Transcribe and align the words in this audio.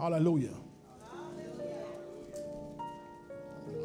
Hallelujah. 0.00 0.54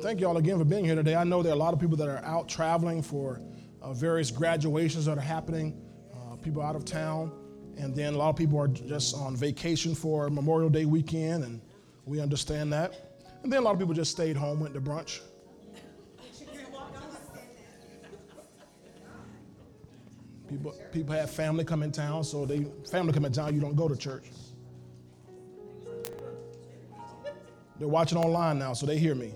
Thank 0.01 0.21
you 0.21 0.27
all 0.29 0.37
again 0.37 0.57
for 0.57 0.63
being 0.63 0.85
here 0.85 0.95
today. 0.95 1.13
I 1.13 1.25
know 1.25 1.43
there 1.43 1.51
are 1.51 1.55
a 1.55 1.59
lot 1.59 1.73
of 1.73 1.79
people 1.81 1.97
that 1.97 2.07
are 2.07 2.23
out 2.23 2.47
traveling 2.47 3.01
for 3.01 3.41
uh, 3.81 3.91
various 3.91 4.31
graduations 4.31 5.03
that 5.07 5.17
are 5.17 5.21
happening, 5.21 5.77
uh, 6.13 6.37
people 6.37 6.61
out 6.61 6.77
of 6.77 6.85
town, 6.85 7.33
and 7.77 7.93
then 7.93 8.13
a 8.13 8.17
lot 8.17 8.29
of 8.29 8.37
people 8.37 8.57
are 8.57 8.69
just 8.69 9.13
on 9.13 9.35
vacation 9.35 9.93
for 9.93 10.29
Memorial 10.29 10.69
Day 10.69 10.85
weekend, 10.85 11.43
and 11.43 11.59
we 12.05 12.21
understand 12.21 12.71
that. 12.71 13.17
And 13.43 13.51
then 13.51 13.59
a 13.59 13.65
lot 13.65 13.73
of 13.73 13.79
people 13.79 13.93
just 13.93 14.11
stayed 14.11 14.37
home, 14.37 14.61
went 14.61 14.73
to 14.75 14.79
brunch. 14.79 15.19
People, 20.47 20.75
people 20.93 21.13
have 21.13 21.29
family 21.29 21.65
come 21.65 21.83
in 21.83 21.91
town, 21.91 22.23
so 22.23 22.45
they 22.45 22.67
family 22.89 23.11
come 23.11 23.25
in 23.25 23.33
town, 23.33 23.53
you 23.53 23.59
don't 23.59 23.75
go 23.75 23.89
to 23.89 23.97
church. 23.97 24.27
They're 27.79 27.87
watching 27.87 28.17
online 28.17 28.59
now, 28.59 28.73
so 28.73 28.85
they 28.85 28.97
hear 28.97 29.15
me. 29.15 29.33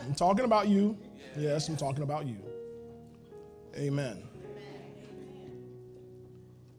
I'm 0.00 0.14
talking 0.14 0.44
about 0.44 0.68
you. 0.68 0.96
Yes, 1.36 1.68
I'm 1.68 1.76
talking 1.76 2.02
about 2.02 2.26
you. 2.26 2.36
Amen. 3.76 4.22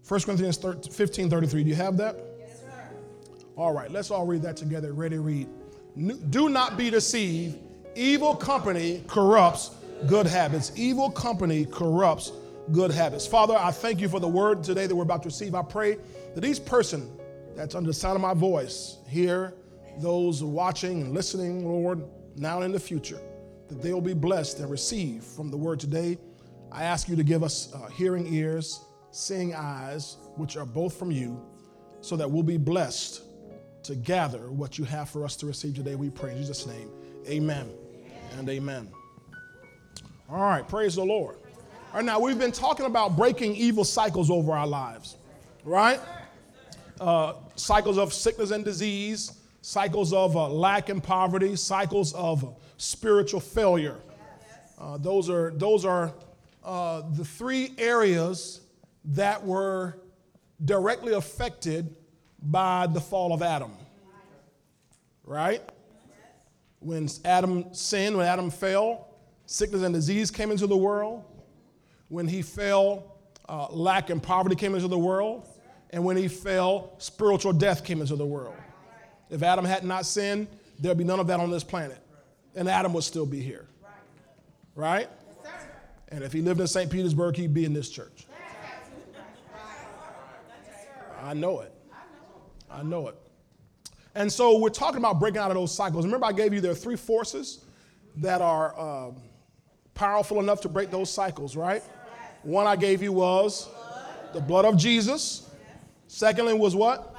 1 0.08 0.22
Corinthians 0.22 0.58
15 0.58 1.30
33. 1.30 1.64
Do 1.64 1.70
you 1.70 1.76
have 1.76 1.96
that? 1.98 2.18
Yes, 2.40 2.60
sir. 2.60 2.66
All 3.56 3.74
right, 3.74 3.90
let's 3.90 4.12
all 4.12 4.26
read 4.26 4.42
that 4.42 4.58
together. 4.58 4.92
Ready, 4.92 5.18
read. 5.18 5.48
Do 6.30 6.50
not 6.50 6.78
be 6.78 6.90
deceived. 6.90 7.58
Evil 7.96 8.36
company 8.36 9.04
corrupts 9.08 9.72
good 10.08 10.26
habits. 10.26 10.72
Evil 10.76 11.12
company 11.12 11.66
corrupts 11.66 12.32
good 12.72 12.92
habits. 12.92 13.28
Father, 13.28 13.56
I 13.58 13.72
thank 13.72 14.00
you 14.00 14.10
for 14.10 14.20
the 14.20 14.28
word 14.28 14.64
today 14.64 14.88
that 14.88 14.96
we're 14.96 15.04
about 15.04 15.24
to 15.24 15.30
receive. 15.30 15.56
I 15.56 15.62
pray 15.62 15.98
that 16.36 16.44
each 16.44 16.66
person 16.66 17.10
that's 17.56 17.76
under 17.76 17.88
the 17.88 17.94
sound 17.94 18.16
of 18.16 18.22
my 18.22 18.34
voice 18.34 18.98
here, 19.08 19.54
those 20.00 20.44
watching 20.44 21.02
and 21.02 21.14
listening, 21.14 21.66
Lord, 21.66 22.04
now 22.36 22.58
and 22.58 22.66
in 22.66 22.72
the 22.72 22.80
future, 22.80 23.20
that 23.68 23.82
they 23.82 23.94
will 23.94 24.02
be 24.02 24.14
blessed 24.14 24.60
and 24.60 24.70
receive 24.70 25.24
from 25.24 25.50
the 25.50 25.58
word 25.58 25.80
today. 25.80 26.18
I 26.72 26.84
ask 26.84 27.10
you 27.10 27.16
to 27.16 27.24
give 27.24 27.44
us 27.44 27.74
uh, 27.74 27.88
hearing 27.88 28.34
ears, 28.34 28.80
seeing 29.12 29.54
eyes, 29.54 30.18
which 30.36 30.56
are 30.58 30.66
both 30.66 30.98
from 30.98 31.12
you, 31.12 31.42
so 32.02 32.16
that 32.16 32.30
we'll 32.30 32.44
be 32.44 32.58
blessed 32.58 33.24
to 33.84 33.96
gather 33.96 34.52
what 34.52 34.78
you 34.78 34.86
have 34.86 35.10
for 35.10 35.26
us 35.26 35.36
to 35.38 35.46
receive 35.46 35.76
today. 35.76 35.96
We 35.96 36.10
pray 36.10 36.32
in 36.32 36.38
Jesus' 36.38 36.66
name. 36.66 36.90
Amen, 37.28 37.70
amen. 37.70 38.40
and 38.40 38.50
amen. 38.50 38.92
All 40.30 40.40
right, 40.40 40.68
praise 40.68 40.96
the 40.96 41.04
Lord. 41.04 41.36
All 41.92 41.98
right, 41.98 42.06
now 42.06 42.20
we've 42.20 42.40
been 42.40 42.54
talking 42.54 42.86
about 42.86 43.18
breaking 43.18 43.56
evil 43.56 43.84
cycles 43.84 44.32
over 44.32 44.54
our 44.54 44.68
lives, 44.68 45.18
right? 45.66 46.00
Uh, 47.02 47.34
cycles 47.56 47.98
of 47.98 48.14
sickness 48.14 48.52
and 48.52 48.64
disease, 48.64 49.41
cycles 49.62 50.12
of 50.12 50.36
uh, 50.36 50.50
lack 50.50 50.90
and 50.90 51.04
poverty, 51.04 51.56
cycles 51.56 52.14
of 52.14 52.56
spiritual 52.78 53.40
failure. 53.40 53.98
Uh, 54.78 54.98
those 54.98 55.30
are, 55.30 55.52
those 55.52 55.86
are 55.86 56.14
uh, 56.64 57.04
the 57.12 57.24
three 57.24 57.74
areas 57.78 58.62
that 59.06 59.46
were 59.46 60.00
directly 60.66 61.14
affected 61.14 61.96
by 62.42 62.88
the 62.88 63.00
fall 63.00 63.34
of 63.34 63.42
Adam. 63.42 63.72
Right? 65.24 65.62
When 66.80 67.08
Adam 67.24 67.74
sinned, 67.74 68.18
when 68.18 68.26
Adam 68.26 68.50
fell, 68.50 69.08
sickness 69.46 69.84
and 69.84 69.94
disease 69.94 70.32
came 70.32 70.50
into 70.50 70.66
the 70.66 70.78
world. 70.78 71.24
When 72.08 72.28
he 72.28 72.42
fell, 72.42 73.20
uh, 73.48 73.68
lack 73.70 74.10
and 74.10 74.22
poverty 74.22 74.56
came 74.56 74.74
into 74.74 74.88
the 74.88 74.98
world. 74.98 75.48
And 75.92 76.04
when 76.04 76.18
he 76.18 76.28
fell, 76.28 76.96
spiritual 76.98 77.54
death 77.54 77.84
came 77.84 78.02
into 78.02 78.16
the 78.16 78.26
world. 78.26 78.56
If 79.32 79.42
Adam 79.42 79.66
had 79.66 79.84
not 79.84 80.06
sinned, 80.06 80.48
there'd 80.78 80.98
be 80.98 81.06
none 81.06 81.20
of 81.20 81.28
that 81.28 81.40
on 81.40 81.50
this 81.50 81.64
planet. 81.64 81.98
And 82.54 82.68
Adam 82.68 82.94
would 82.94 83.06
still 83.06 83.26
be 83.26 83.42
here. 83.42 83.66
Right? 84.76 85.10
And 86.10 86.24
if 86.24 86.34
he 86.34 86.42
lived 86.42 86.60
in 86.60 86.68
St. 86.68 86.92
Petersburg, 86.92 87.38
he'd 87.38 87.54
be 87.54 87.64
in 87.64 87.74
this 87.74 87.90
church. 87.90 88.28
I 91.24 91.34
know 91.34 91.62
it. 91.62 91.74
I 92.70 92.84
know 92.84 93.08
it. 93.08 93.16
And 94.16 94.30
so 94.32 94.60
we're 94.60 94.70
talking 94.70 94.98
about 94.98 95.20
breaking 95.20 95.40
out 95.40 95.52
of 95.52 95.56
those 95.56 95.74
cycles. 95.74 96.04
Remember, 96.06 96.26
I 96.26 96.34
gave 96.34 96.54
you 96.54 96.60
there 96.60 96.72
are 96.72 96.76
three 96.76 96.98
forces 96.98 97.64
that 98.18 98.42
are 98.42 98.78
uh, 98.78 99.12
powerful 99.94 100.42
enough 100.42 100.60
to 100.62 100.70
break 100.70 100.92
those 100.92 101.10
cycles, 101.10 101.56
right? 101.56 101.84
One 102.44 102.68
I 102.68 102.76
gave 102.76 103.02
you 103.02 103.14
was 103.14 103.70
the 104.34 104.42
blood 104.42 104.66
of 104.66 104.76
Jesus. 104.76 105.50
Secondly, 106.08 106.54
was 106.54 106.76
what? 106.76 107.11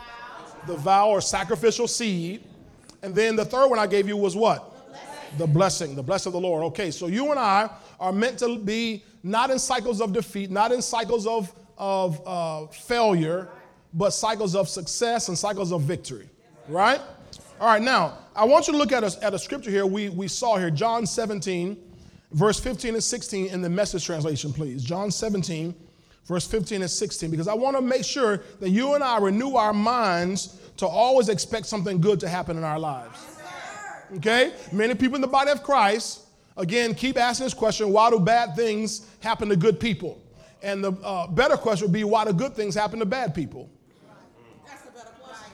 The 0.67 0.77
vow 0.77 1.11
or 1.11 1.21
sacrificial 1.21 1.89
seed. 1.89 2.45
And 3.03 3.15
then 3.15 3.37
the 3.37 3.45
third 3.45 3.69
one 3.69 3.79
I 3.79 3.87
gave 3.87 4.07
you 4.07 4.17
was 4.17 4.37
what? 4.37 4.71
The 4.73 4.93
blessing. 4.93 5.39
the 5.39 5.47
blessing, 5.47 5.95
the 5.97 6.03
blessing 6.03 6.31
of 6.31 6.35
the 6.35 6.41
Lord. 6.41 6.65
Okay, 6.65 6.91
so 6.91 7.07
you 7.07 7.31
and 7.31 7.39
I 7.39 7.71
are 7.99 8.13
meant 8.13 8.39
to 8.41 8.59
be 8.59 9.05
not 9.23 9.51
in 9.51 9.59
cycles 9.59 10.01
of 10.01 10.13
defeat, 10.13 10.51
not 10.51 10.73
in 10.73 10.83
cycles 10.83 11.27
of, 11.27 11.53
of 11.79 12.21
uh, 12.27 12.67
failure, 12.67 13.49
but 13.95 14.11
cycles 14.11 14.55
of 14.55 14.69
success 14.69 15.29
and 15.29 15.39
cycles 15.39 15.73
of 15.73 15.83
victory, 15.83 16.29
right? 16.69 17.01
All 17.61 17.69
right, 17.69 17.83
now, 17.83 18.19
I 18.35 18.45
want 18.45 18.67
you 18.67 18.73
to 18.73 18.79
look 18.79 18.93
at 18.93 19.05
a, 19.05 19.25
at 19.25 19.35
a 19.35 19.39
scripture 19.39 19.71
here 19.71 19.87
we, 19.87 20.09
we 20.09 20.27
saw 20.27 20.57
here, 20.57 20.71
John 20.71 21.07
17, 21.07 21.77
verse 22.33 22.59
15 22.59 22.95
and 22.95 23.05
16 23.05 23.47
in 23.47 23.63
the 23.63 23.69
message 23.69 24.05
translation, 24.05 24.53
please. 24.53 24.83
John 24.83 25.11
17, 25.11 25.75
verse 26.27 26.47
15 26.47 26.83
and 26.83 26.91
16, 26.91 27.31
because 27.31 27.49
I 27.49 27.55
want 27.55 27.77
to 27.77 27.83
make 27.83 28.05
sure 28.05 28.43
that 28.61 28.71
you 28.71 28.95
and 28.95 29.03
I 29.03 29.19
renew 29.19 29.57
our 29.57 29.73
minds 29.73 30.59
to 30.79 30.87
always 30.87 31.29
expect 31.29 31.67
something 31.67 32.01
good 32.01 32.21
to 32.21 32.29
happen 32.29 32.57
in 32.57 32.65
our 32.65 32.79
lives. 32.79 33.27
Okay? 34.17 34.53
Many 34.73 34.95
people 34.95 35.17
in 35.17 35.21
the 35.21 35.27
body 35.27 35.51
of 35.51 35.63
Christ, 35.63 36.27
again, 36.57 36.95
keep 36.95 37.17
asking 37.17 37.47
this 37.47 37.55
question 37.55 37.91
why 37.91 38.11
do 38.11 38.19
bad 38.19 38.55
things 38.55 39.07
happen 39.21 39.49
to 39.49 39.57
good 39.57 39.81
people? 39.81 40.21
And 40.63 40.85
the 40.85 40.93
uh, 41.03 41.27
better 41.27 41.57
question 41.57 41.87
would 41.87 41.93
be 41.93 42.05
why 42.05 42.25
do 42.25 42.33
good 42.33 42.55
things 42.55 42.75
happen 42.75 42.99
to 43.01 43.07
bad 43.07 43.35
people? 43.35 43.69
That's 44.67 44.83
the 44.83 44.93
better 44.93 45.11
question. 45.21 45.53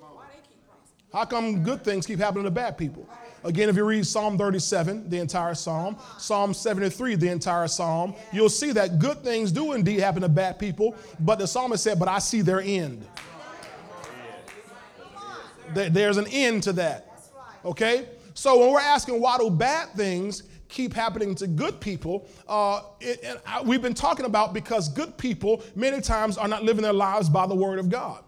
Why 0.00 0.24
they 0.32 0.38
keep 0.38 0.66
Christ. 0.66 0.92
How 1.12 1.24
come 1.24 1.62
good 1.62 1.84
things 1.84 2.06
keep 2.06 2.18
happening 2.18 2.44
to 2.44 2.50
bad 2.50 2.78
people? 2.78 3.08
Again, 3.44 3.68
if 3.68 3.76
you 3.76 3.84
read 3.84 4.06
Psalm 4.06 4.36
37, 4.36 5.08
the 5.08 5.18
entire 5.18 5.54
psalm, 5.54 5.96
Psalm 6.18 6.52
73, 6.52 7.14
the 7.14 7.28
entire 7.28 7.68
psalm, 7.68 8.14
you'll 8.32 8.48
see 8.48 8.72
that 8.72 8.98
good 8.98 9.22
things 9.22 9.52
do 9.52 9.72
indeed 9.72 10.00
happen 10.00 10.22
to 10.22 10.28
bad 10.28 10.58
people, 10.58 10.96
but 11.20 11.38
the 11.38 11.46
psalmist 11.46 11.84
said, 11.84 11.98
But 11.98 12.08
I 12.08 12.18
see 12.18 12.40
their 12.40 12.60
end. 12.60 13.06
There's 15.74 16.16
an 16.16 16.26
end 16.28 16.62
to 16.64 16.72
that. 16.74 17.20
Okay? 17.64 18.08
So 18.34 18.58
when 18.58 18.72
we're 18.72 18.80
asking 18.80 19.20
why 19.20 19.36
do 19.38 19.50
bad 19.50 19.90
things 19.90 20.44
keep 20.68 20.92
happening 20.92 21.34
to 21.36 21.46
good 21.46 21.80
people, 21.80 22.26
uh, 22.48 22.82
it, 23.00 23.40
I, 23.46 23.62
we've 23.62 23.82
been 23.82 23.94
talking 23.94 24.26
about 24.26 24.54
because 24.54 24.88
good 24.88 25.16
people 25.16 25.62
many 25.74 26.00
times 26.00 26.38
are 26.38 26.48
not 26.48 26.62
living 26.62 26.82
their 26.82 26.92
lives 26.92 27.28
by 27.28 27.46
the 27.46 27.54
word 27.54 27.78
of 27.78 27.88
God. 27.88 28.22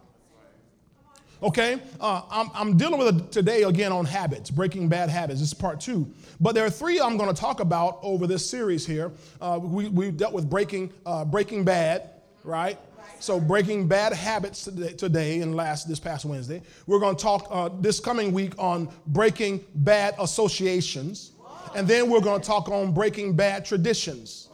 Okay, 1.43 1.81
uh, 1.99 2.21
I'm, 2.29 2.51
I'm, 2.53 2.77
dealing 2.77 2.99
with 2.99 3.17
it 3.17 3.31
today 3.31 3.63
again 3.63 3.91
on 3.91 4.05
habits, 4.05 4.51
breaking 4.51 4.89
bad 4.89 5.09
habits. 5.09 5.39
This 5.39 5.49
is 5.49 5.53
part 5.55 5.81
two. 5.81 6.07
But 6.39 6.53
there 6.53 6.63
are 6.63 6.69
three 6.69 7.01
I'm 7.01 7.17
going 7.17 7.33
to 7.33 7.39
talk 7.39 7.61
about 7.61 7.97
over 8.03 8.27
this 8.27 8.47
series 8.47 8.85
here. 8.85 9.11
Uh, 9.41 9.59
we, 9.59 9.89
we 9.89 10.11
dealt 10.11 10.33
with 10.33 10.47
breaking, 10.47 10.93
uh, 11.03 11.25
breaking 11.25 11.63
bad, 11.63 12.11
right? 12.43 12.77
So 13.19 13.39
breaking 13.39 13.87
bad 13.87 14.13
habits 14.13 14.65
today, 14.65 15.41
and 15.41 15.55
last 15.55 15.87
this 15.87 15.99
past 15.99 16.25
Wednesday. 16.25 16.61
We're 16.85 16.99
going 16.99 17.15
to 17.15 17.21
talk 17.21 17.47
uh, 17.49 17.69
this 17.79 17.99
coming 17.99 18.33
week 18.33 18.53
on 18.59 18.87
breaking 19.07 19.65
bad 19.73 20.13
associations, 20.19 21.31
and 21.75 21.87
then 21.87 22.07
we're 22.07 22.21
going 22.21 22.39
to 22.39 22.45
talk 22.45 22.69
on 22.69 22.93
breaking 22.93 23.35
bad 23.35 23.65
traditions, 23.65 24.49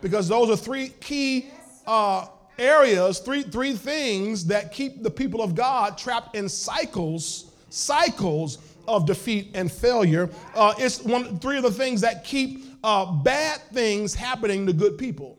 because 0.00 0.28
those 0.28 0.50
are 0.50 0.56
three 0.56 0.90
key 1.00 1.48
uh, 1.84 2.26
areas, 2.58 3.18
three, 3.18 3.42
three 3.42 3.74
things 3.74 4.46
that 4.46 4.72
keep 4.72 5.02
the 5.02 5.10
people 5.10 5.42
of 5.42 5.54
God 5.54 5.98
trapped 5.98 6.36
in 6.36 6.48
cycles, 6.48 7.52
cycles 7.70 8.58
of 8.88 9.06
defeat 9.06 9.50
and 9.54 9.70
failure. 9.70 10.28
Uh, 10.54 10.74
it's 10.78 11.02
one, 11.02 11.38
three 11.38 11.56
of 11.56 11.62
the 11.62 11.70
things 11.70 12.00
that 12.00 12.24
keep 12.24 12.64
uh, 12.84 13.10
bad 13.10 13.60
things 13.72 14.14
happening 14.14 14.66
to 14.66 14.72
good 14.72 14.98
people. 14.98 15.38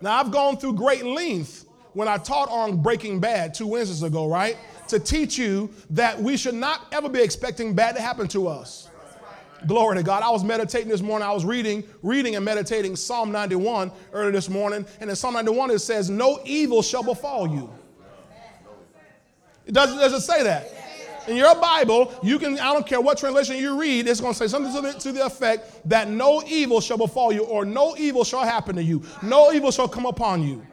Now, 0.00 0.20
I've 0.20 0.30
gone 0.30 0.56
through 0.56 0.74
great 0.74 1.04
length 1.04 1.66
when 1.94 2.08
I 2.08 2.18
taught 2.18 2.50
on 2.50 2.82
Breaking 2.82 3.20
Bad 3.20 3.54
two 3.54 3.66
Wednesdays 3.66 4.02
ago, 4.02 4.28
right? 4.28 4.58
To 4.88 4.98
teach 4.98 5.38
you 5.38 5.70
that 5.90 6.18
we 6.20 6.36
should 6.36 6.54
not 6.54 6.86
ever 6.92 7.08
be 7.08 7.22
expecting 7.22 7.74
bad 7.74 7.96
to 7.96 8.02
happen 8.02 8.28
to 8.28 8.48
us. 8.48 8.90
Glory 9.66 9.96
to 9.96 10.02
God. 10.02 10.22
I 10.22 10.30
was 10.30 10.44
meditating 10.44 10.88
this 10.88 11.00
morning. 11.00 11.26
I 11.26 11.32
was 11.32 11.44
reading, 11.44 11.82
reading 12.02 12.36
and 12.36 12.44
meditating 12.44 12.96
Psalm 12.96 13.32
91 13.32 13.90
earlier 14.12 14.30
this 14.30 14.48
morning. 14.48 14.86
And 15.00 15.10
in 15.10 15.16
Psalm 15.16 15.34
91, 15.34 15.70
it 15.70 15.78
says, 15.80 16.08
No 16.08 16.40
evil 16.44 16.82
shall 16.82 17.02
befall 17.02 17.48
you. 17.48 17.70
It 19.66 19.72
doesn't, 19.72 19.98
does 19.98 20.12
it 20.12 20.20
say 20.20 20.44
that? 20.44 20.72
In 21.26 21.36
your 21.36 21.56
Bible, 21.56 22.14
you 22.22 22.38
can, 22.38 22.58
I 22.60 22.72
don't 22.72 22.86
care 22.86 23.00
what 23.00 23.18
translation 23.18 23.56
you 23.56 23.80
read, 23.80 24.06
it's 24.06 24.20
going 24.20 24.32
to 24.32 24.38
say 24.38 24.46
something 24.46 24.72
to 24.72 24.80
the, 24.80 24.92
to 25.00 25.12
the 25.12 25.26
effect 25.26 25.88
that 25.88 26.08
no 26.08 26.40
evil 26.46 26.80
shall 26.80 26.98
befall 26.98 27.32
you 27.32 27.42
or 27.42 27.64
no 27.64 27.96
evil 27.96 28.22
shall 28.22 28.44
happen 28.44 28.76
to 28.76 28.82
you. 28.82 29.02
No 29.22 29.52
evil 29.52 29.72
shall 29.72 29.88
come 29.88 30.06
upon 30.06 30.46
you. 30.46 30.64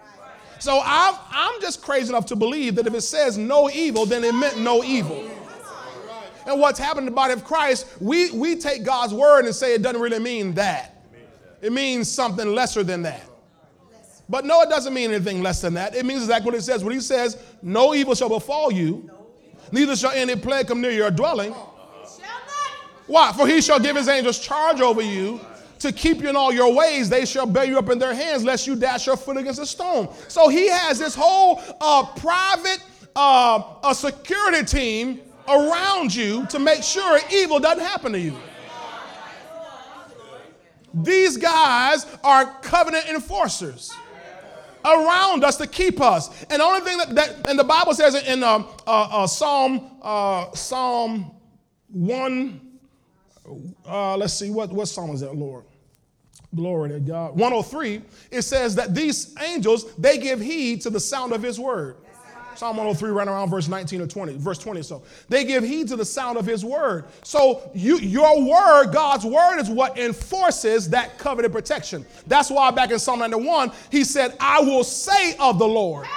So 0.59 0.79
I'm, 0.83 1.15
I'm 1.31 1.59
just 1.59 1.81
crazy 1.81 2.09
enough 2.09 2.27
to 2.27 2.35
believe 2.35 2.75
that 2.75 2.85
if 2.85 2.93
it 2.93 3.01
says 3.01 3.37
no 3.37 3.69
evil, 3.71 4.05
then 4.05 4.23
it 4.23 4.33
meant 4.33 4.59
no 4.59 4.83
evil. 4.83 5.27
And 6.45 6.59
what's 6.59 6.79
happened 6.79 7.07
in 7.07 7.13
the 7.13 7.15
body 7.15 7.33
of 7.33 7.43
Christ, 7.43 7.87
we, 7.99 8.31
we 8.31 8.55
take 8.55 8.83
God's 8.83 9.13
word 9.13 9.45
and 9.45 9.55
say 9.55 9.73
it 9.73 9.81
doesn't 9.81 10.01
really 10.01 10.19
mean 10.19 10.53
that. 10.55 11.05
It 11.61 11.71
means 11.71 12.11
something 12.11 12.53
lesser 12.53 12.83
than 12.83 13.03
that. 13.03 13.23
But 14.27 14.45
no, 14.45 14.61
it 14.61 14.69
doesn't 14.69 14.93
mean 14.93 15.11
anything 15.11 15.41
less 15.41 15.61
than 15.61 15.73
that. 15.75 15.95
It 15.95 16.05
means 16.05 16.21
exactly 16.23 16.51
what 16.51 16.55
it 16.57 16.63
says. 16.63 16.83
When 16.83 16.93
he 16.93 17.01
says, 17.01 17.37
No 17.61 17.93
evil 17.93 18.15
shall 18.15 18.29
befall 18.29 18.71
you, 18.71 19.09
neither 19.71 19.95
shall 19.95 20.11
any 20.11 20.35
plague 20.35 20.67
come 20.67 20.81
near 20.81 20.91
your 20.91 21.11
dwelling. 21.11 21.53
Why? 23.07 23.33
For 23.33 23.47
he 23.47 23.61
shall 23.61 23.79
give 23.79 23.95
his 23.95 24.07
angels 24.07 24.39
charge 24.39 24.81
over 24.81 25.01
you 25.01 25.39
to 25.79 25.91
keep 25.91 26.21
you 26.21 26.29
in 26.29 26.35
all 26.35 26.53
your 26.53 26.73
ways. 26.73 27.09
They 27.09 27.25
shall 27.25 27.45
bear 27.45 27.65
you 27.65 27.77
up 27.77 27.89
in 27.89 27.99
their 27.99 28.13
hands, 28.13 28.43
lest 28.43 28.65
you 28.65 28.75
dash 28.75 29.05
your 29.05 29.17
foot 29.17 29.37
against 29.37 29.59
a 29.59 29.65
stone. 29.65 30.09
So 30.29 30.47
he 30.47 30.69
has 30.69 30.99
this 30.99 31.13
whole 31.13 31.61
uh, 31.81 32.05
private 32.15 32.79
uh, 33.15 33.61
a 33.83 33.93
security 33.93 34.65
team 34.65 35.19
around 35.47 36.13
you 36.13 36.45
to 36.47 36.59
make 36.59 36.83
sure 36.83 37.19
evil 37.31 37.59
doesn't 37.59 37.83
happen 37.83 38.11
to 38.13 38.19
you. 38.19 38.35
These 40.93 41.37
guys 41.37 42.05
are 42.23 42.45
covenant 42.61 43.07
enforcers 43.07 43.91
around 44.85 45.43
us 45.43 45.57
to 45.57 45.67
keep 45.67 46.01
us. 46.01 46.43
And 46.43 46.59
the 46.59 46.63
only 46.63 46.81
thing 46.81 46.97
that, 46.97 47.15
that 47.15 47.49
and 47.49 47.57
the 47.57 47.63
Bible 47.63 47.93
says 47.93 48.15
in 48.15 48.43
uh, 48.43 48.63
uh, 48.85 49.09
uh, 49.11 49.27
Psalm 49.27 49.97
uh, 50.01 50.51
Psalm 50.51 51.31
one, 51.89 52.79
uh, 53.87 54.17
let's 54.17 54.33
see 54.33 54.49
what 54.49 54.71
what 54.71 54.87
psalm 54.87 55.11
is 55.11 55.21
that, 55.21 55.35
Lord? 55.35 55.65
Glory 56.55 56.89
to 56.89 56.99
God. 56.99 57.31
103. 57.31 58.01
It 58.29 58.43
says 58.43 58.75
that 58.75 58.93
these 58.93 59.35
angels 59.41 59.93
they 59.95 60.19
give 60.19 60.39
heed 60.39 60.81
to 60.81 60.89
the 60.89 60.99
sound 60.99 61.33
of 61.33 61.41
His 61.41 61.59
word. 61.59 61.97
Psalm 62.57 62.77
103, 62.77 63.11
right 63.11 63.27
around 63.27 63.50
verse 63.50 63.67
19 63.67 64.01
or 64.01 64.07
20, 64.07 64.38
verse 64.38 64.57
20 64.57 64.81
so. 64.81 65.01
They 65.29 65.44
give 65.44 65.63
heed 65.63 65.88
to 65.89 65.95
the 65.95 66.05
sound 66.05 66.38
of 66.38 66.45
his 66.45 66.63
word. 66.63 67.05
So 67.23 67.69
you, 67.73 67.97
your 67.97 68.44
word, 68.44 68.91
God's 68.91 69.25
word, 69.25 69.59
is 69.59 69.69
what 69.69 69.97
enforces 69.97 70.89
that 70.89 71.17
covenant 71.17 71.53
protection. 71.53 72.05
That's 72.27 72.50
why 72.50 72.71
back 72.71 72.91
in 72.91 73.00
Psalm 73.00 73.19
91, 73.19 73.71
he 73.91 74.03
said, 74.03 74.35
I 74.39 74.61
will 74.61 74.83
say 74.83 75.35
of 75.38 75.59
the 75.59 75.67
Lord. 75.67 76.07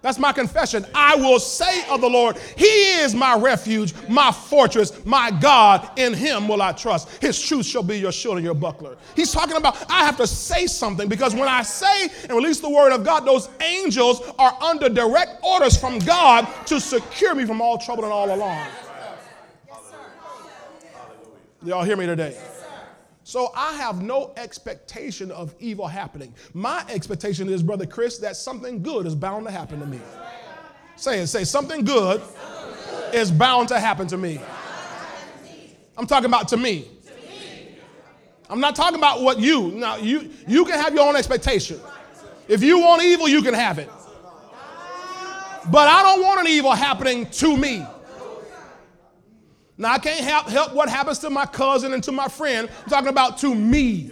That's 0.00 0.18
my 0.18 0.32
confession. 0.32 0.86
I 0.94 1.16
will 1.16 1.40
say 1.40 1.88
of 1.88 2.00
the 2.00 2.08
Lord, 2.08 2.38
He 2.56 2.64
is 3.00 3.16
my 3.16 3.36
refuge, 3.36 3.94
my 4.08 4.30
fortress, 4.30 5.04
my 5.04 5.32
God. 5.32 5.90
In 5.98 6.14
Him 6.14 6.46
will 6.46 6.62
I 6.62 6.72
trust. 6.72 7.08
His 7.20 7.40
truth 7.40 7.66
shall 7.66 7.82
be 7.82 7.98
your 7.98 8.12
shield 8.12 8.36
and 8.36 8.44
your 8.44 8.54
buckler. 8.54 8.96
He's 9.16 9.32
talking 9.32 9.56
about 9.56 9.76
I 9.90 10.04
have 10.04 10.16
to 10.18 10.26
say 10.26 10.68
something 10.68 11.08
because 11.08 11.34
when 11.34 11.48
I 11.48 11.62
say 11.62 12.10
and 12.22 12.32
release 12.32 12.60
the 12.60 12.70
word 12.70 12.92
of 12.92 13.04
God, 13.04 13.24
those 13.24 13.48
angels 13.60 14.22
are 14.38 14.56
under 14.62 14.88
direct 14.88 15.42
orders 15.42 15.76
from 15.76 15.98
God 15.98 16.46
to 16.66 16.80
secure 16.80 17.34
me 17.34 17.44
from 17.44 17.60
all 17.60 17.76
trouble 17.76 18.04
and 18.04 18.12
all 18.12 18.32
alarm. 18.32 18.68
Y'all 21.64 21.82
hear 21.82 21.96
me 21.96 22.06
today? 22.06 22.38
So 23.28 23.52
I 23.54 23.74
have 23.74 24.00
no 24.00 24.32
expectation 24.38 25.30
of 25.30 25.54
evil 25.60 25.86
happening. 25.86 26.34
My 26.54 26.82
expectation 26.88 27.50
is, 27.50 27.62
Brother 27.62 27.84
Chris, 27.84 28.16
that 28.20 28.36
something 28.36 28.82
good 28.82 29.04
is 29.04 29.14
bound 29.14 29.44
to 29.46 29.52
happen 29.52 29.80
to 29.80 29.86
me. 29.86 30.00
Say 30.96 31.20
it, 31.20 31.26
say 31.26 31.44
something 31.44 31.84
good 31.84 32.22
is 33.12 33.30
bound 33.30 33.68
to 33.68 33.78
happen 33.78 34.06
to 34.06 34.16
me. 34.16 34.40
I'm 35.98 36.06
talking 36.06 36.24
about 36.24 36.48
to 36.48 36.56
me. 36.56 36.88
I'm 38.48 38.60
not 38.60 38.74
talking 38.74 38.98
about 38.98 39.20
what 39.20 39.38
you. 39.38 39.72
Now 39.72 39.96
you 39.96 40.30
you 40.46 40.64
can 40.64 40.80
have 40.80 40.94
your 40.94 41.06
own 41.06 41.14
expectation. 41.14 41.78
If 42.48 42.62
you 42.62 42.78
want 42.78 43.02
evil, 43.02 43.28
you 43.28 43.42
can 43.42 43.52
have 43.52 43.78
it. 43.78 43.90
But 45.70 45.86
I 45.86 46.02
don't 46.02 46.22
want 46.22 46.40
an 46.40 46.46
evil 46.46 46.72
happening 46.72 47.26
to 47.26 47.58
me. 47.58 47.84
Now, 49.80 49.92
I 49.92 49.98
can't 49.98 50.24
help, 50.24 50.48
help 50.48 50.74
what 50.74 50.88
happens 50.88 51.20
to 51.20 51.30
my 51.30 51.46
cousin 51.46 51.92
and 51.94 52.02
to 52.02 52.10
my 52.10 52.26
friend. 52.26 52.68
I'm 52.84 52.90
talking 52.90 53.08
about 53.08 53.38
to 53.38 53.54
me. 53.54 54.10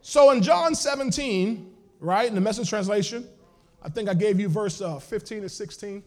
So 0.00 0.30
in 0.30 0.42
John 0.42 0.74
17, 0.74 1.74
right, 1.98 2.28
in 2.28 2.34
the 2.34 2.40
message 2.40 2.68
translation, 2.68 3.28
I 3.82 3.88
think 3.88 4.08
I 4.08 4.14
gave 4.14 4.40
you 4.40 4.48
verse 4.48 4.80
uh, 4.80 4.98
15 4.98 5.38
and 5.38 5.50
16. 5.50 6.02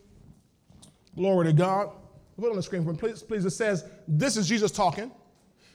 Glory 1.16 1.46
to 1.48 1.54
God. 1.54 1.92
Put 2.40 2.50
on 2.50 2.56
the 2.56 2.64
screen 2.64 2.84
for 2.84 2.94
me, 2.94 2.98
please, 2.98 3.22
please. 3.22 3.46
It 3.46 3.52
says, 3.52 3.84
This 4.08 4.38
is 4.38 4.48
Jesus 4.48 4.72
talking. 4.72 5.12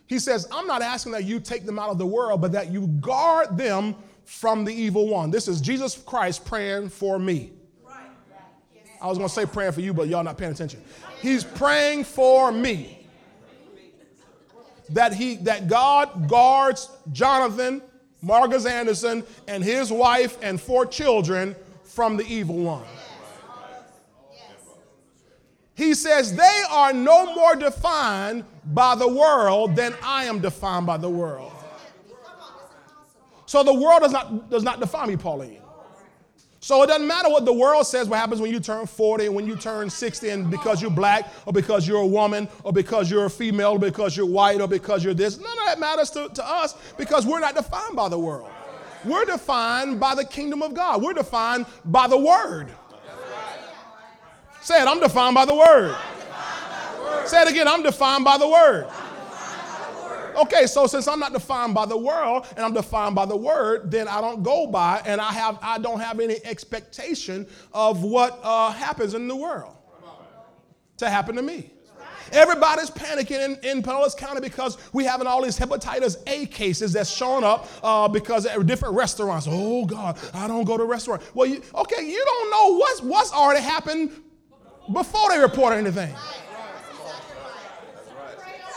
He 0.07 0.19
says, 0.19 0.49
I'm 0.51 0.67
not 0.67 0.83
asking 0.83 1.13
that 1.13 1.25
you 1.25 1.41
take 1.41 1.67
them 1.67 1.79
out 1.79 1.91
of 1.91 1.99
the 1.99 2.07
world, 2.07 2.41
but 2.41 2.53
that 2.53 2.73
you 2.73 2.87
guard 2.87 3.57
them 3.57 3.97
from 4.25 4.65
the 4.65 4.73
evil 4.73 5.09
one. 5.09 5.31
This 5.31 5.47
is 5.47 5.61
Jesus 5.61 5.97
Christ 5.97 6.45
praying 6.45 6.89
for 6.89 7.19
me. 7.19 7.53
I 9.03 9.09
was 9.09 9.19
going 9.19 9.29
to 9.29 9.35
say 9.35 9.45
praying 9.45 9.73
for 9.73 9.81
you, 9.81 9.93
but 9.93 10.07
y'all 10.07 10.23
not 10.23 10.39
paying 10.39 10.53
attention. 10.53 10.81
He's 11.21 11.43
praying 11.43 12.05
for 12.05 12.53
me. 12.53 13.01
That 14.91 15.13
he 15.13 15.37
that 15.37 15.69
God 15.69 16.29
guards 16.29 16.89
Jonathan, 17.11 17.83
Marcus 18.21 18.65
Anderson, 18.65 19.25
and 19.49 19.65
his 19.65 19.91
wife 19.91 20.39
and 20.43 20.61
four 20.61 20.87
children 20.87 21.57
from 21.83 22.17
the 22.17 22.25
evil 22.25 22.57
one. 22.57 22.85
He 25.75 25.95
says, 25.95 26.37
They 26.37 26.63
are 26.71 26.93
no 26.93 27.35
more 27.35 27.57
defined 27.57 28.45
by 28.67 28.95
the 28.95 29.09
world 29.09 29.75
than 29.75 29.95
I 30.03 30.27
am 30.27 30.41
defined 30.41 30.87
by 30.87 30.99
the 30.99 31.09
world. 31.09 31.53
So 33.47 33.63
the 33.63 33.75
world 33.75 34.03
does 34.03 34.13
not, 34.13 34.51
does 34.51 34.63
not 34.63 34.79
define 34.79 35.09
me, 35.09 35.17
Pauline. 35.17 35.62
So 36.63 36.81
it 36.85 36.87
doesn't 36.87 37.09
matter 37.09 37.29
what 37.29 37.45
the 37.45 37.53
world 37.53 37.89
says, 37.89 38.09
what 38.09 38.21
happens 38.21 38.41
when 38.41 38.53
you 38.53 38.61
turn 38.61 38.87
40, 38.87 39.31
when 39.31 39.49
you 39.49 39.57
turn 39.57 39.91
60, 39.91 40.29
and 40.29 40.49
because 40.49 40.81
you're 40.81 40.93
black, 40.93 41.29
or 41.45 41.53
because 41.53 41.89
you're 41.89 42.03
a 42.03 42.07
woman, 42.07 42.49
or 42.63 42.73
because 42.73 43.11
you're 43.11 43.25
a 43.25 43.31
female, 43.31 43.73
or 43.73 43.79
because 43.81 44.17
you're 44.17 44.27
white, 44.27 44.61
or 44.61 44.69
because 44.69 45.03
you're 45.03 45.13
this. 45.13 45.39
None 45.39 45.59
of 45.59 45.65
that 45.67 45.81
matters 45.81 46.11
to, 46.11 46.29
to 46.29 46.49
us 46.49 46.77
because 46.97 47.27
we're 47.27 47.41
not 47.41 47.57
defined 47.57 47.97
by 47.97 48.09
the 48.09 48.19
world. 48.19 48.49
We're 49.05 49.25
defined 49.25 49.99
by 49.99 50.15
the 50.15 50.25
kingdom 50.25 50.63
of 50.63 50.73
God. 50.73 51.03
We're 51.03 51.15
defined 51.15 51.67
by 51.85 52.07
the 52.07 52.17
word. 52.17 52.69
Say 54.61 54.81
it, 54.81 54.87
I'm 54.87 55.01
defined 55.01 55.35
by 55.35 55.45
the 55.45 55.57
word. 55.57 55.97
Say 57.27 57.43
it 57.43 57.49
again, 57.49 57.67
I'm 57.67 57.83
defined 57.83 58.25
by 58.25 58.39
the 58.39 58.49
word. 58.49 58.87
Okay, 60.37 60.67
so 60.67 60.87
since 60.87 61.07
I'm 61.09 61.19
not 61.19 61.33
defined 61.33 61.75
by 61.75 61.87
the 61.87 61.97
world 61.97 62.47
and 62.57 62.65
I'm 62.65 62.73
defined 62.73 63.15
by 63.15 63.27
the 63.27 63.37
word, 63.37 63.91
then 63.91 64.09
I 64.09 64.21
don't 64.21 64.43
go 64.43 64.67
by 64.67 65.03
and 65.05 65.21
I 65.21 65.33
have 65.33 65.59
I 65.63 65.79
don't 65.79 66.01
have 66.01 66.21
any 66.21 66.39
expectation 66.45 67.47
of 67.73 68.03
what 68.03 68.41
uh, 68.43 68.73
happens 68.73 69.15
in 69.15 69.29
the 69.29 69.37
world 69.37 69.75
to 70.99 71.11
happen 71.11 71.37
to 71.37 71.43
me. 71.43 71.71
Everybody's 72.33 72.89
panicking 72.91 73.45
in, 73.45 73.57
in 73.63 73.83
Pinellas 73.83 74.17
County 74.17 74.41
because 74.41 74.79
we 74.95 75.05
having 75.05 75.27
all 75.27 75.43
these 75.43 75.59
hepatitis 75.59 76.17
A 76.27 76.47
cases 76.47 76.95
that's 76.95 77.11
showing 77.11 77.45
up 77.45 77.69
uh, 77.83 78.09
because 78.09 78.47
at 78.47 78.65
different 78.67 78.95
restaurants. 78.95 79.47
Oh 79.51 79.85
God, 79.85 80.19
I 80.33 80.49
don't 80.49 80.65
go 80.65 80.79
to 80.79 80.85
restaurant. 80.85 81.23
Well, 81.35 81.47
you, 81.47 81.63
okay, 81.75 82.07
you 82.09 82.25
don't 82.25 82.51
know 82.51 82.79
what's 82.79 83.03
what's 83.03 83.33
already 83.33 83.61
happened 83.63 84.13
before 84.93 85.31
they 85.31 85.39
report 85.39 85.75
anything. 85.75 86.15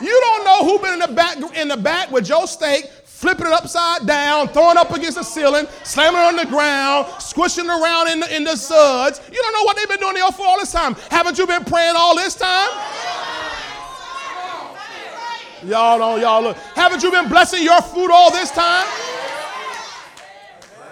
You 0.01 0.19
don't 0.19 0.43
know 0.43 0.65
who 0.65 0.79
been 0.79 0.93
in 0.93 0.99
the 0.99 1.07
back 1.07 1.37
in 1.55 1.67
the 1.67 1.77
back 1.77 2.11
with 2.11 2.27
your 2.27 2.47
steak, 2.47 2.85
flipping 3.05 3.47
it 3.47 3.53
upside 3.53 4.05
down, 4.05 4.49
throwing 4.49 4.77
up 4.77 4.91
against 4.91 5.17
the 5.17 5.23
ceiling, 5.23 5.67
slamming 5.83 6.19
it 6.19 6.23
on 6.23 6.35
the 6.35 6.45
ground, 6.45 7.07
squishing 7.21 7.69
around 7.69 8.09
in 8.09 8.19
the, 8.19 8.35
in 8.35 8.43
the 8.43 8.57
suds. 8.57 9.21
You 9.31 9.41
don't 9.41 9.53
know 9.53 9.63
what 9.63 9.77
they've 9.77 9.87
been 9.87 9.99
doing 9.99 10.15
there 10.15 10.29
for 10.31 10.45
all 10.45 10.59
this 10.59 10.71
time. 10.71 10.95
Haven't 11.09 11.37
you 11.37 11.47
been 11.47 11.63
praying 11.63 11.95
all 11.95 12.15
this 12.15 12.35
time? 12.35 12.69
Y'all 15.63 15.97
don't, 15.97 16.19
y'all 16.19 16.43
look. 16.43 16.57
Haven't 16.75 17.01
you 17.01 17.09
been 17.09 17.29
blessing 17.29 17.63
your 17.63 17.81
food 17.81 18.11
all 18.11 18.31
this 18.31 18.51
time? 18.51 18.85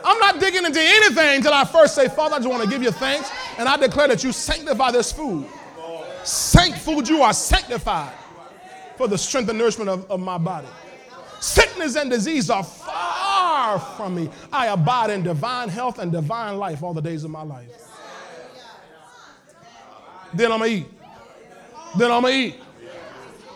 I'm 0.06 0.20
not 0.20 0.40
digging 0.40 0.66
into 0.66 0.82
anything 0.82 1.38
until 1.38 1.54
I 1.54 1.66
first 1.66 1.94
say, 1.94 2.08
Father, 2.08 2.36
I 2.36 2.40
just 2.40 2.50
want 2.50 2.64
to 2.64 2.70
give 2.70 2.82
you 2.82 2.92
thanks. 2.92 3.30
And 3.58 3.68
I 3.68 3.78
declare 3.78 4.08
that 4.08 4.24
you 4.24 4.32
sanctify 4.32 4.92
this 4.92 5.12
food. 5.12 5.46
Saint 6.24 6.76
food, 6.78 7.08
you 7.08 7.22
are 7.22 7.34
sanctified 7.34 8.14
for 9.04 9.10
the 9.10 9.18
strength 9.18 9.50
and 9.50 9.60
nourishment 9.60 9.90
of, 9.90 10.10
of 10.10 10.18
my 10.18 10.38
body. 10.38 10.68
Sickness 11.42 11.98
and 11.98 12.10
disease 12.10 12.50
are 12.50 12.64
far 12.64 13.78
from 13.78 14.16
me. 14.16 14.30
I 14.50 14.68
abide 14.68 15.10
in 15.10 15.24
divine 15.24 15.68
health 15.68 16.00
and 16.00 16.10
divine 16.10 16.58
life 16.58 16.82
all 16.82 16.94
the 16.94 17.02
days 17.02 17.26
of 17.26 17.30
my 17.30 17.44
life. 17.44 17.68
Then 20.34 20.54
I'm 20.54 20.60
going 20.60 20.72
to 20.72 20.78
eat. 20.78 20.88
Then 21.98 22.12
I'm 22.12 22.22
going 22.22 22.34
to 22.34 22.40
eat. 22.40 22.56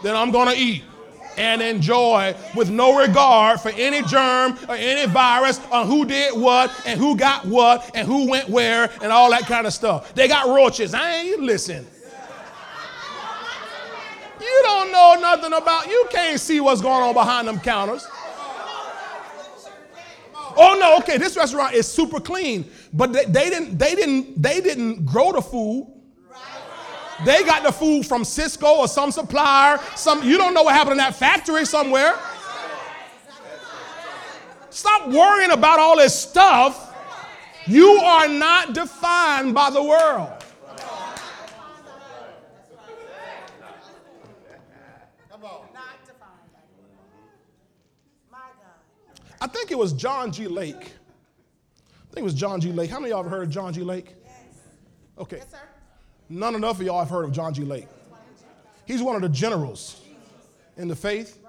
Then 0.04 0.18
I'm 0.18 0.32
going 0.32 0.50
to 0.50 0.62
eat 0.62 0.84
and 1.38 1.62
enjoy 1.62 2.36
with 2.54 2.70
no 2.70 3.00
regard 3.00 3.62
for 3.62 3.70
any 3.70 4.02
germ 4.02 4.60
or 4.68 4.76
any 4.76 5.10
virus 5.10 5.62
or 5.72 5.86
who 5.86 6.04
did 6.04 6.38
what 6.38 6.74
and 6.86 7.00
who 7.00 7.16
got 7.16 7.46
what 7.46 7.90
and 7.96 8.06
who 8.06 8.30
went 8.30 8.50
where 8.50 8.92
and 9.02 9.14
all 9.14 9.30
that 9.32 9.44
kind 9.44 9.66
of 9.66 9.72
stuff. 9.72 10.14
They 10.14 10.28
got 10.28 10.54
roaches. 10.54 10.94
I 10.94 11.20
ain't 11.20 11.40
listen. 11.40 11.88
You 14.40 14.60
don't 14.64 14.92
know 14.92 15.18
nothing 15.20 15.54
about, 15.54 15.88
you 15.88 16.08
can't 16.10 16.40
see 16.40 16.60
what's 16.60 16.82
going 16.82 17.04
on 17.04 17.14
behind 17.14 17.48
them 17.48 17.60
counters. 17.60 18.08
Oh 20.60 20.76
no, 20.80 20.98
okay, 20.98 21.18
this 21.18 21.38
restaurant 21.38 21.76
is 21.76 21.88
super 21.88 22.20
clean, 22.20 22.66
but 22.92 23.14
they, 23.14 23.26
they 23.26 23.50
didn't 23.52 23.78
they 23.78 23.94
didn't 23.94 24.42
they 24.42 24.60
didn't 24.60 25.06
grow 25.06 25.32
the 25.32 25.42
food. 25.42 25.88
They 27.26 27.44
got 27.44 27.64
the 27.64 27.72
food 27.72 28.06
from 28.06 28.24
Sysco 28.24 28.78
or 28.78 28.88
some 28.88 29.12
supplier. 29.12 29.80
Some 29.96 30.24
you 30.24 30.38
don't 30.38 30.56
know 30.56 30.64
what 30.64 30.74
happened 30.74 30.94
in 30.94 30.98
that 30.98 31.16
factory 31.16 31.66
somewhere. 31.66 32.18
Stop 34.72 35.10
worrying 35.10 35.52
about 35.52 35.80
all 35.80 35.98
this 35.98 36.20
stuff. 36.20 36.96
You 37.68 38.00
are 38.00 38.28
not 38.28 38.74
defined 38.74 39.54
by 39.54 39.70
the 39.70 39.84
world. 39.84 40.37
I 49.40 49.48
think 49.48 49.72
it 49.72 49.78
was 49.78 49.94
John 49.94 50.32
G. 50.32 50.48
Lake. 50.48 50.76
I 50.76 52.14
think 52.14 52.18
it 52.18 52.24
was 52.24 52.34
John 52.34 52.60
G. 52.60 52.72
Lake. 52.72 52.90
How 52.90 53.00
many 53.00 53.12
of 53.12 53.18
y'all 53.18 53.24
have 53.24 53.32
heard 53.32 53.44
of 53.44 53.50
John 53.50 53.74
G. 53.74 53.82
Lake? 53.82 54.16
Yes. 54.24 54.34
Okay. 55.20 55.38
Yes, 55.38 55.52
sir. 55.52 55.60
None 56.30 56.56
enough 56.56 56.80
of 56.80 56.86
y'all 56.86 57.00
have 57.00 57.10
heard 57.10 57.26
of 57.26 57.32
John 57.32 57.54
G. 57.54 57.64
Lake. 57.64 57.88
He's 58.86 59.02
one 59.02 59.16
of 59.16 59.22
the 59.22 59.30
generals 59.30 60.02
in 60.78 60.88
the 60.88 60.96
faith. 60.96 61.40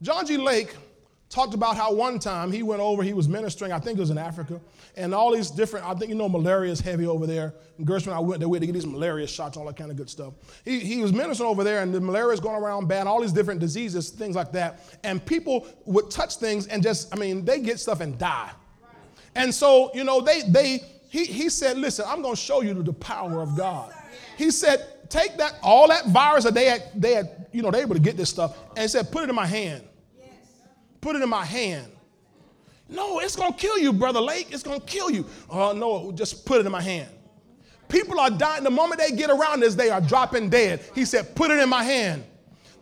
John 0.00 0.26
G. 0.26 0.36
Lake 0.36 0.74
talked 1.28 1.54
about 1.54 1.76
how 1.76 1.92
one 1.92 2.18
time 2.18 2.50
he 2.50 2.62
went 2.62 2.80
over, 2.80 3.02
he 3.02 3.12
was 3.12 3.28
ministering, 3.28 3.72
I 3.72 3.78
think 3.78 3.98
it 3.98 4.00
was 4.00 4.10
in 4.10 4.18
Africa, 4.18 4.60
and 4.96 5.14
all 5.14 5.32
these 5.32 5.50
different, 5.50 5.86
I 5.86 5.94
think 5.94 6.10
you 6.10 6.14
know 6.14 6.28
malaria 6.28 6.70
is 6.70 6.80
heavy 6.80 7.06
over 7.06 7.26
there. 7.26 7.54
Gershman, 7.84 8.14
I 8.14 8.20
went 8.20 8.40
there 8.40 8.48
to 8.48 8.66
get 8.66 8.72
these 8.72 8.86
malaria 8.86 9.26
shots, 9.26 9.56
all 9.56 9.64
that 9.66 9.76
kind 9.76 9.90
of 9.90 9.96
good 9.96 10.10
stuff. 10.10 10.34
He, 10.64 10.80
he 10.80 11.00
was 11.00 11.12
ministering 11.12 11.48
over 11.48 11.64
there, 11.64 11.82
and 11.82 11.94
the 11.94 12.00
malaria 12.00 12.34
is 12.34 12.40
going 12.40 12.62
around 12.62 12.88
bad, 12.88 13.06
all 13.06 13.20
these 13.20 13.32
different 13.32 13.60
diseases, 13.60 14.10
things 14.10 14.36
like 14.36 14.52
that. 14.52 14.80
And 15.02 15.24
people 15.24 15.66
would 15.86 16.10
touch 16.10 16.36
things 16.36 16.66
and 16.66 16.82
just, 16.82 17.14
I 17.14 17.18
mean, 17.18 17.44
they 17.44 17.60
get 17.60 17.80
stuff 17.80 18.00
and 18.00 18.18
die. 18.18 18.50
And 19.34 19.54
so, 19.54 19.90
you 19.94 20.04
know, 20.04 20.20
they, 20.20 20.42
they, 20.42 20.80
he, 21.08 21.24
he 21.24 21.48
said, 21.48 21.78
listen, 21.78 22.04
I'm 22.06 22.20
going 22.20 22.34
to 22.34 22.40
show 22.40 22.60
you 22.60 22.74
the 22.74 22.92
power 22.92 23.40
of 23.40 23.56
God. 23.56 23.94
He 24.36 24.50
said, 24.50 25.08
take 25.08 25.36
that, 25.38 25.58
all 25.62 25.88
that 25.88 26.06
virus 26.06 26.44
that 26.44 26.54
they 26.54 26.66
had, 26.66 26.82
they 26.94 27.14
had, 27.14 27.46
you 27.52 27.62
know, 27.62 27.70
they 27.70 27.78
were 27.78 27.84
able 27.84 27.94
to 27.94 28.00
get 28.00 28.16
this 28.16 28.30
stuff, 28.30 28.58
and 28.70 28.80
he 28.80 28.88
said, 28.88 29.10
put 29.10 29.24
it 29.24 29.30
in 29.30 29.36
my 29.36 29.46
hand. 29.46 29.84
Put 31.00 31.16
it 31.16 31.22
in 31.22 31.28
my 31.28 31.44
hand. 31.44 31.91
No, 32.92 33.20
it's 33.20 33.34
going 33.34 33.52
to 33.52 33.58
kill 33.58 33.78
you, 33.78 33.92
Brother 33.92 34.20
Lake. 34.20 34.48
It's 34.50 34.62
going 34.62 34.78
to 34.78 34.86
kill 34.86 35.10
you. 35.10 35.26
Oh, 35.48 35.72
no, 35.72 36.12
just 36.12 36.44
put 36.44 36.60
it 36.60 36.66
in 36.66 36.72
my 36.72 36.82
hand. 36.82 37.08
People 37.88 38.20
are 38.20 38.30
dying. 38.30 38.64
The 38.64 38.70
moment 38.70 39.00
they 39.00 39.10
get 39.12 39.30
around 39.30 39.60
this, 39.60 39.74
they 39.74 39.90
are 39.90 40.00
dropping 40.00 40.50
dead. 40.50 40.80
He 40.94 41.04
said, 41.04 41.34
put 41.34 41.50
it 41.50 41.58
in 41.58 41.68
my 41.68 41.82
hand. 41.82 42.24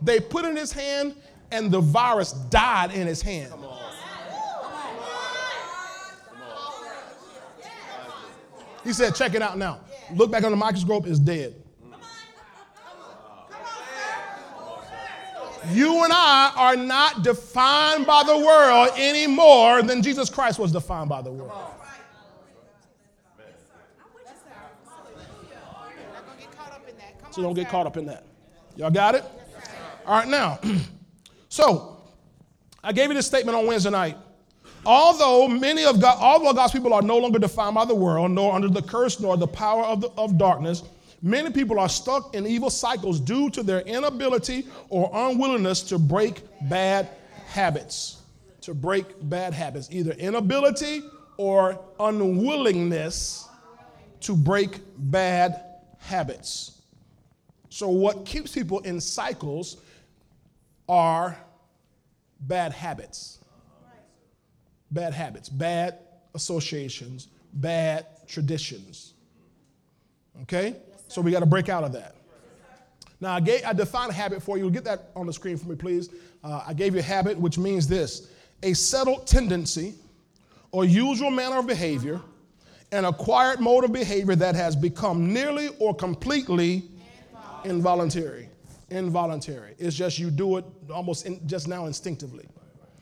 They 0.02 0.18
put 0.18 0.44
it 0.44 0.48
in 0.48 0.56
his 0.56 0.72
hand, 0.72 1.14
and 1.50 1.70
the 1.70 1.80
virus 1.80 2.32
died 2.32 2.92
in 2.92 3.06
his 3.06 3.22
hand. 3.22 3.52
He 8.82 8.92
said, 8.92 9.14
check 9.14 9.34
it 9.34 9.42
out 9.42 9.58
now. 9.58 9.80
Look 10.14 10.30
back 10.30 10.42
on 10.42 10.50
the 10.50 10.56
microscope, 10.56 11.06
it's 11.06 11.18
dead. 11.18 11.54
You 15.68 16.04
and 16.04 16.12
I 16.12 16.52
are 16.56 16.76
not 16.76 17.22
defined 17.22 18.06
by 18.06 18.22
the 18.24 18.36
world 18.36 18.90
any 18.96 19.26
more 19.26 19.82
than 19.82 20.02
Jesus 20.02 20.30
Christ 20.30 20.58
was 20.58 20.72
defined 20.72 21.08
by 21.08 21.22
the 21.22 21.30
world. 21.30 21.50
Not 21.50 21.76
gonna 26.26 26.38
get 26.38 26.56
caught 26.56 26.72
up 26.72 26.88
in 26.88 26.96
that. 26.96 27.22
Come 27.22 27.32
So 27.32 27.42
don't 27.42 27.54
get 27.54 27.68
caught 27.68 27.86
up 27.86 27.96
in 27.96 28.06
that. 28.06 28.24
Y'all 28.76 28.90
got 28.90 29.14
it? 29.14 29.24
All 30.06 30.18
right, 30.18 30.28
now, 30.28 30.58
so 31.48 32.02
I 32.82 32.92
gave 32.92 33.08
you 33.08 33.14
this 33.14 33.26
statement 33.26 33.56
on 33.56 33.66
Wednesday 33.66 33.90
night. 33.90 34.16
Although 34.86 35.46
many 35.46 35.84
of 35.84 36.00
God, 36.00 36.16
although 36.18 36.54
God's 36.54 36.72
people 36.72 36.94
are 36.94 37.02
no 37.02 37.18
longer 37.18 37.38
defined 37.38 37.74
by 37.74 37.84
the 37.84 37.94
world, 37.94 38.30
nor 38.30 38.54
under 38.54 38.68
the 38.68 38.80
curse, 38.80 39.20
nor 39.20 39.36
the 39.36 39.46
power 39.46 39.84
of, 39.84 40.00
the, 40.00 40.08
of 40.16 40.38
darkness, 40.38 40.82
many 41.22 41.50
people 41.50 41.78
are 41.78 41.88
stuck 41.88 42.34
in 42.34 42.46
evil 42.46 42.70
cycles 42.70 43.20
due 43.20 43.50
to 43.50 43.62
their 43.62 43.80
inability 43.80 44.66
or 44.88 45.10
unwillingness 45.12 45.82
to 45.82 45.98
break 45.98 46.42
bad 46.62 47.08
habits. 47.46 48.22
To 48.62 48.74
break 48.74 49.06
bad 49.28 49.54
habits, 49.54 49.88
either 49.90 50.12
inability 50.12 51.02
or 51.36 51.78
unwillingness 51.98 53.48
to 54.20 54.36
break 54.36 54.80
bad 54.98 55.64
habits. 55.98 56.82
So, 57.70 57.88
what 57.88 58.26
keeps 58.26 58.52
people 58.52 58.80
in 58.80 59.00
cycles 59.00 59.78
are 60.90 61.38
bad 62.40 62.72
habits. 62.72 63.38
Bad 64.90 65.14
habits, 65.14 65.48
bad 65.48 65.98
associations, 66.34 67.28
bad 67.54 68.06
traditions. 68.26 69.14
Okay? 70.42 70.76
So, 71.10 71.20
we 71.20 71.30
got 71.30 71.40
to 71.40 71.46
break 71.46 71.68
out 71.68 71.84
of 71.84 71.92
that. 71.92 72.16
Now, 73.20 73.34
I, 73.34 73.40
gave, 73.40 73.64
I 73.64 73.72
defined 73.72 74.12
habit 74.12 74.42
for 74.42 74.56
you. 74.56 74.70
Get 74.70 74.84
that 74.84 75.10
on 75.14 75.26
the 75.26 75.32
screen 75.32 75.56
for 75.56 75.68
me, 75.68 75.76
please. 75.76 76.08
Uh, 76.42 76.64
I 76.66 76.72
gave 76.72 76.94
you 76.94 77.02
habit, 77.02 77.38
which 77.38 77.58
means 77.58 77.86
this 77.86 78.30
a 78.62 78.72
settled 78.74 79.26
tendency 79.26 79.94
or 80.72 80.84
usual 80.84 81.30
manner 81.30 81.58
of 81.58 81.66
behavior, 81.66 82.20
an 82.92 83.04
acquired 83.04 83.60
mode 83.60 83.84
of 83.84 83.92
behavior 83.92 84.36
that 84.36 84.54
has 84.54 84.76
become 84.76 85.32
nearly 85.32 85.68
or 85.78 85.94
completely 85.94 86.84
involuntary. 87.64 88.48
Involuntary. 88.90 89.74
It's 89.78 89.96
just 89.96 90.18
you 90.18 90.30
do 90.30 90.56
it 90.56 90.64
almost 90.92 91.26
in, 91.26 91.46
just 91.46 91.68
now 91.68 91.86
instinctively. 91.86 92.48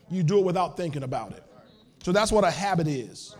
You 0.09 0.23
do 0.23 0.39
it 0.39 0.45
without 0.45 0.77
thinking 0.77 1.03
about 1.03 1.31
it. 1.31 1.43
So 2.03 2.11
that's 2.11 2.31
what 2.31 2.43
a 2.43 2.51
habit 2.51 2.87
is. 2.87 3.35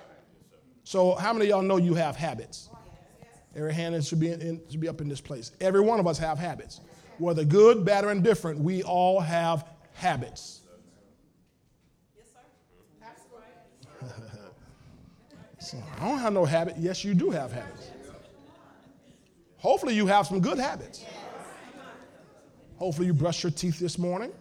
So 0.83 1.15
how 1.15 1.33
many 1.33 1.45
of 1.45 1.49
y'all 1.49 1.61
know 1.61 1.77
you 1.77 1.93
have 1.95 2.15
habits? 2.15 2.69
Every 3.59 3.73
hand 3.73 4.05
should 4.05 4.21
be, 4.21 4.31
in, 4.31 4.61
should 4.71 4.79
be 4.79 4.87
up 4.87 5.01
in 5.01 5.09
this 5.09 5.19
place. 5.19 5.51
Every 5.59 5.81
one 5.81 5.99
of 5.99 6.07
us 6.07 6.17
have 6.17 6.39
habits. 6.39 6.79
Whether 7.17 7.43
good, 7.43 7.83
bad, 7.83 8.05
or 8.05 8.11
indifferent, 8.11 8.57
we 8.57 8.83
all 8.83 9.19
have 9.19 9.67
habits. 9.95 10.61
yes 12.15 12.27
So, 15.59 15.77
I 15.99 16.07
don't 16.07 16.19
have 16.19 16.31
no 16.31 16.45
habit. 16.45 16.75
Yes, 16.79 17.03
you 17.03 17.13
do 17.13 17.31
have 17.31 17.51
habits. 17.51 17.91
Hopefully, 19.57 19.93
you 19.93 20.07
have 20.07 20.25
some 20.25 20.39
good 20.39 20.57
habits. 20.57 21.03
Hopefully, 22.77 23.07
you 23.07 23.13
brush 23.13 23.43
your 23.43 23.51
teeth 23.51 23.77
this 23.77 23.97
morning. 23.97 24.31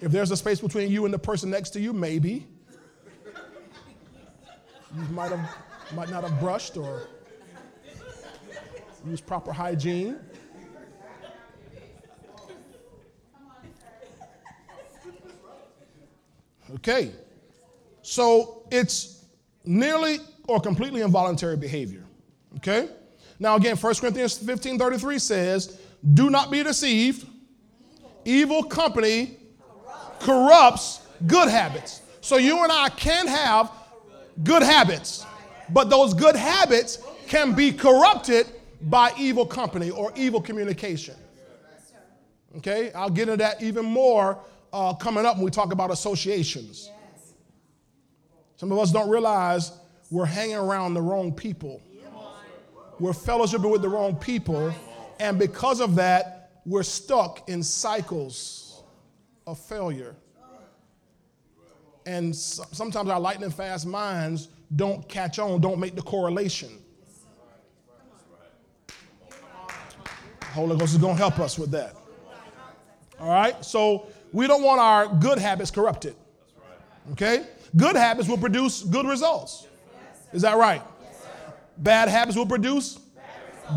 If 0.00 0.10
there's 0.10 0.30
a 0.30 0.36
space 0.38 0.60
between 0.60 0.90
you 0.90 1.04
and 1.04 1.12
the 1.12 1.18
person 1.18 1.50
next 1.50 1.70
to 1.70 1.80
you, 1.80 1.92
maybe. 1.92 2.46
You 4.96 5.02
might 5.10 5.30
have 5.30 5.46
might 5.94 6.08
not 6.08 6.24
have 6.24 6.40
brushed 6.40 6.78
or 6.78 7.06
used 9.06 9.26
proper 9.26 9.52
hygiene. 9.52 10.18
Okay. 16.74 17.12
So 18.02 18.66
it's 18.70 19.24
nearly 19.64 20.18
or 20.48 20.60
completely 20.60 21.02
involuntary 21.02 21.56
behavior. 21.56 22.04
Okay? 22.56 22.88
Now 23.38 23.56
again, 23.56 23.76
1 23.76 23.94
Corinthians 23.96 24.38
15 24.38 24.78
33 24.78 25.18
says, 25.18 25.80
Do 26.14 26.30
not 26.30 26.50
be 26.50 26.62
deceived. 26.62 27.26
Evil 28.24 28.62
company 28.62 29.36
corrupts 30.20 31.00
good 31.26 31.48
habits. 31.48 32.02
So 32.20 32.36
you 32.36 32.62
and 32.62 32.70
I 32.70 32.88
can 32.90 33.26
have 33.26 33.70
good 34.44 34.62
habits, 34.62 35.26
but 35.70 35.90
those 35.90 36.14
good 36.14 36.36
habits 36.36 36.98
can 37.26 37.52
be 37.54 37.72
corrupted 37.72 38.46
by 38.82 39.12
evil 39.18 39.46
company 39.46 39.90
or 39.90 40.12
evil 40.16 40.40
communication. 40.40 41.14
Okay, 42.58 42.92
I'll 42.92 43.10
get 43.10 43.28
into 43.28 43.38
that 43.38 43.62
even 43.62 43.84
more 43.84 44.38
uh, 44.72 44.92
coming 44.94 45.24
up 45.24 45.36
when 45.36 45.44
we 45.44 45.50
talk 45.50 45.72
about 45.72 45.90
associations. 45.90 46.90
Some 48.56 48.70
of 48.72 48.78
us 48.78 48.92
don't 48.92 49.08
realize 49.08 49.72
we're 50.10 50.26
hanging 50.26 50.56
around 50.56 50.94
the 50.94 51.00
wrong 51.02 51.32
people. 51.32 51.80
We're 52.98 53.12
fellowshipping 53.12 53.70
with 53.70 53.82
the 53.82 53.88
wrong 53.88 54.14
people, 54.16 54.72
and 55.18 55.38
because 55.38 55.80
of 55.80 55.94
that, 55.96 56.50
we're 56.66 56.82
stuck 56.84 57.48
in 57.48 57.62
cycles 57.62 58.82
of 59.46 59.58
failure. 59.58 60.14
And 62.06 62.32
s- 62.34 62.60
sometimes 62.72 63.08
our 63.08 63.18
lightning 63.18 63.50
fast 63.50 63.86
minds 63.86 64.48
don't 64.76 65.08
catch 65.08 65.38
on, 65.38 65.60
don't 65.60 65.80
make 65.80 65.94
the 65.96 66.02
correlation. 66.02 66.68
Holy 70.52 70.76
Ghost 70.76 70.92
is 70.92 70.98
going 70.98 71.16
to 71.16 71.18
help 71.18 71.38
us 71.38 71.58
with 71.58 71.70
that. 71.70 71.94
All 73.18 73.28
right? 73.28 73.64
So 73.64 74.08
we 74.32 74.46
don't 74.46 74.62
want 74.62 74.80
our 74.80 75.08
good 75.08 75.38
habits 75.38 75.70
corrupted. 75.70 76.14
Okay? 77.12 77.46
Good 77.76 77.96
habits 77.96 78.28
will 78.28 78.38
produce 78.38 78.82
good 78.82 79.06
results. 79.06 79.66
Is 80.32 80.42
that 80.42 80.56
right? 80.56 80.82
Bad 81.78 82.08
habits 82.08 82.36
will 82.36 82.46
produce 82.46 82.98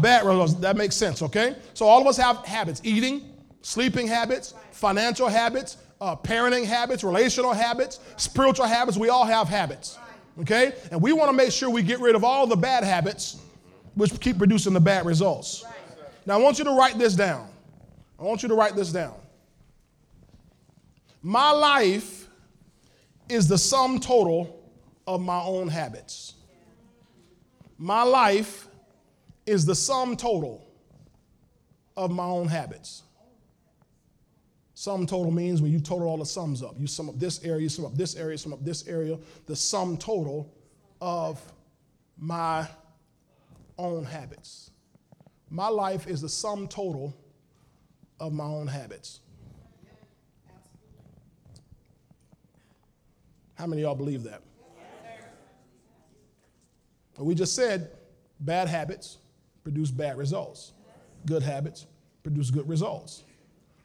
bad 0.01 0.25
results. 0.25 0.53
That 0.55 0.75
makes 0.75 0.95
sense, 0.95 1.21
okay? 1.21 1.55
So 1.73 1.85
all 1.85 2.01
of 2.01 2.07
us 2.07 2.17
have 2.17 2.45
habits 2.45 2.81
eating, 2.83 3.33
sleeping 3.61 4.07
habits, 4.07 4.53
financial 4.71 5.27
habits, 5.27 5.77
uh, 6.01 6.15
parenting 6.15 6.65
habits, 6.65 7.03
relational 7.03 7.53
habits, 7.53 7.99
spiritual 8.17 8.65
habits. 8.65 8.97
We 8.97 9.09
all 9.09 9.25
have 9.25 9.47
habits, 9.47 9.97
okay? 10.41 10.73
And 10.91 11.01
we 11.01 11.13
want 11.13 11.29
to 11.29 11.35
make 11.35 11.51
sure 11.51 11.69
we 11.69 11.83
get 11.83 11.99
rid 11.99 12.15
of 12.15 12.23
all 12.23 12.47
the 12.47 12.57
bad 12.57 12.83
habits, 12.83 13.41
which 13.95 14.17
keep 14.19 14.37
producing 14.37 14.73
the 14.73 14.81
bad 14.81 15.05
results. 15.05 15.65
Now, 16.25 16.39
I 16.39 16.41
want 16.41 16.57
you 16.57 16.65
to 16.65 16.71
write 16.71 16.97
this 16.97 17.15
down. 17.15 17.47
I 18.19 18.23
want 18.23 18.41
you 18.43 18.49
to 18.49 18.55
write 18.55 18.75
this 18.75 18.91
down. 18.91 19.15
My 21.21 21.51
life 21.51 22.27
is 23.29 23.47
the 23.47 23.57
sum 23.57 23.99
total 23.99 24.63
of 25.07 25.21
my 25.21 25.41
own 25.41 25.67
habits. 25.67 26.33
My 27.77 28.03
life 28.03 28.67
is 29.45 29.65
the 29.65 29.75
sum 29.75 30.15
total 30.15 30.65
of 31.97 32.11
my 32.11 32.25
own 32.25 32.47
habits. 32.47 33.03
Sum 34.73 35.05
total 35.05 35.31
means 35.31 35.61
when 35.61 35.71
you 35.71 35.79
total 35.79 36.07
all 36.07 36.17
the 36.17 36.25
sums 36.25 36.61
up. 36.61 36.75
You 36.77 36.87
sum 36.87 37.09
up 37.09 37.17
this 37.17 37.43
area, 37.43 37.61
you 37.61 37.69
sum 37.69 37.85
up 37.85 37.95
this 37.95 38.15
area, 38.15 38.37
sum 38.37 38.53
up 38.53 38.63
this 38.63 38.87
area, 38.87 39.17
the 39.45 39.55
sum 39.55 39.97
total 39.97 40.53
of 41.01 41.41
my 42.17 42.67
own 43.77 44.03
habits. 44.03 44.71
My 45.49 45.67
life 45.67 46.07
is 46.07 46.21
the 46.21 46.29
sum 46.29 46.67
total 46.67 47.15
of 48.19 48.33
my 48.33 48.45
own 48.45 48.67
habits. 48.67 49.19
How 53.55 53.67
many 53.67 53.81
of 53.81 53.87
y'all 53.87 53.95
believe 53.95 54.23
that? 54.23 54.41
We 57.17 57.33
just 57.33 57.55
said 57.55 57.91
bad 58.41 58.67
habits 58.67 59.19
produce 59.63 59.89
bad 59.89 60.17
results, 60.17 60.73
good 61.25 61.41
habits 61.41 61.87
produce 62.23 62.51
good 62.51 62.67
results. 62.67 63.23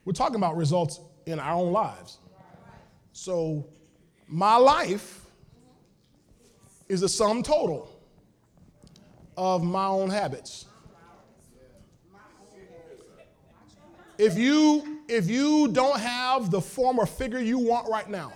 We're 0.05 0.13
talking 0.13 0.37
about 0.37 0.57
results 0.57 1.01
in 1.27 1.39
our 1.39 1.55
own 1.55 1.73
lives. 1.73 2.19
So, 3.13 3.67
my 4.27 4.57
life 4.57 5.27
is 6.89 7.01
the 7.01 7.09
sum 7.09 7.43
total 7.43 7.89
of 9.37 9.63
my 9.63 9.87
own 9.87 10.11
habits. 10.11 10.67
If 14.21 14.37
you 14.37 14.99
if 15.09 15.31
you 15.31 15.69
don't 15.69 15.99
have 15.99 16.51
the 16.51 16.61
form 16.61 16.99
or 16.99 17.07
figure 17.07 17.39
you 17.39 17.59
want 17.59 17.89
right 17.89 18.09
now, 18.09 18.35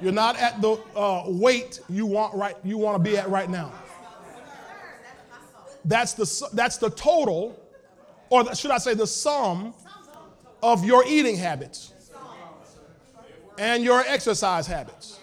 you're 0.00 0.10
not 0.10 0.38
at 0.38 0.62
the 0.62 0.80
uh, 0.96 1.24
weight 1.26 1.80
you 1.90 2.06
want 2.06 2.34
right 2.34 2.56
you 2.64 2.78
want 2.78 2.96
to 2.96 3.10
be 3.10 3.18
at 3.18 3.28
right 3.28 3.50
now. 3.50 3.72
That's 5.84 6.14
the 6.14 6.48
that's 6.54 6.78
the 6.78 6.88
total, 6.88 7.62
or 8.30 8.54
should 8.54 8.70
I 8.70 8.78
say 8.78 8.94
the 8.94 9.06
sum 9.06 9.74
of 10.62 10.82
your 10.82 11.04
eating 11.06 11.36
habits 11.36 11.92
and 13.58 13.84
your 13.84 14.00
exercise 14.00 14.66
habits. 14.66 15.20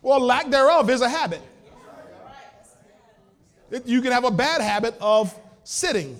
Well, 0.00 0.20
lack 0.20 0.48
thereof 0.48 0.88
is 0.88 1.02
a 1.02 1.10
habit. 1.10 1.42
It, 3.70 3.86
you 3.86 4.00
can 4.00 4.12
have 4.12 4.24
a 4.24 4.30
bad 4.30 4.62
habit 4.62 4.96
of 4.98 5.38
sitting, 5.62 6.18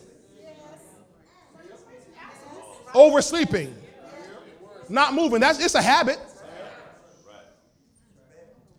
oversleeping, 2.94 3.74
not 4.88 5.14
moving. 5.14 5.40
That's 5.40 5.62
it's 5.64 5.74
a 5.74 5.82
habit. 5.82 6.18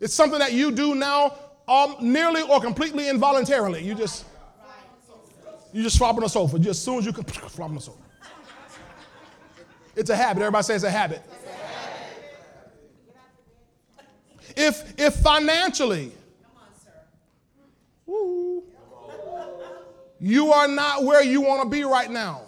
It's 0.00 0.14
something 0.14 0.40
that 0.40 0.52
you 0.52 0.72
do 0.72 0.94
now 0.96 1.36
um, 1.68 1.94
nearly 2.00 2.42
or 2.42 2.60
completely 2.60 3.08
involuntarily. 3.08 3.84
You 3.84 3.94
just 3.94 4.24
you 5.72 5.82
just 5.82 5.96
flop 5.96 6.16
on 6.16 6.22
the 6.22 6.28
sofa. 6.28 6.58
Just 6.58 6.80
as 6.80 6.82
soon 6.82 6.98
as 6.98 7.06
you 7.06 7.12
can 7.12 7.24
flop 7.24 7.70
on 7.70 7.76
the 7.76 7.80
sofa. 7.80 7.98
It's 9.94 10.10
a 10.10 10.16
habit. 10.16 10.40
Everybody 10.40 10.64
say 10.64 10.74
it's 10.74 10.84
a 10.84 10.90
habit. 10.90 11.22
If 14.56 14.98
if 14.98 15.14
financially 15.16 16.12
you 20.20 20.52
are 20.52 20.68
not 20.68 21.04
where 21.04 21.22
you 21.22 21.40
want 21.40 21.62
to 21.62 21.68
be 21.68 21.84
right 21.84 22.10
now. 22.10 22.42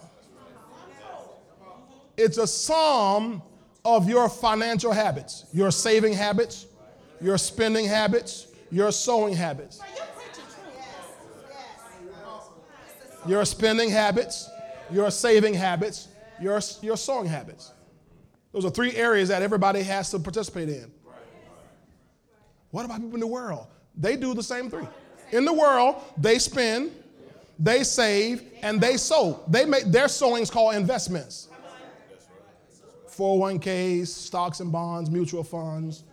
It's 2.16 2.38
a 2.38 2.46
sum 2.46 3.42
of 3.84 4.08
your 4.08 4.28
financial 4.28 4.92
habits, 4.92 5.46
your 5.52 5.70
saving 5.70 6.12
habits, 6.12 6.66
your 7.20 7.38
spending 7.38 7.86
habits, 7.86 8.48
your 8.70 8.92
sowing 8.92 9.34
habits. 9.34 9.80
Your 13.26 13.44
spending 13.44 13.90
habits, 13.90 14.48
your 14.90 15.10
saving 15.10 15.54
habits, 15.54 16.08
your, 16.40 16.60
your 16.82 16.96
sowing 16.96 17.26
habits. 17.26 17.72
Those 18.52 18.64
are 18.64 18.70
three 18.70 18.94
areas 18.94 19.30
that 19.30 19.42
everybody 19.42 19.82
has 19.82 20.10
to 20.10 20.18
participate 20.18 20.68
in. 20.68 20.90
What 22.70 22.84
about 22.84 23.00
people 23.00 23.14
in 23.14 23.20
the 23.20 23.26
world? 23.26 23.66
They 23.96 24.16
do 24.16 24.34
the 24.34 24.42
same 24.42 24.68
three. 24.68 24.86
In 25.32 25.44
the 25.44 25.52
world, 25.52 25.96
they 26.18 26.38
spend, 26.38 26.92
they 27.58 27.82
save, 27.84 28.42
and 28.62 28.80
they 28.80 28.96
sow. 28.96 29.40
They 29.48 29.64
make 29.64 29.84
their 29.84 30.08
sowings 30.08 30.50
called 30.50 30.74
investments. 30.74 31.48
401ks, 33.16 34.08
stocks 34.08 34.60
and 34.60 34.70
bonds, 34.72 35.10
mutual 35.10 35.44
funds. 35.44 36.04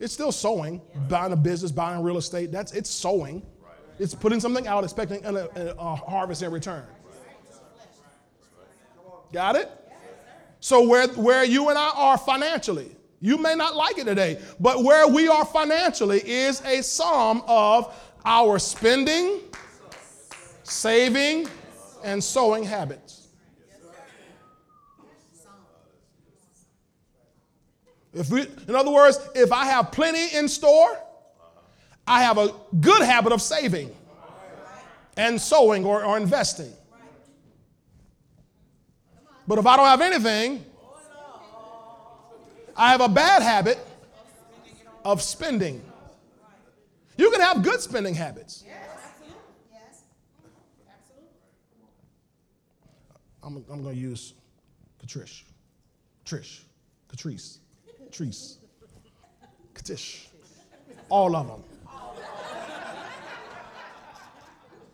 It's 0.00 0.12
still 0.12 0.32
sowing, 0.32 0.80
buying 1.08 1.32
a 1.32 1.36
business, 1.36 1.72
buying 1.72 2.02
real 2.02 2.18
estate. 2.18 2.52
That's 2.52 2.72
it's 2.72 2.90
sowing. 2.90 3.42
It's 3.98 4.14
putting 4.14 4.38
something 4.38 4.66
out, 4.66 4.84
expecting 4.84 5.24
a, 5.24 5.34
a, 5.34 5.74
a 5.78 5.96
harvest 5.96 6.42
in 6.42 6.52
return. 6.52 6.84
Got 9.32 9.56
it? 9.56 9.70
So 10.60 10.86
where, 10.86 11.08
where 11.08 11.44
you 11.44 11.68
and 11.68 11.78
I 11.78 11.90
are 11.94 12.18
financially, 12.18 12.96
you 13.20 13.38
may 13.38 13.54
not 13.54 13.74
like 13.74 13.98
it 13.98 14.04
today, 14.04 14.40
but 14.60 14.84
where 14.84 15.06
we 15.08 15.28
are 15.28 15.44
financially 15.44 16.20
is 16.28 16.60
a 16.64 16.82
sum 16.82 17.42
of 17.46 17.94
our 18.24 18.58
spending, 18.58 19.40
saving, 20.62 21.48
and 22.04 22.22
sowing 22.22 22.62
habits. 22.62 23.17
If 28.12 28.30
we, 28.30 28.42
in 28.66 28.74
other 28.74 28.90
words, 28.90 29.18
if 29.34 29.52
I 29.52 29.66
have 29.66 29.92
plenty 29.92 30.36
in 30.36 30.48
store, 30.48 30.98
I 32.06 32.22
have 32.22 32.38
a 32.38 32.54
good 32.80 33.02
habit 33.02 33.32
of 33.32 33.42
saving 33.42 33.94
and 35.16 35.40
sowing 35.40 35.84
or, 35.84 36.04
or 36.04 36.16
investing. 36.16 36.72
But 39.46 39.58
if 39.58 39.66
I 39.66 39.76
don't 39.76 39.86
have 39.86 40.00
anything, 40.00 40.64
I 42.76 42.92
have 42.92 43.00
a 43.00 43.08
bad 43.08 43.42
habit 43.42 43.78
of 45.04 45.20
spending. 45.20 45.82
You 47.16 47.30
can 47.30 47.40
have 47.40 47.62
good 47.62 47.80
spending 47.80 48.14
habits. 48.14 48.64
I'm, 53.42 53.64
I'm 53.70 53.82
going 53.82 53.94
to 53.94 54.00
use 54.00 54.34
Katrish. 55.00 55.44
Trish. 56.24 56.60
Catrice. 57.08 57.58
Trice. 58.12 58.58
Katish. 59.74 60.26
All 61.08 61.34
of 61.36 61.46
them. 61.46 61.62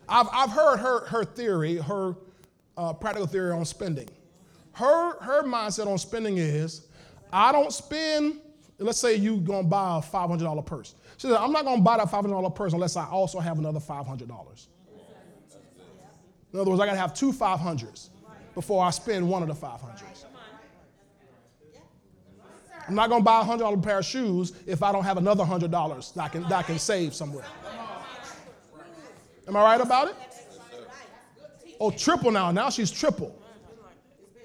I've, 0.09 0.29
I've 0.33 0.50
heard 0.50 0.77
her, 0.79 1.07
her 1.07 1.24
theory, 1.24 1.77
her 1.77 2.14
uh, 2.77 2.92
practical 2.92 3.27
theory 3.27 3.53
on 3.53 3.64
spending. 3.64 4.09
Her, 4.72 5.18
her 5.20 5.42
mindset 5.44 5.87
on 5.87 5.98
spending 5.98 6.38
is 6.38 6.88
I 7.33 7.53
don't 7.53 7.72
spend, 7.72 8.40
let's 8.79 8.98
say 8.98 9.16
you're 9.16 9.38
going 9.38 9.64
to 9.64 9.68
buy 9.68 9.98
a 9.98 10.03
$500 10.03 10.66
purse. 10.66 10.94
She 11.16 11.29
said, 11.29 11.37
I'm 11.37 11.53
not 11.53 11.64
going 11.64 11.79
to 11.79 11.83
buy 11.83 11.96
that 11.96 12.09
$500 12.09 12.55
purse 12.55 12.72
unless 12.72 12.96
I 12.96 13.07
also 13.07 13.40
have 13.40 13.59
another 13.59 13.81
$500. 13.81 14.66
In 16.53 16.61
other 16.61 16.70
words, 16.70 16.81
I 16.81 16.87
got 16.87 16.92
to 16.92 16.98
have 16.98 17.14
two 17.14 17.33
500s 17.33 18.11
before 18.55 18.85
I 18.85 18.90
spend 18.90 19.29
one 19.29 19.42
of 19.42 19.48
the 19.48 19.55
500s. 19.55 20.13
I'm 22.87 22.94
not 22.94 23.09
going 23.09 23.20
to 23.20 23.25
buy 23.25 23.40
a 23.40 23.44
$100 23.44 23.83
pair 23.83 23.99
of 23.99 24.05
shoes 24.05 24.53
if 24.66 24.83
I 24.83 24.92
don't 24.92 25.05
have 25.05 25.16
another 25.16 25.44
$100 25.44 26.14
that 26.14 26.23
I 26.23 26.29
can, 26.29 26.42
that 26.42 26.53
I 26.53 26.62
can 26.62 26.79
save 26.79 27.14
somewhere. 27.14 27.44
Am 29.49 29.57
I 29.57 29.62
right 29.62 29.81
about 29.81 30.09
it? 30.09 30.16
Oh, 31.81 31.90
triple 31.90 32.31
now. 32.31 32.51
Now 32.51 32.70
she's 32.70 32.90
triple. 32.90 33.40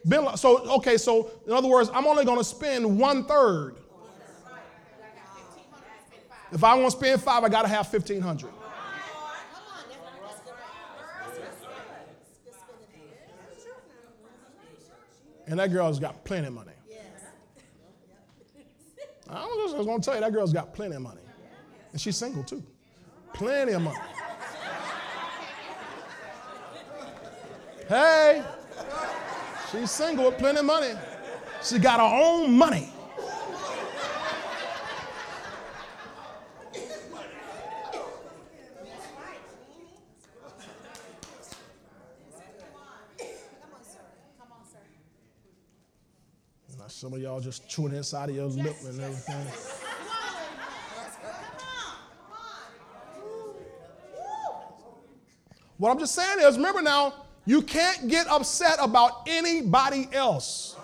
Been, 0.08 0.36
so, 0.38 0.60
okay, 0.78 0.98
so 0.98 1.32
in 1.46 1.54
other 1.54 1.68
words, 1.68 1.90
I'm 1.94 2.08
only 2.08 2.26
going 2.26 2.38
to 2.38 2.44
spend 2.44 3.00
one 3.00 3.26
third. 3.26 3.76
If 6.52 6.64
I 6.64 6.74
want 6.74 6.92
to 6.92 6.98
spend 6.98 7.22
five, 7.22 7.44
I 7.44 7.50
got 7.50 7.64
to 7.64 7.68
have 7.68 7.92
1500 7.92 8.52
And 15.50 15.58
that 15.60 15.72
girl's 15.72 16.00
got 16.00 16.24
plenty 16.24 16.46
of 16.46 16.54
money. 16.54 16.79
I 19.32 19.46
was 19.46 19.74
just 19.74 19.86
going 19.86 20.02
to 20.02 20.06
tell 20.06 20.16
you, 20.16 20.22
that 20.22 20.34
girl's 20.34 20.54
got 20.54 20.74
plenty 20.74 20.96
of 20.96 21.02
money. 21.02 21.22
And 21.92 22.02
she's 22.02 22.18
single 22.18 22.44
too. 22.44 22.64
Plenty 23.34 23.74
of 23.74 23.82
money. 23.82 24.00
Hey, 27.88 28.44
she's 29.72 29.92
single 29.92 30.26
with 30.26 30.38
plenty 30.38 30.60
of 30.60 30.66
money. 30.66 30.94
She 31.64 31.80
got 31.80 32.00
her 32.00 32.24
own 32.24 32.54
money. 32.54 32.92
Some 47.00 47.14
of 47.14 47.22
y'all 47.22 47.40
just 47.40 47.66
chewing 47.70 47.96
inside 47.96 48.28
of 48.30 48.36
your 48.36 48.48
lip 48.48 48.76
and 48.84 49.00
everything. 49.00 49.48
What 55.78 55.92
I'm 55.92 55.98
just 55.98 56.14
saying 56.14 56.40
is, 56.42 56.58
remember 56.58 56.82
now, 56.82 57.14
you 57.46 57.62
can't 57.62 58.10
get 58.10 58.28
upset 58.28 58.80
about 58.82 59.22
anybody 59.28 60.10
else. 60.12 60.76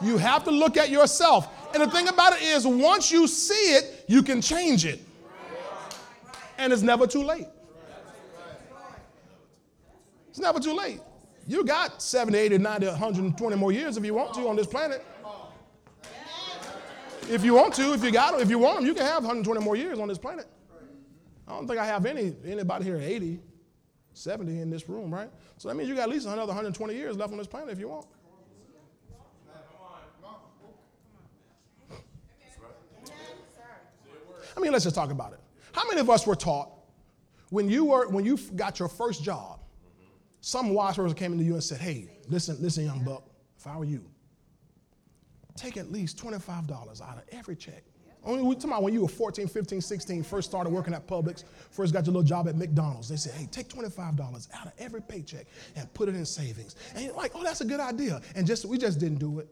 You 0.00 0.16
have 0.16 0.44
to 0.44 0.52
look 0.52 0.76
at 0.76 0.88
yourself. 0.88 1.48
And 1.74 1.82
the 1.82 1.90
thing 1.90 2.06
about 2.06 2.34
it 2.34 2.42
is, 2.42 2.64
once 2.64 3.10
you 3.10 3.26
see 3.26 3.74
it, 3.74 4.04
you 4.06 4.22
can 4.22 4.40
change 4.40 4.86
it. 4.86 5.00
And 6.56 6.72
it's 6.72 6.82
never 6.82 7.08
too 7.08 7.24
late. 7.24 7.48
It's 10.28 10.38
never 10.38 10.60
too 10.60 10.72
late. 10.76 11.00
You 11.46 11.64
got 11.64 12.02
70, 12.02 12.36
80, 12.36 12.58
90, 12.58 12.86
120 12.86 13.56
more 13.56 13.72
years 13.72 13.96
if 13.96 14.04
you 14.04 14.14
want 14.14 14.34
to 14.34 14.48
on 14.48 14.56
this 14.56 14.66
planet. 14.66 15.04
If 17.28 17.44
you 17.44 17.54
want 17.54 17.74
to, 17.74 17.92
if 17.92 18.04
you 18.04 18.12
got 18.12 18.32
them, 18.32 18.40
if 18.40 18.50
you 18.50 18.58
want 18.58 18.78
them, 18.78 18.86
you 18.86 18.94
can 18.94 19.04
have 19.04 19.22
120 19.22 19.60
more 19.60 19.76
years 19.76 19.98
on 19.98 20.08
this 20.08 20.18
planet. 20.18 20.46
I 21.46 21.52
don't 21.52 21.66
think 21.66 21.78
I 21.78 21.86
have 21.86 22.06
any 22.06 22.34
anybody 22.44 22.84
here 22.84 22.96
80, 22.96 23.40
70 24.12 24.60
in 24.60 24.70
this 24.70 24.88
room, 24.88 25.12
right? 25.12 25.30
So 25.58 25.68
that 25.68 25.74
means 25.74 25.88
you 25.88 25.94
got 25.94 26.04
at 26.04 26.08
least 26.08 26.26
another 26.26 26.46
120 26.46 26.94
years 26.94 27.16
left 27.16 27.32
on 27.32 27.38
this 27.38 27.46
planet 27.46 27.70
if 27.70 27.78
you 27.78 27.88
want. 27.88 28.06
I 34.56 34.60
mean, 34.60 34.72
let's 34.72 34.84
just 34.84 34.96
talk 34.96 35.10
about 35.10 35.32
it. 35.32 35.40
How 35.72 35.86
many 35.86 36.00
of 36.00 36.08
us 36.08 36.26
were 36.26 36.36
taught 36.36 36.70
when 37.50 37.68
you 37.68 37.84
were 37.84 38.08
when 38.08 38.24
you 38.24 38.38
got 38.56 38.78
your 38.78 38.88
first 38.88 39.22
job, 39.22 39.60
some 40.46 40.70
wise 40.70 40.94
person 40.94 41.12
came 41.16 41.32
into 41.32 41.42
you 41.42 41.54
and 41.54 41.64
said, 41.64 41.80
"Hey, 41.80 42.08
listen, 42.28 42.56
listen, 42.60 42.84
young 42.84 43.02
buck. 43.02 43.24
If 43.58 43.66
I 43.66 43.76
were 43.76 43.84
you, 43.84 44.04
take 45.56 45.76
at 45.76 45.90
least 45.90 46.18
twenty-five 46.18 46.68
dollars 46.68 47.00
out 47.00 47.16
of 47.16 47.24
every 47.32 47.56
check. 47.56 47.82
Only 48.22 48.44
we 48.44 48.54
talking 48.54 48.70
about 48.70 48.84
when 48.84 48.94
you 48.94 49.02
were 49.02 49.08
14, 49.08 49.46
15, 49.48 49.80
16, 49.80 50.22
first 50.22 50.48
started 50.48 50.70
working 50.70 50.94
at 50.94 51.06
Publix, 51.06 51.44
first 51.70 51.92
got 51.92 52.06
your 52.06 52.12
little 52.12 52.26
job 52.26 52.48
at 52.48 52.56
McDonald's. 52.56 53.08
They 53.08 53.16
said, 53.16 53.34
hey, 53.34 53.46
take 53.52 53.68
$25 53.68 54.48
out 54.52 54.66
of 54.66 54.72
every 54.78 55.00
paycheck 55.00 55.46
and 55.76 55.92
put 55.94 56.08
it 56.08 56.16
in 56.16 56.26
savings. 56.26 56.74
And 56.96 57.04
you're 57.04 57.14
like, 57.14 57.30
oh, 57.36 57.44
that's 57.44 57.60
a 57.60 57.64
good 57.64 57.78
idea. 57.78 58.20
And 58.34 58.44
just 58.44 58.64
we 58.64 58.78
just 58.78 58.98
didn't 58.98 59.18
do 59.18 59.38
it. 59.38 59.48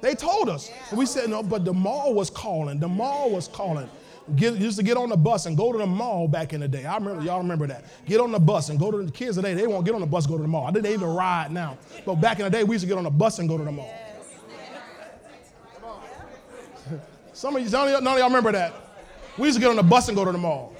They 0.00 0.14
told 0.14 0.48
us. 0.48 0.70
We 0.92 1.06
said, 1.06 1.30
no, 1.30 1.42
but 1.42 1.64
the 1.64 1.72
mall 1.72 2.14
was 2.14 2.30
calling. 2.30 2.78
The 2.78 2.88
mall 2.88 3.30
was 3.30 3.48
calling. 3.48 3.88
Get, 4.36 4.56
used 4.56 4.76
to 4.78 4.84
get 4.84 4.96
on 4.96 5.08
the 5.08 5.16
bus 5.16 5.46
and 5.46 5.56
go 5.56 5.72
to 5.72 5.78
the 5.78 5.86
mall 5.86 6.28
back 6.28 6.52
in 6.52 6.60
the 6.60 6.68
day. 6.68 6.84
I 6.84 6.96
remember, 6.96 7.22
y'all 7.24 7.38
remember 7.38 7.66
that. 7.68 7.84
Get 8.04 8.20
on 8.20 8.30
the 8.30 8.38
bus 8.38 8.68
and 8.68 8.78
go 8.78 8.90
to 8.90 9.02
the 9.02 9.10
kids 9.10 9.36
today. 9.36 9.54
They 9.54 9.66
won't 9.66 9.86
get 9.86 9.94
on 9.94 10.00
the 10.00 10.06
bus, 10.06 10.26
go 10.26 10.36
to 10.36 10.42
the 10.42 10.48
mall. 10.48 10.66
I 10.66 10.70
they 10.70 10.92
even 10.92 11.08
ride 11.08 11.50
now. 11.50 11.78
But 12.04 12.16
back 12.16 12.38
in 12.38 12.44
the 12.44 12.50
day, 12.50 12.62
we 12.62 12.74
used 12.74 12.84
to 12.84 12.88
get 12.88 12.98
on 12.98 13.04
the 13.04 13.10
bus 13.10 13.38
and 13.38 13.48
go 13.48 13.56
to 13.56 13.64
the 13.64 13.72
mall. 13.72 13.94
Some 17.32 17.56
of 17.56 17.62
you, 17.62 17.70
none 17.70 17.88
of 17.88 18.04
y'all 18.04 18.28
remember 18.28 18.52
that. 18.52 18.74
We 19.38 19.46
used 19.46 19.56
to 19.56 19.60
get 19.60 19.70
on 19.70 19.76
the 19.76 19.82
bus 19.82 20.08
and 20.08 20.16
go 20.16 20.24
to 20.24 20.32
the 20.32 20.38
mall. 20.38 20.74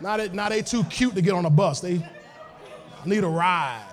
Now 0.00 0.16
they, 0.16 0.28
now 0.28 0.48
they 0.48 0.62
too 0.62 0.84
cute 0.84 1.14
to 1.14 1.22
get 1.22 1.32
on 1.32 1.44
a 1.44 1.50
bus. 1.50 1.80
They 1.80 2.06
need 3.04 3.24
a 3.24 3.28
ride. 3.28 3.84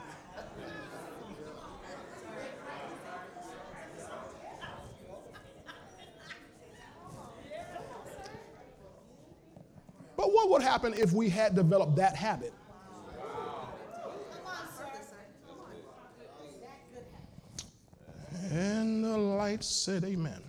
But 10.17 10.33
what 10.45 10.61
would 10.61 10.67
happen 10.67 10.93
if 10.93 11.11
we 11.11 11.27
had 11.27 11.55
developed 11.55 11.95
that 11.95 12.15
habit? 12.15 12.53
And 18.51 19.03
the 19.03 19.17
light 19.17 19.63
said, 19.63 20.03
Amen. 20.03 20.39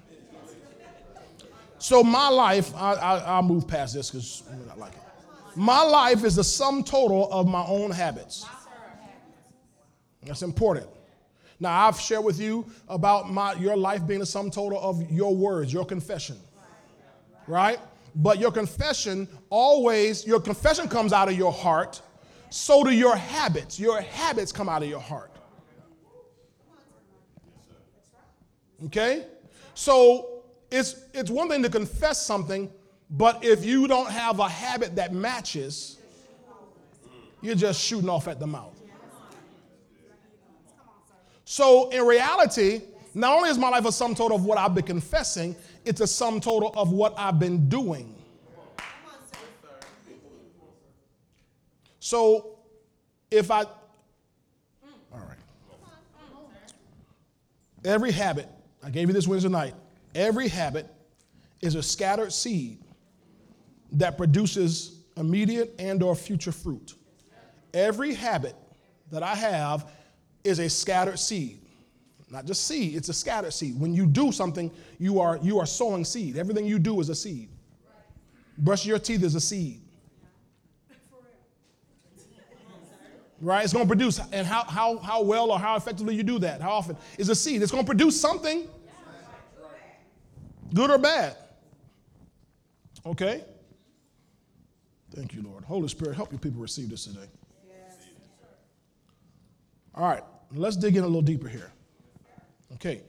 So 1.79 2.03
my 2.03 2.29
life, 2.29 2.75
I, 2.75 3.41
will 3.41 3.49
move 3.49 3.67
past 3.67 3.95
this 3.95 4.11
because 4.11 4.43
I 4.71 4.77
like 4.77 4.93
it. 4.93 5.01
My 5.55 5.83
life 5.83 6.25
is 6.25 6.37
the 6.37 6.45
sum 6.45 6.85
total 6.85 7.33
of 7.33 7.49
my 7.49 7.65
own 7.65 7.91
habits. 7.91 8.45
That's 10.25 10.43
important. 10.43 10.89
Now 11.59 11.87
I've 11.87 11.99
shared 11.99 12.23
with 12.25 12.39
you 12.39 12.67
about 12.89 13.31
my 13.31 13.55
your 13.55 13.77
life 13.77 14.07
being 14.07 14.21
the 14.21 14.27
sum 14.27 14.51
total 14.51 14.79
of 14.79 15.11
your 15.11 15.35
words, 15.35 15.73
your 15.73 15.87
confession. 15.87 16.37
Right? 17.47 17.79
But 18.17 18.39
your 18.39 18.51
confession 18.51 19.29
always, 19.51 20.27
your 20.27 20.41
confession 20.41 20.89
comes 20.89 21.13
out 21.13 21.29
of 21.29 21.37
your 21.37 21.53
heart, 21.53 22.01
so 22.49 22.83
do 22.83 22.91
your 22.91 23.15
habits. 23.15 23.79
Your 23.79 24.01
habits 24.01 24.53
come 24.53 24.69
out 24.69 24.83
of 24.83 24.89
your 24.89 25.01
heart. 25.01 25.31
Okay? 28.87 29.27
So 29.75 30.43
it's, 30.71 30.97
it's 31.13 31.31
one 31.31 31.51
thing 31.51 31.63
to 31.63 31.69
confess 31.69 32.25
something, 32.25 32.71
but 33.11 33.45
if 33.45 33.65
you 33.65 33.87
don't 33.87 34.11
have 34.11 34.41
a 34.41 34.49
habit 34.49 34.97
that 34.97 35.13
matches, 35.13 35.99
you're 37.43 37.55
just 37.55 37.81
shooting 37.83 38.09
off 38.09 38.29
at 38.29 38.41
the 38.41 38.47
mouth. 38.47 38.81
So 41.45 41.91
in 41.91 42.03
reality, 42.05 42.81
not 43.15 43.37
only 43.37 43.51
is 43.51 43.59
my 43.59 43.69
life 43.69 43.85
a 43.85 43.93
sum 43.93 44.15
total 44.15 44.37
of 44.37 44.45
what 44.45 44.59
I've 44.59 44.75
been 44.75 44.85
confessing, 44.85 45.55
it's 45.87 46.01
a 46.01 46.07
sum 46.07 46.41
total 46.41 46.73
of 46.77 46.91
what 46.91 47.15
I've 47.17 47.39
been 47.39 47.69
doing. 47.69 48.13
So 52.01 52.59
if 53.31 53.51
I, 53.51 53.63
all 53.63 53.71
right. 55.13 55.39
Every 57.85 58.11
habit, 58.11 58.49
I 58.83 58.91
gave 58.91 59.09
you 59.09 59.15
this 59.15 59.29
Wednesday 59.29 59.49
night, 59.49 59.75
every 60.15 60.49
habit 60.49 60.93
is 61.63 61.77
a 61.77 61.83
scattered 61.83 62.33
seed 62.33 62.81
that 63.93 64.17
produces 64.17 65.05
immediate 65.17 65.75
and 65.79 66.03
or 66.03 66.15
future 66.15 66.53
fruit. 66.53 66.95
Every 67.73 68.15
habit 68.15 68.57
that 69.13 69.23
I 69.23 69.35
have 69.35 69.91
is 70.43 70.59
a 70.59 70.69
scattered 70.69 71.19
seed. 71.19 71.66
Not 72.29 72.45
just 72.45 72.67
seed, 72.67 72.97
it's 72.97 73.09
a 73.09 73.15
scattered 73.15 73.53
seed. 73.53 73.79
When 73.79 73.95
you 73.95 74.05
do 74.05 74.33
something, 74.33 74.71
you 74.99 75.21
are, 75.21 75.39
you 75.43 75.59
are 75.59 75.67
sowing 75.67 76.05
seed. 76.05 76.37
Everything 76.37 76.67
you 76.67 76.79
do 76.79 77.01
is 77.01 77.09
a 77.09 77.15
seed. 77.15 77.49
brush 78.59 78.85
your 78.85 78.99
teeth 78.99 79.23
is 79.23 79.35
a 79.35 79.41
seed. 79.41 79.81
Right? 83.41 83.63
It's 83.63 83.73
going 83.73 83.85
to 83.85 83.89
produce, 83.89 84.19
and 84.33 84.47
how, 84.47 84.65
how, 84.65 84.99
how 84.99 85.23
well 85.23 85.51
or 85.53 85.59
how 85.59 85.77
effectively 85.77 86.15
you 86.15 86.23
do 86.23 86.39
that, 86.41 86.61
how 86.61 86.71
often, 86.71 86.97
is 87.19 87.29
a 87.29 87.35
seed. 87.35 87.63
It's 87.63 87.71
going 87.71 87.85
to 87.85 87.87
produce 87.87 88.19
something, 88.21 88.67
good 90.75 90.91
or 90.91 90.99
bad. 90.99 91.37
Okay? 93.05 93.45
Thank 95.15 95.35
you, 95.35 95.43
Lord. 95.43 95.65
Holy 95.65 95.89
Spirit, 95.89 96.17
help 96.17 96.33
your 96.33 96.41
people 96.41 96.61
receive 96.61 96.91
this 96.91 97.05
today. 97.05 97.29
All 99.95 100.09
right, 100.09 100.23
let's 100.53 100.77
dig 100.77 100.97
in 100.97 101.05
a 101.05 101.07
little 101.07 101.23
deeper 101.23 101.49
here. 101.49 101.73
Okay. 102.77 103.01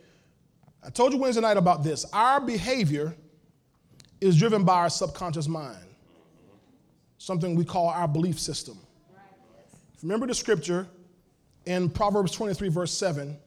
I 0.81 0.89
told 0.89 1.11
you 1.11 1.19
Wednesday 1.19 1.41
night 1.41 1.57
about 1.57 1.83
this. 1.83 2.05
Our 2.13 2.39
behavior 2.39 3.13
is 4.21 4.37
driven 4.37 4.63
by 4.63 4.75
our 4.75 4.89
subconscious 4.89 5.49
mind, 5.49 5.83
something 7.17 7.53
we 7.53 7.65
call 7.65 7.89
our 7.89 8.07
belief 8.07 8.39
system. 8.39 8.79
Remember 10.01 10.25
the 10.25 10.33
scripture 10.33 10.87
in 11.65 11.89
Proverbs 11.89 12.31
23, 12.31 12.69
verse 12.69 12.93
7, 12.93 13.37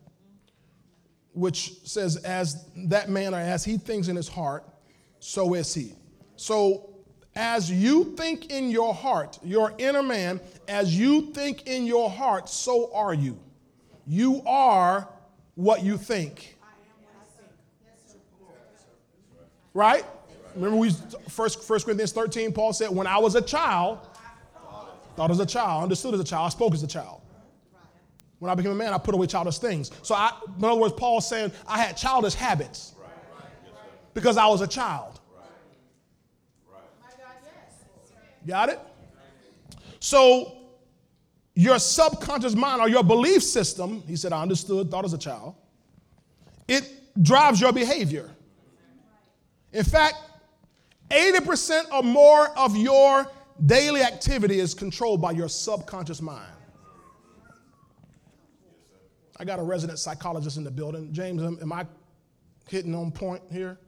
which 1.33 1.73
says, 1.85 2.17
As 2.19 2.67
that 2.77 3.09
man 3.09 3.35
or 3.35 3.39
as 3.39 3.65
he 3.65 3.79
thinks 3.79 4.09
in 4.09 4.17
his 4.17 4.29
heart, 4.29 4.69
so 5.21 5.55
is 5.55 5.73
he. 5.73 5.95
So, 6.37 6.91
as 7.35 7.71
you 7.71 8.15
think 8.17 8.51
in 8.51 8.71
your 8.71 8.93
heart, 8.93 9.39
your 9.43 9.73
inner 9.79 10.03
man, 10.03 10.41
as 10.69 10.95
you 10.99 11.33
think 11.33 11.67
in 11.67 11.87
your 11.87 12.11
heart, 12.11 12.51
so 12.51 12.93
are 12.93 13.15
you. 13.15 13.39
You 14.07 14.43
are 14.45 15.09
what 15.55 15.83
you 15.83 15.97
think. 15.97 16.57
Right? 19.73 20.05
Remember 20.55 20.77
we 20.77 20.91
first 21.29 21.63
First 21.63 21.85
Corinthians 21.85 22.13
13, 22.13 22.53
Paul 22.53 22.73
said, 22.73 22.91
when 22.91 23.07
I 23.07 23.19
was 23.19 23.35
a 23.37 23.43
child, 23.43 23.99
thought 25.17 25.31
as 25.31 25.41
a 25.41 25.47
child, 25.47 25.85
understood 25.85 26.15
as 26.15 26.21
a 26.21 26.25
child, 26.25 26.47
I 26.47 26.49
spoke 26.49 26.75
as 26.75 26.83
a 26.83 26.89
child. 26.89 27.21
When 28.41 28.51
I 28.51 28.55
became 28.55 28.73
a 28.73 28.75
man, 28.75 28.93
I 28.95 28.99
put 28.99 29.15
away 29.15 29.27
childish 29.27 29.59
things. 29.59 29.91
So 30.03 30.15
I, 30.15 30.33
in 30.59 30.65
other 30.65 30.81
words, 30.81 30.95
Paul's 30.95 31.29
saying 31.29 31.53
I 31.69 31.79
had 31.79 31.97
childish 31.97 32.35
habits 32.35 32.95
because 34.15 34.37
I 34.37 34.47
was 34.47 34.63
a 34.63 34.67
child. 34.67 35.21
Got 38.47 38.71
it? 38.71 38.81
So 40.01 40.60
your 41.61 41.79
subconscious 41.79 42.55
mind 42.55 42.81
or 42.81 42.89
your 42.89 43.05
belief 43.05 43.43
system, 43.43 44.03
he 44.07 44.17
said, 44.17 44.33
I 44.33 44.41
understood, 44.41 44.91
thought 44.91 45.05
as 45.05 45.13
a 45.13 45.19
child, 45.19 45.57
it 46.67 46.91
drives 47.23 47.61
your 47.61 47.71
behavior. 47.71 48.31
In 49.75 49.85
fact, 49.85 50.15
80% 51.11 51.93
or 51.93 52.03
more 52.03 52.49
of 52.57 52.79
your 52.79 53.31
daily 53.67 54.01
activity 54.01 54.59
is 54.59 54.73
controlled 54.73 55.21
by 55.21 55.33
your 55.33 55.51
subconscious 55.51 56.23
mind. 56.23 56.51
I 59.37 59.45
got 59.45 59.59
a 59.59 59.63
resident 59.63 59.99
psychologist 59.99 60.57
in 60.57 60.65
the 60.65 60.71
building. 60.71 61.13
James, 61.13 61.43
am, 61.43 61.73
I 61.75 61.85
hitting 62.71 62.95
on 62.95 63.11
point 63.11 63.43
here? 63.53 63.79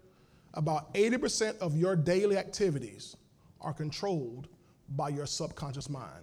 About 0.53 0.93
80% 0.93 1.57
of 1.61 1.75
your 1.75 1.97
daily 1.97 2.37
activities 2.37 3.17
are 3.63 3.73
controlled 3.73 4.49
by 4.91 5.09
your 5.09 5.25
subconscious 5.25 5.89
mind. 5.89 6.23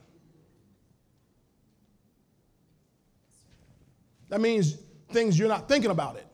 That 4.30 4.42
means 4.42 4.78
things 5.12 5.38
you're 5.38 5.48
not 5.48 5.68
thinking 5.68 5.92
about 5.92 6.16
it. 6.16 6.28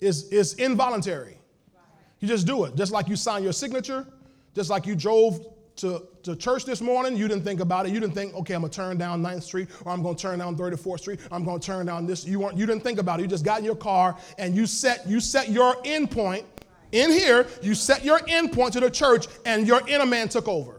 It's, 0.00 0.28
it's 0.30 0.54
involuntary. 0.54 1.38
You 2.20 2.28
just 2.28 2.46
do 2.46 2.64
it. 2.64 2.74
Just 2.76 2.92
like 2.92 3.08
you 3.08 3.16
sign 3.16 3.42
your 3.42 3.52
signature, 3.52 4.06
just 4.54 4.70
like 4.70 4.86
you 4.86 4.94
drove 4.94 5.46
to, 5.76 6.08
to 6.24 6.34
church 6.34 6.64
this 6.64 6.80
morning, 6.80 7.16
you 7.16 7.28
didn't 7.28 7.44
think 7.44 7.60
about 7.60 7.86
it. 7.86 7.92
You 7.92 8.00
didn't 8.00 8.14
think, 8.14 8.34
okay, 8.34 8.54
I'm 8.54 8.62
gonna 8.62 8.72
turn 8.72 8.98
down 8.98 9.22
9th 9.22 9.44
Street, 9.44 9.68
or 9.84 9.92
I'm 9.92 10.02
gonna 10.02 10.16
turn 10.16 10.40
down 10.40 10.56
34th 10.56 11.00
Street, 11.00 11.20
I'm 11.30 11.44
gonna 11.44 11.60
turn 11.60 11.86
down 11.86 12.06
this. 12.06 12.24
You 12.24 12.40
weren't, 12.40 12.56
you 12.56 12.66
didn't 12.66 12.82
think 12.82 12.98
about 12.98 13.20
it. 13.20 13.22
You 13.22 13.28
just 13.28 13.44
got 13.44 13.60
in 13.60 13.64
your 13.64 13.76
car 13.76 14.16
and 14.38 14.54
you 14.54 14.66
set 14.66 15.06
you 15.08 15.20
set 15.20 15.50
your 15.50 15.76
end 15.84 16.10
point 16.10 16.44
in 16.90 17.10
here, 17.10 17.46
you 17.62 17.74
set 17.74 18.04
your 18.04 18.20
end 18.28 18.52
point 18.52 18.72
to 18.72 18.80
the 18.80 18.90
church, 18.90 19.26
and 19.44 19.66
your 19.66 19.86
inner 19.88 20.06
man 20.06 20.28
took 20.28 20.48
over. 20.48 20.77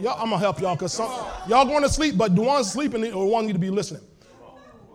Y'all, 0.00 0.20
I'm 0.20 0.30
gonna 0.30 0.38
help 0.38 0.60
y'all 0.60 0.74
because 0.74 0.98
y'all 1.48 1.64
going 1.64 1.82
to 1.82 1.88
sleep, 1.88 2.18
but 2.18 2.34
the 2.34 2.42
ones 2.42 2.70
sleeping 2.70 3.12
or 3.12 3.26
one 3.26 3.46
need 3.46 3.54
to 3.54 3.58
be 3.58 3.70
listening. 3.70 4.02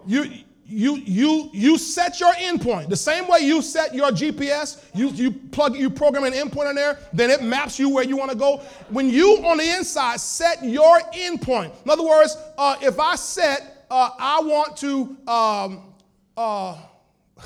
You 0.05 0.31
you 0.65 0.97
you 0.97 1.49
you 1.53 1.77
set 1.77 2.19
your 2.19 2.33
endpoint 2.33 2.87
the 2.89 2.95
same 2.95 3.27
way 3.27 3.39
you 3.39 3.61
set 3.61 3.93
your 3.93 4.11
GPS. 4.11 4.83
You 4.93 5.09
you 5.09 5.31
plug 5.31 5.75
you 5.75 5.89
program 5.89 6.23
an 6.23 6.33
endpoint 6.33 6.69
in 6.69 6.75
there, 6.75 6.99
then 7.13 7.29
it 7.29 7.41
maps 7.43 7.79
you 7.79 7.89
where 7.89 8.03
you 8.03 8.15
want 8.15 8.31
to 8.31 8.37
go. 8.37 8.57
When 8.89 9.09
you 9.09 9.43
on 9.45 9.57
the 9.57 9.75
inside 9.75 10.19
set 10.19 10.63
your 10.63 10.99
endpoint. 11.13 11.71
In 11.83 11.89
other 11.89 12.05
words, 12.05 12.37
uh, 12.57 12.77
if 12.81 12.99
I 12.99 13.15
set 13.15 13.85
uh, 13.89 14.11
I 14.17 14.39
want 14.41 14.77
to 14.77 15.17
um, 15.27 15.93
uh, 16.37 16.77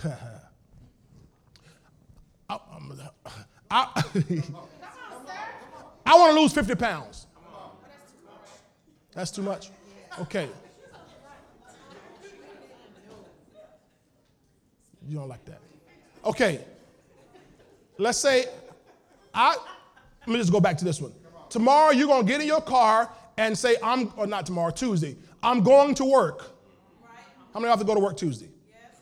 I, 2.50 2.60
I, 3.72 4.04
I 6.06 6.16
want 6.18 6.36
to 6.36 6.40
lose 6.40 6.54
50 6.54 6.76
pounds. 6.76 7.25
That's 9.16 9.32
too 9.32 9.42
much. 9.42 9.72
Okay. 10.20 10.48
You 15.08 15.18
don't 15.18 15.30
like 15.30 15.46
that. 15.46 15.62
Okay. 16.26 16.60
Let's 17.98 18.18
say 18.18 18.46
I 19.34 19.56
let 20.22 20.28
me 20.28 20.38
just 20.38 20.52
go 20.52 20.60
back 20.60 20.78
to 20.78 20.86
this 20.86 21.00
one. 21.02 21.14
Tomorrow 21.50 21.92
you're 21.92 22.08
gonna 22.08 22.28
get 22.28 22.42
in 22.42 22.48
your 22.48 22.62
car 22.62 23.10
and 23.38 23.58
say, 23.58 23.76
I'm 23.84 24.12
or 24.18 24.28
not 24.28 24.46
tomorrow, 24.46 24.72
Tuesday, 24.72 25.16
I'm 25.44 25.62
going 25.64 25.96
to 25.96 26.06
work. 26.06 26.52
How 27.54 27.60
many 27.60 27.70
have 27.70 27.80
to 27.80 27.86
go 27.86 27.94
to 27.94 28.00
work 28.00 28.18
Tuesday? 28.18 28.50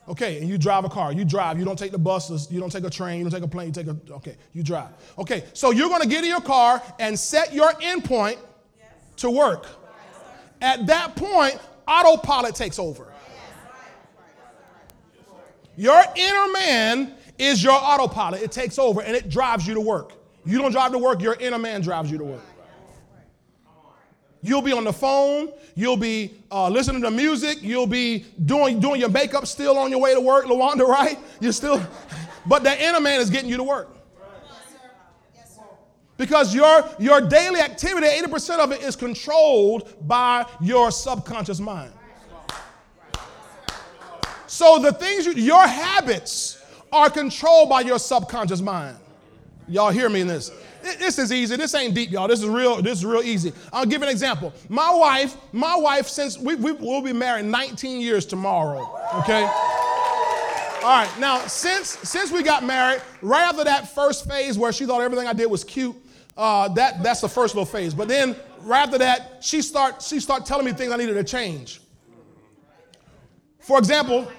Okay, 0.06 0.38
and 0.38 0.48
you 0.48 0.58
drive 0.58 0.84
a 0.84 0.88
car. 0.88 1.12
You 1.12 1.24
drive. 1.24 1.58
You 1.58 1.64
don't 1.64 1.78
take 1.78 1.90
the 1.90 1.98
bus. 1.98 2.50
You 2.50 2.60
don't 2.60 2.70
take 2.70 2.84
a 2.84 2.90
train. 2.90 3.18
You 3.18 3.24
don't 3.24 3.32
take 3.32 3.42
a 3.42 3.48
plane. 3.48 3.68
You 3.68 3.72
take 3.72 3.86
a. 3.86 3.96
Okay, 4.16 4.36
you 4.52 4.62
drive. 4.62 4.90
Okay, 5.18 5.44
so 5.54 5.70
you're 5.70 5.88
going 5.88 6.02
to 6.02 6.08
get 6.08 6.24
in 6.24 6.30
your 6.30 6.42
car 6.42 6.82
and 6.98 7.18
set 7.18 7.54
your 7.54 7.72
endpoint 7.74 8.36
to 9.16 9.30
work. 9.30 9.66
At 10.64 10.86
that 10.86 11.14
point, 11.14 11.58
autopilot 11.86 12.54
takes 12.54 12.78
over. 12.78 13.12
Your 15.76 16.02
inner 16.16 16.52
man 16.54 17.14
is 17.38 17.62
your 17.62 17.74
autopilot. 17.74 18.40
It 18.40 18.50
takes 18.50 18.78
over 18.78 19.02
and 19.02 19.14
it 19.14 19.28
drives 19.28 19.66
you 19.66 19.74
to 19.74 19.80
work. 19.82 20.14
You 20.46 20.56
don't 20.56 20.72
drive 20.72 20.92
to 20.92 20.98
work, 20.98 21.20
your 21.20 21.34
inner 21.34 21.58
man 21.58 21.82
drives 21.82 22.10
you 22.10 22.16
to 22.16 22.24
work. 22.24 22.40
You'll 24.40 24.62
be 24.62 24.72
on 24.72 24.84
the 24.84 24.92
phone. 24.92 25.52
You'll 25.74 25.98
be 25.98 26.32
uh, 26.50 26.70
listening 26.70 27.02
to 27.02 27.10
music. 27.10 27.58
You'll 27.60 27.86
be 27.86 28.24
doing, 28.46 28.80
doing 28.80 29.00
your 29.00 29.10
makeup 29.10 29.46
still 29.46 29.76
on 29.76 29.90
your 29.90 30.00
way 30.00 30.14
to 30.14 30.20
work, 30.20 30.46
Lawanda, 30.46 30.86
right? 30.88 31.18
You're 31.40 31.52
still, 31.52 31.86
but 32.46 32.62
the 32.62 32.82
inner 32.82 33.00
man 33.00 33.20
is 33.20 33.28
getting 33.28 33.50
you 33.50 33.58
to 33.58 33.64
work. 33.64 33.94
Because 36.16 36.54
your, 36.54 36.88
your 36.98 37.20
daily 37.20 37.60
activity, 37.60 38.06
80% 38.06 38.58
of 38.58 38.72
it 38.72 38.82
is 38.82 38.94
controlled 38.94 39.94
by 40.06 40.46
your 40.60 40.90
subconscious 40.90 41.60
mind. 41.60 41.92
So 44.46 44.78
the 44.78 44.92
things, 44.92 45.26
you, 45.26 45.32
your 45.32 45.66
habits 45.66 46.62
are 46.92 47.10
controlled 47.10 47.68
by 47.68 47.80
your 47.80 47.98
subconscious 47.98 48.60
mind. 48.60 48.96
Y'all 49.66 49.90
hear 49.90 50.08
me 50.08 50.20
in 50.20 50.28
this? 50.28 50.52
This 50.82 51.18
is 51.18 51.32
easy. 51.32 51.56
This 51.56 51.74
ain't 51.74 51.94
deep, 51.94 52.10
y'all. 52.10 52.28
This 52.28 52.40
is 52.40 52.46
real. 52.46 52.82
This 52.82 52.98
is 52.98 53.06
real 53.06 53.22
easy. 53.22 53.52
I'll 53.72 53.86
give 53.86 54.02
an 54.02 54.08
example. 54.08 54.52
My 54.68 54.94
wife, 54.94 55.36
my 55.52 55.74
wife, 55.76 56.06
since 56.08 56.38
we, 56.38 56.54
we 56.56 56.72
will 56.72 57.00
be 57.00 57.12
married 57.12 57.46
19 57.46 58.00
years 58.00 58.26
tomorrow. 58.26 58.82
Okay. 59.14 59.42
All 59.42 60.90
right. 60.90 61.10
Now, 61.18 61.38
since 61.46 61.96
since 62.08 62.30
we 62.30 62.42
got 62.42 62.62
married, 62.62 63.00
right 63.22 63.44
after 63.44 63.64
that 63.64 63.94
first 63.94 64.28
phase 64.28 64.58
where 64.58 64.70
she 64.70 64.84
thought 64.84 65.00
everything 65.00 65.26
I 65.26 65.32
did 65.32 65.46
was 65.46 65.64
cute, 65.64 65.96
uh, 66.36 66.68
that 66.68 67.02
that's 67.02 67.20
the 67.20 67.28
first 67.28 67.54
little 67.54 67.66
phase. 67.66 67.94
But 67.94 68.08
then 68.08 68.36
right 68.60 68.82
after 68.82 68.98
that, 68.98 69.38
she 69.40 69.62
start 69.62 70.02
she 70.02 70.20
start 70.20 70.46
telling 70.46 70.66
me 70.66 70.72
things 70.72 70.92
I 70.92 70.96
needed 70.96 71.14
to 71.14 71.24
change. 71.24 71.80
For 73.60 73.78
example, 73.78 74.30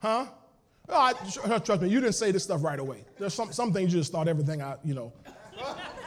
huh? 0.00 0.26
Oh, 0.88 1.00
I, 1.00 1.58
trust 1.60 1.80
me, 1.80 1.88
you 1.88 2.00
didn't 2.00 2.14
say 2.14 2.32
this 2.32 2.42
stuff 2.42 2.62
right 2.64 2.78
away. 2.78 3.04
There's 3.18 3.32
some, 3.32 3.52
some 3.52 3.72
things 3.72 3.94
you 3.94 4.00
just 4.00 4.10
thought 4.10 4.26
everything 4.26 4.60
I, 4.60 4.76
you 4.84 4.94
know. 4.94 5.12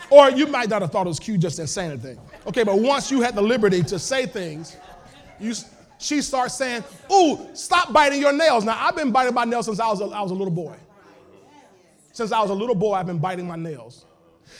Or 0.09 0.29
you 0.29 0.45
might 0.47 0.69
not 0.69 0.81
have 0.81 0.91
thought 0.91 1.07
it 1.07 1.09
was 1.09 1.19
cute 1.19 1.39
just 1.39 1.59
in 1.59 1.67
saying 1.67 1.91
anything. 1.91 2.19
Okay, 2.45 2.63
but 2.63 2.77
once 2.77 3.09
you 3.09 3.21
had 3.21 3.35
the 3.35 3.41
liberty 3.41 3.81
to 3.83 3.97
say 3.97 4.25
things, 4.25 4.77
you, 5.39 5.53
she 5.97 6.21
starts 6.21 6.55
saying, 6.55 6.83
Ooh, 7.11 7.47
stop 7.53 7.91
biting 7.91 8.19
your 8.19 8.33
nails. 8.33 8.65
Now, 8.65 8.77
I've 8.79 8.95
been 8.95 9.11
biting 9.11 9.33
my 9.33 9.45
nails 9.45 9.65
since 9.65 9.79
I 9.79 9.87
was 9.87 10.01
a, 10.01 10.05
I 10.05 10.21
was 10.21 10.31
a 10.31 10.35
little 10.35 10.53
boy. 10.53 10.75
Since 12.11 12.31
I 12.31 12.41
was 12.41 12.51
a 12.51 12.53
little 12.53 12.75
boy, 12.75 12.93
I've 12.93 13.07
been 13.07 13.17
biting 13.17 13.47
my 13.47 13.55
nails. 13.55 14.04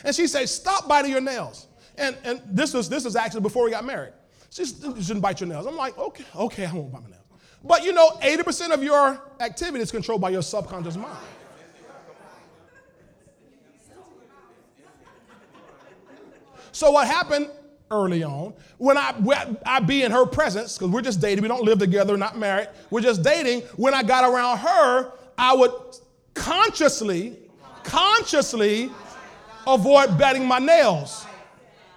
And 0.04 0.16
she 0.16 0.28
says, 0.28 0.54
Stop 0.54 0.88
biting 0.88 1.12
your 1.12 1.22
nails. 1.22 1.68
And, 1.98 2.16
and 2.24 2.42
this, 2.46 2.74
was, 2.74 2.90
this 2.90 3.06
was 3.06 3.16
actually 3.16 3.42
before 3.42 3.64
we 3.64 3.72
got 3.72 3.86
married. 3.86 4.14
She 4.50 4.66
shouldn't 4.66 5.22
bite 5.22 5.40
your 5.40 5.50
nails. 5.50 5.66
I'm 5.66 5.76
like, 5.76 5.98
Okay, 5.98 6.26
okay, 6.36 6.66
I 6.66 6.74
won't 6.74 6.92
bite 6.92 7.04
my 7.04 7.10
nails. 7.10 7.22
But 7.64 7.84
you 7.84 7.94
know, 7.94 8.10
80% 8.22 8.72
of 8.72 8.84
your 8.84 9.22
activity 9.40 9.82
is 9.82 9.92
controlled 9.92 10.22
by 10.22 10.30
your 10.30 10.44
subconscious 10.44 10.98
mind. 10.98 11.18
So 16.76 16.92
what 16.92 17.08
happened 17.08 17.50
early 17.90 18.22
on, 18.24 18.54
when 18.78 18.98
I, 18.98 19.14
when 19.14 19.58
I 19.66 19.80
be 19.80 20.04
in 20.04 20.12
her 20.12 20.26
presence, 20.26 20.78
because 20.78 20.92
we're 20.92 21.02
just 21.02 21.22
dating, 21.22 21.42
we 21.42 21.48
don't 21.48 21.64
live 21.64 21.80
together, 21.80 22.18
not 22.18 22.38
married, 22.38 22.68
we're 22.90 23.00
just 23.00 23.24
dating, 23.24 23.62
when 23.78 23.94
I 23.94 24.04
got 24.04 24.30
around 24.30 24.58
her, 24.58 25.14
I 25.38 25.56
would 25.56 25.72
consciously, 26.34 27.38
consciously 27.84 28.92
avoid 29.68 30.18
biting 30.18 30.46
my 30.46 30.60
nails. 30.60 31.26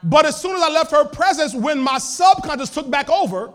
But 0.03 0.27
as 0.27 0.41
soon 0.41 0.55
as 0.57 0.63
I 0.63 0.71
left 0.71 0.91
her 0.93 1.05
presence, 1.05 1.55
when 1.55 1.81
my 1.81 1.99
subconscious 1.99 2.71
took 2.71 2.91
back 2.91 3.11
over, 3.11 3.53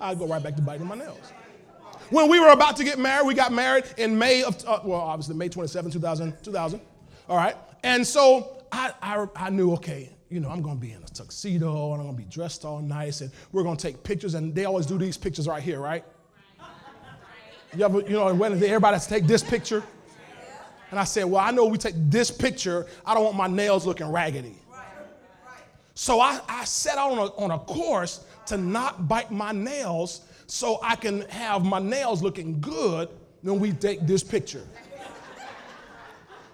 I'd 0.00 0.18
go 0.18 0.26
right 0.26 0.42
back 0.42 0.56
to 0.56 0.62
biting 0.62 0.86
my 0.86 0.96
nails. 0.96 1.32
When 2.10 2.28
we 2.28 2.40
were 2.40 2.48
about 2.48 2.76
to 2.76 2.84
get 2.84 2.98
married, 2.98 3.26
we 3.26 3.34
got 3.34 3.52
married 3.52 3.84
in 3.98 4.18
May 4.18 4.42
of, 4.42 4.56
uh, 4.66 4.80
well, 4.84 5.00
obviously 5.00 5.34
May 5.34 5.48
27, 5.48 5.90
2000, 5.90 6.42
2000. 6.42 6.80
All 7.28 7.36
right. 7.36 7.54
And 7.84 8.06
so 8.06 8.64
I, 8.72 8.92
I, 9.02 9.26
I 9.36 9.50
knew, 9.50 9.72
okay, 9.74 10.10
you 10.30 10.40
know, 10.40 10.48
I'm 10.48 10.62
going 10.62 10.76
to 10.76 10.80
be 10.80 10.92
in 10.92 11.02
a 11.02 11.06
tuxedo 11.06 11.92
and 11.92 12.00
I'm 12.00 12.06
going 12.06 12.16
to 12.16 12.22
be 12.22 12.28
dressed 12.30 12.64
all 12.64 12.80
nice 12.80 13.20
and 13.20 13.30
we're 13.52 13.62
going 13.62 13.76
to 13.76 13.82
take 13.82 14.02
pictures. 14.02 14.34
And 14.34 14.54
they 14.54 14.64
always 14.64 14.86
do 14.86 14.98
these 14.98 15.16
pictures 15.18 15.46
right 15.46 15.62
here, 15.62 15.80
right? 15.80 16.04
You 17.76 17.84
ever, 17.84 18.00
you 18.00 18.10
know, 18.10 18.32
when 18.34 18.54
everybody 18.54 18.94
has 18.94 19.06
to 19.06 19.14
take 19.14 19.26
this 19.26 19.42
picture. 19.42 19.82
And 20.90 20.98
I 20.98 21.04
said, 21.04 21.24
well, 21.24 21.44
I 21.44 21.50
know 21.50 21.66
we 21.66 21.78
take 21.78 21.94
this 21.96 22.30
picture. 22.30 22.86
I 23.04 23.14
don't 23.14 23.24
want 23.24 23.36
my 23.36 23.46
nails 23.46 23.86
looking 23.86 24.10
raggedy. 24.10 24.56
So 25.94 26.20
I, 26.20 26.40
I 26.48 26.64
set 26.64 26.96
out 26.96 27.10
on 27.10 27.18
a, 27.18 27.24
on 27.34 27.50
a 27.50 27.58
course 27.58 28.24
to 28.46 28.56
not 28.56 29.08
bite 29.08 29.30
my 29.30 29.52
nails 29.52 30.22
so 30.46 30.78
I 30.82 30.96
can 30.96 31.22
have 31.22 31.64
my 31.64 31.80
nails 31.80 32.22
looking 32.22 32.60
good 32.60 33.08
when 33.42 33.60
we 33.60 33.72
take 33.72 34.06
this 34.06 34.22
picture. 34.22 34.64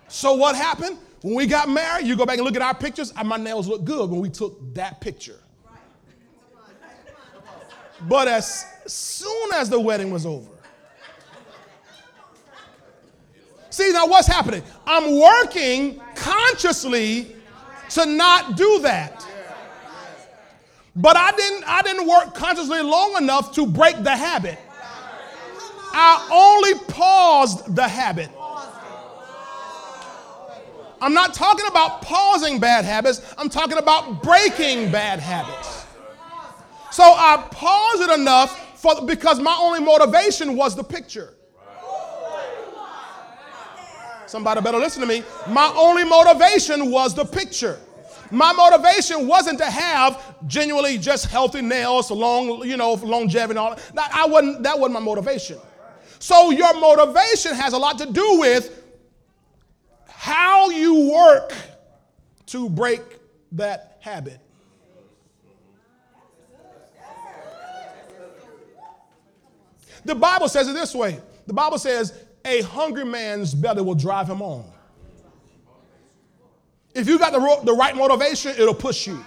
so 0.08 0.34
what 0.34 0.56
happened? 0.56 0.98
When 1.20 1.34
we 1.34 1.46
got 1.46 1.68
married, 1.68 2.06
you 2.06 2.16
go 2.16 2.26
back 2.26 2.38
and 2.38 2.44
look 2.44 2.56
at 2.56 2.62
our 2.62 2.74
pictures, 2.74 3.12
and 3.16 3.28
my 3.28 3.36
nails 3.36 3.66
look 3.68 3.84
good 3.84 4.10
when 4.10 4.20
we 4.20 4.28
took 4.28 4.74
that 4.74 5.00
picture. 5.00 5.38
But 8.08 8.28
as 8.28 8.66
soon 8.86 9.52
as 9.54 9.70
the 9.70 9.80
wedding 9.80 10.10
was 10.10 10.26
over, 10.26 10.53
See, 13.74 13.90
now 13.90 14.06
what's 14.06 14.28
happening? 14.28 14.62
I'm 14.86 15.18
working 15.18 16.00
consciously 16.14 17.34
to 17.90 18.06
not 18.06 18.56
do 18.56 18.78
that. 18.82 19.26
But 20.94 21.16
I 21.16 21.32
didn't 21.32 21.64
I 21.66 21.82
didn't 21.82 22.06
work 22.06 22.36
consciously 22.36 22.80
long 22.82 23.16
enough 23.16 23.52
to 23.54 23.66
break 23.66 24.00
the 24.04 24.14
habit. 24.14 24.60
I 25.92 26.28
only 26.30 26.78
paused 26.86 27.74
the 27.74 27.88
habit. 27.88 28.30
I'm 31.02 31.12
not 31.12 31.34
talking 31.34 31.66
about 31.66 32.00
pausing 32.00 32.60
bad 32.60 32.84
habits, 32.84 33.22
I'm 33.36 33.48
talking 33.48 33.78
about 33.78 34.22
breaking 34.22 34.92
bad 34.92 35.18
habits. 35.18 35.84
So 36.92 37.02
I 37.02 37.44
paused 37.50 38.02
it 38.02 38.20
enough 38.20 38.80
for, 38.80 39.04
because 39.04 39.40
my 39.40 39.56
only 39.60 39.80
motivation 39.80 40.54
was 40.54 40.76
the 40.76 40.84
picture. 40.84 41.34
Somebody 44.26 44.60
better 44.60 44.78
listen 44.78 45.00
to 45.00 45.06
me. 45.06 45.22
My 45.48 45.72
only 45.76 46.04
motivation 46.04 46.90
was 46.90 47.14
the 47.14 47.24
picture. 47.24 47.78
My 48.30 48.52
motivation 48.52 49.26
wasn't 49.26 49.58
to 49.58 49.66
have 49.66 50.34
genuinely 50.46 50.98
just 50.98 51.26
healthy 51.26 51.62
nails, 51.62 52.10
long, 52.10 52.66
you 52.66 52.76
know, 52.76 52.94
longevity 52.94 53.50
and 53.50 53.58
all 53.58 53.78
that. 53.94 54.10
I 54.12 54.26
wasn't, 54.26 54.62
that 54.62 54.78
wasn't 54.78 54.94
my 54.94 55.00
motivation. 55.00 55.58
So 56.18 56.50
your 56.50 56.74
motivation 56.80 57.54
has 57.54 57.74
a 57.74 57.78
lot 57.78 57.98
to 57.98 58.06
do 58.06 58.38
with 58.40 58.82
how 60.08 60.70
you 60.70 61.10
work 61.10 61.52
to 62.46 62.68
break 62.70 63.02
that 63.52 63.98
habit. 64.00 64.40
The 70.04 70.14
Bible 70.14 70.48
says 70.48 70.68
it 70.68 70.74
this 70.74 70.94
way 70.94 71.20
the 71.46 71.52
Bible 71.52 71.78
says, 71.78 72.23
a 72.44 72.62
hungry 72.62 73.04
man's 73.04 73.54
belly 73.54 73.82
will 73.82 73.94
drive 73.94 74.28
him 74.28 74.42
on. 74.42 74.64
If 76.94 77.08
you 77.08 77.18
got 77.18 77.32
the, 77.32 77.60
the 77.64 77.72
right 77.72 77.96
motivation, 77.96 78.52
it'll 78.52 78.74
push 78.74 79.06
you. 79.06 79.24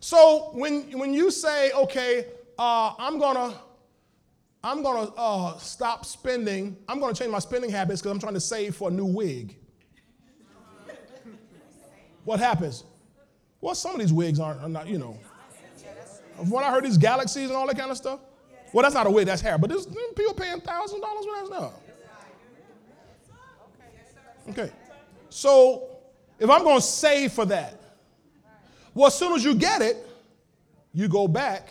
So 0.00 0.50
when, 0.52 0.98
when 0.98 1.14
you 1.14 1.30
say, 1.30 1.72
okay, 1.72 2.26
uh, 2.58 2.94
I'm 2.98 3.18
gonna 3.18 3.54
I'm 4.62 4.82
gonna 4.82 5.10
uh, 5.16 5.58
stop 5.58 6.06
spending, 6.06 6.76
I'm 6.88 6.98
gonna 6.98 7.12
change 7.12 7.30
my 7.30 7.38
spending 7.38 7.70
habits 7.70 8.00
because 8.00 8.12
I'm 8.12 8.18
trying 8.18 8.34
to 8.34 8.40
save 8.40 8.74
for 8.74 8.88
a 8.88 8.90
new 8.90 9.04
wig. 9.04 9.56
what 12.24 12.40
happens? 12.40 12.84
Well, 13.60 13.74
some 13.74 13.94
of 13.94 14.00
these 14.00 14.12
wigs 14.12 14.40
aren't, 14.40 14.62
are 14.62 14.68
not, 14.68 14.88
you 14.88 14.98
know. 14.98 15.18
When 16.38 16.64
I 16.64 16.70
heard 16.70 16.84
these 16.84 16.98
galaxies 16.98 17.48
and 17.48 17.56
all 17.56 17.66
that 17.66 17.78
kind 17.78 17.90
of 17.90 17.96
stuff, 17.96 18.20
well, 18.72 18.82
that's 18.82 18.94
not 18.94 19.06
a 19.06 19.10
wig, 19.10 19.26
that's 19.26 19.40
hair. 19.40 19.56
But 19.56 19.70
this, 19.70 19.86
people 20.16 20.34
paying 20.34 20.60
thousand 20.60 21.00
dollars 21.00 21.24
for 21.24 21.36
that 21.36 21.46
stuff. 21.46 21.72
Okay. 24.50 24.70
So 25.30 25.88
if 26.38 26.50
I'm 26.50 26.62
going 26.62 26.76
to 26.80 26.82
save 26.82 27.32
for 27.32 27.44
that, 27.46 27.80
well, 28.92 29.06
as 29.06 29.18
soon 29.18 29.32
as 29.32 29.44
you 29.44 29.54
get 29.54 29.80
it, 29.80 29.96
you 30.92 31.08
go 31.08 31.28
back. 31.28 31.70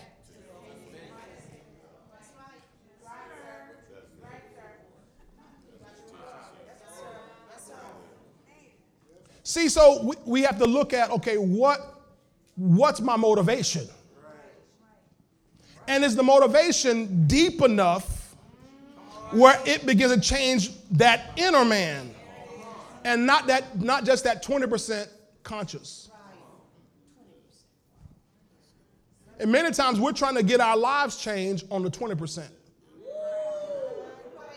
See, 9.45 9.67
so 9.69 10.01
we, 10.03 10.15
we 10.25 10.41
have 10.41 10.57
to 10.57 10.65
look 10.65 10.93
at 10.93 11.11
okay, 11.11 11.37
what 11.37 12.01
what's 12.55 13.01
my 13.01 13.17
motivation? 13.17 13.87
And 15.87 16.03
is 16.03 16.15
the 16.15 16.23
motivation 16.23 17.27
deep 17.27 17.61
enough 17.61 18.35
where 19.31 19.59
it 19.65 19.85
begins 19.85 20.13
to 20.13 20.21
change 20.21 20.71
that 20.91 21.31
inner 21.37 21.65
man? 21.65 22.13
and 23.05 23.25
not 23.25 23.47
that 23.47 23.79
not 23.81 24.05
just 24.05 24.23
that 24.23 24.43
20% 24.43 25.07
conscious. 25.43 26.09
And 29.39 29.51
many 29.51 29.71
times 29.71 29.99
we're 29.99 30.13
trying 30.13 30.35
to 30.35 30.43
get 30.43 30.61
our 30.61 30.77
lives 30.77 31.17
changed 31.17 31.65
on 31.71 31.83
the 31.83 31.89
20% 31.89 32.47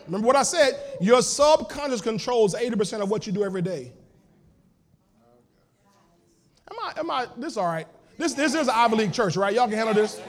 remember 0.07 0.27
what 0.27 0.37
i 0.37 0.43
said? 0.45 0.79
Your 1.01 1.21
subconscious 1.21 2.01
controls 2.01 2.55
80% 2.55 3.01
of 3.01 3.11
what 3.11 3.27
you 3.27 3.33
do 3.33 3.43
every 3.43 3.63
day. 3.63 3.93
Am 6.71 6.77
i 6.81 7.01
am 7.01 7.11
i 7.11 7.27
this 7.37 7.57
all 7.57 7.67
right. 7.67 7.89
This 8.17 8.35
this 8.35 8.55
is 8.55 8.69
an 8.69 8.75
ivy 8.77 8.97
league 8.97 9.13
church 9.13 9.37
right? 9.37 9.55
Y'all 9.55 9.67
can 9.67 9.77
handle 9.77 9.95
this 9.95 10.21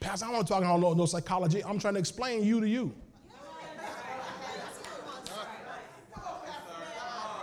pastor 0.00 0.26
i 0.26 0.28
don't 0.28 0.36
want 0.36 0.46
to 0.46 0.52
talk 0.52 0.62
about 0.62 0.96
no, 0.96 1.06
psychology 1.06 1.64
i'm 1.64 1.78
trying 1.78 1.94
to 1.94 2.00
explain 2.00 2.44
you 2.44 2.60
to 2.60 2.68
you 2.68 2.94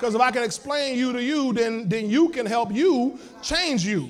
Because 0.04 0.16
if 0.16 0.22
I 0.22 0.32
can 0.32 0.44
explain 0.44 0.98
you 0.98 1.14
to 1.14 1.24
you, 1.24 1.54
then, 1.54 1.88
then 1.88 2.10
you 2.10 2.28
can 2.28 2.46
help 2.46 2.74
you 2.74 3.18
change 3.42 3.86
you. 3.86 4.10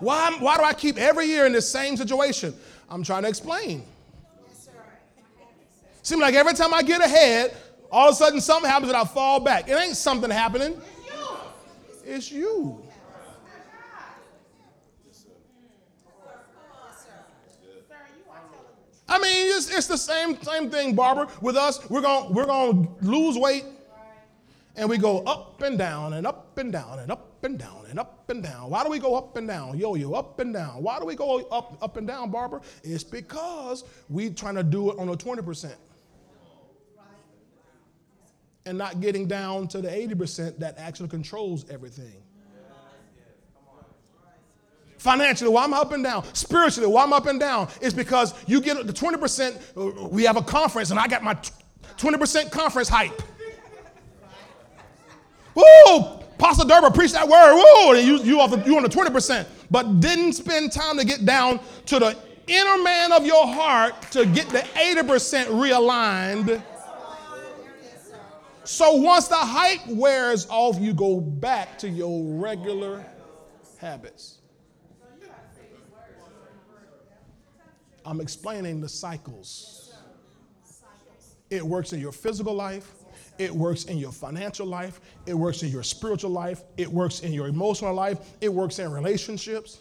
Why, 0.00 0.36
why 0.38 0.58
do 0.58 0.62
I 0.62 0.74
keep 0.74 0.98
every 0.98 1.24
year 1.24 1.46
in 1.46 1.54
the 1.54 1.62
same 1.62 1.96
situation? 1.96 2.54
I'm 2.90 3.02
trying 3.02 3.22
to 3.22 3.30
explain. 3.30 3.82
Seems 6.02 6.20
like 6.20 6.34
every 6.34 6.52
time 6.52 6.74
I 6.74 6.82
get 6.82 7.00
ahead, 7.02 7.56
all 7.90 8.08
of 8.08 8.12
a 8.12 8.16
sudden 8.16 8.42
something 8.42 8.70
happens 8.70 8.90
and 8.90 8.98
I 8.98 9.04
fall 9.04 9.40
back. 9.40 9.66
It 9.66 9.80
ain't 9.80 9.96
something 9.96 10.30
happening. 10.30 10.78
It's 12.04 12.30
you. 12.30 12.82
I 19.08 19.18
mean, 19.18 19.56
it's, 19.56 19.70
it's 19.70 19.86
the 19.86 19.96
same, 19.96 20.40
same 20.42 20.70
thing, 20.70 20.94
Barbara. 20.94 21.28
With 21.40 21.56
us, 21.56 21.88
we're 21.88 22.02
going 22.02 22.34
we're 22.34 22.46
gonna 22.46 22.86
lose 23.00 23.38
weight 23.38 23.64
and 24.78 24.88
we 24.88 24.96
go 24.96 25.18
up 25.24 25.60
and 25.62 25.76
down 25.76 26.12
and 26.12 26.26
up 26.26 26.56
and 26.56 26.72
down 26.72 27.00
and 27.00 27.10
up 27.10 27.44
and 27.44 27.58
down 27.58 27.86
and 27.90 27.98
up 27.98 28.30
and 28.30 28.42
down. 28.42 28.70
Why 28.70 28.84
do 28.84 28.90
we 28.90 28.98
go 29.00 29.16
up 29.16 29.36
and 29.36 29.48
down? 29.48 29.76
Yo 29.76 29.96
yo, 29.96 30.12
up 30.12 30.38
and 30.38 30.54
down. 30.54 30.82
Why 30.82 31.00
do 31.00 31.04
we 31.04 31.16
go 31.16 31.40
up, 31.48 31.76
up 31.82 31.96
and 31.96 32.06
down, 32.06 32.30
Barbara? 32.30 32.60
It's 32.84 33.02
because 33.02 33.84
we're 34.08 34.30
trying 34.30 34.54
to 34.54 34.62
do 34.62 34.92
it 34.92 34.98
on 34.98 35.08
a 35.08 35.16
20%. 35.16 35.74
And 38.66 38.78
not 38.78 39.00
getting 39.00 39.26
down 39.26 39.66
to 39.68 39.80
the 39.80 39.88
80% 39.88 40.58
that 40.58 40.78
actually 40.78 41.08
controls 41.08 41.68
everything. 41.70 42.22
Financially, 44.98 45.48
why 45.48 45.64
I'm 45.64 45.72
up 45.72 45.92
and 45.92 46.02
down. 46.02 46.24
Spiritually, 46.34 46.88
why 46.88 47.04
I'm 47.04 47.12
up 47.12 47.26
and 47.26 47.38
down. 47.38 47.68
is 47.80 47.94
because 47.94 48.34
you 48.46 48.60
get 48.60 48.84
the 48.86 48.92
20%, 48.92 49.56
uh, 49.76 50.08
we 50.08 50.24
have 50.24 50.36
a 50.36 50.42
conference, 50.42 50.90
and 50.90 50.98
I 50.98 51.06
got 51.06 51.22
my 51.22 51.34
20% 51.96 52.50
conference 52.50 52.88
hype. 52.88 53.22
Woo! 55.54 56.18
Pastor 56.38 56.64
Durber 56.64 56.94
preached 56.94 57.14
that 57.14 57.28
word. 57.28 57.54
Woo! 57.54 57.96
And 57.96 58.06
you, 58.06 58.18
you, 58.18 58.48
the, 58.48 58.62
you 58.66 58.76
on 58.76 58.82
the 58.82 58.88
20%, 58.88 59.46
but 59.70 60.00
didn't 60.00 60.34
spend 60.34 60.72
time 60.72 60.98
to 60.98 61.04
get 61.04 61.24
down 61.24 61.60
to 61.86 61.98
the 61.98 62.16
inner 62.48 62.82
man 62.82 63.12
of 63.12 63.26
your 63.26 63.46
heart 63.46 64.00
to 64.12 64.26
get 64.26 64.48
the 64.48 64.58
80% 64.58 65.46
realigned. 65.46 66.62
So 68.64 68.92
once 68.92 69.28
the 69.28 69.36
hype 69.36 69.86
wears 69.86 70.46
off, 70.50 70.78
you 70.78 70.92
go 70.92 71.20
back 71.20 71.78
to 71.78 71.88
your 71.88 72.22
regular 72.34 73.04
habits. 73.80 74.37
I'm 78.08 78.22
explaining 78.22 78.80
the 78.80 78.88
cycles. 78.88 79.92
It 81.50 81.62
works 81.62 81.92
in 81.92 82.00
your 82.00 82.12
physical 82.12 82.54
life, 82.54 82.90
it 83.36 83.54
works 83.54 83.84
in 83.84 83.98
your 83.98 84.12
financial 84.12 84.66
life, 84.66 85.00
it 85.26 85.34
works 85.34 85.62
in 85.62 85.68
your 85.68 85.82
spiritual 85.82 86.30
life, 86.30 86.62
it 86.78 86.88
works 86.88 87.20
in 87.20 87.34
your 87.34 87.48
emotional 87.48 87.92
life, 87.92 88.18
it 88.40 88.48
works 88.48 88.78
in 88.78 88.90
relationships. 88.90 89.80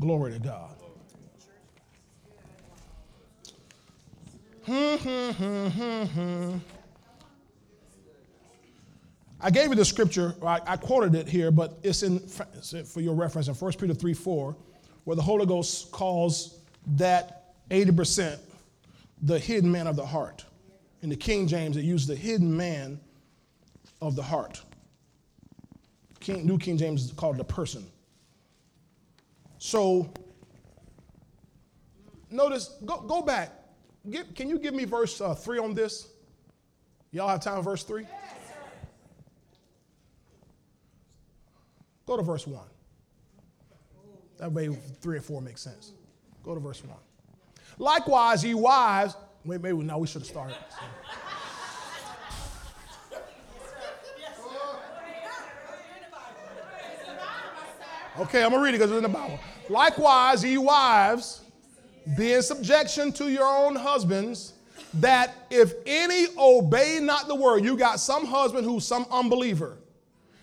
Glory 0.00 0.32
to 0.32 0.38
God. 0.38 0.76
Hmm, 4.64 4.94
hmm, 4.96 5.30
hmm, 5.30 5.66
hmm, 5.68 6.04
hmm. 6.04 6.58
I 9.40 9.50
gave 9.50 9.68
you 9.68 9.76
the 9.76 9.84
scripture, 9.84 10.34
I, 10.42 10.60
I 10.66 10.76
quoted 10.76 11.14
it 11.14 11.28
here, 11.28 11.50
but 11.50 11.78
it's 11.82 12.02
in 12.02 12.18
for 12.18 13.00
your 13.00 13.14
reference 13.14 13.46
in 13.48 13.54
1 13.54 13.72
Peter 13.74 13.94
3 13.94 14.14
4, 14.14 14.56
where 15.04 15.16
the 15.16 15.22
Holy 15.22 15.46
Ghost 15.46 15.92
calls 15.92 16.60
that 16.96 17.54
80% 17.70 18.38
the 19.22 19.38
hidden 19.38 19.70
man 19.70 19.86
of 19.86 19.96
the 19.96 20.06
heart. 20.06 20.44
In 21.02 21.08
the 21.08 21.16
King 21.16 21.46
James, 21.46 21.76
it 21.76 21.84
uses 21.84 22.08
the 22.08 22.16
hidden 22.16 22.56
man 22.56 22.98
of 24.02 24.16
the 24.16 24.22
heart. 24.22 24.60
King, 26.18 26.44
New 26.44 26.58
King 26.58 26.76
James 26.76 27.04
is 27.04 27.12
called 27.12 27.36
the 27.36 27.44
person. 27.44 27.86
So, 29.58 30.12
notice, 32.30 32.76
go, 32.84 33.00
go 33.02 33.22
back. 33.22 33.52
Can 34.34 34.48
you 34.48 34.58
give 34.58 34.74
me 34.74 34.84
verse 34.84 35.20
uh, 35.20 35.34
3 35.34 35.58
on 35.58 35.74
this? 35.74 36.08
Y'all 37.12 37.28
have 37.28 37.40
time, 37.40 37.62
verse 37.62 37.84
3? 37.84 38.06
Go 42.08 42.16
to 42.16 42.22
verse 42.22 42.46
1. 42.46 42.58
That 44.38 44.50
way, 44.50 44.74
three 45.02 45.18
and 45.18 45.24
four 45.24 45.42
make 45.42 45.58
sense. 45.58 45.92
Go 46.42 46.54
to 46.54 46.60
verse 46.60 46.82
1. 46.82 46.96
Likewise, 47.76 48.42
ye 48.42 48.54
wives, 48.54 49.14
wait, 49.44 49.60
maybe 49.60 49.76
now 49.76 49.98
we 49.98 50.06
should 50.06 50.22
have 50.22 50.28
started. 50.28 50.56
Okay, 58.18 58.42
I'm 58.42 58.52
gonna 58.52 58.62
read 58.62 58.70
it 58.70 58.78
because 58.78 58.90
it's 58.90 58.96
in 58.96 59.02
the 59.02 59.08
Bible. 59.10 59.38
Likewise, 59.68 60.42
ye 60.42 60.56
wives, 60.56 61.42
be 62.16 62.32
in 62.32 62.42
subjection 62.42 63.12
to 63.12 63.30
your 63.30 63.44
own 63.44 63.76
husbands, 63.76 64.54
that 64.94 65.34
if 65.50 65.74
any 65.84 66.28
obey 66.38 67.00
not 67.02 67.28
the 67.28 67.34
word, 67.34 67.62
you 67.62 67.76
got 67.76 68.00
some 68.00 68.24
husband 68.24 68.64
who's 68.64 68.86
some 68.86 69.04
unbeliever. 69.10 69.76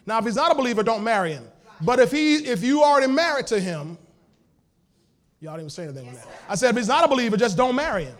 Now, 0.05 0.19
if 0.19 0.25
he's 0.25 0.35
not 0.35 0.51
a 0.51 0.55
believer, 0.55 0.83
don't 0.83 1.03
marry 1.03 1.33
him. 1.33 1.47
But 1.81 1.99
if 1.99 2.11
he, 2.11 2.35
if 2.35 2.63
you 2.63 2.83
already 2.83 3.11
married 3.11 3.47
to 3.47 3.59
him, 3.59 3.97
y'all 5.39 5.53
didn't 5.53 5.61
even 5.61 5.69
say 5.69 5.83
anything 5.83 6.07
on 6.07 6.13
that. 6.15 6.27
I 6.47 6.55
said, 6.55 6.69
if 6.69 6.77
he's 6.77 6.87
not 6.87 7.03
a 7.03 7.07
believer, 7.07 7.37
just 7.37 7.57
don't 7.57 7.75
marry 7.75 8.05
him. 8.05 8.15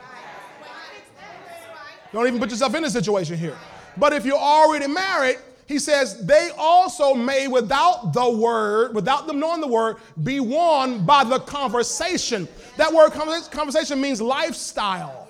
Don't 2.13 2.27
even 2.27 2.39
put 2.39 2.49
yourself 2.49 2.75
in 2.75 2.83
this 2.83 2.93
situation 2.93 3.37
here. 3.37 3.57
But 3.97 4.13
if 4.13 4.25
you're 4.25 4.37
already 4.37 4.87
married, 4.87 5.37
he 5.67 5.79
says, 5.79 6.25
they 6.25 6.51
also 6.57 7.13
may, 7.13 7.47
without 7.47 8.13
the 8.13 8.29
word, 8.29 8.93
without 8.93 9.25
them 9.25 9.39
knowing 9.39 9.61
the 9.61 9.67
word, 9.67 9.97
be 10.23 10.39
won 10.39 11.05
by 11.05 11.23
the 11.23 11.39
conversation. 11.39 12.47
That 12.77 12.93
word 12.93 13.11
conversation 13.11 13.99
means 13.99 14.21
lifestyle. 14.21 15.27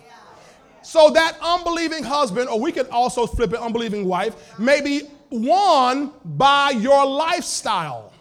So 0.82 1.10
that 1.12 1.38
unbelieving 1.42 2.04
husband, 2.04 2.50
or 2.50 2.60
we 2.60 2.72
could 2.72 2.90
also 2.90 3.26
flip 3.26 3.54
it, 3.54 3.60
unbelieving 3.60 4.06
wife, 4.06 4.60
may 4.60 4.82
be 4.82 5.04
won 5.30 6.12
by 6.24 6.72
your 6.72 7.06
lifestyle. 7.06 8.12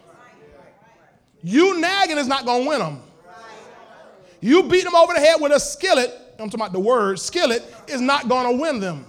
You 1.45 1.79
nagging 1.79 2.17
is 2.17 2.27
not 2.27 2.43
going 2.43 2.63
to 2.63 2.69
win 2.69 2.79
them. 2.79 3.01
You 4.41 4.63
beat 4.63 4.83
them 4.83 4.95
over 4.95 5.13
the 5.13 5.19
head 5.19 5.39
with 5.39 5.51
a 5.51 5.59
skillet, 5.59 6.11
I'm 6.39 6.49
talking 6.49 6.59
about 6.59 6.73
the 6.73 6.79
word, 6.79 7.19
skillet, 7.19 7.63
is 7.87 8.01
not 8.01 8.27
going 8.27 8.51
to 8.51 8.59
win 8.59 8.79
them. 8.79 9.05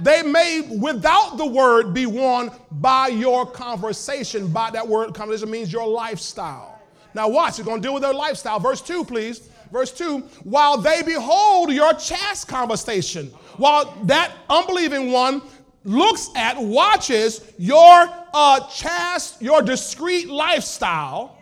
They 0.00 0.22
may, 0.22 0.62
without 0.80 1.36
the 1.36 1.44
word, 1.44 1.92
be 1.92 2.06
won 2.06 2.50
by 2.70 3.08
your 3.08 3.44
conversation. 3.44 4.48
By 4.48 4.70
that 4.70 4.88
word, 4.88 5.12
conversation 5.12 5.50
means 5.50 5.70
your 5.70 5.86
lifestyle. 5.86 6.80
Now, 7.12 7.28
watch, 7.28 7.58
you're 7.58 7.66
going 7.66 7.82
to 7.82 7.86
deal 7.86 7.92
with 7.92 8.02
their 8.02 8.14
lifestyle. 8.14 8.58
Verse 8.58 8.80
2, 8.80 9.04
please. 9.04 9.50
Verse 9.70 9.92
2 9.92 10.20
While 10.44 10.78
they 10.78 11.02
behold 11.02 11.70
your 11.74 11.92
chaste 11.92 12.48
conversation, 12.48 13.26
while 13.58 13.94
that 14.04 14.32
unbelieving 14.48 15.12
one 15.12 15.42
looks 15.84 16.30
at, 16.36 16.56
watches 16.56 17.52
your 17.58 18.08
uh, 18.32 18.66
chaste, 18.68 19.42
your 19.42 19.60
discreet 19.60 20.30
lifestyle, 20.30 21.35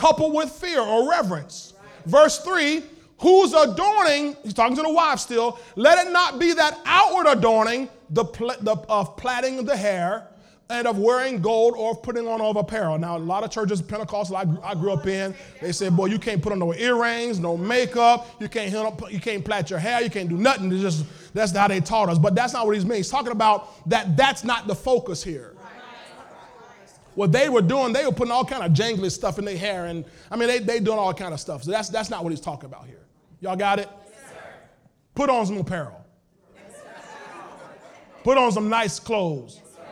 coupled 0.00 0.34
with 0.34 0.50
fear 0.50 0.80
or 0.80 1.10
reverence. 1.10 1.74
Verse 2.06 2.38
3 2.38 2.82
whose 3.18 3.52
adorning, 3.52 4.34
he's 4.42 4.54
talking 4.54 4.74
to 4.74 4.80
the 4.80 4.90
wife 4.90 5.18
still, 5.18 5.58
let 5.76 6.06
it 6.06 6.10
not 6.10 6.38
be 6.38 6.54
that 6.54 6.78
outward 6.86 7.26
adorning, 7.26 7.86
the, 8.08 8.24
pl- 8.24 8.54
the 8.62 8.74
of 8.88 9.14
plaiting 9.18 9.62
the 9.66 9.76
hair 9.76 10.26
and 10.70 10.86
of 10.86 10.98
wearing 10.98 11.42
gold 11.42 11.74
or 11.76 11.90
of 11.90 12.02
putting 12.02 12.26
on 12.26 12.40
of 12.40 12.56
apparel. 12.56 12.96
Now, 12.96 13.18
a 13.18 13.18
lot 13.18 13.44
of 13.44 13.50
churches, 13.50 13.82
Pentecostal, 13.82 14.36
I, 14.36 14.46
I 14.64 14.74
grew 14.74 14.92
up 14.92 15.06
in, 15.06 15.34
they 15.60 15.72
said, 15.72 15.94
boy, 15.94 16.06
you 16.06 16.18
can't 16.18 16.40
put 16.40 16.52
on 16.52 16.60
no 16.60 16.72
earrings, 16.72 17.38
no 17.38 17.58
makeup, 17.58 18.26
you 18.40 18.48
can't, 18.48 18.72
you 19.12 19.20
can't 19.20 19.44
plait 19.44 19.68
your 19.68 19.80
hair, 19.80 20.00
you 20.00 20.08
can't 20.08 20.30
do 20.30 20.38
nothing. 20.38 20.72
It's 20.72 20.80
just, 20.80 21.04
that's 21.34 21.54
how 21.54 21.68
they 21.68 21.80
taught 21.80 22.08
us. 22.08 22.16
But 22.16 22.34
that's 22.34 22.54
not 22.54 22.64
what 22.64 22.74
he's 22.74 22.86
mean. 22.86 22.98
He's 22.98 23.10
talking 23.10 23.32
about 23.32 23.86
that 23.90 24.16
that's 24.16 24.44
not 24.44 24.66
the 24.66 24.74
focus 24.74 25.22
here. 25.22 25.54
What 27.20 27.32
they 27.32 27.50
were 27.50 27.60
doing, 27.60 27.92
they 27.92 28.06
were 28.06 28.12
putting 28.12 28.32
all 28.32 28.46
kind 28.46 28.62
of 28.62 28.72
jangly 28.72 29.10
stuff 29.10 29.38
in 29.38 29.44
their 29.44 29.58
hair. 29.58 29.84
And 29.84 30.06
I 30.30 30.36
mean, 30.36 30.48
they, 30.48 30.58
they 30.58 30.80
doing 30.80 30.98
all 30.98 31.12
kind 31.12 31.34
of 31.34 31.38
stuff. 31.38 31.64
So 31.64 31.70
that's, 31.70 31.90
that's 31.90 32.08
not 32.08 32.24
what 32.24 32.30
he's 32.30 32.40
talking 32.40 32.64
about 32.64 32.86
here. 32.86 33.02
Y'all 33.42 33.56
got 33.56 33.78
it? 33.78 33.90
Yes, 34.08 34.32
Put 35.14 35.28
on 35.28 35.44
some 35.44 35.58
apparel. 35.58 36.02
Yes, 36.54 36.80
Put 38.24 38.38
on 38.38 38.50
some 38.52 38.70
nice 38.70 38.98
clothes. 38.98 39.60
Yes, 39.60 39.84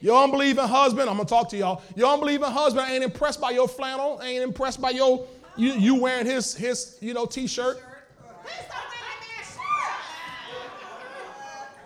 your 0.00 0.22
unbelieving 0.22 0.66
husband, 0.66 1.08
I'm 1.08 1.16
gonna 1.16 1.26
talk 1.26 1.48
to 1.48 1.56
y'all. 1.56 1.80
Your 1.96 2.12
unbelieving 2.12 2.50
husband 2.50 2.90
ain't 2.90 3.04
impressed 3.04 3.40
by 3.40 3.52
your 3.52 3.66
flannel, 3.66 4.20
ain't 4.22 4.42
impressed 4.42 4.82
by 4.82 4.90
your 4.90 5.26
you, 5.56 5.72
you 5.72 5.94
wearing 5.94 6.26
his 6.26 6.54
his 6.54 6.98
you 7.00 7.14
know 7.14 7.24
t-shirt. 7.24 7.82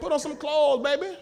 Put 0.00 0.10
on 0.10 0.18
some 0.18 0.36
clothes, 0.36 0.82
baby. 0.82 1.16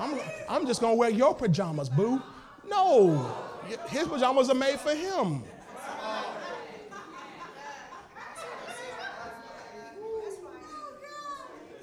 I'm, 0.00 0.18
I'm 0.48 0.66
just 0.66 0.80
gonna 0.80 0.94
wear 0.94 1.10
your 1.10 1.34
pajamas, 1.34 1.88
boo. 1.88 2.22
No. 2.66 3.36
His 3.88 4.08
pajamas 4.08 4.48
are 4.50 4.54
made 4.54 4.80
for 4.80 4.94
him. 4.94 5.44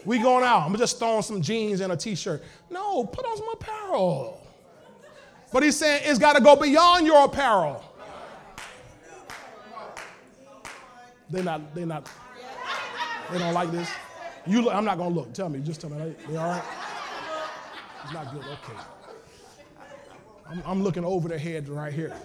We 0.03 0.19
going 0.19 0.45
out. 0.45 0.61
I'm 0.61 0.75
just 0.77 0.99
throwing 0.99 1.21
some 1.21 1.41
jeans 1.41 1.81
and 1.81 1.91
a 1.91 1.97
t-shirt. 1.97 2.41
No, 2.69 3.03
put 3.03 3.25
on 3.25 3.37
some 3.37 3.49
apparel. 3.53 4.41
But 5.51 5.63
he's 5.63 5.77
saying 5.77 6.03
it's 6.05 6.17
got 6.17 6.37
to 6.37 6.41
go 6.41 6.55
beyond 6.55 7.05
your 7.05 7.25
apparel. 7.25 7.83
They're 11.29 11.43
not, 11.43 11.75
they're 11.75 11.85
not, 11.85 12.09
they 13.31 13.37
don't 13.37 13.53
like 13.53 13.69
this. 13.71 13.89
You 14.45 14.61
look, 14.61 14.73
I'm 14.73 14.85
not 14.85 14.97
gonna 14.97 15.13
look. 15.13 15.33
Tell 15.33 15.49
me, 15.49 15.59
just 15.59 15.81
tell 15.81 15.89
me. 15.89 16.15
They 16.29 16.37
all 16.37 16.51
right? 16.51 16.63
It's 18.07 18.13
not 18.13 18.33
good. 18.33 18.41
Okay. 18.41 18.79
I'm, 20.49 20.63
I'm 20.65 20.81
looking 20.81 21.03
over 21.03 21.27
their 21.27 21.37
head 21.37 21.67
right 21.67 21.91
here. 21.91 22.15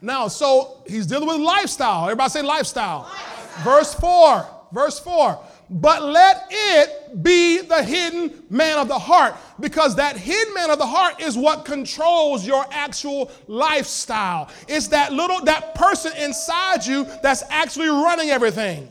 Now, 0.00 0.28
so 0.28 0.80
he's 0.86 1.08
dealing 1.08 1.26
with 1.26 1.40
lifestyle. 1.40 2.04
Everybody 2.04 2.30
say 2.30 2.42
lifestyle. 2.42 3.10
lifestyle. 3.10 3.64
Verse 3.64 3.94
4. 3.94 4.46
Verse 4.70 5.00
4. 5.00 5.40
But 5.70 6.04
let 6.04 6.46
it 6.50 7.20
be 7.24 7.62
the 7.62 7.82
hidden 7.82 8.44
man 8.48 8.78
of 8.78 8.86
the 8.86 8.98
heart, 8.98 9.34
because 9.58 9.96
that 9.96 10.16
hidden 10.16 10.54
man 10.54 10.70
of 10.70 10.78
the 10.78 10.86
heart 10.86 11.20
is 11.20 11.36
what 11.36 11.64
controls 11.64 12.46
your 12.46 12.64
actual 12.70 13.28
lifestyle. 13.48 14.50
It's 14.68 14.86
that 14.88 15.12
little, 15.12 15.44
that 15.46 15.74
person 15.74 16.12
inside 16.16 16.86
you 16.86 17.08
that's 17.24 17.42
actually 17.48 17.88
running 17.88 18.30
everything. 18.30 18.88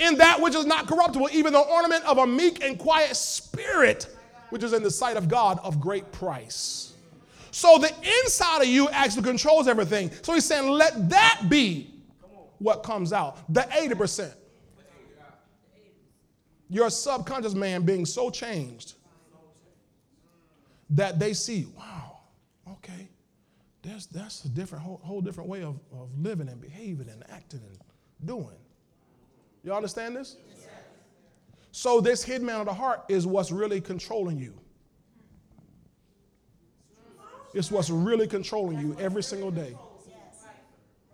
In 0.00 0.16
that 0.16 0.40
which 0.40 0.54
is 0.54 0.66
not 0.66 0.86
corruptible, 0.86 1.28
even 1.32 1.52
the 1.52 1.60
ornament 1.60 2.04
of 2.04 2.18
a 2.18 2.26
meek 2.26 2.64
and 2.64 2.78
quiet 2.78 3.14
spirit 3.14 4.08
which 4.50 4.62
is 4.62 4.72
in 4.72 4.82
the 4.82 4.90
sight 4.90 5.16
of 5.16 5.28
God 5.28 5.58
of 5.62 5.80
great 5.80 6.10
price. 6.12 6.94
So 7.52 7.78
the 7.78 7.92
inside 8.22 8.62
of 8.62 8.68
you 8.68 8.88
actually 8.90 9.22
controls 9.22 9.66
everything. 9.66 10.10
So 10.22 10.34
he's 10.34 10.44
saying, 10.44 10.68
let 10.68 11.08
that 11.10 11.46
be 11.48 11.94
what 12.58 12.82
comes 12.82 13.12
out. 13.12 13.38
The 13.52 13.62
80%. 13.62 14.34
Your 16.68 16.90
subconscious 16.90 17.54
man 17.54 17.82
being 17.82 18.06
so 18.06 18.30
changed 18.30 18.94
that 20.90 21.18
they 21.18 21.32
see, 21.32 21.66
wow, 21.76 22.18
okay, 22.68 23.08
there's, 23.82 24.06
that's 24.06 24.44
a 24.44 24.48
different, 24.48 24.84
whole, 24.84 25.00
whole 25.02 25.20
different 25.20 25.48
way 25.48 25.62
of, 25.62 25.80
of 25.92 26.16
living 26.18 26.48
and 26.48 26.60
behaving 26.60 27.08
and 27.08 27.24
acting 27.30 27.60
and 27.68 27.78
doing. 28.24 28.59
You 29.62 29.74
understand 29.74 30.16
this? 30.16 30.36
So, 31.72 32.00
this 32.00 32.24
hidden 32.24 32.46
man 32.46 32.60
of 32.60 32.66
the 32.66 32.74
heart 32.74 33.04
is 33.08 33.26
what's 33.26 33.52
really 33.52 33.80
controlling 33.80 34.38
you. 34.38 34.54
It's 37.54 37.70
what's 37.70 37.90
really 37.90 38.26
controlling 38.26 38.78
you 38.78 38.96
every 38.98 39.22
single 39.22 39.50
day. 39.50 39.76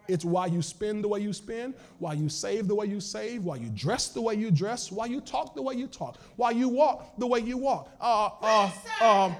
It's 0.08 0.24
why 0.24 0.46
you 0.46 0.62
spend 0.62 1.02
the 1.02 1.08
way 1.08 1.20
you 1.20 1.32
spend, 1.32 1.74
why 1.98 2.12
you 2.12 2.28
save 2.28 2.68
the 2.68 2.74
way 2.74 2.86
you 2.86 3.00
save, 3.00 3.42
why 3.42 3.56
you 3.56 3.70
dress 3.70 4.08
the 4.08 4.20
way 4.20 4.34
you 4.34 4.50
dress, 4.50 4.92
why 4.92 5.06
you 5.06 5.20
talk 5.20 5.54
the 5.54 5.62
way 5.62 5.74
you 5.74 5.88
talk, 5.88 6.16
why 6.36 6.52
you 6.52 6.68
walk 6.68 7.18
the 7.18 7.26
way 7.26 7.40
you 7.40 7.56
walk. 7.56 7.90
Uh, 8.00 8.30
uh, 8.40 8.70
uh, 9.00 9.34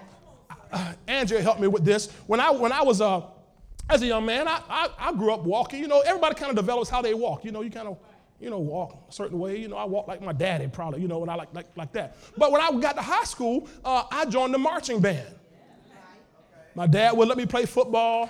uh, 0.72 0.92
Andrea 1.06 1.40
helped 1.40 1.60
me 1.60 1.68
with 1.68 1.84
this. 1.84 2.10
When 2.26 2.40
I, 2.40 2.50
when 2.50 2.72
I 2.72 2.82
was 2.82 3.00
uh, 3.00 3.22
as 3.88 4.02
a 4.02 4.06
young 4.06 4.26
man, 4.26 4.48
I, 4.48 4.60
I, 4.68 4.88
I 4.98 5.12
grew 5.12 5.32
up 5.32 5.44
walking. 5.44 5.80
You 5.80 5.88
know, 5.88 6.00
everybody 6.00 6.34
kind 6.34 6.50
of 6.50 6.56
develops 6.56 6.90
how 6.90 7.00
they 7.00 7.14
walk. 7.14 7.44
You 7.44 7.52
know, 7.52 7.62
you 7.62 7.70
kind 7.70 7.86
of 7.86 7.98
you 8.40 8.50
know, 8.50 8.58
walk 8.58 9.06
a 9.08 9.12
certain 9.12 9.38
way. 9.38 9.56
You 9.56 9.68
know, 9.68 9.76
I 9.76 9.84
walk 9.84 10.08
like 10.08 10.20
my 10.20 10.32
daddy 10.32 10.68
probably, 10.68 11.00
you 11.00 11.08
know, 11.08 11.18
when 11.18 11.28
I 11.28 11.34
like, 11.34 11.54
like, 11.54 11.66
like 11.76 11.92
that. 11.92 12.16
But 12.36 12.52
when 12.52 12.60
I 12.60 12.70
got 12.80 12.96
to 12.96 13.02
high 13.02 13.24
school, 13.24 13.68
uh, 13.84 14.04
I 14.10 14.26
joined 14.26 14.52
the 14.52 14.58
marching 14.58 15.00
band. 15.00 15.34
My 16.74 16.86
dad 16.86 17.16
would 17.16 17.28
let 17.28 17.38
me 17.38 17.46
play 17.46 17.64
football. 17.64 18.28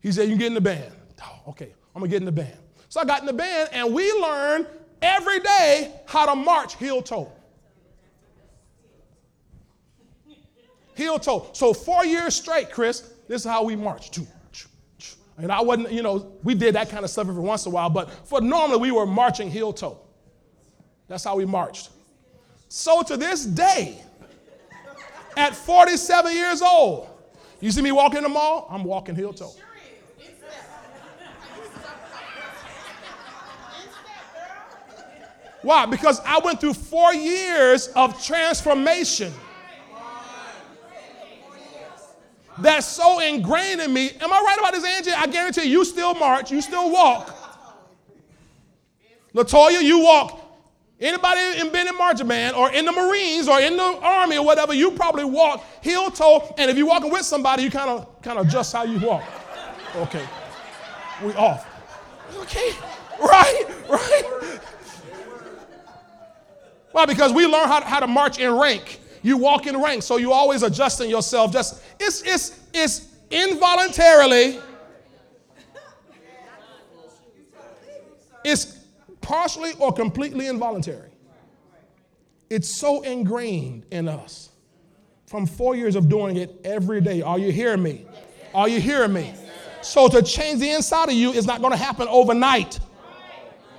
He 0.00 0.10
said, 0.10 0.22
You 0.22 0.30
can 0.30 0.38
get 0.38 0.46
in 0.48 0.54
the 0.54 0.60
band. 0.60 0.92
Oh, 1.22 1.50
okay, 1.50 1.72
I'm 1.94 2.00
gonna 2.00 2.10
get 2.10 2.20
in 2.20 2.26
the 2.26 2.32
band. 2.32 2.58
So 2.88 3.00
I 3.00 3.04
got 3.04 3.20
in 3.20 3.26
the 3.26 3.32
band 3.32 3.70
and 3.72 3.94
we 3.94 4.12
learned 4.12 4.66
every 5.00 5.40
day 5.40 5.92
how 6.06 6.26
to 6.26 6.34
march 6.34 6.76
heel 6.76 7.02
toe. 7.02 7.30
Heel 10.94 11.18
toe. 11.18 11.48
So 11.52 11.72
four 11.72 12.04
years 12.04 12.34
straight, 12.34 12.72
Chris, 12.72 13.12
this 13.28 13.44
is 13.44 13.46
how 13.46 13.62
we 13.64 13.76
march. 13.76 14.10
And 15.38 15.52
I 15.52 15.60
wasn't, 15.60 15.92
you 15.92 16.02
know, 16.02 16.32
we 16.42 16.54
did 16.54 16.74
that 16.74 16.88
kind 16.88 17.04
of 17.04 17.10
stuff 17.10 17.28
every 17.28 17.42
once 17.42 17.66
in 17.66 17.72
a 17.72 17.74
while, 17.74 17.90
but 17.90 18.10
for 18.26 18.40
normally 18.40 18.78
we 18.78 18.90
were 18.90 19.06
marching 19.06 19.50
heel 19.50 19.72
toe. 19.72 19.98
That's 21.08 21.24
how 21.24 21.36
we 21.36 21.44
marched. 21.44 21.90
So 22.68 23.02
to 23.02 23.16
this 23.16 23.44
day, 23.44 24.02
at 25.36 25.54
47 25.54 26.32
years 26.32 26.62
old, 26.62 27.08
you 27.60 27.70
see 27.70 27.82
me 27.82 27.92
walking 27.92 28.18
in 28.18 28.22
the 28.22 28.28
mall, 28.28 28.66
I'm 28.70 28.84
walking 28.84 29.14
heel 29.14 29.32
toe. 29.32 29.52
Why? 35.62 35.84
Because 35.84 36.20
I 36.20 36.38
went 36.38 36.60
through 36.60 36.74
four 36.74 37.12
years 37.12 37.88
of 37.88 38.24
transformation. 38.24 39.32
That's 42.58 42.86
so 42.86 43.20
ingrained 43.20 43.80
in 43.80 43.92
me. 43.92 44.10
Am 44.20 44.32
I 44.32 44.40
right 44.40 44.56
about 44.58 44.72
this, 44.72 44.84
Angie? 44.84 45.10
I 45.10 45.26
guarantee 45.26 45.64
you, 45.64 45.78
you 45.78 45.84
still 45.84 46.14
march, 46.14 46.50
you 46.50 46.60
still 46.62 46.90
walk. 46.90 47.34
Latoya, 49.34 49.82
you 49.82 50.00
walk. 50.00 50.42
Anybody 50.98 51.60
in 51.60 51.70
been 51.70 51.86
in 51.86 51.98
marching 51.98 52.26
band 52.26 52.56
or 52.56 52.72
in 52.72 52.86
the 52.86 52.92
Marines 52.92 53.48
or 53.48 53.60
in 53.60 53.76
the 53.76 53.82
Army 53.82 54.38
or 54.38 54.46
whatever, 54.46 54.72
you 54.72 54.92
probably 54.92 55.24
walk 55.24 55.62
heel 55.82 56.10
toe. 56.10 56.54
And 56.56 56.70
if 56.70 56.78
you're 56.78 56.86
walking 56.86 57.10
with 57.10 57.22
somebody, 57.26 57.62
you 57.62 57.70
kind 57.70 57.90
of 57.90 58.22
kind 58.22 58.38
of 58.38 58.46
adjust 58.46 58.72
how 58.72 58.84
you 58.84 58.98
walk. 59.06 59.22
Okay, 59.96 60.26
we 61.22 61.34
off. 61.34 61.66
Okay, 62.38 62.72
right, 63.20 63.64
right. 63.90 64.60
Why? 66.92 67.04
Because 67.04 67.30
we 67.30 67.46
learn 67.46 67.68
how 67.68 67.80
to, 67.80 67.86
how 67.86 68.00
to 68.00 68.06
march 68.06 68.38
in 68.38 68.50
rank. 68.54 69.00
You 69.22 69.36
walk 69.36 69.66
in 69.66 69.80
rank, 69.80 70.02
so 70.02 70.16
you're 70.16 70.32
always 70.32 70.62
adjusting 70.62 71.10
yourself. 71.10 71.52
Just 71.52 71.82
it's 71.98 72.22
it's 72.22 72.60
it's 72.72 73.08
involuntarily. 73.30 74.60
It's 78.44 78.78
partially 79.20 79.72
or 79.80 79.92
completely 79.92 80.46
involuntary. 80.46 81.10
It's 82.48 82.68
so 82.68 83.02
ingrained 83.02 83.84
in 83.90 84.08
us 84.08 84.50
from 85.26 85.46
four 85.46 85.74
years 85.74 85.96
of 85.96 86.08
doing 86.08 86.36
it 86.36 86.60
every 86.64 87.00
day. 87.00 87.22
Are 87.22 87.38
you 87.38 87.50
hearing 87.50 87.82
me? 87.82 88.06
Are 88.54 88.68
you 88.68 88.80
hearing 88.80 89.12
me? 89.12 89.34
So 89.82 90.08
to 90.08 90.22
change 90.22 90.60
the 90.60 90.70
inside 90.70 91.08
of 91.08 91.14
you 91.14 91.32
is 91.32 91.46
not 91.46 91.60
going 91.60 91.72
to 91.72 91.76
happen 91.76 92.06
overnight. 92.08 92.78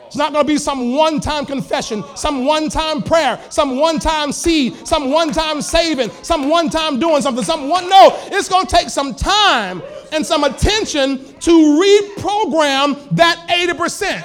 It's 0.08 0.16
not 0.16 0.32
going 0.32 0.46
to 0.46 0.48
be 0.48 0.58
some 0.58 0.96
one 0.96 1.20
time 1.20 1.46
confession, 1.46 2.04
some 2.16 2.46
one 2.46 2.70
time 2.70 3.04
prayer, 3.04 3.40
some 3.50 3.78
one 3.78 4.00
time 4.00 4.32
seed, 4.32 4.88
some 4.88 5.12
one 5.12 5.32
time 5.34 5.62
saving, 5.62 6.10
some 6.24 6.50
one 6.50 6.70
time 6.70 6.98
doing 6.98 7.22
something, 7.22 7.44
some 7.44 7.68
one. 7.68 7.90
No, 7.90 8.18
it's 8.32 8.48
going 8.48 8.66
to 8.66 8.76
take 8.76 8.90
some 8.90 9.14
time 9.14 9.84
and 10.14 10.26
some 10.26 10.46
attention 10.46 11.18
to 11.40 11.52
reprogram 11.52 13.16
that 13.16 13.46
80%. 13.50 14.24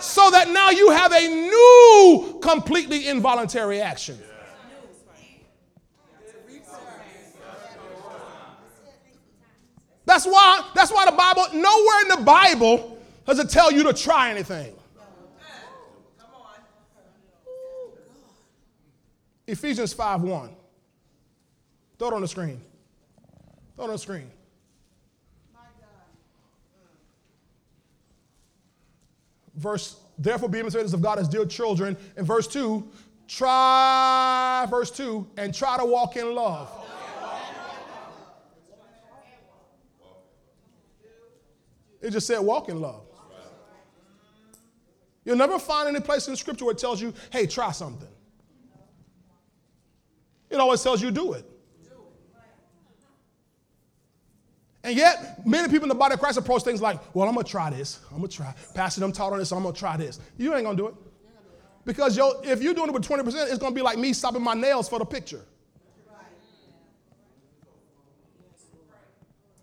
So 0.00 0.30
that 0.30 0.48
now 0.48 0.70
you 0.70 0.90
have 0.90 1.12
a 1.12 1.28
new, 1.28 2.38
completely 2.40 3.08
involuntary 3.08 3.80
action. 3.80 4.18
That's 10.04 10.26
why, 10.26 10.68
that's 10.74 10.90
why 10.90 11.04
the 11.04 11.12
Bible, 11.12 11.44
nowhere 11.52 12.02
in 12.02 12.08
the 12.08 12.24
Bible 12.24 12.98
does 13.26 13.38
it 13.38 13.50
tell 13.50 13.72
you 13.72 13.84
to 13.84 13.92
try 13.92 14.30
anything. 14.30 14.74
Ephesians 19.46 19.92
5 19.92 20.22
1. 20.22 20.50
Throw 21.98 22.08
it 22.08 22.14
on 22.14 22.22
the 22.22 22.28
screen. 22.28 22.60
Throw 23.76 23.84
it 23.84 23.88
on 23.88 23.94
the 23.94 23.98
screen. 23.98 24.30
Verse, 29.54 29.96
therefore 30.18 30.48
be 30.48 30.60
imitators 30.60 30.94
of 30.94 31.02
God 31.02 31.18
as 31.18 31.28
dear 31.28 31.44
children. 31.44 31.96
In 32.16 32.24
verse 32.24 32.48
2, 32.48 32.88
try, 33.28 34.66
verse 34.70 34.90
2, 34.90 35.26
and 35.36 35.54
try 35.54 35.76
to 35.76 35.84
walk 35.84 36.16
in 36.16 36.34
love. 36.34 36.70
It 42.00 42.10
just 42.10 42.26
said 42.26 42.40
walk 42.40 42.68
in 42.68 42.80
love. 42.80 43.02
You'll 45.24 45.36
never 45.36 45.58
find 45.58 45.88
any 45.88 46.00
place 46.00 46.26
in 46.28 46.36
Scripture 46.36 46.64
where 46.64 46.72
it 46.72 46.78
tells 46.78 47.00
you, 47.00 47.14
hey, 47.30 47.46
try 47.46 47.70
something. 47.72 48.08
It 50.50 50.56
always 50.56 50.82
tells 50.82 51.00
you 51.00 51.10
do 51.10 51.32
it. 51.32 51.46
And 54.84 54.96
yet, 54.96 55.46
many 55.46 55.68
people 55.68 55.84
in 55.84 55.88
the 55.88 55.94
body 55.94 56.14
of 56.14 56.20
Christ 56.20 56.38
approach 56.38 56.64
things 56.64 56.82
like, 56.82 56.98
well, 57.14 57.28
I'm 57.28 57.34
going 57.34 57.44
to 57.44 57.50
try 57.50 57.70
this. 57.70 58.00
I'm 58.10 58.18
going 58.18 58.28
to 58.28 58.36
try. 58.36 58.52
Pastor, 58.74 59.00
them 59.00 59.12
taught 59.12 59.32
on 59.32 59.38
this, 59.38 59.50
so 59.50 59.56
I'm 59.56 59.62
going 59.62 59.74
to 59.74 59.78
try 59.78 59.96
this. 59.96 60.18
You 60.36 60.54
ain't 60.54 60.64
going 60.64 60.76
to 60.76 60.82
do 60.82 60.88
it. 60.88 60.94
Because 61.84 62.16
yo, 62.16 62.40
if 62.42 62.62
you're 62.62 62.74
doing 62.74 62.88
it 62.88 62.92
with 62.92 63.06
20%, 63.06 63.26
it's 63.26 63.58
going 63.58 63.72
to 63.72 63.76
be 63.76 63.82
like 63.82 63.98
me 63.98 64.12
stopping 64.12 64.42
my 64.42 64.54
nails 64.54 64.88
for 64.88 64.98
the 64.98 65.04
picture. 65.04 65.44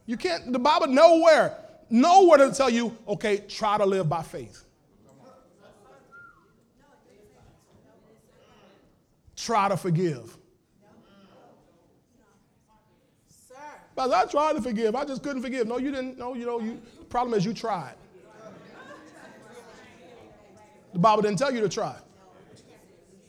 You 0.05 0.17
can't, 0.17 0.51
the 0.51 0.59
Bible 0.59 0.87
nowhere, 0.87 1.55
nowhere 1.89 2.37
to 2.39 2.51
tell 2.51 2.69
you, 2.69 2.97
okay, 3.07 3.37
try 3.47 3.77
to 3.77 3.85
live 3.85 4.09
by 4.09 4.23
faith. 4.23 4.63
Try 9.49 9.67
to 9.67 9.77
forgive. 9.77 10.37
But 13.95 14.13
I 14.13 14.25
tried 14.25 14.57
to 14.57 14.61
forgive. 14.61 14.95
I 14.95 15.05
just 15.05 15.23
couldn't 15.23 15.41
forgive. 15.41 15.65
No, 15.65 15.79
you 15.79 15.89
didn't. 15.89 16.19
No, 16.19 16.35
you 16.35 16.45
know, 16.45 16.59
you 16.59 16.79
problem 17.09 17.35
is 17.35 17.43
you 17.43 17.53
tried. 17.55 17.95
The 20.93 20.99
Bible 20.99 21.23
didn't 21.23 21.39
tell 21.39 21.51
you 21.51 21.61
to 21.61 21.67
try. 21.67 21.95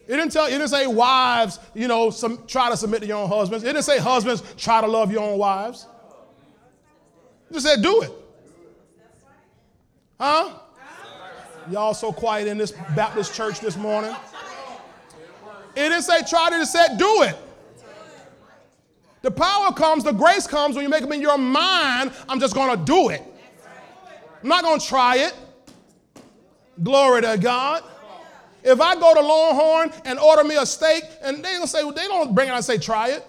It 0.06 0.16
didn't 0.16 0.30
tell. 0.30 0.44
It 0.44 0.50
didn't 0.50 0.68
say 0.68 0.86
wives, 0.86 1.58
you 1.72 1.88
know, 1.88 2.10
some, 2.10 2.46
try 2.46 2.68
to 2.68 2.76
submit 2.76 3.00
to 3.00 3.06
your 3.06 3.16
own 3.16 3.28
husbands. 3.30 3.64
It 3.64 3.68
didn't 3.68 3.84
say 3.84 3.98
husbands 3.98 4.42
try 4.58 4.82
to 4.82 4.86
love 4.86 5.10
your 5.10 5.22
own 5.22 5.38
wives. 5.38 5.86
It 7.48 7.54
just 7.54 7.64
said 7.64 7.80
do 7.80 8.02
it. 8.02 8.12
Huh? 10.20 10.52
Y'all 11.70 11.94
so 11.94 12.12
quiet 12.12 12.46
in 12.46 12.58
this 12.58 12.72
Baptist 12.94 13.34
church 13.34 13.60
this 13.60 13.78
morning. 13.78 14.14
It 15.80 15.88
didn't 15.88 16.02
say 16.02 16.22
try 16.28 16.48
it, 16.48 16.60
it 16.60 16.66
said 16.66 16.98
do 16.98 17.22
it. 17.22 17.34
The 19.22 19.30
power 19.30 19.72
comes, 19.72 20.04
the 20.04 20.12
grace 20.12 20.46
comes 20.46 20.76
when 20.76 20.82
you 20.82 20.90
make 20.90 21.02
up 21.02 21.10
in 21.10 21.22
your 21.22 21.38
mind, 21.38 22.12
I'm 22.28 22.38
just 22.38 22.54
to 22.78 22.84
do 22.84 23.08
it. 23.08 23.22
I'm 24.42 24.48
not 24.48 24.62
to 24.80 24.86
try 24.86 25.16
it. 25.16 25.34
Glory 26.82 27.22
to 27.22 27.38
God. 27.38 27.82
If 28.62 28.78
I 28.80 28.94
go 28.94 29.14
to 29.14 29.20
Longhorn 29.20 29.90
and 30.04 30.18
order 30.18 30.44
me 30.44 30.56
a 30.56 30.66
steak, 30.66 31.04
and 31.22 31.38
they 31.38 31.52
don't 31.52 31.66
say, 31.66 31.82
they 31.82 32.08
don't 32.08 32.34
bring 32.34 32.50
it 32.50 32.52
I 32.52 32.60
say, 32.60 32.76
try 32.76 33.10
it. 33.10 33.26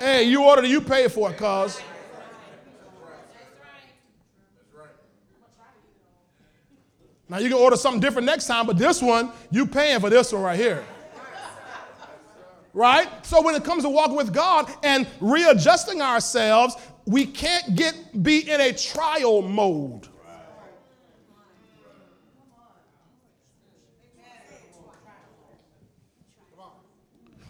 Hey, 0.00 0.24
you 0.24 0.42
ordered 0.42 0.64
it, 0.64 0.70
you 0.70 0.80
pay 0.80 1.06
for 1.06 1.30
it, 1.30 1.36
cuz. 1.36 1.80
Now 7.28 7.38
you 7.38 7.48
can 7.48 7.58
order 7.58 7.76
something 7.76 8.00
different 8.00 8.26
next 8.26 8.48
time, 8.48 8.66
but 8.66 8.76
this 8.76 9.00
one, 9.00 9.30
you 9.52 9.66
paying 9.66 10.00
for 10.00 10.10
this 10.10 10.32
one 10.32 10.42
right 10.42 10.58
here 10.58 10.84
right? 12.72 13.08
So 13.24 13.42
when 13.42 13.54
it 13.54 13.64
comes 13.64 13.82
to 13.84 13.88
walking 13.88 14.16
with 14.16 14.32
God 14.32 14.72
and 14.82 15.06
readjusting 15.20 16.00
ourselves, 16.00 16.76
we 17.06 17.26
can't 17.26 17.74
get 17.74 18.22
be 18.22 18.50
in 18.50 18.60
a 18.60 18.72
trial 18.72 19.42
mode. 19.42 20.08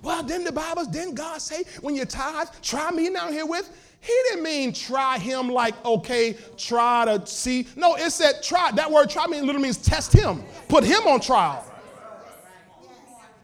Well, 0.02 0.24
didn't 0.24 0.44
the 0.44 0.52
Bible, 0.52 0.84
didn't 0.84 1.14
God 1.14 1.40
say 1.40 1.62
when 1.80 1.94
you 1.94 2.04
tithe, 2.04 2.48
try 2.60 2.90
me 2.90 3.08
now 3.08 3.30
here 3.30 3.46
with? 3.46 3.70
He 4.00 4.12
didn't 4.28 4.42
mean 4.42 4.72
try 4.72 5.16
him 5.16 5.48
like, 5.48 5.74
okay, 5.84 6.36
try 6.56 7.04
to 7.04 7.24
see. 7.24 7.68
No, 7.76 7.94
it 7.94 8.10
said 8.10 8.42
try. 8.42 8.72
That 8.72 8.90
word 8.90 9.10
try 9.10 9.28
me 9.28 9.40
literally 9.40 9.62
means 9.62 9.76
test 9.76 10.12
him, 10.12 10.42
put 10.68 10.82
him 10.82 11.06
on 11.06 11.20
trial. 11.20 11.64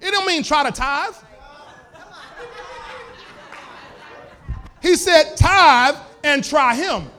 It 0.00 0.10
don't 0.10 0.26
mean 0.26 0.42
try 0.42 0.68
to 0.68 0.72
tithe. 0.72 1.14
He 4.80 4.96
said, 4.96 5.36
tithe 5.36 5.96
and 6.24 6.44
try 6.44 6.74
him. 6.74 7.10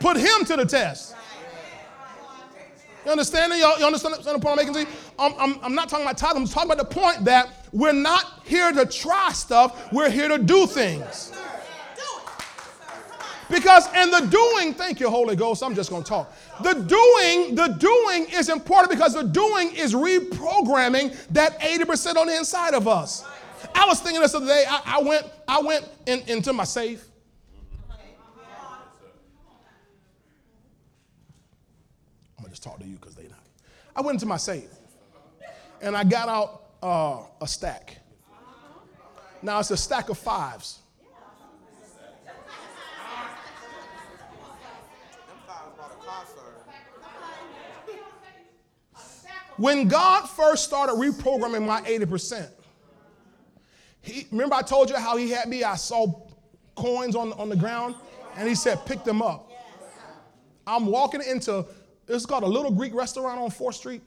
Put 0.00 0.16
him 0.16 0.44
to 0.46 0.56
the 0.56 0.66
test. 0.66 1.14
You 3.04 3.10
understand? 3.10 3.52
Y'all, 3.58 3.78
you 3.78 3.84
understand 3.84 4.16
the 4.22 4.38
point 4.38 4.46
I'm 4.46 4.56
making 4.56 4.74
to 4.74 4.80
you? 4.80 4.86
I'm, 5.18 5.34
I'm, 5.38 5.58
I'm 5.62 5.74
not 5.74 5.88
talking 5.88 6.04
about 6.04 6.18
tithe. 6.18 6.36
I'm 6.36 6.46
talking 6.46 6.70
about 6.70 6.88
the 6.88 6.94
point 6.94 7.24
that 7.24 7.50
we're 7.72 7.92
not 7.92 8.42
here 8.44 8.72
to 8.72 8.86
try 8.86 9.30
stuff. 9.32 9.92
We're 9.92 10.10
here 10.10 10.28
to 10.28 10.38
do 10.38 10.66
things. 10.66 11.32
Because 13.50 13.86
in 13.94 14.10
the 14.10 14.20
doing, 14.20 14.74
thank 14.74 15.00
you, 15.00 15.10
Holy 15.10 15.36
Ghost, 15.36 15.62
I'm 15.62 15.74
just 15.74 15.90
going 15.90 16.02
to 16.02 16.08
talk. 16.08 16.32
The 16.62 16.72
doing, 16.72 17.54
the 17.54 17.68
doing 17.78 18.26
is 18.32 18.48
important 18.48 18.90
because 18.90 19.14
the 19.14 19.22
doing 19.22 19.74
is 19.76 19.94
reprogramming 19.94 21.14
that 21.28 21.60
80% 21.60 22.16
on 22.16 22.26
the 22.26 22.36
inside 22.36 22.74
of 22.74 22.88
us. 22.88 23.24
I 23.74 23.86
was 23.86 24.00
thinking 24.00 24.20
this 24.20 24.34
other 24.34 24.46
day. 24.46 24.64
I, 24.68 24.98
I 24.98 25.02
went, 25.02 25.26
I 25.46 25.60
went 25.60 25.88
in, 26.06 26.20
into 26.26 26.52
my 26.52 26.64
safe. 26.64 27.04
I'm 32.36 32.42
gonna 32.42 32.50
just 32.50 32.62
talk 32.62 32.78
to 32.80 32.86
you 32.86 32.96
because 32.96 33.14
they 33.14 33.24
not. 33.24 33.44
I 33.96 34.00
went 34.00 34.16
into 34.16 34.26
my 34.26 34.36
safe 34.36 34.70
and 35.80 35.96
I 35.96 36.04
got 36.04 36.28
out 36.28 36.62
uh, 36.82 37.26
a 37.40 37.46
stack. 37.46 37.98
Now 39.42 39.60
it's 39.60 39.70
a 39.70 39.76
stack 39.76 40.08
of 40.08 40.18
fives. 40.18 40.80
When 49.56 49.86
God 49.86 50.28
first 50.28 50.64
started 50.64 50.94
reprogramming 50.94 51.64
my 51.64 51.80
80%, 51.82 52.48
he, 54.04 54.26
remember 54.30 54.54
I 54.54 54.62
told 54.62 54.90
you 54.90 54.96
how 54.96 55.16
he 55.16 55.30
had 55.30 55.48
me? 55.48 55.64
I 55.64 55.76
saw 55.76 56.06
coins 56.74 57.16
on, 57.16 57.32
on 57.34 57.48
the 57.48 57.56
ground 57.56 57.94
and 58.36 58.48
he 58.48 58.54
said, 58.54 58.84
pick 58.86 59.04
them 59.04 59.22
up. 59.22 59.50
I'm 60.66 60.86
walking 60.86 61.22
into, 61.22 61.66
it's 62.08 62.26
called 62.26 62.42
a 62.42 62.48
Little 62.48 62.70
Greek 62.70 62.94
restaurant 62.94 63.40
on 63.40 63.50
4th 63.50 63.74
Street. 63.74 64.02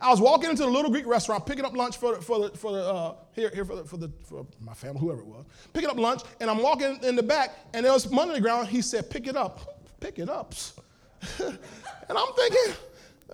I 0.00 0.10
was 0.10 0.20
walking 0.20 0.50
into 0.50 0.62
the 0.62 0.68
Little 0.68 0.90
Greek 0.90 1.06
restaurant, 1.06 1.46
picking 1.46 1.64
up 1.64 1.74
lunch 1.74 1.96
for, 1.96 2.20
for 2.20 2.50
for 2.50 2.72
the 2.72 2.84
uh, 2.84 3.14
here, 3.32 3.50
here 3.54 3.64
for, 3.64 3.76
the, 3.76 3.84
for, 3.84 3.96
the, 3.96 4.10
for 4.24 4.46
my 4.60 4.74
family, 4.74 5.00
whoever 5.00 5.22
it 5.22 5.26
was, 5.26 5.46
picking 5.72 5.88
up 5.88 5.96
lunch, 5.96 6.20
and 6.38 6.50
I'm 6.50 6.62
walking 6.62 6.98
in 7.02 7.16
the 7.16 7.22
back, 7.22 7.54
and 7.72 7.86
there 7.86 7.92
was 7.92 8.10
money 8.10 8.30
on 8.30 8.34
the 8.34 8.42
ground. 8.42 8.68
He 8.68 8.82
said, 8.82 9.08
pick 9.08 9.26
it 9.26 9.36
up. 9.36 9.80
Pick 9.98 10.18
it 10.18 10.28
up. 10.28 10.54
and 11.38 11.58
I'm 12.10 12.32
thinking, 12.34 12.74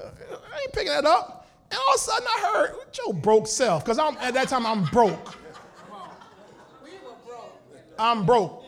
I 0.01 0.61
ain't 0.63 0.73
picking 0.73 0.93
that 0.93 1.05
up. 1.05 1.49
And 1.71 1.81
all 1.81 1.95
of 1.95 1.97
a 1.97 1.99
sudden 1.99 2.29
I 2.29 2.51
heard, 2.53 2.77
your 3.05 3.15
broke 3.15 3.49
self, 3.49 3.85
because 3.85 3.99
I'm 3.99 4.17
at 4.19 4.35
that 4.35 4.49
time 4.49 4.65
I'm 4.65 4.85
broke. 4.85 5.37
I'm 8.03 8.27
broke. 8.27 8.65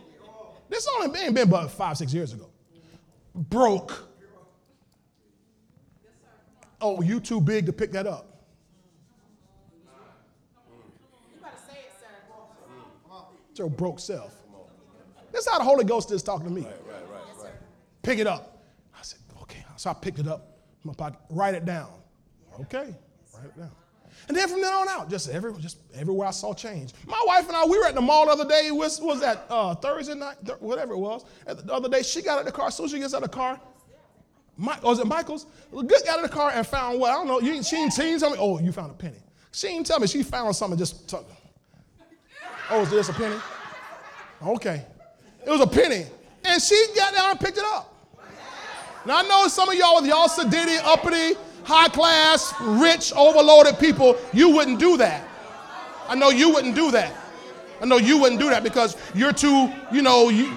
This 0.69 0.89
only 0.97 1.21
ain't 1.21 1.35
been 1.35 1.51
but 1.51 1.69
five, 1.69 1.99
six 1.99 2.15
years 2.15 2.33
ago. 2.33 2.49
Broke. 3.35 4.09
Oh, 6.81 7.03
you 7.03 7.19
too 7.19 7.41
big 7.41 7.67
to 7.67 7.73
pick 7.73 7.93
that 7.93 8.07
up. 8.07 8.31
It's 13.51 13.59
your 13.59 13.71
broke 13.71 14.01
self. 14.01 14.35
That's 15.33 15.49
how 15.49 15.59
the 15.59 15.65
Holy 15.65 15.85
Ghost 15.85 16.11
is 16.13 16.23
talking 16.23 16.47
to 16.47 16.53
me. 16.53 16.67
Pick 18.03 18.19
it 18.19 18.27
up. 18.27 18.65
I 18.97 19.03
said, 19.03 19.19
okay. 19.43 19.65
So 19.77 19.91
I 19.91 19.95
picked 19.95 20.19
it 20.19 20.29
up 20.29 20.59
my 20.85 20.93
pocket. 20.93 21.19
Write 21.31 21.55
it 21.55 21.65
down. 21.65 21.91
Okay. 22.61 22.95
Write 23.35 23.47
it 23.47 23.57
down. 23.57 23.71
And 24.29 24.37
then 24.37 24.49
from 24.49 24.63
then 24.63 24.73
on 24.73 24.89
out, 24.89 25.11
just 25.11 25.29
every, 25.29 25.53
just 25.61 25.79
everywhere 25.95 26.29
I 26.29 26.31
saw 26.31 26.55
change. 26.55 26.93
My 27.07 27.23
wife 27.27 27.47
and 27.47 27.57
I, 27.57 27.65
we 27.67 27.79
were 27.79 27.87
at 27.87 27.95
the 27.95 28.01
mall 28.01 28.27
the 28.27 28.33
other 28.33 28.49
day. 28.49 28.71
Was, 28.71 29.01
was 29.01 29.21
that 29.21 29.45
uh, 29.51 29.75
Thursday 29.75 30.15
night, 30.15 30.37
th- 30.45 30.59
whatever 30.61 30.95
it 30.95 30.99
was. 30.99 31.25
The 31.47 31.73
other 31.73 31.89
day, 31.89 32.03
she 32.03 32.23
got 32.23 32.35
out 32.35 32.41
of 32.41 32.47
the 32.47 32.53
car. 32.53 32.69
As 32.69 32.77
soon 32.77 32.87
as 32.87 32.93
she 32.93 32.99
gets 32.99 33.15
out 33.15 33.23
of 33.23 33.31
the 33.31 33.37
car, 33.37 33.61
my, 34.57 34.79
was 34.81 34.99
it 34.99 35.07
Michael's? 35.07 35.47
Good 35.71 35.89
got 35.89 36.09
out 36.09 36.25
of 36.25 36.31
the 36.31 36.35
car 36.35 36.53
and 36.55 36.67
found 36.67 37.01
what? 37.01 37.11
I 37.11 37.15
don't 37.15 37.27
know. 37.27 37.41
You, 37.41 37.63
she, 37.63 37.77
ain't 37.77 37.93
tell 37.93 38.31
me, 38.31 38.37
oh, 38.39 38.59
you 38.61 38.73
found 38.73 38.91
a 38.91 38.95
penny. 38.95 39.19
She 39.53 39.69
ain't 39.69 39.87
tell 39.87 40.01
me. 40.01 40.07
She 40.07 40.23
found 40.23 40.55
something 40.57 40.79
just 40.79 41.09
took. 41.09 41.29
Oh, 42.71 42.83
is 42.83 42.91
this 42.91 43.09
a 43.09 43.13
penny? 43.13 43.37
Okay. 44.43 44.85
It 45.47 45.51
was 45.51 45.61
a 45.61 45.67
penny. 45.67 46.07
And 46.45 46.63
she 46.63 46.87
got 46.95 47.15
down 47.15 47.31
and 47.31 47.41
picked 47.41 47.59
it 47.59 47.65
up. 47.65 47.91
Now, 49.07 49.19
I 49.19 49.23
know 49.23 49.49
some 49.49 49.69
of 49.69 49.75
y'all 49.75 49.97
with 49.97 50.07
y'all 50.07 50.29
sedity, 50.29 50.79
uppity, 50.83 51.39
high 51.65 51.89
class, 51.89 52.55
rich, 52.61 53.13
overloaded 53.15 53.79
people, 53.79 54.17
you 54.33 54.51
wouldn't 54.51 54.79
do 54.79 54.97
that. 54.99 55.27
I 56.09 56.15
know 56.15 56.31
you 56.31 56.51
wouldn't 56.51 56.75
do 56.75 56.91
that. 56.93 57.13
I 57.81 57.87
know 57.87 57.97
you 57.97 58.19
wouldn't 58.19 58.41
do 58.41 58.51
that 58.51 58.63
because 58.63 58.97
you're 59.15 59.33
too, 59.33 59.73
you 59.93 60.03
know, 60.03 60.29
you, 60.29 60.57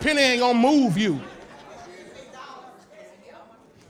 penny 0.00 0.20
ain't 0.20 0.40
gonna 0.40 0.58
move 0.58 0.98
you. 0.98 1.20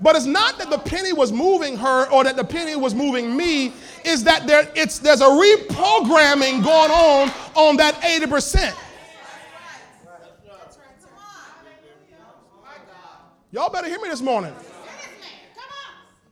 But 0.00 0.14
it's 0.14 0.26
not 0.26 0.58
that 0.58 0.68
the 0.68 0.78
penny 0.78 1.14
was 1.14 1.32
moving 1.32 1.76
her 1.78 2.10
or 2.10 2.22
that 2.24 2.36
the 2.36 2.44
penny 2.44 2.76
was 2.76 2.94
moving 2.94 3.34
me, 3.34 3.72
is 4.04 4.24
that 4.24 4.46
there, 4.46 4.70
it's, 4.74 4.98
there's 4.98 5.22
a 5.22 5.24
reprogramming 5.24 6.62
going 6.62 6.90
on 6.90 7.32
on 7.54 7.76
that 7.78 7.94
80%. 8.02 8.74
Y'all 13.52 13.70
better 13.70 13.88
hear 13.88 14.00
me 14.00 14.08
this 14.10 14.20
morning. 14.20 14.52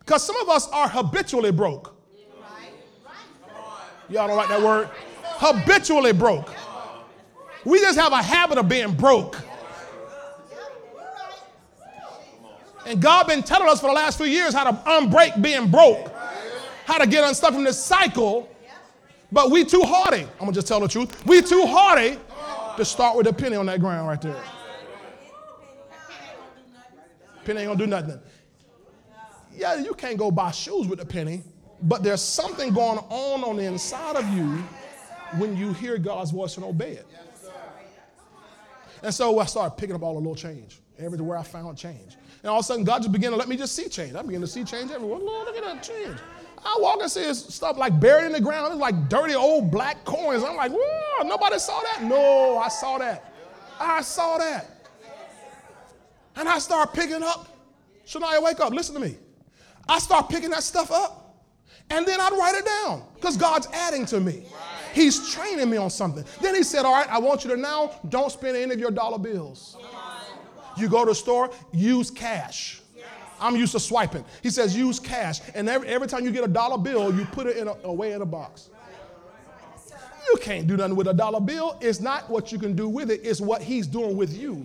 Because 0.05 0.23
some 0.23 0.37
of 0.37 0.49
us 0.49 0.69
are 0.69 0.89
habitually 0.89 1.51
broke. 1.51 1.95
Y'all 4.09 4.29
don't 4.29 4.37
like 4.37 4.49
that 4.49 4.61
word? 4.61 4.91
Habitually 5.23 6.13
broke. 6.13 6.53
We 7.65 7.81
just 7.81 7.99
have 7.99 8.13
a 8.13 8.23
habit 8.23 8.59
of 8.59 8.69
being 8.69 8.93
broke. 8.93 9.41
And 12.87 13.01
God 13.01 13.27
been 13.27 13.43
telling 13.43 13.69
us 13.69 13.81
for 13.81 13.87
the 13.87 13.95
last 13.95 14.19
few 14.19 14.27
years 14.27 14.53
how 14.53 14.65
to 14.65 14.73
unbreak 14.91 15.41
being 15.41 15.71
broke, 15.71 16.13
how 16.85 16.99
to 16.99 17.07
get 17.07 17.25
unstuck 17.27 17.55
from 17.55 17.65
this 17.65 17.83
cycle. 17.83 18.51
But 19.33 19.51
we 19.51 19.65
too 19.65 19.83
hardy. 19.83 20.23
I'm 20.23 20.41
gonna 20.41 20.53
just 20.53 20.69
tell 20.69 20.81
the 20.81 20.89
truth. 20.89 21.25
We 21.27 21.41
too 21.41 21.65
hardy 21.67 22.19
to 22.77 22.85
start 22.85 23.17
with 23.17 23.27
a 23.27 23.33
penny 23.33 23.57
on 23.57 23.65
that 23.67 23.81
ground 23.81 24.07
right 24.07 24.21
there. 24.21 24.37
Penny 27.47 27.61
ain't 27.61 27.69
gonna 27.69 27.79
do 27.79 27.87
nothing. 27.87 28.21
Yeah, 29.57 29.77
you 29.77 29.95
can't 29.95 30.19
go 30.19 30.31
buy 30.31 30.51
shoes 30.51 30.87
with 30.87 31.01
a 31.01 31.07
penny, 31.07 31.43
but 31.83 32.03
there's 32.03 32.23
something 32.23 32.73
going 32.73 32.99
on 32.99 33.45
on 33.45 33.57
the 33.57 33.65
inside 33.65 34.17
of 34.17 34.29
you 34.31 34.63
when 35.39 35.57
you 35.57 35.73
hear 35.73 35.99
God's 35.99 36.31
voice 36.31 36.57
and 36.57 36.65
obey 36.65 36.93
it. 36.93 37.07
And 39.03 39.13
so 39.13 39.39
I 39.39 39.45
started 39.45 39.77
picking 39.77 39.95
up 39.95 40.03
all 40.03 40.15
the 40.15 40.21
little 40.21 40.35
change. 40.35 40.81
Everywhere 40.99 41.37
I 41.37 41.43
found 41.43 41.77
change. 41.77 42.17
And 42.43 42.51
all 42.51 42.59
of 42.59 42.65
a 42.65 42.67
sudden, 42.67 42.85
God 42.85 42.99
just 43.01 43.13
began 43.13 43.33
to 43.33 43.37
let 43.37 43.49
me 43.49 43.57
just 43.57 43.75
see 43.75 43.89
change. 43.89 44.15
I 44.15 44.23
began 44.23 44.41
to 44.41 44.47
see 44.47 44.65
change 44.65 44.91
everywhere. 44.91 45.19
Lord, 45.19 45.47
look 45.47 45.57
at 45.57 45.65
that 45.65 45.83
change. 45.83 46.17
I 46.65 46.77
walk 46.79 47.01
and 47.03 47.11
see 47.11 47.35
stuff 47.35 47.77
like 47.77 47.99
buried 48.01 48.27
in 48.27 48.33
the 48.33 48.41
ground. 48.41 48.73
It's 48.73 48.81
like 48.81 49.09
dirty 49.09 49.35
old 49.35 49.71
black 49.71 50.05
coins. 50.05 50.43
I'm 50.43 50.57
like, 50.57 50.73
whoa, 50.73 51.27
nobody 51.27 51.59
saw 51.59 51.81
that? 51.83 52.03
No, 52.03 52.59
I 52.59 52.69
saw 52.69 52.99
that. 52.99 53.33
I 53.79 54.01
saw 54.03 54.39
that. 54.39 54.89
And 56.37 56.49
I 56.49 56.59
start 56.59 56.95
picking 56.95 57.23
up. 57.23 57.49
Shania, 58.07 58.43
wake 58.43 58.61
up. 58.61 58.73
Listen 58.73 58.95
to 58.95 59.01
me. 59.01 59.17
I 59.89 59.99
start 59.99 60.29
picking 60.29 60.51
that 60.51 60.63
stuff 60.63 60.91
up. 60.91 61.21
And 61.91 62.07
then 62.07 62.21
I'd 62.21 62.33
write 62.33 62.55
it 62.55 62.65
down 62.65 63.05
because 63.15 63.37
God's 63.37 63.67
adding 63.73 64.07
to 64.07 64.21
me. 64.21 64.45
He's 64.95 65.33
training 65.33 65.69
me 65.69 65.77
on 65.77 65.91
something. 65.91 66.25
Then 66.41 66.55
he 66.55 66.63
said, 66.63 66.85
All 66.87 66.95
right, 66.95 67.09
I 67.11 67.19
want 67.19 67.45
you 67.45 67.51
to 67.51 67.57
now 67.57 67.93
don't 68.09 68.31
spend 68.31 68.57
any 68.57 68.73
of 68.73 68.81
your 68.81 68.91
dollar 68.91 69.19
bills. 69.19 69.77
You 70.77 70.89
go 70.89 71.05
to 71.05 71.11
the 71.11 71.15
store, 71.15 71.51
use 71.73 72.11
cash. 72.11 72.81
I'm 73.41 73.57
used 73.57 73.73
to 73.73 73.81
swiping. 73.81 74.25
He 74.43 74.51
says, 74.51 74.77
use 74.77 74.99
cash. 74.99 75.41
And 75.55 75.69
every, 75.69 75.89
every 75.89 76.09
time 76.09 76.25
you 76.25 76.31
get 76.31 76.45
a 76.45 76.49
dollar 76.49 76.79
bill, 76.79 77.15
you 77.15 77.25
put 77.27 77.47
it 77.47 77.57
in 77.57 77.69
a, 77.69 77.75
away 77.85 78.13
in 78.13 78.23
a 78.23 78.27
box. 78.27 78.71
You 80.29 80.39
can't 80.41 80.67
do 80.67 80.77
nothing 80.77 80.97
with 80.97 81.09
a 81.09 81.15
dollar 81.15 81.41
bill. 81.41 81.77
It's 81.83 82.01
not 82.01 82.31
what 82.31 82.51
you 82.51 82.59
can 82.59 82.75
do 82.75 82.89
with 82.89 83.11
it, 83.11 83.21
it's 83.23 83.41
what 83.41 83.61
he's 83.63 83.87
doing 83.87 84.17
with 84.17 84.37
you. 84.37 84.65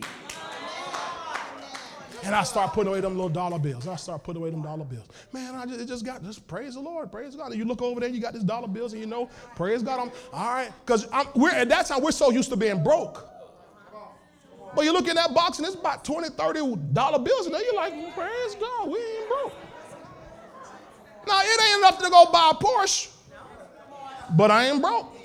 And 2.24 2.36
I 2.36 2.44
start 2.44 2.74
putting 2.74 2.90
away 2.90 3.02
them 3.02 3.14
little 3.14 3.30
dollar 3.30 3.60
bills. 3.60 3.88
I 3.88 3.96
start 3.96 4.24
putting 4.24 4.42
away 4.42 4.50
them 4.50 4.62
dollar 4.62 4.86
bills. 4.86 5.08
Man, 5.32 5.56
I 5.56 5.66
just, 5.66 5.80
it 5.80 5.88
just 5.88 6.06
got, 6.06 6.24
just 6.24 6.46
praise 6.48 6.74
the 6.74 6.80
Lord, 6.82 7.12
praise 7.12 7.36
God. 7.36 7.52
And 7.52 7.56
you 7.58 7.66
look 7.66 7.82
over 7.82 8.00
there, 8.00 8.10
you 8.10 8.20
got 8.20 8.34
these 8.34 8.44
dollar 8.44 8.68
bills, 8.68 8.94
and 8.94 9.02
you 9.02 9.08
know, 9.08 9.30
praise 9.56 9.82
God. 9.82 10.00
I'm, 10.00 10.12
all 10.34 10.54
right, 10.54 10.72
because 10.86 11.08
we're 11.36 11.52
at 11.52 11.70
that 11.70 11.86
time 11.86 12.02
we're 12.02 12.12
so 12.12 12.30
used 12.30 12.50
to 12.50 12.56
being 12.58 12.84
broke. 12.84 13.28
But 14.76 14.86
you 14.86 14.94
look 14.94 15.08
in 15.08 15.16
that 15.16 15.34
box 15.34 15.58
and 15.58 15.68
it's 15.68 15.76
about 15.76 16.06
20, 16.06 16.30
30 16.30 16.76
dollar 16.94 17.20
bills, 17.20 17.46
and 17.46 17.56
then 17.56 17.62
you're 17.66 17.76
like, 17.76 17.94
praise 18.14 18.56
God, 18.60 18.90
we 18.90 19.00
ain't 19.00 19.28
broke. 19.28 19.54
Now 21.28 21.40
it 21.42 21.62
ain't 21.62 21.80
enough 21.80 22.00
to 22.04 22.10
go 22.10 22.26
buy 22.32 22.52
a 22.54 22.56
Porsche, 22.56 23.12
but 24.36 24.52
I 24.52 24.70
ain't 24.70 24.82
broke. 24.82 25.19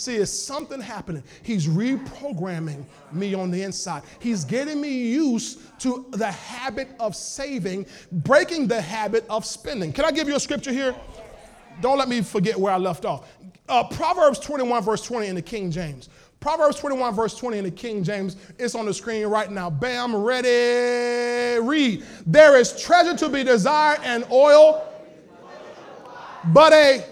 See, 0.00 0.16
it's 0.16 0.32
something 0.32 0.80
happening. 0.80 1.22
He's 1.42 1.66
reprogramming 1.66 2.86
me 3.12 3.34
on 3.34 3.50
the 3.50 3.62
inside. 3.62 4.02
He's 4.18 4.46
getting 4.46 4.80
me 4.80 4.88
used 4.88 5.60
to 5.80 6.06
the 6.12 6.30
habit 6.30 6.88
of 6.98 7.14
saving, 7.14 7.84
breaking 8.10 8.66
the 8.66 8.80
habit 8.80 9.26
of 9.28 9.44
spending. 9.44 9.92
Can 9.92 10.06
I 10.06 10.10
give 10.10 10.26
you 10.26 10.36
a 10.36 10.40
scripture 10.40 10.72
here? 10.72 10.96
Don't 11.82 11.98
let 11.98 12.08
me 12.08 12.22
forget 12.22 12.58
where 12.58 12.72
I 12.72 12.78
left 12.78 13.04
off. 13.04 13.30
Uh, 13.68 13.84
Proverbs 13.88 14.38
21, 14.38 14.82
verse 14.82 15.02
20 15.02 15.26
in 15.26 15.34
the 15.34 15.42
King 15.42 15.70
James. 15.70 16.08
Proverbs 16.40 16.78
21, 16.78 17.14
verse 17.14 17.36
20 17.36 17.58
in 17.58 17.64
the 17.64 17.70
King 17.70 18.02
James. 18.02 18.36
It's 18.58 18.74
on 18.74 18.86
the 18.86 18.94
screen 18.94 19.26
right 19.26 19.50
now. 19.50 19.68
Bam, 19.68 20.16
ready, 20.16 21.60
read. 21.60 22.06
There 22.24 22.56
is 22.56 22.80
treasure 22.80 23.18
to 23.18 23.28
be 23.28 23.44
desired 23.44 24.00
and 24.02 24.24
oil, 24.32 24.82
but 26.54 26.72
a 26.72 27.04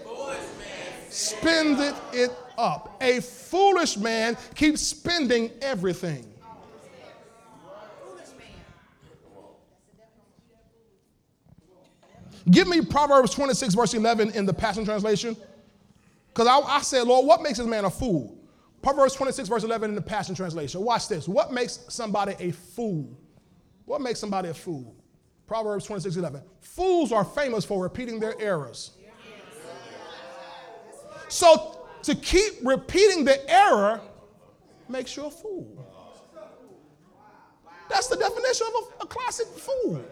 spendeth 1.09 1.95
it 2.13 2.31
up. 2.59 2.97
A 3.01 3.21
foolish 3.21 3.97
man 3.97 4.37
keeps 4.53 4.81
spending 4.81 5.51
everything. 5.61 6.25
Give 12.51 12.67
me 12.67 12.81
Proverbs 12.81 13.31
26, 13.31 13.75
verse 13.75 13.93
11 13.93 14.31
in 14.31 14.45
the 14.45 14.53
Passion 14.53 14.83
Translation. 14.83 15.37
Because 16.29 16.47
I, 16.47 16.59
I, 16.59 16.81
said, 16.81 17.03
Lord, 17.03 17.25
what 17.25 17.41
makes 17.41 17.59
this 17.59 17.67
man 17.67 17.85
a 17.85 17.89
fool? 17.89 18.37
Proverbs 18.81 19.13
26, 19.13 19.49
verse 19.49 19.63
11 19.63 19.89
in 19.89 19.95
the 19.95 20.01
Passion 20.01 20.35
Translation. 20.35 20.81
Watch 20.81 21.07
this. 21.07 21.27
What 21.27 21.51
makes 21.51 21.79
somebody 21.89 22.35
a 22.39 22.51
fool? 22.51 23.17
What 23.85 24.01
makes 24.01 24.19
somebody 24.19 24.49
a 24.49 24.53
fool? 24.53 24.95
Proverbs 25.47 25.85
26, 25.85 26.15
11. 26.15 26.41
Fools 26.61 27.11
are 27.11 27.25
famous 27.25 27.65
for 27.65 27.81
repeating 27.83 28.19
their 28.19 28.39
errors. 28.39 28.91
So 31.27 31.78
to 32.03 32.15
keep 32.15 32.53
repeating 32.63 33.25
the 33.25 33.49
error 33.49 34.01
makes 34.87 35.15
you 35.15 35.25
a 35.25 35.31
fool. 35.31 35.85
That's 37.89 38.07
the 38.07 38.17
definition 38.17 38.67
of 38.67 38.73
a, 38.73 39.03
a 39.03 39.07
classic 39.07 39.47
fool. 39.47 40.03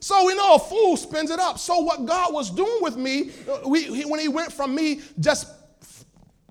So 0.00 0.26
we 0.26 0.34
know 0.34 0.56
a 0.56 0.58
fool 0.58 0.96
spins 0.96 1.30
it 1.30 1.38
up. 1.38 1.58
So 1.58 1.78
what 1.78 2.06
God 2.06 2.34
was 2.34 2.50
doing 2.50 2.82
with 2.82 2.96
me, 2.96 3.30
uh, 3.48 3.68
we, 3.68 3.84
he, 3.84 4.04
when 4.04 4.18
he 4.18 4.26
went 4.26 4.52
from 4.52 4.74
me 4.74 5.00
just 5.20 5.46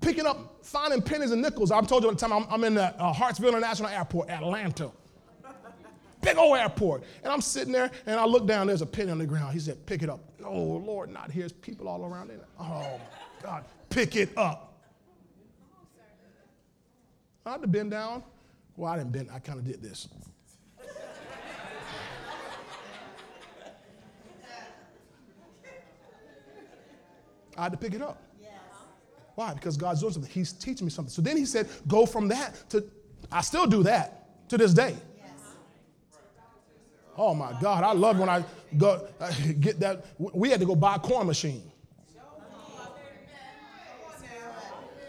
picking 0.00 0.26
up, 0.26 0.64
finding 0.64 1.02
pennies 1.02 1.32
and 1.32 1.42
nickels, 1.42 1.70
I 1.70 1.80
told 1.82 2.02
you 2.02 2.10
the 2.10 2.16
time 2.16 2.32
I'm, 2.32 2.46
I'm 2.48 2.64
in 2.64 2.74
the, 2.74 2.84
uh, 2.84 3.12
Hartsfield 3.12 3.48
International 3.48 3.90
Airport, 3.90 4.30
Atlanta. 4.30 4.90
Big 6.22 6.38
old 6.38 6.56
airport. 6.56 7.02
And 7.24 7.32
I'm 7.32 7.40
sitting 7.40 7.72
there 7.72 7.90
and 8.06 8.18
I 8.18 8.24
look 8.24 8.46
down, 8.46 8.68
there's 8.68 8.80
a 8.80 8.86
penny 8.86 9.10
on 9.10 9.18
the 9.18 9.26
ground. 9.26 9.52
He 9.52 9.60
said, 9.60 9.84
pick 9.84 10.02
it 10.02 10.08
up. 10.08 10.20
Oh, 10.44 10.76
Lord, 10.76 11.10
not 11.10 11.30
here. 11.30 11.42
There's 11.42 11.52
people 11.52 11.88
all 11.88 12.04
around 12.04 12.30
it. 12.30 12.42
Oh, 12.58 13.00
God, 13.42 13.64
pick 13.90 14.16
it 14.16 14.30
up. 14.36 14.68
I 17.44 17.52
had 17.52 17.62
to 17.62 17.66
bend 17.66 17.90
down. 17.90 18.22
Well, 18.76 18.92
I 18.92 18.98
didn't 18.98 19.12
bend, 19.12 19.28
I 19.32 19.38
kind 19.38 19.58
of 19.58 19.64
did 19.64 19.82
this. 19.82 20.08
I 27.56 27.64
had 27.64 27.72
to 27.72 27.78
pick 27.78 27.94
it 27.94 28.00
up. 28.00 28.22
Why? 29.34 29.54
Because 29.54 29.76
God's 29.76 30.00
doing 30.00 30.12
something. 30.12 30.30
He's 30.30 30.52
teaching 30.52 30.86
me 30.86 30.90
something. 30.90 31.10
So 31.10 31.22
then 31.22 31.36
he 31.36 31.44
said, 31.46 31.68
go 31.88 32.06
from 32.06 32.28
that 32.28 32.68
to, 32.70 32.84
I 33.30 33.40
still 33.40 33.66
do 33.66 33.82
that 33.82 34.48
to 34.48 34.58
this 34.58 34.74
day. 34.74 34.94
Oh 37.16 37.34
my 37.34 37.54
God, 37.60 37.84
I 37.84 37.92
love 37.92 38.18
when 38.18 38.28
I 38.28 38.42
go 38.76 39.06
uh, 39.20 39.32
get 39.60 39.78
that. 39.80 40.06
We 40.18 40.50
had 40.50 40.60
to 40.60 40.66
go 40.66 40.74
buy 40.74 40.96
a 40.96 40.98
corn 40.98 41.26
machine. 41.26 41.71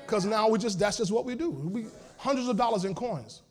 Because 0.06 0.26
now 0.26 0.50
we 0.50 0.60
just, 0.60 0.80
that's 0.80 0.98
just 0.98 1.12
what 1.12 1.26
we 1.26 1.36
do. 1.36 1.50
We, 1.50 1.86
hundreds 2.18 2.48
of 2.48 2.58
dollars 2.58 2.86
in 2.86 2.94
coins. 2.96 3.42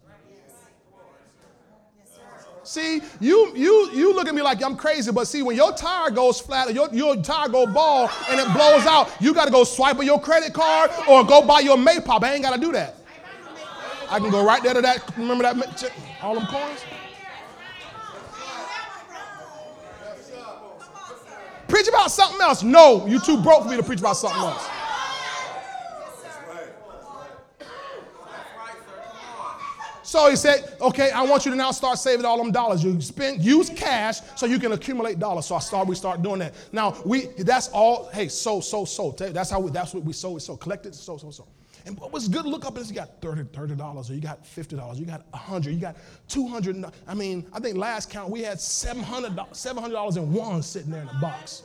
See, 2.65 3.03
you 3.21 3.53
you 3.57 3.91
you 3.93 4.15
look 4.15 4.29
at 4.29 4.35
me 4.37 4.43
like 4.43 4.63
I'm 4.63 4.77
crazy, 4.77 5.11
but 5.11 5.27
see, 5.27 5.43
when 5.43 5.57
your 5.57 5.73
tire 5.73 6.11
goes 6.11 6.41
flat 6.41 6.69
or 6.69 6.71
your, 6.71 6.89
your 6.95 7.17
tire 7.17 7.49
go 7.49 7.67
bald 7.67 8.11
and 8.31 8.39
it 8.39 8.47
blows 8.55 8.87
out, 8.87 9.11
you 9.21 9.35
got 9.35 9.47
to 9.47 9.51
go 9.51 9.65
swipe 9.65 9.97
with 9.97 10.07
your 10.07 10.21
credit 10.21 10.55
card 10.55 10.91
or 11.09 11.25
go 11.25 11.43
buy 11.45 11.59
your 11.59 11.77
Maypop. 11.77 12.23
I 12.23 12.35
ain't 12.35 12.43
got 12.43 12.55
to 12.55 12.61
do 12.61 12.71
that. 12.73 12.95
I 14.09 14.21
can 14.21 14.31
go 14.31 14.47
right 14.47 14.63
there 14.63 14.75
to 14.75 14.81
that. 14.81 15.17
Remember 15.17 15.43
that? 15.43 15.93
All 16.23 16.35
them 16.35 16.47
coins. 16.47 16.85
Preach 21.67 21.89
about 21.89 22.11
something 22.13 22.41
else. 22.41 22.63
No, 22.63 23.07
you 23.07 23.19
too 23.19 23.43
broke 23.43 23.65
for 23.65 23.71
me 23.71 23.77
to 23.77 23.83
preach 23.83 24.01
about 24.01 24.17
something 24.17 24.41
else. 24.41 24.69
So 30.13 30.29
he 30.29 30.37
said, 30.37 30.77
okay, 30.79 31.11
I 31.11 31.23
want 31.23 31.47
you 31.47 31.53
to 31.53 31.57
now 31.57 31.71
start 31.71 31.97
saving 31.97 32.27
all 32.27 32.37
them 32.37 32.53
dollars. 32.53 32.85
You 32.85 33.01
spend, 33.01 33.43
use 33.43 33.71
cash 33.71 34.21
so 34.37 34.45
you 34.45 34.59
can 34.59 34.73
accumulate 34.73 35.19
dollars. 35.19 35.47
So 35.47 35.55
I 35.55 35.59
start, 35.59 35.89
we 35.89 35.95
start 35.95 36.21
doing 36.21 36.41
that. 36.41 36.53
Now 36.71 36.95
we, 37.07 37.29
that's 37.39 37.69
all. 37.69 38.11
Hey, 38.13 38.29
so, 38.29 38.61
so, 38.61 38.85
so. 38.85 39.13
That's 39.13 39.49
how 39.49 39.59
we, 39.59 39.71
that's 39.71 39.95
what 39.95 40.05
we 40.05 40.13
sow. 40.13 40.33
We 40.33 40.41
sow, 40.41 40.55
collected, 40.59 40.95
so, 40.95 41.17
so, 41.17 41.31
so. 41.31 41.49
And 41.87 41.99
what 41.99 42.13
was 42.13 42.29
good? 42.29 42.45
Look 42.45 42.67
up 42.67 42.77
and 42.77 42.87
you 42.87 42.95
got 42.95 43.23
30 43.23 43.75
dollars, 43.75 44.11
or 44.11 44.15
you 44.15 44.21
got 44.21 44.47
fifty 44.47 44.77
dollars, 44.77 45.01
you 45.01 45.07
got 45.07 45.25
hundred, 45.33 45.73
you 45.73 45.81
got 45.81 45.97
two 46.29 46.47
hundred. 46.47 46.85
I 47.09 47.15
mean, 47.15 47.47
I 47.51 47.59
think 47.59 47.79
last 47.79 48.11
count 48.11 48.29
we 48.29 48.43
had 48.43 48.61
seven 48.61 49.03
hundred 49.03 49.35
dollars 49.35 50.19
in 50.19 50.31
one 50.31 50.63
sitting 50.63 50.91
there 50.91 51.01
in 51.01 51.07
the 51.07 51.19
box. 51.23 51.63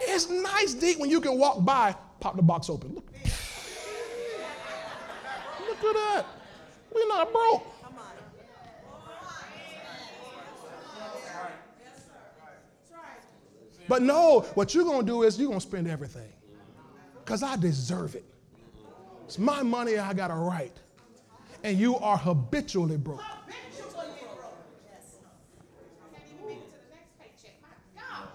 It's 0.00 0.30
nice, 0.30 0.72
deep 0.72 0.98
when 0.98 1.10
you 1.10 1.20
can 1.20 1.38
walk 1.38 1.62
by, 1.62 1.94
pop 2.20 2.36
the 2.36 2.42
box 2.42 2.70
open. 2.70 2.94
Look, 2.94 3.12
look 5.60 5.84
at 5.84 5.94
that. 5.94 6.37
We're 6.94 7.08
not 7.08 7.32
broke. 7.32 7.66
But 13.88 14.02
no, 14.02 14.40
what 14.54 14.74
you're 14.74 14.84
going 14.84 15.00
to 15.00 15.06
do 15.06 15.22
is 15.22 15.38
you're 15.38 15.48
going 15.48 15.60
to 15.60 15.66
spend 15.66 15.88
everything 15.88 16.30
because 17.24 17.42
I 17.42 17.56
deserve 17.56 18.14
it. 18.14 18.24
It's 19.24 19.38
my 19.38 19.62
money, 19.62 19.98
I 19.98 20.12
got 20.12 20.30
a 20.30 20.34
right. 20.34 20.76
And 21.64 21.78
you 21.78 21.96
are 21.96 22.16
habitually 22.16 22.98
broke. 22.98 23.20
Habitually 23.20 24.08
broke. 24.36 24.56
Can't 26.12 26.22
even 26.34 26.46
make 26.46 26.58
it 26.58 26.72
to 26.72 26.78
the 26.86 26.94
next 26.94 27.18
paycheck. 27.18 27.56
My 27.62 28.00
God. 28.00 28.28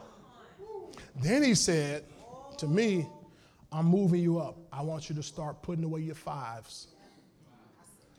Then 1.22 1.44
he 1.44 1.56
said 1.56 2.06
to 2.58 2.68
me, 2.68 3.08
I'm 3.72 3.86
moving 3.86 4.22
you 4.22 4.40
up. 4.40 4.58
I 4.72 4.82
want 4.82 5.08
you 5.10 5.16
to 5.16 5.24
start 5.24 5.62
putting 5.62 5.84
away 5.84 6.02
your 6.02 6.16
fives. 6.16 6.88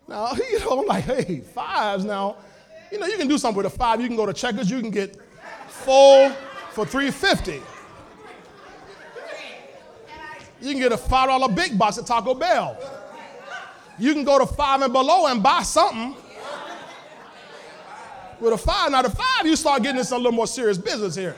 Now, 0.06 0.32
you 0.50 0.60
know, 0.60 0.80
I'm 0.80 0.86
like, 0.86 1.04
hey, 1.04 1.40
fives 1.40 2.04
now. 2.04 2.36
You 2.92 2.98
know, 2.98 3.06
you 3.06 3.16
can 3.16 3.28
do 3.28 3.38
something 3.38 3.56
with 3.56 3.66
a 3.66 3.76
five. 3.76 4.00
You 4.00 4.06
can 4.06 4.16
go 4.16 4.26
to 4.26 4.32
Checkers, 4.32 4.70
you 4.70 4.80
can 4.80 4.90
get 4.90 5.16
full 5.68 6.30
for 6.70 6.84
350 6.84 7.62
You 10.60 10.70
can 10.70 10.80
get 10.80 10.92
a 10.92 10.96
$5 10.96 11.54
big 11.54 11.78
box 11.78 11.98
at 11.98 12.06
Taco 12.06 12.32
Bell. 12.34 12.76
You 13.98 14.12
can 14.12 14.24
go 14.24 14.38
to 14.38 14.46
five 14.46 14.82
and 14.82 14.92
below 14.92 15.26
and 15.26 15.42
buy 15.42 15.62
something. 15.62 16.16
With 18.40 18.54
a 18.54 18.58
five, 18.58 18.90
now 18.90 19.02
the 19.02 19.10
five, 19.10 19.44
you 19.46 19.54
start 19.56 19.82
getting 19.82 20.00
into 20.00 20.14
a 20.14 20.16
little 20.16 20.32
more 20.32 20.46
serious 20.46 20.76
business 20.76 21.14
here. 21.14 21.36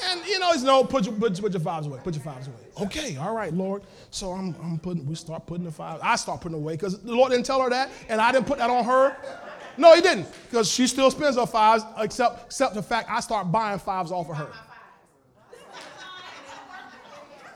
And 0.00 0.24
you 0.26 0.38
know, 0.38 0.52
it's 0.52 0.62
no, 0.62 0.84
put 0.84 1.04
your, 1.04 1.14
put, 1.14 1.40
put 1.40 1.52
your 1.52 1.60
fives 1.60 1.86
away. 1.86 1.98
Put 2.02 2.14
your 2.14 2.22
fives 2.22 2.46
away. 2.46 2.56
Okay, 2.82 3.16
all 3.16 3.34
right, 3.34 3.52
Lord. 3.52 3.82
So 4.10 4.32
I'm, 4.32 4.54
I'm 4.62 4.78
putting, 4.78 5.06
we 5.06 5.14
start 5.14 5.46
putting 5.46 5.64
the 5.64 5.72
fives. 5.72 6.00
I 6.04 6.16
start 6.16 6.40
putting 6.40 6.56
away 6.56 6.74
because 6.74 7.00
the 7.00 7.14
Lord 7.14 7.32
didn't 7.32 7.46
tell 7.46 7.60
her 7.60 7.70
that, 7.70 7.90
and 8.08 8.20
I 8.20 8.32
didn't 8.32 8.46
put 8.46 8.58
that 8.58 8.70
on 8.70 8.84
her. 8.84 9.16
No, 9.76 9.94
he 9.94 10.00
didn't, 10.00 10.26
because 10.44 10.68
she 10.68 10.86
still 10.86 11.10
spends 11.10 11.36
her 11.36 11.46
fives, 11.46 11.84
except, 11.98 12.46
except 12.46 12.74
the 12.74 12.82
fact 12.82 13.08
I 13.10 13.20
start 13.20 13.50
buying 13.52 13.78
fives 13.78 14.10
off 14.10 14.28
of 14.28 14.36
her. 14.36 14.50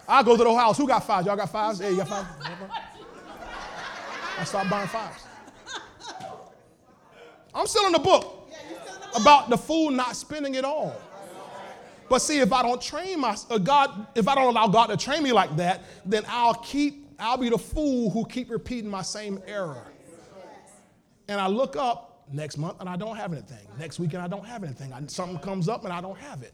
I 0.08 0.22
go 0.22 0.36
to 0.36 0.44
the 0.44 0.54
house. 0.54 0.76
Who 0.78 0.86
got 0.86 1.04
fives? 1.06 1.26
Y'all 1.26 1.36
got 1.36 1.50
fives? 1.50 1.78
Hey, 1.78 1.90
you 1.90 1.96
got 1.96 2.08
fives? 2.08 2.28
I 4.38 4.44
start 4.44 4.68
buying 4.68 4.88
fives. 4.88 5.24
I'm 7.54 7.66
still 7.66 7.86
in 7.86 7.92
the 7.92 7.98
book 7.98 8.50
about 9.14 9.50
the 9.50 9.58
fool 9.58 9.90
not 9.90 10.16
spending 10.16 10.54
it 10.54 10.64
all. 10.64 10.94
But 12.12 12.20
see, 12.20 12.40
if 12.40 12.52
I 12.52 12.60
don't 12.62 12.78
train 12.78 13.20
my 13.20 13.34
uh, 13.48 13.56
God, 13.56 14.06
if 14.14 14.28
I 14.28 14.34
don't 14.34 14.48
allow 14.48 14.66
God 14.66 14.88
to 14.88 14.98
train 14.98 15.22
me 15.22 15.32
like 15.32 15.56
that, 15.56 15.82
then 16.04 16.24
I'll 16.28 16.52
keep, 16.52 17.10
I'll 17.18 17.38
be 17.38 17.48
the 17.48 17.56
fool 17.56 18.10
who 18.10 18.26
keep 18.26 18.50
repeating 18.50 18.90
my 18.90 19.00
same 19.00 19.40
error. 19.46 19.86
And 21.28 21.40
I 21.40 21.46
look 21.46 21.74
up 21.74 22.26
next 22.30 22.58
month 22.58 22.80
and 22.80 22.88
I 22.90 22.96
don't 22.96 23.16
have 23.16 23.32
anything. 23.32 23.66
Next 23.78 23.98
weekend 23.98 24.22
I 24.22 24.28
don't 24.28 24.44
have 24.44 24.62
anything. 24.62 24.92
I, 24.92 25.00
something 25.06 25.38
comes 25.38 25.70
up 25.70 25.84
and 25.84 25.92
I 25.92 26.02
don't 26.02 26.18
have 26.18 26.42
it. 26.42 26.52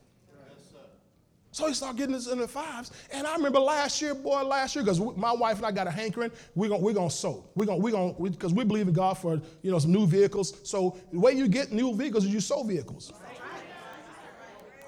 So 1.50 1.66
he 1.66 1.74
started 1.74 1.96
getting 1.98 2.14
this 2.14 2.28
in 2.28 2.38
the 2.38 2.46
fives. 2.46 2.92
And 3.10 3.26
I 3.26 3.34
remember 3.34 3.58
last 3.58 4.00
year, 4.00 4.14
boy, 4.14 4.44
last 4.44 4.76
year, 4.76 4.84
because 4.84 5.00
my 5.16 5.32
wife 5.32 5.56
and 5.56 5.66
I 5.66 5.72
got 5.72 5.88
a 5.88 5.90
hankering, 5.90 6.30
we're 6.54 6.68
going 6.68 6.82
we're 6.82 6.92
gonna 6.92 7.10
sow. 7.10 7.44
We're 7.56 7.66
going 7.66 7.82
we're 7.82 7.90
gonna, 7.90 8.12
because 8.12 8.52
we, 8.52 8.58
we 8.58 8.64
believe 8.64 8.86
in 8.86 8.94
God 8.94 9.18
for, 9.18 9.42
you 9.62 9.72
know, 9.72 9.80
some 9.80 9.90
new 9.90 10.06
vehicles. 10.06 10.60
So 10.62 10.96
the 11.12 11.18
way 11.18 11.32
you 11.32 11.48
get 11.48 11.72
new 11.72 11.96
vehicles 11.96 12.26
is 12.26 12.32
you 12.32 12.40
sow 12.40 12.62
vehicles 12.62 13.12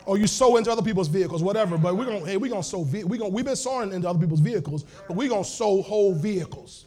or 0.07 0.19
you 0.19 0.27
sow 0.27 0.57
into 0.57 0.71
other 0.71 0.83
people's 0.83 1.09
vehicles, 1.09 1.43
whatever. 1.43 1.79
But 1.79 1.97
we're 1.97 2.07
gonna, 2.07 2.27
hey, 2.27 2.37
we're 2.37 2.51
gonna 2.51 2.63
sow. 2.63 2.81
We 2.81 3.19
gonna, 3.19 3.29
we've 3.29 3.45
been 3.45 3.57
sowing 3.57 3.93
into 3.93 4.09
other 4.09 4.19
people's 4.19 4.41
vehicles, 4.41 4.85
but 5.07 5.17
we're 5.17 5.29
gonna 5.29 5.45
sow 5.45 5.83
whole 5.83 6.15
vehicles. 6.15 6.87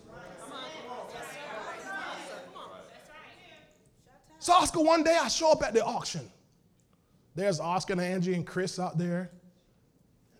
So 4.39 4.51
Oscar, 4.51 4.82
one 4.82 5.03
day 5.03 5.18
I 5.18 5.30
show 5.30 5.53
up 5.53 5.64
at 5.64 5.74
the 5.74 5.86
auction. 5.86 6.30
There's 7.34 7.61
Oscar 7.61 7.93
and 7.93 8.01
Angie 8.01 8.34
and 8.34 8.45
Chris 8.45 8.78
out 8.78 8.97
there. 8.97 9.32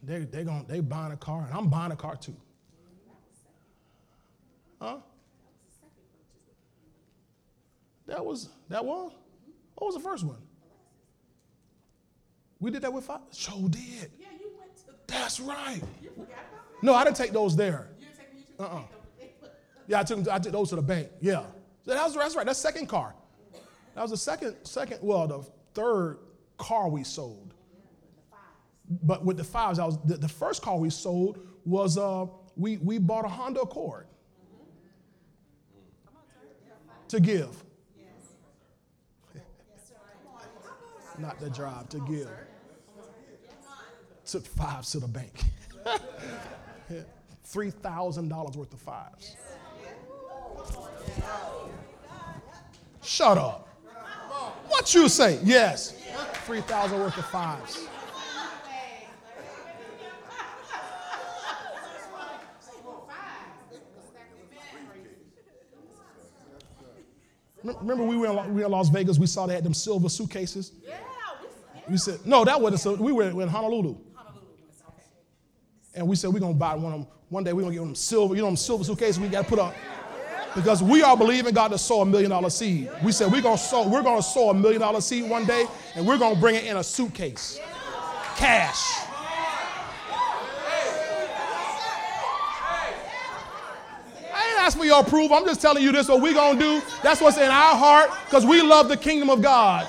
They 0.03 0.19
they 0.19 0.43
going 0.43 0.65
they 0.67 0.82
buying 0.82 1.13
a 1.13 1.17
car, 1.17 1.45
and 1.45 1.57
I'm 1.57 1.69
buying 1.69 1.93
a 1.93 1.95
car 1.95 2.17
too. 2.17 2.36
Huh? 4.82 4.97
That 8.07 8.26
was 8.26 8.49
that 8.67 8.84
was. 8.84 9.13
What 9.76 9.88
was 9.88 9.95
the 9.95 10.01
first 10.01 10.26
one? 10.26 10.42
We 12.64 12.72
did 12.72 12.82
that 12.84 12.93
with 12.93 13.03
five. 13.03 13.20
Show 13.34 13.68
did. 13.68 14.09
Yeah, 14.18 14.28
you 14.39 14.53
went 14.57 14.74
to. 14.78 14.93
That's 15.05 15.41
right. 15.41 15.82
You 16.01 16.11
forgot 16.11 16.28
about 16.28 16.72
that? 16.72 16.82
No, 16.82 16.93
I 16.93 17.03
didn't 17.03 17.18
take 17.18 17.34
those 17.34 17.57
there. 17.57 17.89
You 17.99 18.05
didn't 18.05 18.18
take 18.18 18.57
took 18.57 18.72
Uh-uh. 18.72 18.82
Yeah, 19.86 19.99
I 19.99 20.03
took 20.03 20.30
I 20.30 20.39
took 20.39 20.53
those 20.53 20.70
to 20.70 20.78
the 20.78 20.82
bank. 20.82 21.09
Yeah, 21.20 21.43
so 21.86 21.93
that 21.93 22.01
was 22.01 22.16
that's 22.16 22.38
right. 22.38 22.45
That's 22.45 22.57
second 22.59 22.88
car. 22.88 23.16
That 23.95 24.01
was 24.01 24.11
the 24.11 24.18
second 24.18 24.55
second. 24.64 24.99
Well, 25.01 25.28
the 25.28 25.43
third 25.74 26.20
car 26.57 26.88
we 26.88 27.03
sold. 27.03 27.53
But 28.89 29.26
with 29.26 29.36
the 29.36 29.43
fives, 29.43 29.78
I 29.78 29.86
was 29.86 29.97
the, 30.05 30.16
the 30.16 30.30
first 30.30 30.61
car 30.61 30.78
we 30.78 30.89
sold 30.89 31.45
was 31.66 31.97
uh 31.97 32.28
we, 32.55 32.78
we 32.78 32.97
bought 32.97 33.26
a 33.26 33.30
Honda 33.30 33.59
Accord 33.59 34.07
to 37.09 37.20
give. 37.20 37.61
Not 41.20 41.41
to 41.41 41.49
drive, 41.49 41.89
to 41.89 41.99
give. 41.99 42.30
Took 44.26 44.45
fives 44.45 44.91
to 44.91 44.99
the 44.99 45.07
bank. 45.07 45.43
$3,000 47.45 48.55
worth 48.55 48.74
of 48.74 48.80
fives. 48.80 49.36
Shut 53.01 53.38
up. 53.38 53.67
What 54.67 54.93
you 54.93 55.09
say? 55.09 55.39
Yes. 55.43 55.93
3,000 56.45 56.99
worth 56.99 57.17
of 57.17 57.26
fives. 57.26 57.88
Remember 67.63 68.03
we 68.03 68.17
were, 68.17 68.28
in, 68.28 68.53
we 68.53 68.59
were 68.59 68.65
in 68.65 68.71
Las 68.71 68.89
Vegas, 68.89 69.17
we 69.17 69.26
saw 69.26 69.45
they 69.45 69.53
had 69.53 69.63
them 69.63 69.74
silver 69.74 70.09
suitcases? 70.09 70.74
Yeah, 70.86 70.97
We 71.89 71.95
said, 71.95 72.19
no, 72.26 72.43
that 72.43 72.59
wasn't, 72.59 72.82
so 72.82 72.95
we 72.95 73.13
were 73.13 73.30
in 73.41 73.47
Honolulu. 73.47 73.95
And 75.95 76.07
we 76.07 76.15
said, 76.15 76.31
we're 76.33 76.39
going 76.39 76.53
to 76.53 76.59
buy 76.59 76.75
one 76.75 76.93
of 76.93 76.99
them. 76.99 77.07
One 77.29 77.43
day 77.43 77.53
we're 77.53 77.61
going 77.61 77.73
to 77.73 77.79
get 77.79 77.85
them 77.85 77.95
silver, 77.95 78.35
you 78.35 78.41
know, 78.41 78.47
them 78.47 78.57
silver 78.57 78.83
suitcases 78.83 79.19
we 79.19 79.27
got 79.27 79.43
to 79.43 79.49
put 79.49 79.59
up. 79.59 79.75
Because 80.55 80.83
we 80.83 81.01
are 81.01 81.17
believing 81.17 81.53
God 81.53 81.69
to 81.69 81.79
sow 81.79 82.01
a 82.01 82.05
million 82.05 82.29
dollar 82.29 82.51
seed. 82.51 82.87
We 83.03 83.11
said 83.11 83.31
we're 83.31 83.41
gonna 83.41 83.57
sow, 83.57 83.87
we're 83.87 84.03
gonna 84.03 84.21
sow 84.21 84.51
a 84.51 84.53
million 84.53 84.81
dollar 84.81 85.01
seed 85.01 85.27
one 85.27 85.45
day, 85.45 85.65
and 85.95 86.05
we're 86.05 86.19
gonna 86.19 86.39
bring 86.39 86.53
it 86.53 86.65
in 86.65 86.77
a 86.77 86.83
suitcase. 86.83 87.59
Cash. 88.35 88.99
I 94.31 94.49
ain't 94.51 94.59
asking 94.59 94.81
for 94.81 94.85
your 94.85 94.99
approval. 95.01 95.35
I'm 95.35 95.45
just 95.45 95.59
telling 95.59 95.81
you 95.81 95.91
this 95.91 96.07
what 96.07 96.21
we're 96.21 96.35
gonna 96.35 96.59
do. 96.59 96.83
That's 97.01 97.19
what's 97.19 97.37
in 97.37 97.49
our 97.49 97.75
heart, 97.75 98.11
because 98.25 98.45
we 98.45 98.61
love 98.61 98.89
the 98.89 98.97
kingdom 98.97 99.31
of 99.31 99.41
God. 99.41 99.87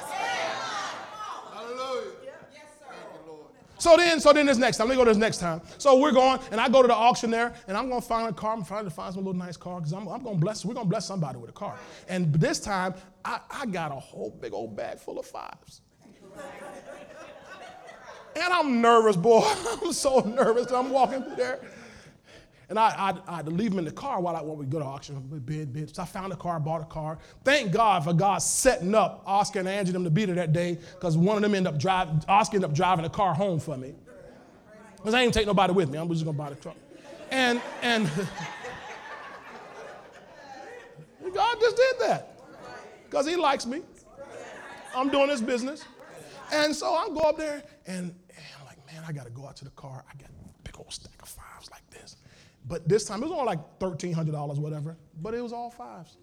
So 3.85 3.99
then, 3.99 4.19
so 4.19 4.33
then 4.33 4.47
this 4.47 4.57
next 4.57 4.79
time, 4.79 4.89
let 4.89 4.95
me 4.95 4.97
go 4.99 5.05
to 5.05 5.11
this 5.11 5.19
next 5.19 5.41
time. 5.41 5.61
So 5.77 5.99
we're 5.99 6.11
going, 6.11 6.41
and 6.51 6.59
I 6.59 6.71
go 6.71 6.81
to 6.81 6.89
the 6.89 6.95
auction 6.95 7.31
there, 7.31 7.53
and 7.69 7.77
I'm 7.77 7.91
gonna 7.91 8.01
find 8.01 8.27
a 8.27 8.33
car. 8.33 8.55
I'm 8.55 8.65
trying 8.65 8.85
to 8.85 8.91
find 8.91 9.13
some 9.13 9.27
little 9.27 9.39
nice 9.39 9.59
car 9.59 9.79
because 9.79 9.93
I'm, 9.93 10.09
I'm 10.09 10.25
gonna 10.25 10.39
bless. 10.39 10.65
We're 10.65 10.73
gonna 10.73 10.89
bless 10.89 11.05
somebody 11.05 11.37
with 11.37 11.51
a 11.51 11.53
car. 11.53 11.77
And 12.09 12.33
this 12.33 12.61
time, 12.61 12.95
I, 13.27 13.41
I 13.51 13.67
got 13.67 13.93
a 13.93 13.97
whole 13.97 14.31
big 14.31 14.55
old 14.55 14.75
bag 14.75 15.01
full 15.01 15.19
of 15.19 15.27
fives. 15.27 15.83
And 18.37 18.53
I'm 18.55 18.81
nervous, 18.81 19.17
boy. 19.17 19.43
I'm 19.83 19.93
so 19.93 20.21
nervous. 20.21 20.73
I'm 20.73 20.89
walking 20.89 21.23
through 21.23 21.37
there. 21.37 21.61
And 22.69 22.79
I, 22.79 22.89
I, 22.89 23.15
I 23.33 23.37
had 23.37 23.47
to 23.47 23.51
leave 23.51 23.71
them 23.71 23.79
in 23.79 23.85
the 23.85 23.93
car 23.93 24.21
while 24.21 24.37
I 24.37 24.43
when 24.43 24.57
we 24.57 24.67
go 24.67 24.79
to 24.79 24.85
auction. 24.85 25.21
Bid, 25.45 25.73
bid. 25.73 25.95
So 25.95 26.03
I 26.03 26.07
found 26.07 26.33
a 26.33 26.37
car, 26.37 26.59
bought 26.59 26.81
a 26.81 26.87
car. 26.87 27.19
Thank 27.45 27.73
God 27.73 28.05
for 28.05 28.13
God 28.15 28.39
setting 28.39 28.95
up 28.95 29.23
Oscar 29.27 29.59
and 29.61 29.69
Angie 29.69 29.93
them 29.93 30.05
to 30.05 30.11
be 30.11 30.25
there 30.25 30.35
that 30.37 30.53
day 30.53 30.79
because 30.95 31.17
one 31.17 31.37
of 31.37 31.43
them 31.43 31.55
ended 31.55 31.73
up 31.73 31.79
driving, 31.79 32.23
Oscar 32.29 32.57
ended 32.57 32.71
up 32.71 32.77
driving 32.77 33.03
the 33.03 33.11
car 33.11 33.35
home 33.35 33.61
for 33.61 33.77
me. 33.77 33.95
Because 34.97 35.13
I 35.15 35.23
ain't 35.23 35.35
take 35.35 35.47
nobody 35.47 35.75
with 35.75 35.91
me. 35.91 35.99
I'm 35.99 36.09
just 36.09 36.25
gonna 36.25 36.39
buy 36.39 36.49
the 36.49 36.57
truck. 36.57 36.77
And 37.31 37.61
and 37.83 38.07
God 41.35 41.61
just 41.61 41.77
did 41.77 41.95
that. 42.01 42.41
Because 43.05 43.27
he 43.27 43.37
likes 43.37 43.67
me. 43.67 43.83
I'm 44.97 45.11
doing 45.11 45.29
this 45.29 45.41
business. 45.41 45.85
And 46.53 46.75
so 46.75 46.95
I 46.95 47.09
go 47.09 47.21
up 47.21 47.37
there 47.37 47.63
and, 47.87 48.15
and 48.31 48.47
I'm 48.59 48.67
like, 48.67 48.79
man, 48.87 49.03
I 49.07 49.13
gotta 49.13 49.31
go 49.31 49.47
out 49.47 49.57
to 49.57 49.65
the 49.65 49.71
car. 49.73 50.05
I 50.09 50.17
got 50.17 50.31
a 50.31 50.33
big 50.63 50.79
old 50.79 50.93
stack 50.93 51.21
of 51.21 51.29
fives 51.29 51.71
like 51.71 51.89
this. 51.91 52.17
But 52.67 52.89
this 52.89 53.05
time 53.05 53.23
it 53.23 53.27
was 53.27 53.33
only 53.33 53.45
like 53.45 53.79
$1,300, 53.79 54.59
whatever. 54.59 54.97
But 55.21 55.35
it 55.35 55.43
was 55.43 55.53
all 55.53 55.71
fives. 55.71 56.17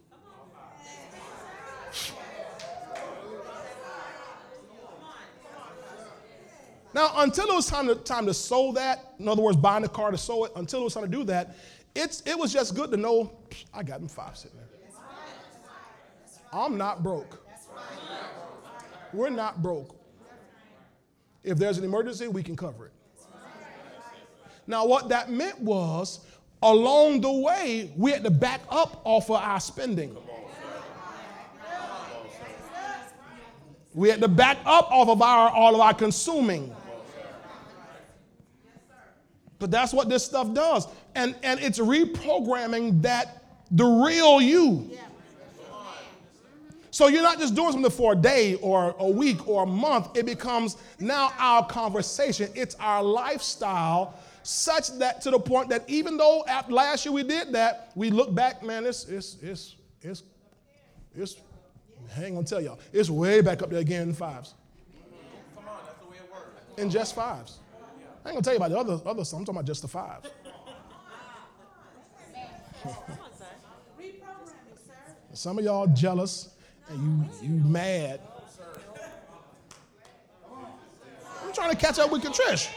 Now, 6.93 7.11
until 7.17 7.47
it 7.47 7.55
was 7.55 7.67
time 7.67 7.87
to, 7.87 7.95
time 7.95 8.25
to 8.25 8.33
sow 8.33 8.73
that, 8.73 9.13
in 9.17 9.27
other 9.27 9.41
words, 9.41 9.57
buying 9.57 9.83
the 9.83 9.89
car 9.89 10.11
to 10.11 10.17
sow 10.17 10.43
it, 10.45 10.51
until 10.57 10.81
it 10.81 10.83
was 10.85 10.93
time 10.93 11.03
to 11.03 11.09
do 11.09 11.23
that, 11.25 11.55
it's, 11.95 12.21
it 12.25 12.37
was 12.37 12.51
just 12.51 12.75
good 12.75 12.91
to 12.91 12.97
know 12.97 13.31
I 13.73 13.83
got 13.83 13.99
them 13.99 14.09
five 14.09 14.37
sitting 14.37 14.57
there. 14.57 14.67
I'm 16.53 16.77
not 16.77 17.01
broke. 17.01 17.47
We're 19.13 19.29
not 19.29 19.61
broke. 19.61 19.95
If 21.43 21.57
there's 21.57 21.77
an 21.77 21.85
emergency, 21.85 22.27
we 22.27 22.43
can 22.43 22.55
cover 22.55 22.87
it. 22.87 22.91
Now, 24.67 24.85
what 24.85 25.09
that 25.09 25.29
meant 25.29 25.59
was, 25.59 26.25
along 26.61 27.21
the 27.21 27.31
way, 27.31 27.91
we 27.95 28.11
had 28.11 28.23
to 28.23 28.31
back 28.31 28.61
up 28.69 29.01
off 29.03 29.29
of 29.29 29.37
our 29.37 29.59
spending. 29.59 30.15
We 33.93 34.09
had 34.09 34.21
to 34.21 34.27
back 34.27 34.57
up 34.65 34.89
off 34.91 35.09
of 35.09 35.21
our 35.21 35.49
all 35.49 35.75
of 35.75 35.81
our 35.81 35.93
consuming. 35.93 36.73
But 39.59 39.69
that's 39.69 39.93
what 39.93 40.09
this 40.09 40.25
stuff 40.25 40.53
does. 40.53 40.87
And, 41.13 41.35
and 41.43 41.59
it's 41.59 41.77
reprogramming 41.77 43.03
that 43.03 43.43
the 43.69 43.85
real 43.85 44.41
you. 44.41 44.89
So 46.89 47.07
you're 47.07 47.21
not 47.21 47.39
just 47.39 47.55
doing 47.55 47.71
something 47.71 47.91
for 47.91 48.13
a 48.13 48.15
day 48.15 48.55
or 48.55 48.95
a 48.99 49.09
week 49.09 49.47
or 49.47 49.63
a 49.63 49.67
month. 49.67 50.17
It 50.17 50.25
becomes 50.25 50.77
now 50.99 51.31
our 51.37 51.65
conversation. 51.65 52.49
It's 52.53 52.75
our 52.79 53.01
lifestyle, 53.01 54.15
such 54.43 54.89
that 54.99 55.21
to 55.21 55.31
the 55.31 55.39
point 55.39 55.69
that 55.69 55.89
even 55.89 56.17
though 56.17 56.43
last 56.69 57.05
year 57.05 57.13
we 57.13 57.23
did 57.23 57.53
that, 57.53 57.91
we 57.95 58.09
look 58.09 58.33
back, 58.33 58.63
man, 58.63 58.85
it's 58.85 59.05
it's 59.05 59.37
it's 59.41 59.75
it's 60.01 60.23
it's 61.15 61.35
I 62.17 62.25
ain't 62.25 62.35
gonna 62.35 62.45
tell 62.45 62.61
y'all. 62.61 62.79
It's 62.91 63.09
way 63.09 63.41
back 63.41 63.61
up 63.61 63.69
there 63.69 63.79
again 63.79 64.09
in 64.09 64.13
fives. 64.13 64.53
Come 65.55 65.65
on, 65.67 65.75
that's 65.85 65.99
the 65.99 66.07
way 66.07 66.17
it 66.17 66.31
works. 66.31 66.61
In 66.77 66.89
just 66.89 67.15
fives. 67.15 67.59
I 68.23 68.29
ain't 68.29 68.35
gonna 68.35 68.41
tell 68.43 68.53
you 68.53 68.57
about 68.57 68.71
the 68.71 68.79
other 68.79 69.09
other 69.09 69.25
stuff. 69.25 69.39
I'm 69.39 69.45
talking 69.45 69.57
about 69.57 69.65
just 69.65 69.81
the 69.81 69.87
fives. 69.87 70.27
Some 75.33 75.59
of 75.59 75.63
y'all 75.63 75.87
jealous 75.87 76.49
and 76.89 77.29
you 77.41 77.47
you 77.47 77.63
mad. 77.63 78.19
I'm 81.43 81.53
trying 81.53 81.71
to 81.71 81.77
catch 81.77 81.99
up 81.99 82.11
with 82.11 82.23
Katrish. 82.23 82.69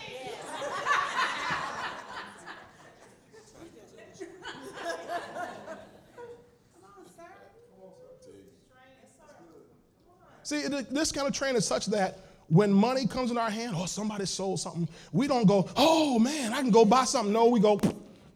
See, 10.45 10.63
this 10.69 11.11
kind 11.11 11.27
of 11.27 11.33
train 11.33 11.57
is 11.57 11.67
such 11.67 11.87
that 11.87 12.19
when 12.49 12.71
money 12.71 13.07
comes 13.07 13.31
in 13.31 13.39
our 13.39 13.51
hand, 13.51 13.75
oh, 13.77 13.87
somebody 13.87 14.27
sold 14.27 14.61
something, 14.61 14.87
we 15.11 15.27
don't 15.27 15.47
go, 15.47 15.69
oh 15.77 16.19
man, 16.19 16.53
I 16.53 16.61
can 16.61 16.71
go 16.71 16.85
buy 16.85 17.05
something. 17.05 17.33
No, 17.33 17.47
we 17.47 17.61
go, 17.61 17.81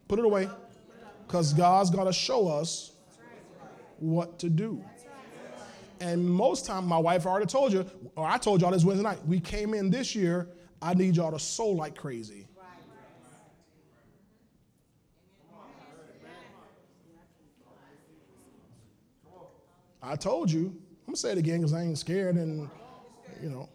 put 0.07 0.17
it 0.17 0.25
away. 0.25 0.49
Because 1.27 1.53
God's 1.53 1.91
to 1.91 2.11
show 2.11 2.47
us 2.47 2.91
what 3.99 4.39
to 4.39 4.49
do. 4.49 4.83
And 6.01 6.27
most 6.27 6.65
time, 6.65 6.85
my 6.85 6.97
wife 6.97 7.27
already 7.27 7.45
told 7.45 7.71
you, 7.71 7.85
or 8.15 8.25
I 8.25 8.39
told 8.39 8.61
y'all 8.61 8.71
this 8.71 8.83
Wednesday 8.83 9.03
night, 9.03 9.19
we 9.27 9.39
came 9.39 9.75
in 9.75 9.91
this 9.91 10.15
year, 10.15 10.47
I 10.81 10.95
need 10.95 11.15
y'all 11.15 11.31
to 11.31 11.39
sow 11.39 11.67
like 11.67 11.95
crazy. 11.95 12.47
I 20.01 20.15
told 20.15 20.49
you, 20.49 20.75
gonna 21.09 21.17
say 21.17 21.31
it 21.31 21.37
again 21.39 21.57
because 21.57 21.73
I 21.73 21.81
ain't 21.81 21.97
scared, 21.97 22.35
and 22.35 22.69
you 23.41 23.49
know, 23.49 23.67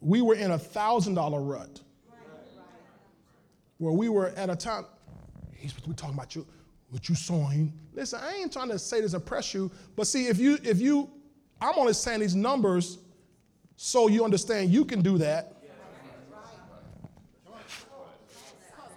we 0.00 0.22
were 0.22 0.34
in 0.34 0.52
a 0.52 0.58
thousand 0.58 1.14
dollar 1.14 1.42
rut 1.42 1.80
where 3.78 3.92
we 3.92 4.08
were 4.08 4.28
at 4.28 4.48
a 4.48 4.56
time. 4.56 4.86
He's 5.54 5.74
we 5.86 5.92
talking 5.94 6.14
about 6.14 6.34
you, 6.34 6.46
what 6.90 7.08
you 7.08 7.14
sowing. 7.14 7.72
Listen, 7.92 8.20
I 8.22 8.36
ain't 8.36 8.52
trying 8.52 8.70
to 8.70 8.78
say 8.78 9.00
this 9.02 9.10
to 9.10 9.18
impress 9.18 9.52
you, 9.52 9.70
but 9.94 10.06
see, 10.06 10.26
if 10.26 10.38
you 10.38 10.58
if 10.62 10.80
you, 10.80 11.10
I'm 11.60 11.74
only 11.76 11.92
saying 11.92 12.20
these 12.20 12.34
numbers 12.34 12.98
so 13.76 14.08
you 14.08 14.24
understand 14.24 14.70
you 14.70 14.84
can 14.84 15.02
do 15.02 15.18
that. 15.18 15.56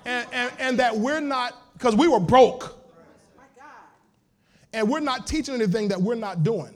And, 0.06 0.28
and, 0.32 0.52
and 0.60 0.80
that 0.80 0.96
we're 0.96 1.20
not, 1.20 1.74
because 1.74 1.96
we 1.96 2.08
were 2.08 2.20
broke. 2.20 2.78
And 4.72 4.88
we're 4.88 5.00
not 5.00 5.26
teaching 5.26 5.56
anything 5.56 5.88
that 5.88 6.00
we're 6.00 6.14
not 6.14 6.44
doing. 6.44 6.76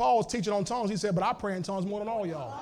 Paul 0.00 0.16
was 0.16 0.26
teaching 0.28 0.54
on 0.54 0.64
tongues. 0.64 0.88
He 0.88 0.96
said, 0.96 1.14
But 1.14 1.22
I 1.22 1.34
pray 1.34 1.56
in 1.56 1.62
tongues 1.62 1.84
more 1.84 1.98
than 1.98 2.08
all 2.08 2.26
y'all. 2.26 2.58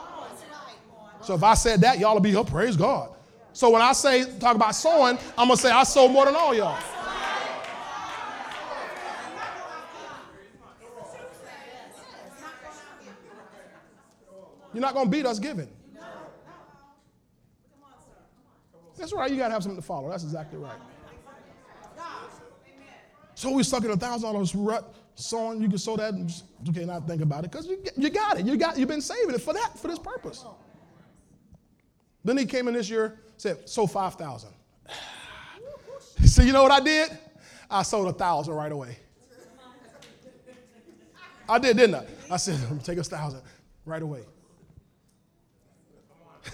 So 1.22 1.36
if 1.36 1.44
I 1.44 1.54
said 1.54 1.80
that, 1.82 2.00
y'all 2.00 2.14
will 2.14 2.20
be, 2.20 2.34
oh, 2.34 2.42
praise 2.42 2.76
God. 2.76 3.10
So 3.52 3.70
when 3.70 3.80
I 3.80 3.92
say, 3.92 4.24
talk 4.40 4.56
about 4.56 4.74
sowing, 4.74 5.16
I'm 5.38 5.46
going 5.46 5.56
to 5.56 5.62
say, 5.62 5.70
I 5.70 5.84
sow 5.84 6.08
more 6.08 6.24
than 6.24 6.34
all 6.34 6.52
y'all. 6.52 6.76
You're 14.74 14.80
not 14.80 14.94
going 14.94 15.06
to 15.06 15.10
beat 15.10 15.24
us 15.24 15.38
giving. 15.38 15.68
That's 18.96 19.12
right. 19.12 19.30
You 19.30 19.36
got 19.36 19.46
to 19.46 19.52
have 19.54 19.62
something 19.62 19.80
to 19.80 19.86
follow. 19.86 20.10
That's 20.10 20.24
exactly 20.24 20.58
right. 20.58 20.74
So 23.36 23.52
we 23.52 23.62
stuck 23.62 23.84
in 23.84 23.92
a 23.92 23.96
thousand 23.96 24.32
dollars 24.32 24.56
rut 24.56 24.92
sowing. 25.18 25.60
You 25.60 25.68
can 25.68 25.78
sow 25.78 25.96
that 25.96 26.14
and 26.14 26.28
just, 26.28 26.44
okay, 26.68 26.84
not 26.84 27.06
think 27.06 27.22
about 27.22 27.44
it 27.44 27.50
because 27.50 27.66
you, 27.66 27.82
you 27.96 28.10
got 28.10 28.38
it. 28.38 28.46
You 28.46 28.56
got 28.56 28.78
you've 28.78 28.88
been 28.88 29.00
saving 29.00 29.34
it 29.34 29.40
for 29.40 29.52
that 29.52 29.78
for 29.78 29.88
this 29.88 29.98
purpose. 29.98 30.44
Then 32.24 32.36
he 32.36 32.46
came 32.46 32.68
in 32.68 32.74
this 32.74 32.88
year, 32.88 33.20
said 33.36 33.68
sow 33.68 33.86
five 33.86 34.14
thousand. 34.14 34.50
So 36.24 36.42
you 36.42 36.52
know 36.52 36.62
what 36.64 36.72
I 36.72 36.80
did? 36.80 37.16
I 37.70 37.82
sold 37.82 38.08
a 38.08 38.12
thousand 38.12 38.54
right 38.54 38.72
away. 38.72 38.98
I 41.48 41.58
did, 41.58 41.76
didn't 41.76 41.94
I? 41.94 42.06
I 42.30 42.36
said, 42.36 42.58
I'm 42.70 42.78
take 42.80 42.98
a 42.98 43.04
thousand 43.04 43.42
right 43.84 44.02
away. 44.02 44.22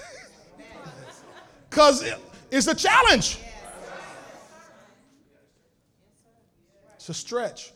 Because 1.69 2.05
it's 2.51 2.69
a 2.69 2.75
challenge. 2.75 3.39
It's 6.95 7.09
a 7.09 7.15
stretch. 7.15 7.74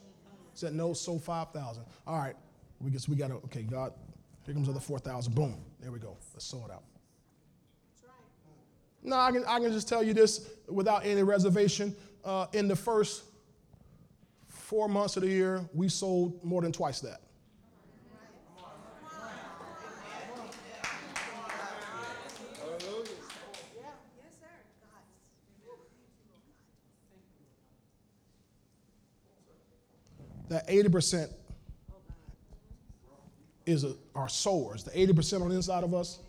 Said 0.58 0.74
no, 0.74 0.92
sow 0.92 1.20
five 1.20 1.52
thousand. 1.52 1.84
All 2.04 2.18
right, 2.18 2.34
we 2.80 2.90
guess 2.90 3.08
we 3.08 3.14
got 3.14 3.28
to. 3.28 3.34
Okay, 3.34 3.62
God, 3.62 3.92
here 4.44 4.52
comes 4.54 4.66
another 4.66 4.80
four 4.80 4.98
thousand. 4.98 5.32
Boom, 5.32 5.56
there 5.80 5.92
we 5.92 6.00
go. 6.00 6.16
Let's 6.34 6.46
sow 6.46 6.64
it 6.68 6.72
out. 6.72 6.82
No, 9.04 9.14
I 9.14 9.30
can, 9.30 9.44
I 9.46 9.60
can 9.60 9.70
just 9.70 9.88
tell 9.88 10.02
you 10.02 10.12
this 10.12 10.50
without 10.66 11.06
any 11.06 11.22
reservation. 11.22 11.94
Uh, 12.24 12.46
in 12.54 12.66
the 12.66 12.74
first 12.74 13.22
four 14.48 14.88
months 14.88 15.16
of 15.16 15.22
the 15.22 15.28
year, 15.28 15.64
we 15.72 15.88
sold 15.88 16.42
more 16.42 16.60
than 16.60 16.72
twice 16.72 16.98
that. 17.02 17.20
That 30.48 30.66
80% 30.68 31.30
is 33.66 33.84
a, 33.84 33.94
our 34.14 34.28
sowers. 34.28 34.82
The 34.82 34.90
80% 34.90 35.42
on 35.42 35.50
the 35.50 35.56
inside 35.56 35.84
of 35.84 35.94
us, 35.94 36.20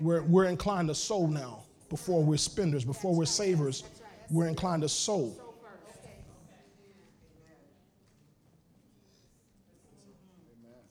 we're, 0.00 0.22
we're 0.22 0.46
inclined 0.46 0.88
to 0.88 0.94
sow 0.94 1.26
now 1.26 1.64
before 1.90 2.22
we're 2.22 2.36
spenders, 2.38 2.84
before 2.84 3.14
we're 3.14 3.26
savers. 3.26 3.84
We're 4.30 4.48
inclined 4.48 4.82
to 4.82 4.88
sow. 4.88 5.32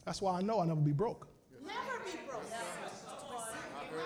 That's 0.06 0.22
why 0.22 0.38
I 0.38 0.42
know 0.42 0.60
I'll 0.60 0.66
never 0.66 0.80
be 0.80 0.94
broke. 0.94 1.28
Never 1.66 2.00
be 2.06 2.12
broke. 2.30 2.44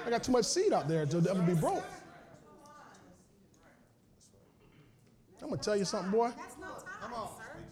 I 0.06 0.10
got 0.10 0.24
too 0.24 0.32
much 0.32 0.46
seed 0.46 0.74
out 0.74 0.88
there 0.88 1.06
to 1.06 1.18
ever 1.30 1.44
be 1.44 1.54
broke. 1.54 1.84
I'm 5.44 5.50
gonna 5.50 5.62
tell 5.62 5.76
you 5.76 5.86
something, 5.86 6.12
boy. 6.12 6.32
That's 6.38 6.58
no 6.58 6.68
time, 6.68 7.12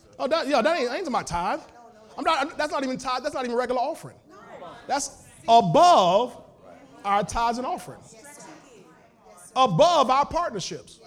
sir. 0.04 0.09
Oh, 0.20 0.28
that, 0.28 0.48
yeah, 0.48 0.62
that 0.62 0.78
ain't, 0.78 0.92
ain't 0.92 1.10
my 1.10 1.24
tithe. 1.24 1.62
I'm 2.18 2.26
not. 2.26 2.58
That's 2.58 2.72
not 2.72 2.84
even 2.84 2.98
tithe. 2.98 3.24
That's 3.24 3.34
not 3.34 3.46
even 3.46 3.56
regular 3.56 3.80
offering. 3.80 4.18
That's 4.88 5.24
above 5.48 6.44
our 7.06 7.24
tithes 7.24 7.58
and 7.58 7.66
offering. 7.66 8.00
Above 9.56 10.10
our 10.10 10.26
partnerships. 10.26 11.00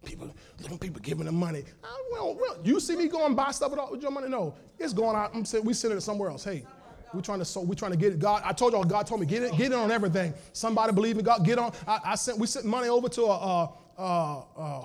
people, 0.05 0.35
at 0.65 0.81
people 0.81 1.01
giving 1.03 1.27
them 1.27 1.35
money. 1.35 1.65
I, 1.85 2.35
you 2.65 2.79
see 2.81 2.97
me 2.97 3.09
going 3.09 3.35
buy 3.35 3.51
stuff 3.51 3.71
with, 3.71 3.81
all, 3.81 3.91
with 3.91 4.01
your 4.03 4.13
money? 4.13 4.29
No, 4.29 4.55
it's 4.79 4.93
going 4.93 5.17
out. 5.17 5.33
I'm 5.35 5.45
saying 5.45 5.65
we 5.65 5.75
send 5.75 5.95
it 5.95 6.01
somewhere 6.01 6.31
else. 6.31 6.45
Hey, 6.45 6.65
we're 7.13 7.21
trying 7.21 7.41
to 7.41 7.45
so 7.45 7.61
we're 7.61 7.75
trying 7.75 7.93
to 7.93 7.97
get 7.97 8.13
it. 8.13 8.19
God, 8.19 8.43
I 8.45 8.53
told 8.53 8.73
y'all, 8.73 8.85
God 8.85 9.07
told 9.07 9.21
me 9.21 9.27
get 9.27 9.43
it, 9.43 9.57
get 9.57 9.73
it 9.73 9.75
on 9.75 9.91
everything. 9.91 10.33
Somebody 10.53 10.93
believe 10.93 11.19
in 11.19 11.25
God, 11.25 11.45
get 11.45 11.59
on. 11.59 11.73
I, 11.87 12.01
I 12.05 12.15
sent 12.15 12.39
we 12.39 12.47
sent 12.47 12.65
money 12.67 12.89
over 12.89 13.09
to 13.09 13.25
a 13.25 13.71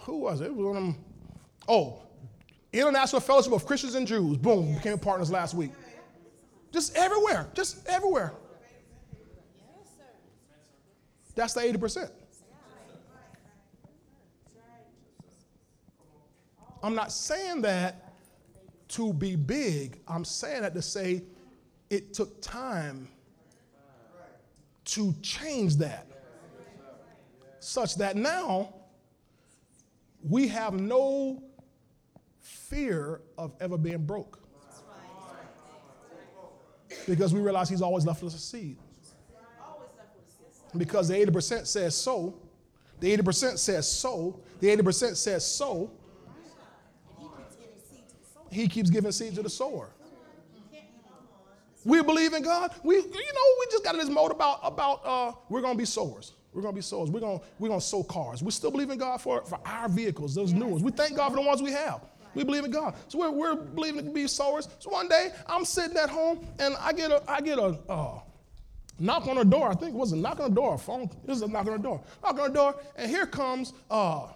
who 0.02 0.18
was 0.18 0.42
it? 0.42 0.46
It 0.46 0.56
was 0.56 0.66
one 0.66 0.78
of 0.78 0.84
them. 0.84 0.98
Oh, 1.68 2.02
International 2.74 3.22
Fellowship 3.22 3.54
of 3.54 3.66
Christians 3.66 3.96
and 3.96 4.06
Jews. 4.06 4.38
Boom, 4.38 4.76
became 4.76 5.00
partners 5.00 5.32
last 5.32 5.54
week. 5.54 5.72
Just 6.72 6.96
everywhere, 6.96 7.48
just 7.54 7.88
everywhere. 7.88 8.34
That's 11.36 11.54
the 11.54 11.62
80%. 11.62 12.10
I'm 16.84 16.96
not 16.96 17.12
saying 17.12 17.62
that 17.64 18.14
to 18.90 19.14
be 19.14 19.36
big. 19.36 20.00
I'm 20.08 20.24
saying 20.24 20.62
that 20.62 20.74
to 20.76 20.82
say 20.82 21.24
it 21.90 22.14
took 22.14 22.42
time 22.42 23.08
to 24.86 25.14
change 25.22 25.78
that. 25.78 26.08
Such 27.60 27.96
that 27.96 28.16
now 28.16 28.74
we 30.28 30.48
have 30.48 30.74
no 30.74 31.42
fear 32.40 33.22
of 33.38 33.54
ever 33.60 33.78
being 33.78 34.06
broke. 34.06 34.40
Because 37.08 37.34
we 37.34 37.40
realize 37.40 37.70
he's 37.70 37.82
always 37.82 38.06
left 38.06 38.24
us 38.24 38.36
a 38.36 38.40
seed. 38.40 38.78
Because 40.78 41.08
the 41.08 41.16
80% 41.16 41.68
says 41.68 41.96
so, 41.96 42.36
the 43.00 43.16
80% 43.16 43.58
says 43.58 43.92
so, 43.92 44.40
the 44.60 44.76
80% 44.76 45.16
says 45.16 45.46
so, 45.46 45.92
he 48.52 48.68
keeps 48.68 48.90
giving 48.90 49.12
seed 49.12 49.36
to 49.36 49.44
the 49.44 49.50
sower. 49.50 49.90
We 51.86 52.02
believe 52.02 52.34
in 52.34 52.42
God. 52.44 52.74
We, 52.84 52.96
you 52.96 53.02
know, 53.02 53.10
we 53.12 53.66
just 53.72 53.84
got 53.84 53.94
in 53.94 54.02
this 54.02 54.10
mode 54.10 54.32
about 54.32 54.60
about 54.64 55.02
uh, 55.06 55.32
we're 55.50 55.62
gonna 55.62 55.78
be 55.78 55.86
sowers. 55.86 56.34
We're 56.52 56.64
gonna 56.64 56.74
be 56.74 56.82
sowers. 56.82 57.12
We're 57.12 57.20
gonna 57.20 57.40
we're 57.60 57.70
gonna 57.70 57.80
sow 57.80 58.04
cars. 58.04 58.42
We 58.42 58.52
still 58.52 58.72
believe 58.72 58.90
in 58.90 58.98
God 58.98 59.22
for, 59.22 59.44
for 59.46 59.60
our 59.66 59.88
vehicles, 59.88 60.34
those 60.34 60.52
new 60.52 60.66
ones. 60.66 60.84
We 60.84 60.92
thank 60.92 61.16
God 61.16 61.30
for 61.30 61.36
the 61.36 61.44
ones 61.44 61.62
we 61.62 61.72
have. 61.72 62.02
We 62.34 62.44
believe 62.44 62.66
in 62.66 62.72
God. 62.72 62.96
So 63.08 63.20
we're, 63.20 63.32
we're 63.32 63.56
believing 63.56 64.04
to 64.06 64.12
be 64.12 64.28
sowers. 64.28 64.68
So 64.80 64.90
one 64.90 65.08
day 65.08 65.30
I'm 65.48 65.64
sitting 65.64 65.96
at 65.96 66.10
home 66.10 66.46
and 66.60 66.76
I 66.80 66.92
get 66.92 67.12
a 67.12 67.24
I 67.30 67.40
get 67.40 67.60
a 67.60 67.78
uh, 67.88 68.20
knock 69.00 69.28
on 69.28 69.36
the 69.36 69.46
door. 69.46 69.70
I 69.70 69.76
think 69.76 69.94
it 69.94 69.98
was 69.98 70.12
a 70.12 70.18
knock 70.18 70.40
on 70.40 70.50
the 70.50 70.56
door, 70.56 70.78
phone. 70.80 71.04
It 71.04 71.30
was 71.30 71.44
a 71.44 71.48
knock 71.48 71.68
on 71.68 71.74
the 71.74 71.80
door. 71.80 72.02
Knock 72.24 72.40
on 72.40 72.48
the 72.48 72.54
door, 72.54 72.76
and 72.96 73.12
here 73.12 73.28
comes 73.28 73.74
uh, 73.92 74.28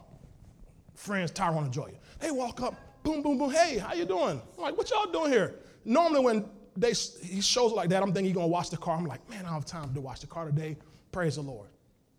friends 0.93 1.31
Tyrone 1.31 1.63
and 1.63 1.73
Joya. 1.73 1.93
They 2.19 2.29
walk 2.31 2.61
up, 2.61 2.75
boom, 3.03 3.23
boom, 3.23 3.37
boom. 3.37 3.49
Hey, 3.49 3.79
how 3.79 3.93
you 3.93 4.05
doing? 4.05 4.41
I'm 4.57 4.61
like, 4.61 4.77
what 4.77 4.89
y'all 4.91 5.11
doing 5.11 5.31
here? 5.31 5.55
Normally 5.83 6.19
when 6.19 6.45
they 6.77 6.93
he 7.23 7.41
shows 7.41 7.71
like 7.71 7.89
that, 7.89 8.01
I'm 8.01 8.13
thinking 8.13 8.25
he's 8.25 8.35
gonna 8.35 8.47
wash 8.47 8.69
the 8.69 8.77
car. 8.77 8.97
I'm 8.97 9.05
like, 9.05 9.27
man, 9.29 9.39
I 9.39 9.43
don't 9.43 9.53
have 9.53 9.65
time 9.65 9.93
to 9.93 10.01
wash 10.01 10.19
the 10.19 10.27
car 10.27 10.45
today. 10.45 10.77
Praise 11.11 11.35
the 11.35 11.41
Lord. 11.41 11.69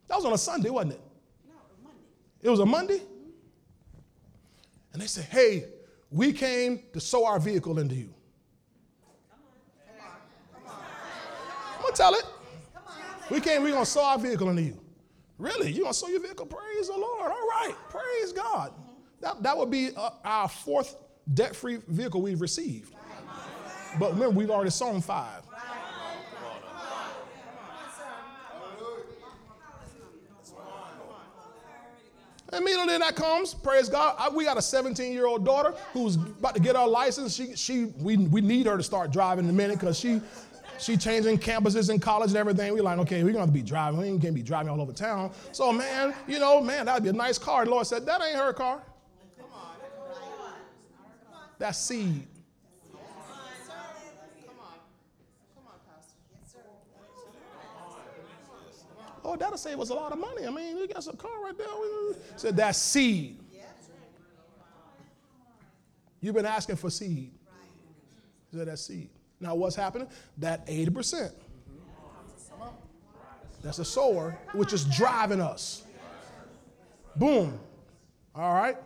That 0.09 0.17
was 0.17 0.25
on 0.25 0.33
a 0.33 0.39
Sunday, 0.39 0.71
wasn't 0.71 0.95
it? 0.95 1.01
No, 1.49 1.55
Monday. 1.83 1.99
It 2.43 2.51
was 2.51 2.61
a 2.61 2.67
Monday. 2.67 3.01
And 4.93 5.01
they 5.01 5.07
said, 5.07 5.25
hey, 5.25 5.67
we 6.11 6.33
came 6.33 6.81
to 6.93 7.01
sow 7.01 7.25
our 7.25 7.39
vehicle 7.39 7.79
into 7.79 7.95
you. 7.95 8.13
Come 9.31 9.39
on. 10.03 10.13
Come 10.55 10.65
on. 10.65 10.73
Come 10.73 10.73
on. 10.75 10.83
I'm 11.77 11.83
gonna 11.83 11.95
tell 11.95 12.15
it. 12.15 12.25
We 13.31 13.41
came, 13.41 13.63
we're 13.63 13.71
gonna 13.71 13.87
sow 13.87 14.05
our 14.05 14.19
vehicle 14.19 14.51
into 14.51 14.63
you. 14.63 14.81
Really? 15.39 15.71
You're 15.71 15.85
gonna 15.85 15.95
sow 15.95 16.09
your 16.09 16.21
vehicle? 16.21 16.47
Praise 16.47 16.89
the 16.89 16.99
Lord. 16.99 17.31
All 17.31 17.47
right. 17.49 17.75
Praise 17.89 18.33
God. 18.33 18.73
That, 19.21 19.43
that 19.45 19.57
would 19.57 19.71
be 19.71 19.91
uh, 19.97 20.11
our 20.25 20.49
fourth 20.49 20.97
debt-free 21.33 21.79
vehicle 21.87 22.21
we've 22.21 22.41
received. 22.41 22.93
But 23.99 24.13
remember, 24.13 24.31
we've 24.31 24.51
already 24.51 24.71
sown 24.71 25.01
five. 25.01 25.43
Immediately 32.53 32.99
that 32.99 33.15
comes, 33.15 33.55
praise 33.55 33.89
God. 33.89 34.17
I, 34.19 34.29
we 34.29 34.45
got 34.45 34.57
a 34.57 34.63
17 34.63 35.13
year 35.13 35.27
old 35.27 35.45
daughter 35.45 35.73
who's 35.93 36.17
about 36.17 36.55
to 36.57 36.61
get 36.61 36.75
her 36.75 36.87
license. 36.87 37.35
She, 37.35 37.55
she, 37.55 37.87
we, 37.99 38.17
we 38.17 38.41
need 38.41 38.67
her 38.67 38.77
to 38.77 38.83
start 38.83 39.13
driving 39.13 39.45
in 39.45 39.51
a 39.51 39.55
minute 39.55 39.79
because 39.79 39.99
she, 39.99 40.21
she 40.79 40.97
changing 40.97 41.39
campuses 41.39 41.91
in 41.91 42.01
college 42.01 42.31
and 42.31 42.37
everything. 42.37 42.73
We're 42.75 42.83
like, 42.83 42.99
okay, 42.99 43.23
we're 43.23 43.33
gonna 43.33 43.53
be 43.53 43.63
driving. 43.63 44.01
We 44.01 44.19
can't 44.19 44.35
be 44.35 44.43
driving 44.43 44.71
all 44.71 44.81
over 44.81 44.93
town. 44.93 45.31
So 45.53 45.73
man, 45.73 46.13
you 46.27 46.41
know, 46.41 46.61
man, 46.61 46.87
that'd 46.87 47.05
be 47.05 47.11
a 47.11 47.13
nice 47.13 47.39
car. 47.39 47.65
The 47.65 47.71
Lord 47.71 47.87
said, 47.87 48.05
that 48.07 48.21
ain't 48.21 48.37
her 48.37 48.53
car. 48.53 48.83
That's 51.59 51.79
seed. 51.79 52.27
Oh, 59.31 59.37
that'll 59.37 59.57
save 59.57 59.79
us 59.79 59.91
a 59.91 59.95
lot 59.95 60.11
of 60.11 60.19
money. 60.19 60.45
I 60.45 60.51
mean, 60.51 60.77
we 60.77 60.89
got 60.89 61.05
some 61.05 61.17
car 61.17 61.31
right 61.45 61.57
there. 61.57 61.69
Said 62.35 62.57
that 62.57 62.75
seed. 62.75 63.39
You've 66.21 66.35
been 66.35 66.47
asking 66.47 66.77
for 66.77 66.91
seed. 66.91 67.31
Said 68.53 68.67
that 68.67 68.79
seed. 68.81 69.09
Now, 69.39 69.55
what's 69.55 69.77
happening? 69.77 70.09
That 70.39 70.67
80%. 70.67 71.33
That's 73.63 73.79
a 73.79 73.85
sower, 73.85 74.37
which 74.53 74.73
is 74.73 74.85
driving 74.85 75.41
us. 75.41 75.85
Boom. 77.15 77.61
All 78.35 78.55
right. 78.55 78.77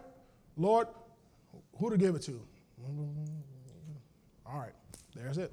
Lord, 0.58 0.88
who 1.78 1.88
to 1.88 1.96
give 1.96 2.16
it 2.16 2.22
to? 2.22 2.38
All 4.44 4.58
right. 4.58 4.74
There's 5.16 5.38
it. 5.38 5.52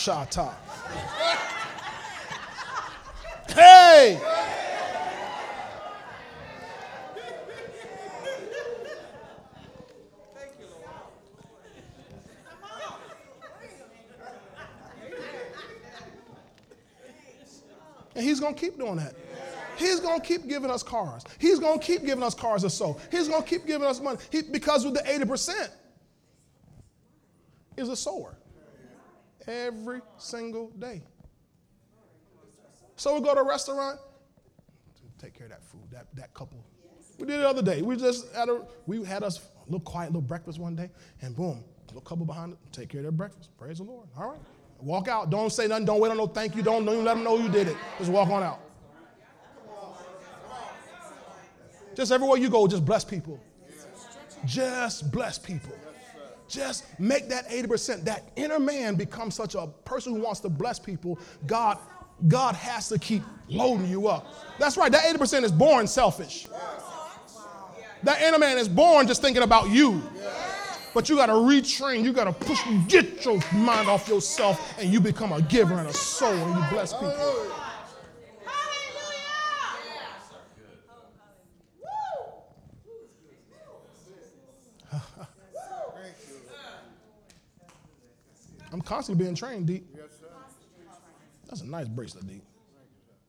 Shata. 0.00 0.54
Hey! 3.50 4.18
And 18.14 18.24
he's 18.24 18.40
going 18.40 18.54
to 18.54 18.60
keep 18.60 18.78
doing 18.78 18.96
that. 18.96 19.14
He's 19.76 20.00
going 20.00 20.20
to 20.20 20.26
keep 20.26 20.48
giving 20.48 20.70
us 20.70 20.82
cars. 20.82 21.24
He's 21.38 21.58
going 21.58 21.78
to 21.78 21.84
keep 21.84 22.06
giving 22.06 22.22
us 22.22 22.34
cars 22.34 22.62
to 22.62 22.70
sow. 22.70 22.98
He's 23.10 23.28
going 23.28 23.42
to 23.42 23.48
keep 23.48 23.66
giving 23.66 23.86
us 23.86 24.00
money 24.00 24.18
he, 24.30 24.40
because 24.42 24.84
with 24.84 24.94
the 24.94 25.02
80% 25.02 25.68
is 27.76 27.90
a 27.90 27.96
sower 27.96 28.36
every 29.46 30.00
single 30.18 30.70
day. 30.78 31.02
So 32.96 33.14
we 33.14 33.20
go 33.20 33.34
to 33.34 33.40
a 33.40 33.46
restaurant, 33.46 33.98
take 35.18 35.34
care 35.34 35.46
of 35.46 35.52
that 35.52 35.64
food, 35.64 35.80
that, 35.90 36.06
that 36.14 36.34
couple. 36.34 36.64
We 37.18 37.26
did 37.26 37.36
it 37.36 37.38
the 37.38 37.48
other 37.48 37.62
day. 37.62 37.82
We 37.82 37.96
just 37.96 38.34
had 38.34 38.48
a, 38.48 38.62
we 38.86 39.04
had 39.04 39.22
us 39.22 39.38
a 39.38 39.64
little 39.66 39.80
quiet 39.80 40.10
little 40.10 40.22
breakfast 40.22 40.58
one 40.58 40.76
day, 40.76 40.90
and 41.22 41.34
boom, 41.34 41.64
little 41.88 42.02
couple 42.02 42.26
behind 42.26 42.52
it, 42.52 42.58
take 42.72 42.88
care 42.88 43.00
of 43.00 43.04
their 43.04 43.12
breakfast. 43.12 43.50
Praise 43.58 43.78
the 43.78 43.84
Lord. 43.84 44.08
All 44.16 44.30
right. 44.30 44.40
Walk 44.80 45.08
out. 45.08 45.30
Don't 45.30 45.50
say 45.50 45.66
nothing. 45.66 45.84
Don't 45.84 46.00
wait 46.00 46.10
on 46.10 46.16
no 46.16 46.26
thank 46.26 46.56
you. 46.56 46.62
Don't, 46.62 46.84
don't 46.84 47.04
let 47.04 47.14
them 47.14 47.24
know 47.24 47.36
you 47.36 47.48
did 47.48 47.68
it. 47.68 47.76
Just 47.98 48.10
walk 48.10 48.30
on 48.30 48.42
out. 48.42 48.60
Just 51.94 52.12
everywhere 52.12 52.38
you 52.38 52.48
go, 52.48 52.66
just 52.66 52.84
bless 52.84 53.04
people. 53.04 53.38
Just 54.46 55.10
bless 55.10 55.38
people. 55.38 55.72
Just 56.50 56.84
make 56.98 57.28
that 57.28 57.48
80%. 57.48 58.04
That 58.04 58.28
inner 58.34 58.58
man 58.58 58.96
becomes 58.96 59.36
such 59.36 59.54
a 59.54 59.68
person 59.84 60.14
who 60.14 60.20
wants 60.20 60.40
to 60.40 60.48
bless 60.48 60.80
people. 60.80 61.18
God, 61.46 61.78
God 62.26 62.56
has 62.56 62.88
to 62.88 62.98
keep 62.98 63.22
loading 63.48 63.88
you 63.88 64.08
up. 64.08 64.26
That's 64.58 64.76
right. 64.76 64.90
That 64.90 65.04
80% 65.04 65.44
is 65.44 65.52
born 65.52 65.86
selfish. 65.86 66.46
That 68.02 68.20
inner 68.22 68.38
man 68.38 68.58
is 68.58 68.68
born 68.68 69.06
just 69.06 69.22
thinking 69.22 69.44
about 69.44 69.70
you. 69.70 70.02
But 70.92 71.08
you 71.08 71.14
got 71.14 71.26
to 71.26 71.34
retrain. 71.34 72.02
You 72.02 72.12
got 72.12 72.24
to 72.24 72.32
push, 72.32 72.58
get 72.88 73.24
your 73.24 73.38
mind 73.52 73.88
off 73.88 74.08
yourself, 74.08 74.74
and 74.80 74.92
you 74.92 75.00
become 75.00 75.32
a 75.32 75.40
giver 75.42 75.74
and 75.74 75.88
a 75.88 75.92
sower, 75.92 76.34
and 76.34 76.54
you 76.56 76.70
bless 76.70 76.92
people. 76.92 77.46
I'm 88.72 88.80
constantly 88.80 89.24
being 89.24 89.34
trained, 89.34 89.66
Deep. 89.66 89.86
That's 91.48 91.62
a 91.62 91.66
nice 91.66 91.88
bracelet, 91.88 92.26
Deep. 92.26 92.44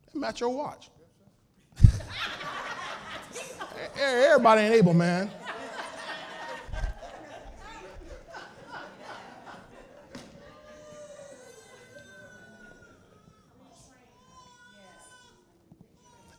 It 0.07 0.15
match 0.15 0.39
your 0.39 0.49
watch. 0.49 0.91
Everybody 3.99 4.61
ain't 4.61 4.75
able, 4.75 4.93
man. 4.93 5.29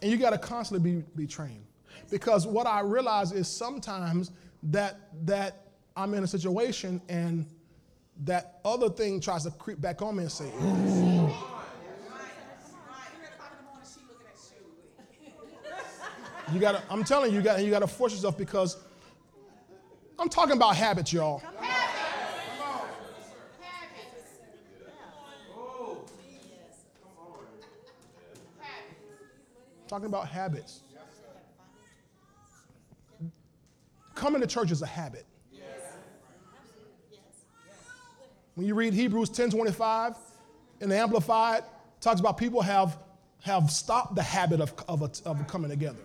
And 0.00 0.10
you 0.10 0.16
got 0.16 0.30
to 0.30 0.38
constantly 0.38 0.92
be, 0.92 1.04
be 1.14 1.26
trained. 1.26 1.64
Because 2.10 2.46
what 2.46 2.66
I 2.66 2.80
realize 2.80 3.32
is 3.32 3.48
sometimes 3.48 4.32
that 4.64 4.98
that 5.24 5.68
I'm 5.96 6.14
in 6.14 6.24
a 6.24 6.26
situation 6.26 7.00
and 7.08 7.46
that 8.24 8.60
other 8.64 8.88
thing 8.88 9.20
tries 9.20 9.44
to 9.44 9.50
creep 9.50 9.80
back 9.80 10.02
on 10.02 10.16
me 10.16 10.22
and 10.24 10.32
say. 10.32 10.50
You 16.52 16.60
gotta, 16.60 16.82
I'm 16.90 17.02
telling 17.02 17.30
you, 17.30 17.38
you 17.38 17.42
gotta, 17.42 17.62
you 17.62 17.70
gotta 17.70 17.86
force 17.86 18.12
yourself 18.12 18.36
because 18.36 18.76
I'm 20.18 20.28
talking 20.28 20.56
about 20.56 20.76
habits, 20.76 21.12
y'all. 21.12 21.42
Talking 29.88 30.06
about 30.06 30.28
habits. 30.28 30.80
Coming 34.14 34.40
to 34.40 34.46
church 34.46 34.70
is 34.70 34.82
a 34.82 34.86
habit. 34.86 35.26
When 38.54 38.66
you 38.66 38.74
read 38.74 38.94
Hebrews 38.94 39.30
10:25 39.30 40.16
in 40.80 40.88
the 40.88 40.96
Amplified, 40.98 41.64
talks 42.00 42.20
about 42.20 42.36
people 42.36 42.60
have, 42.60 42.98
have 43.42 43.70
stopped 43.70 44.14
the 44.14 44.22
habit 44.22 44.60
of, 44.60 44.74
of, 44.88 45.02
of 45.02 45.46
coming 45.46 45.70
together. 45.70 46.00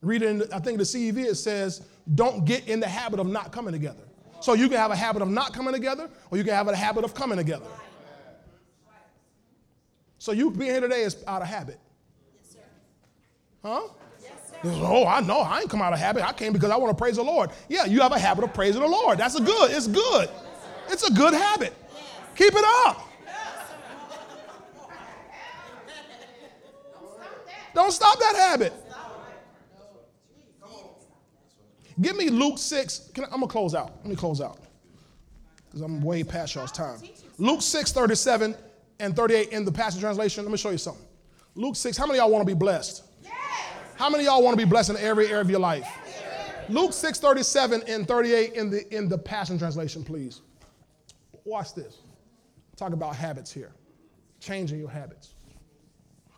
Read 0.00 0.22
in, 0.22 0.42
I 0.52 0.58
think 0.58 0.78
the 0.78 0.84
CEV, 0.84 1.18
it 1.26 1.34
says, 1.36 1.86
don't 2.14 2.44
get 2.44 2.68
in 2.68 2.80
the 2.80 2.88
habit 2.88 3.20
of 3.20 3.26
not 3.26 3.52
coming 3.52 3.72
together. 3.72 4.02
So 4.40 4.54
you 4.54 4.68
can 4.68 4.78
have 4.78 4.90
a 4.90 4.96
habit 4.96 5.22
of 5.22 5.30
not 5.30 5.52
coming 5.52 5.72
together, 5.72 6.10
or 6.30 6.38
you 6.38 6.44
can 6.44 6.54
have 6.54 6.66
a 6.66 6.74
habit 6.74 7.04
of 7.04 7.14
coming 7.14 7.38
together. 7.38 7.66
So 10.18 10.32
you 10.32 10.50
being 10.50 10.70
here 10.70 10.80
today 10.80 11.02
is 11.02 11.22
out 11.26 11.42
of 11.42 11.48
habit. 11.48 11.78
Yes, 12.36 12.52
sir. 12.52 12.58
Huh? 13.62 13.82
Oh, 14.64 15.06
I 15.06 15.20
know. 15.20 15.40
I 15.40 15.60
ain't 15.60 15.70
come 15.70 15.82
out 15.82 15.92
of 15.92 15.98
habit. 15.98 16.26
I 16.26 16.32
came 16.32 16.52
because 16.52 16.70
I 16.70 16.76
want 16.76 16.96
to 16.96 17.00
praise 17.00 17.16
the 17.16 17.22
Lord. 17.22 17.50
Yeah, 17.68 17.84
you 17.84 18.00
have 18.00 18.12
a 18.12 18.18
habit 18.18 18.44
of 18.44 18.54
praising 18.54 18.80
the 18.80 18.88
Lord. 18.88 19.18
That's 19.18 19.34
a 19.34 19.42
good. 19.42 19.70
It's 19.70 19.88
good. 19.88 20.28
It's 20.88 21.08
a 21.08 21.12
good 21.12 21.34
habit. 21.34 21.74
Keep 22.36 22.54
it 22.54 22.64
up. 22.86 23.08
Don't 27.74 27.90
stop 27.90 28.18
that 28.18 28.36
habit. 28.36 28.72
Give 32.00 32.16
me 32.16 32.30
Luke 32.30 32.58
6. 32.58 33.10
Can 33.14 33.24
I, 33.24 33.26
I'm 33.28 33.40
going 33.40 33.48
to 33.48 33.48
close 33.48 33.74
out. 33.74 33.96
Let 33.98 34.06
me 34.06 34.16
close 34.16 34.40
out 34.40 34.58
because 35.66 35.80
I'm 35.80 36.02
way 36.02 36.22
past 36.22 36.54
y'all's 36.54 36.72
time. 36.72 36.98
Luke 37.38 37.62
6, 37.62 37.92
37 37.92 38.54
and 39.00 39.16
38 39.16 39.48
in 39.50 39.64
the 39.64 39.72
Passion 39.72 40.00
Translation. 40.00 40.44
Let 40.44 40.50
me 40.50 40.58
show 40.58 40.70
you 40.70 40.78
something. 40.78 41.04
Luke 41.54 41.76
6, 41.76 41.96
how 41.96 42.06
many 42.06 42.18
y'all 42.18 42.30
want 42.30 42.42
to 42.42 42.46
be 42.46 42.58
blessed? 42.58 43.04
How 43.96 44.10
many 44.10 44.24
of 44.24 44.32
y'all 44.32 44.42
want 44.42 44.58
to 44.58 44.64
be 44.64 44.68
blessed 44.68 44.90
in 44.90 44.96
every 44.96 45.26
area 45.26 45.40
of 45.40 45.50
your 45.50 45.60
life? 45.60 45.88
Luke 46.68 46.92
6, 46.92 47.18
37 47.18 47.82
and 47.88 48.06
38 48.06 48.54
in 48.54 48.70
the, 48.70 48.96
in 48.96 49.08
the 49.08 49.18
Passion 49.18 49.58
Translation, 49.58 50.04
please. 50.04 50.40
Watch 51.44 51.74
this. 51.74 51.98
Talk 52.76 52.92
about 52.92 53.16
habits 53.16 53.52
here. 53.52 53.72
Changing 54.40 54.78
your 54.78 54.90
habits. 54.90 55.34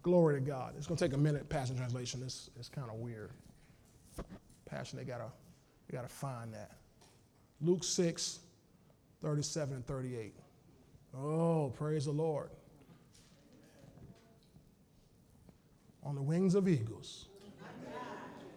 Glory 0.02 0.34
to 0.34 0.40
God. 0.40 0.74
It's 0.76 0.86
going 0.86 0.98
to 0.98 1.04
take 1.04 1.14
a 1.14 1.18
minute, 1.18 1.48
Passion 1.48 1.76
Translation. 1.76 2.22
It's, 2.24 2.50
it's 2.58 2.68
kind 2.68 2.88
of 2.90 2.96
weird. 2.96 3.30
Passion, 4.66 4.98
they 4.98 5.04
got 5.04 5.18
to 5.18 5.30
they 5.88 5.96
gotta 5.96 6.08
find 6.08 6.52
that. 6.54 6.72
Luke 7.60 7.84
6, 7.84 8.40
37 9.22 9.74
and 9.76 9.86
38. 9.86 10.34
Oh, 11.16 11.72
praise 11.76 12.06
the 12.06 12.12
Lord. 12.12 12.50
On 16.02 16.14
the 16.14 16.22
wings 16.22 16.54
of 16.54 16.68
eagles. 16.68 17.26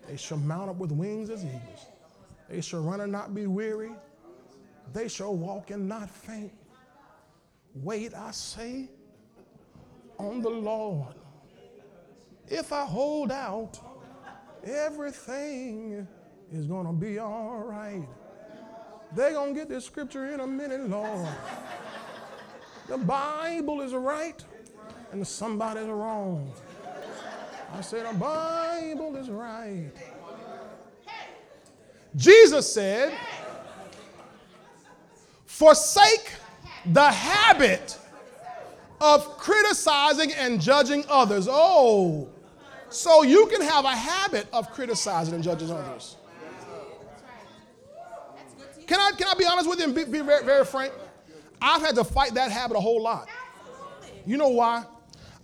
They 0.07 0.17
shall 0.17 0.37
mount 0.37 0.69
up 0.69 0.77
with 0.77 0.91
wings 0.91 1.29
as 1.29 1.43
eagles. 1.43 1.85
They 2.49 2.61
shall 2.61 2.81
run 2.81 3.01
and 3.01 3.11
not 3.11 3.35
be 3.35 3.45
weary. 3.45 3.91
They 4.93 5.07
shall 5.07 5.35
walk 5.35 5.69
and 5.71 5.87
not 5.87 6.09
faint. 6.09 6.53
Wait, 7.75 8.13
I 8.13 8.31
say, 8.31 8.89
on 10.17 10.41
the 10.41 10.49
Lord. 10.49 11.13
If 12.47 12.71
I 12.71 12.85
hold 12.85 13.31
out, 13.31 13.77
everything 14.63 16.07
is 16.51 16.65
going 16.65 16.87
to 16.87 16.93
be 16.93 17.19
all 17.19 17.59
right. 17.59 18.07
They're 19.13 19.33
going 19.33 19.53
to 19.53 19.59
get 19.59 19.69
this 19.69 19.85
scripture 19.85 20.33
in 20.33 20.39
a 20.39 20.47
minute, 20.47 20.89
Lord. 20.89 21.27
The 22.87 22.97
Bible 22.97 23.81
is 23.81 23.93
right 23.93 24.41
and 25.11 25.27
somebody's 25.27 25.87
wrong. 25.87 26.51
I 27.73 27.81
said, 27.81 28.05
the 28.07 28.17
Bible 28.17 29.15
is 29.17 29.29
right. 29.29 29.91
Jesus 32.15 32.71
said, 32.73 33.13
forsake 35.45 36.33
the 36.85 37.11
habit 37.11 37.97
of 38.99 39.37
criticizing 39.37 40.31
and 40.33 40.59
judging 40.59 41.03
others. 41.09 41.47
Oh, 41.49 42.29
so 42.89 43.23
you 43.23 43.47
can 43.47 43.61
have 43.61 43.85
a 43.85 43.95
habit 43.95 44.47
of 44.53 44.71
criticizing 44.71 45.35
and 45.35 45.43
judging 45.43 45.69
others. 45.69 46.15
Can 48.87 48.99
I, 48.99 49.11
can 49.11 49.27
I 49.27 49.33
be 49.33 49.45
honest 49.45 49.69
with 49.69 49.79
you 49.79 49.85
and 49.85 49.93
be, 49.93 50.05
be 50.05 50.21
very, 50.21 50.45
very 50.45 50.63
frank? 50.63 50.93
I've 51.61 51.81
had 51.81 51.95
to 51.95 52.03
fight 52.03 52.33
that 52.35 52.51
habit 52.51 52.77
a 52.77 52.79
whole 52.79 53.01
lot. 53.01 53.27
You 54.25 54.37
know 54.37 54.49
why? 54.49 54.85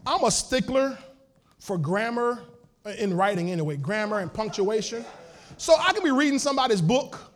I'm 0.05 0.23
a 0.23 0.31
stickler 0.31 0.97
for 1.63 1.77
grammar 1.77 2.43
uh, 2.85 2.89
in 2.99 3.15
writing 3.15 3.49
anyway, 3.49 3.77
grammar 3.77 4.19
and 4.19 4.31
punctuation. 4.33 5.05
So 5.55 5.73
I 5.79 5.93
could 5.93 6.03
be 6.03 6.11
reading 6.11 6.37
somebody's 6.37 6.81
book, 6.81 7.33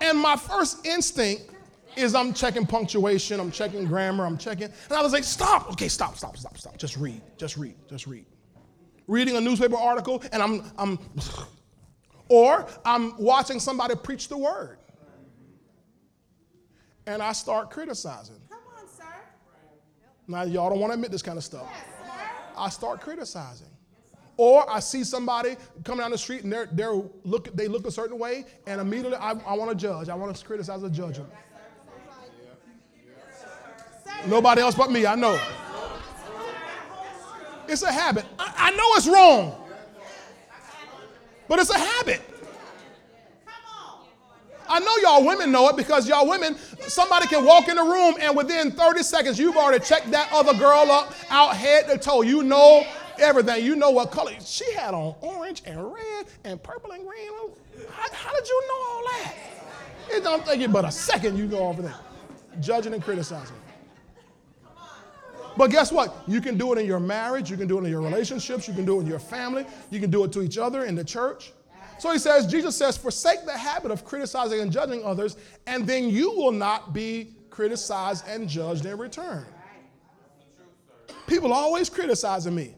and 0.00 0.18
my 0.18 0.34
first 0.34 0.86
instinct 0.86 1.50
is 1.94 2.14
I'm 2.14 2.32
checking 2.32 2.64
punctuation, 2.66 3.38
I'm 3.38 3.50
checking 3.50 3.84
grammar, 3.84 4.24
I'm 4.24 4.38
checking. 4.38 4.64
And 4.64 4.92
I 4.92 5.02
was 5.02 5.12
like, 5.12 5.24
stop. 5.24 5.70
Okay, 5.72 5.88
stop, 5.88 6.16
stop, 6.16 6.38
stop, 6.38 6.56
stop. 6.56 6.78
Just 6.78 6.96
read, 6.96 7.20
just 7.36 7.58
read, 7.58 7.74
just 7.86 8.06
read. 8.06 8.24
Reading 9.06 9.36
a 9.36 9.40
newspaper 9.42 9.76
article, 9.76 10.22
and 10.32 10.42
I'm, 10.42 10.62
I'm, 10.78 10.98
or 12.30 12.66
I'm 12.86 13.14
watching 13.18 13.60
somebody 13.60 13.94
preach 13.94 14.28
the 14.28 14.38
word. 14.38 14.78
And 17.06 17.22
I 17.22 17.32
start 17.32 17.70
criticizing. 17.70 18.40
Come 18.48 18.58
on, 18.74 18.88
sir. 18.88 19.04
Now, 20.26 20.44
y'all 20.44 20.70
don't 20.70 20.80
want 20.80 20.92
to 20.92 20.94
admit 20.94 21.10
this 21.10 21.20
kind 21.20 21.36
of 21.36 21.44
stuff. 21.44 21.68
Yes. 21.70 21.93
I 22.56 22.68
start 22.68 23.00
criticizing. 23.00 23.68
Or 24.36 24.68
I 24.68 24.80
see 24.80 25.04
somebody 25.04 25.56
coming 25.84 26.00
down 26.00 26.10
the 26.10 26.18
street 26.18 26.42
and 26.42 26.52
they're, 26.52 26.68
they're 26.72 27.00
look, 27.22 27.54
they 27.54 27.68
look 27.68 27.86
a 27.86 27.90
certain 27.90 28.18
way, 28.18 28.44
and 28.66 28.80
immediately 28.80 29.16
I, 29.16 29.32
I 29.46 29.54
want 29.54 29.70
to 29.70 29.76
judge. 29.76 30.08
I 30.08 30.14
want 30.14 30.34
to 30.34 30.44
criticize 30.44 30.82
and 30.82 30.92
judge 30.92 31.16
them. 31.18 31.30
Nobody 34.26 34.62
else 34.62 34.74
but 34.74 34.90
me, 34.90 35.06
I 35.06 35.14
know. 35.14 35.38
It's 37.68 37.82
a 37.82 37.92
habit. 37.92 38.24
I, 38.38 38.52
I 38.56 38.70
know 38.72 38.94
it's 38.96 39.06
wrong, 39.06 39.54
but 41.46 41.58
it's 41.58 41.70
a 41.70 41.78
habit. 41.78 42.22
I 44.68 44.80
know 44.80 44.96
y'all 44.98 45.26
women 45.26 45.52
know 45.52 45.68
it 45.68 45.76
because 45.76 46.08
y'all 46.08 46.28
women, 46.28 46.56
somebody 46.80 47.26
can 47.26 47.44
walk 47.44 47.68
in 47.68 47.76
the 47.76 47.82
room 47.82 48.14
and 48.20 48.36
within 48.36 48.70
30 48.70 49.02
seconds, 49.02 49.38
you've 49.38 49.56
already 49.56 49.84
checked 49.84 50.10
that 50.10 50.30
other 50.32 50.54
girl 50.54 50.90
up, 50.90 51.14
out 51.30 51.56
head 51.56 51.88
to 51.88 51.98
toe. 51.98 52.22
You 52.22 52.42
know 52.42 52.86
everything. 53.18 53.64
You 53.64 53.76
know 53.76 53.90
what 53.90 54.10
color. 54.10 54.32
She 54.40 54.72
had 54.74 54.94
on 54.94 55.14
orange 55.20 55.62
and 55.66 55.92
red 55.92 56.26
and 56.44 56.62
purple 56.62 56.92
and 56.92 57.06
green. 57.06 57.30
How, 57.90 58.12
how 58.12 58.34
did 58.34 58.48
you 58.48 58.62
know 58.68 58.92
all 58.92 59.02
that? 59.04 59.34
It 60.10 60.22
don't 60.22 60.44
take 60.44 60.60
you 60.60 60.68
but 60.68 60.84
a 60.84 60.90
second, 60.90 61.38
you 61.38 61.46
know 61.46 61.70
everything. 61.70 61.94
Judging 62.60 62.94
and 62.94 63.02
criticizing. 63.02 63.56
But 65.56 65.70
guess 65.70 65.92
what? 65.92 66.16
You 66.26 66.40
can 66.40 66.58
do 66.58 66.72
it 66.72 66.78
in 66.78 66.86
your 66.86 67.00
marriage, 67.00 67.50
you 67.50 67.56
can 67.56 67.68
do 67.68 67.78
it 67.78 67.84
in 67.84 67.90
your 67.90 68.00
relationships, 68.00 68.66
you 68.66 68.74
can 68.74 68.84
do 68.84 68.98
it 68.98 69.02
in 69.02 69.06
your 69.06 69.20
family, 69.20 69.64
you 69.90 70.00
can 70.00 70.10
do 70.10 70.24
it 70.24 70.32
to 70.32 70.42
each 70.42 70.58
other 70.58 70.84
in 70.84 70.94
the 70.94 71.04
church. 71.04 71.52
So 71.98 72.10
he 72.10 72.18
says, 72.18 72.46
Jesus 72.46 72.76
says, 72.76 72.96
forsake 72.96 73.44
the 73.46 73.56
habit 73.56 73.90
of 73.90 74.04
criticizing 74.04 74.60
and 74.60 74.70
judging 74.70 75.04
others, 75.04 75.36
and 75.66 75.86
then 75.86 76.08
you 76.08 76.30
will 76.30 76.52
not 76.52 76.92
be 76.92 77.34
criticized 77.50 78.26
and 78.28 78.48
judged 78.48 78.84
in 78.84 78.98
return. 78.98 79.46
People 81.26 81.52
always 81.52 81.88
criticizing 81.88 82.54
me. 82.54 82.74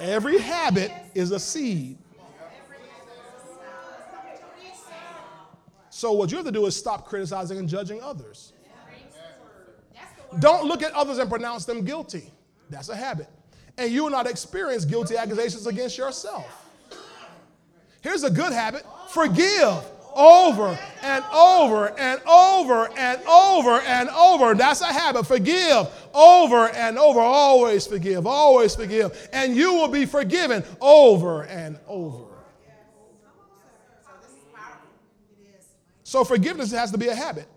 Every 0.00 0.38
habit 0.38 0.90
is 1.14 1.30
a 1.30 1.38
seed. 1.38 1.98
So 5.90 6.10
what 6.10 6.32
you 6.32 6.36
have 6.38 6.46
to 6.46 6.52
do 6.52 6.66
is 6.66 6.74
stop 6.74 7.06
criticizing 7.06 7.58
and 7.58 7.68
judging 7.68 8.02
others. 8.02 8.54
Don't 10.40 10.66
look 10.66 10.82
at 10.82 10.92
others 10.94 11.18
and 11.18 11.30
pronounce 11.30 11.64
them 11.64 11.84
guilty. 11.84 12.32
That's 12.70 12.88
a 12.88 12.96
habit. 12.96 13.28
And 13.78 13.92
you 13.92 14.02
will 14.02 14.10
not 14.10 14.26
experience 14.26 14.84
guilty 14.84 15.16
accusations 15.16 15.66
against 15.66 15.96
yourself. 15.96 16.61
Here's 18.02 18.24
a 18.24 18.30
good 18.30 18.52
habit 18.52 18.84
forgive 19.08 19.84
over 20.14 20.78
and 21.02 21.24
over 21.32 21.98
and 21.98 22.20
over 22.26 22.88
and 22.96 23.22
over 23.26 23.80
and 23.80 24.08
over. 24.10 24.54
That's 24.54 24.80
a 24.80 24.92
habit. 24.92 25.26
Forgive 25.26 25.88
over 26.12 26.68
and 26.68 26.98
over. 26.98 27.20
Always 27.20 27.86
forgive. 27.86 28.26
Always 28.26 28.74
forgive. 28.74 29.28
And 29.32 29.56
you 29.56 29.72
will 29.72 29.88
be 29.88 30.04
forgiven 30.04 30.64
over 30.80 31.44
and 31.44 31.78
over. 31.86 32.26
So 36.02 36.24
forgiveness 36.24 36.70
has 36.72 36.90
to 36.90 36.98
be 36.98 37.08
a 37.08 37.14
habit. 37.14 37.48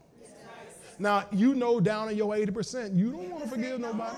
Now, 0.98 1.26
you 1.34 1.56
know 1.56 1.82
down 1.82 2.10
in 2.10 2.16
your 2.16 2.34
80%, 2.34 2.96
you 2.96 3.12
don't 3.12 3.30
want 3.30 3.44
to 3.44 3.50
forgive 3.50 3.82
nobody. 3.82 4.16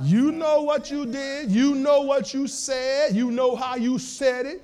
You 0.00 0.32
know 0.32 0.62
what 0.62 0.90
you 0.90 1.06
did. 1.06 1.50
You 1.50 1.74
know 1.74 2.02
what 2.02 2.32
you 2.32 2.46
said. 2.46 3.14
You 3.14 3.30
know 3.30 3.54
how 3.54 3.76
you 3.76 3.98
said 3.98 4.46
it. 4.46 4.62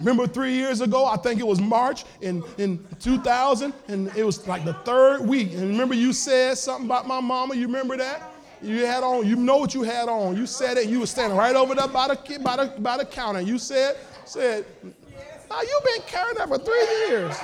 Remember 0.00 0.26
three 0.26 0.54
years 0.54 0.80
ago, 0.80 1.04
I 1.04 1.18
think 1.18 1.40
it 1.40 1.46
was 1.46 1.60
March 1.60 2.04
in, 2.22 2.42
in 2.56 2.82
2000, 3.00 3.74
and 3.88 4.10
it 4.16 4.24
was 4.24 4.48
like 4.48 4.64
the 4.64 4.72
third 4.72 5.20
week. 5.20 5.52
And 5.52 5.68
remember 5.68 5.94
you 5.94 6.14
said 6.14 6.56
something 6.56 6.86
about 6.86 7.06
my 7.06 7.20
mama? 7.20 7.54
You 7.54 7.66
remember 7.66 7.98
that? 7.98 8.22
You 8.62 8.86
had 8.86 9.04
on, 9.04 9.26
you 9.26 9.36
know 9.36 9.58
what 9.58 9.74
you 9.74 9.82
had 9.82 10.08
on. 10.08 10.38
You 10.38 10.46
said 10.46 10.78
it, 10.78 10.88
you 10.88 11.00
were 11.00 11.06
standing 11.06 11.36
right 11.36 11.54
over 11.54 11.74
there 11.74 11.86
by 11.86 12.08
the, 12.08 12.38
by 12.42 12.56
the, 12.56 12.80
by 12.80 12.96
the 12.96 13.04
counter. 13.04 13.42
You 13.42 13.58
said, 13.58 13.98
said, 14.24 14.64
now 14.82 15.60
you've 15.60 15.84
been 15.84 16.02
carrying 16.06 16.36
that 16.36 16.48
for 16.48 16.58
three 16.58 17.08
years. 17.08 17.36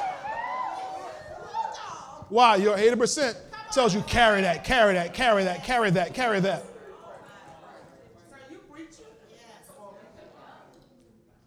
Why? 2.30 2.56
You're 2.56 2.76
80% 2.76 3.36
tells 3.76 3.94
you 3.94 4.00
carry 4.02 4.40
that, 4.40 4.64
carry 4.64 4.94
that, 4.94 5.12
carry 5.12 5.44
that, 5.44 5.62
carry 5.62 5.90
that, 5.90 6.14
carry 6.14 6.40
that. 6.40 6.64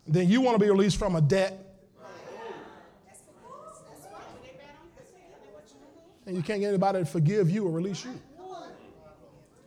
Then 0.08 0.30
you 0.30 0.40
want 0.40 0.58
to 0.58 0.64
be 0.64 0.70
released 0.70 0.98
from 0.98 1.16
a 1.16 1.22
debt. 1.22 1.66
And 6.28 6.38
you 6.38 6.44
can't 6.44 6.60
get 6.60 6.68
anybody 6.68 7.00
to 7.00 7.06
forgive 7.06 7.50
you 7.50 7.66
or 7.66 7.72
release 7.72 8.06
you. 8.06 8.12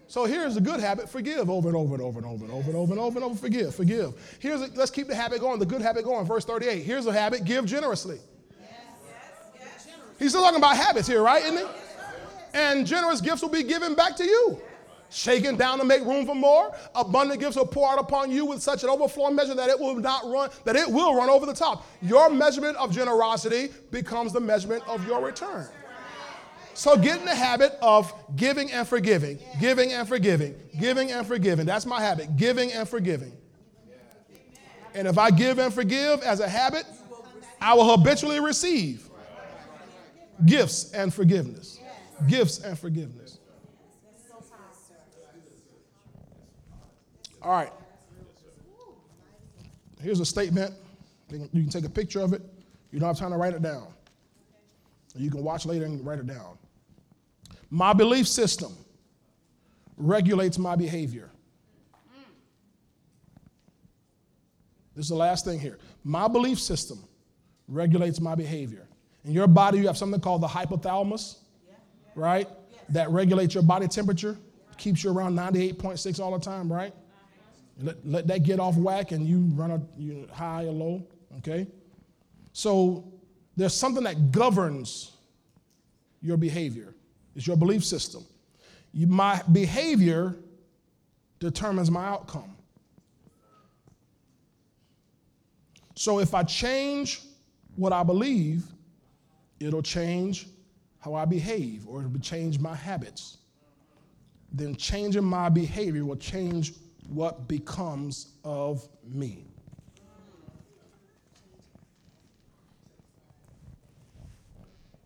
So 0.06 0.24
here's 0.24 0.56
a 0.56 0.60
good 0.60 0.78
habit 0.78 1.08
forgive 1.08 1.50
over 1.50 1.68
and 1.68 1.76
over 1.76 1.94
and 1.94 2.02
over 2.02 2.18
and 2.18 2.26
over 2.26 2.44
and 2.44 2.52
over 2.52 2.70
and 2.70 2.76
over 2.76 2.92
and 2.92 3.00
over 3.00 3.18
and 3.18 3.24
over. 3.24 3.34
Forgive, 3.34 3.74
forgive. 3.74 4.36
Here's 4.38 4.60
a, 4.60 4.68
let's 4.74 4.90
keep 4.92 5.08
the 5.08 5.16
habit 5.16 5.40
going, 5.40 5.58
the 5.58 5.66
good 5.66 5.82
habit 5.82 6.04
going. 6.04 6.26
Verse 6.26 6.44
38. 6.44 6.84
Here's 6.84 7.06
a 7.06 7.12
habit 7.12 7.44
give 7.44 7.66
generously. 7.66 8.20
He's 10.18 10.28
still 10.28 10.42
talking 10.42 10.58
about 10.58 10.76
habits 10.76 11.08
here, 11.08 11.22
right? 11.22 11.42
Isn't 11.42 11.58
he? 11.58 11.64
And 12.54 12.86
generous 12.86 13.20
gifts 13.20 13.42
will 13.42 13.48
be 13.48 13.62
given 13.62 13.94
back 13.94 14.16
to 14.16 14.24
you. 14.24 14.60
Shaken 15.10 15.56
down 15.56 15.78
to 15.78 15.84
make 15.84 16.02
room 16.04 16.24
for 16.24 16.34
more. 16.34 16.74
Abundant 16.94 17.38
gifts 17.38 17.56
will 17.56 17.66
pour 17.66 17.90
out 17.90 17.98
upon 17.98 18.30
you 18.30 18.46
with 18.46 18.62
such 18.62 18.82
an 18.82 18.88
overflowing 18.88 19.36
measure 19.36 19.54
that 19.54 19.68
it 19.68 19.78
will 19.78 19.94
not 19.96 20.24
run, 20.24 20.48
that 20.64 20.74
it 20.74 20.88
will 20.88 21.14
run 21.14 21.28
over 21.28 21.44
the 21.44 21.52
top. 21.52 21.86
Your 22.00 22.30
measurement 22.30 22.78
of 22.78 22.92
generosity 22.92 23.70
becomes 23.90 24.32
the 24.32 24.40
measurement 24.40 24.82
of 24.88 25.06
your 25.06 25.22
return. 25.22 25.68
So 26.74 26.96
get 26.96 27.18
in 27.18 27.26
the 27.26 27.34
habit 27.34 27.76
of 27.82 28.12
giving 28.36 28.72
and 28.72 28.88
forgiving, 28.88 29.38
giving 29.60 29.92
and 29.92 30.08
forgiving, 30.08 30.54
giving 30.80 31.12
and 31.12 31.26
forgiving. 31.26 31.66
That's 31.66 31.84
my 31.84 32.00
habit, 32.00 32.36
giving 32.38 32.72
and 32.72 32.88
forgiving. 32.88 33.36
And 34.94 35.06
if 35.06 35.18
I 35.18 35.30
give 35.30 35.58
and 35.58 35.72
forgive 35.72 36.22
as 36.22 36.40
a 36.40 36.48
habit, 36.48 36.86
I 37.60 37.74
will 37.74 37.96
habitually 37.96 38.40
receive 38.40 39.08
gifts 40.46 40.92
and 40.92 41.12
forgiveness. 41.12 41.78
Gifts 42.26 42.60
and 42.60 42.78
forgiveness. 42.78 43.38
All 47.42 47.52
right. 47.52 47.72
Here's 50.00 50.20
a 50.20 50.24
statement. 50.24 50.74
You 51.30 51.62
can 51.62 51.68
take 51.68 51.84
a 51.84 51.90
picture 51.90 52.20
of 52.20 52.32
it. 52.32 52.42
You 52.90 53.00
don't 53.00 53.08
have 53.08 53.18
time 53.18 53.30
to 53.30 53.36
write 53.36 53.54
it 53.54 53.62
down. 53.62 53.88
You 55.16 55.30
can 55.30 55.42
watch 55.42 55.66
later 55.66 55.84
and 55.84 56.04
write 56.04 56.18
it 56.18 56.26
down. 56.26 56.58
My 57.70 57.92
belief 57.92 58.28
system 58.28 58.72
regulates 59.96 60.58
my 60.58 60.76
behavior. 60.76 61.30
This 64.94 65.06
is 65.06 65.08
the 65.08 65.14
last 65.16 65.44
thing 65.44 65.58
here. 65.58 65.78
My 66.04 66.28
belief 66.28 66.60
system 66.60 67.02
regulates 67.66 68.20
my 68.20 68.34
behavior. 68.34 68.86
In 69.24 69.32
your 69.32 69.46
body, 69.46 69.78
you 69.78 69.86
have 69.86 69.96
something 69.96 70.20
called 70.20 70.42
the 70.42 70.48
hypothalamus, 70.48 71.38
right? 72.14 72.48
That 72.88 73.10
regulates 73.10 73.54
your 73.54 73.62
body 73.62 73.88
temperature, 73.88 74.36
keeps 74.76 75.04
you 75.04 75.12
around 75.12 75.34
98.6 75.36 76.20
all 76.20 76.36
the 76.36 76.44
time, 76.44 76.72
right? 76.72 76.94
Let, 77.80 78.06
let 78.06 78.26
that 78.26 78.42
get 78.42 78.60
off 78.60 78.76
whack 78.76 79.12
and 79.12 79.26
you 79.26 79.40
run 79.54 79.70
a 79.70 79.80
you 79.98 80.28
high 80.32 80.64
or 80.64 80.72
low, 80.72 81.06
okay? 81.38 81.66
So 82.52 83.12
there's 83.56 83.74
something 83.74 84.04
that 84.04 84.30
governs 84.30 85.12
your 86.20 86.36
behavior. 86.36 86.94
It's 87.34 87.46
your 87.46 87.56
belief 87.56 87.84
system. 87.84 88.24
You, 88.92 89.06
my 89.06 89.42
behavior 89.50 90.36
determines 91.38 91.90
my 91.90 92.06
outcome. 92.06 92.56
So 95.94 96.20
if 96.20 96.34
I 96.34 96.42
change 96.42 97.22
what 97.76 97.92
I 97.92 98.02
believe, 98.02 98.64
it'll 99.60 99.82
change 99.82 100.46
how 101.02 101.14
I 101.14 101.24
behave 101.24 101.86
or 101.86 102.08
change 102.20 102.60
my 102.60 102.74
habits. 102.74 103.38
Then 104.52 104.76
changing 104.76 105.24
my 105.24 105.48
behavior 105.48 106.04
will 106.04 106.16
change 106.16 106.74
what 107.08 107.48
becomes 107.48 108.34
of 108.44 108.88
me. 109.04 109.46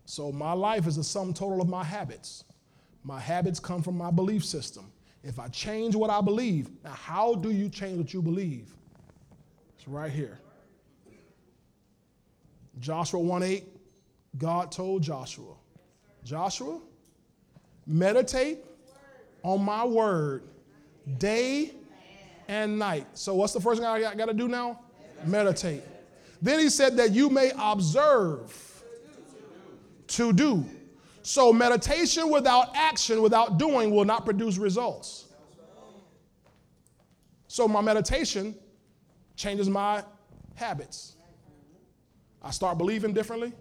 So 0.05 0.31
my 0.31 0.53
life 0.53 0.87
is 0.87 0.97
a 0.97 1.03
sum 1.03 1.33
total 1.33 1.61
of 1.61 1.67
my 1.67 1.83
habits. 1.83 2.43
My 3.03 3.19
habits 3.19 3.59
come 3.59 3.81
from 3.81 3.97
my 3.97 4.11
belief 4.11 4.45
system. 4.45 4.91
If 5.23 5.39
I 5.39 5.47
change 5.47 5.95
what 5.95 6.09
I 6.09 6.21
believe, 6.21 6.69
now 6.83 6.91
how 6.91 7.35
do 7.35 7.51
you 7.51 7.69
change 7.69 7.97
what 7.97 8.13
you 8.13 8.21
believe? 8.21 8.69
It's 9.77 9.87
right 9.87 10.11
here. 10.11 10.39
Joshua 12.79 13.19
1 13.19 13.43
8, 13.43 13.63
God 14.37 14.71
told 14.71 15.01
Joshua, 15.01 15.55
Joshua, 16.27 16.81
meditate 17.85 18.59
on 19.43 19.63
my 19.63 19.85
word 19.85 20.43
day 21.17 21.71
and 22.49 22.77
night. 22.77 23.07
So, 23.13 23.33
what's 23.33 23.53
the 23.53 23.61
first 23.61 23.79
thing 23.79 23.87
I 23.87 24.13
got, 24.13 24.25
to 24.25 24.33
do 24.33 24.49
now? 24.49 24.81
Meditate. 25.25 25.83
Then 26.41 26.59
he 26.59 26.69
said 26.69 26.97
that 26.97 27.11
you 27.11 27.29
may 27.29 27.53
observe 27.57 28.83
to 30.07 30.33
do. 30.33 30.65
So, 31.21 31.53
meditation 31.53 32.29
without 32.29 32.75
action, 32.75 33.21
without 33.21 33.57
doing, 33.57 33.91
will 33.91 34.05
not 34.05 34.25
produce 34.25 34.57
results. 34.57 35.27
So, 37.47 37.69
my 37.69 37.79
meditation 37.79 38.53
changes 39.37 39.69
my 39.69 40.03
habits. 40.55 41.15
I 42.43 42.51
start 42.51 42.77
believing 42.77 43.13
differently, 43.13 43.53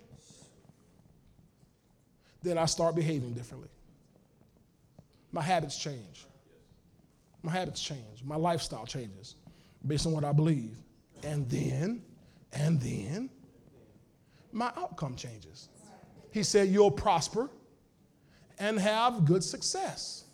then 2.47 2.59
I 2.59 2.67
start 2.67 2.95
behaving 2.95 3.35
differently. 3.35 3.69
My 5.33 5.43
habits 5.43 5.77
change. 5.77 6.27
My 7.43 7.51
habits 7.51 7.83
change. 7.83 8.23
My 8.25 8.37
lifestyle 8.37 8.87
changes 8.87 9.35
based 9.87 10.07
on 10.07 10.13
what 10.13 10.25
I 10.25 10.33
believe. 10.33 10.77
And 11.25 11.49
then, 11.51 12.03
and 12.53 12.81
then, 12.81 13.31
my 14.53 14.71
outcome 14.77 15.17
changes. 15.17 15.69
He 16.31 16.43
said, 16.43 16.69
You'll 16.69 16.91
prosper 16.91 17.51
and 18.59 18.79
have 18.79 19.25
good 19.25 19.43
success. 19.43 20.25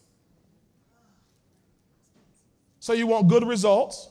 So, 2.78 2.92
you 2.92 3.06
want 3.06 3.28
good 3.28 3.46
results, 3.46 4.10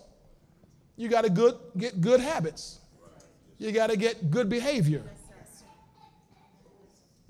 you 0.96 1.10
got 1.10 1.24
to 1.24 1.30
good, 1.30 1.56
get 1.78 2.02
good 2.02 2.20
habits. 2.20 2.80
You 3.58 3.72
got 3.72 3.92
to 3.92 3.98
get 3.98 4.32
good 4.32 4.50
behavior. 4.50 5.04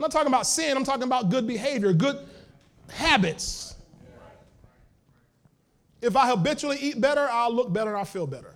I'm 0.02 0.06
not 0.06 0.12
talking 0.14 0.30
about 0.30 0.48
sin, 0.48 0.76
I'm 0.76 0.84
talking 0.84 1.04
about 1.04 1.30
good 1.30 1.46
behavior, 1.46 1.94
good 1.94 2.18
habits. 2.90 3.76
If 6.02 6.16
I 6.16 6.28
habitually 6.28 6.80
eat 6.82 7.00
better, 7.00 7.30
I'll 7.32 7.54
look 7.54 7.72
better 7.72 7.92
and 7.92 8.00
I'll 8.00 8.06
feel 8.06 8.26
better. 8.26 8.56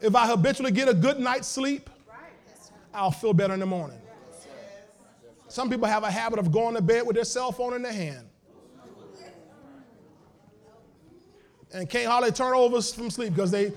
If 0.00 0.16
I 0.16 0.26
habitually 0.26 0.72
get 0.72 0.88
a 0.88 0.94
good 0.94 1.20
night's 1.20 1.46
sleep, 1.46 1.90
I'll 2.94 3.10
feel 3.10 3.34
better 3.34 3.52
in 3.52 3.60
the 3.60 3.66
morning. 3.66 3.98
Some 5.48 5.68
people 5.68 5.86
have 5.86 6.02
a 6.02 6.10
habit 6.10 6.38
of 6.38 6.50
going 6.50 6.76
to 6.76 6.80
bed 6.80 7.06
with 7.06 7.16
their 7.16 7.26
cell 7.26 7.52
phone 7.52 7.74
in 7.74 7.82
their 7.82 7.92
hand 7.92 8.26
and 11.74 11.90
can't 11.90 12.10
hardly 12.10 12.32
turn 12.32 12.54
over 12.54 12.80
from 12.80 13.10
sleep 13.10 13.34
because 13.34 13.50
they 13.50 13.70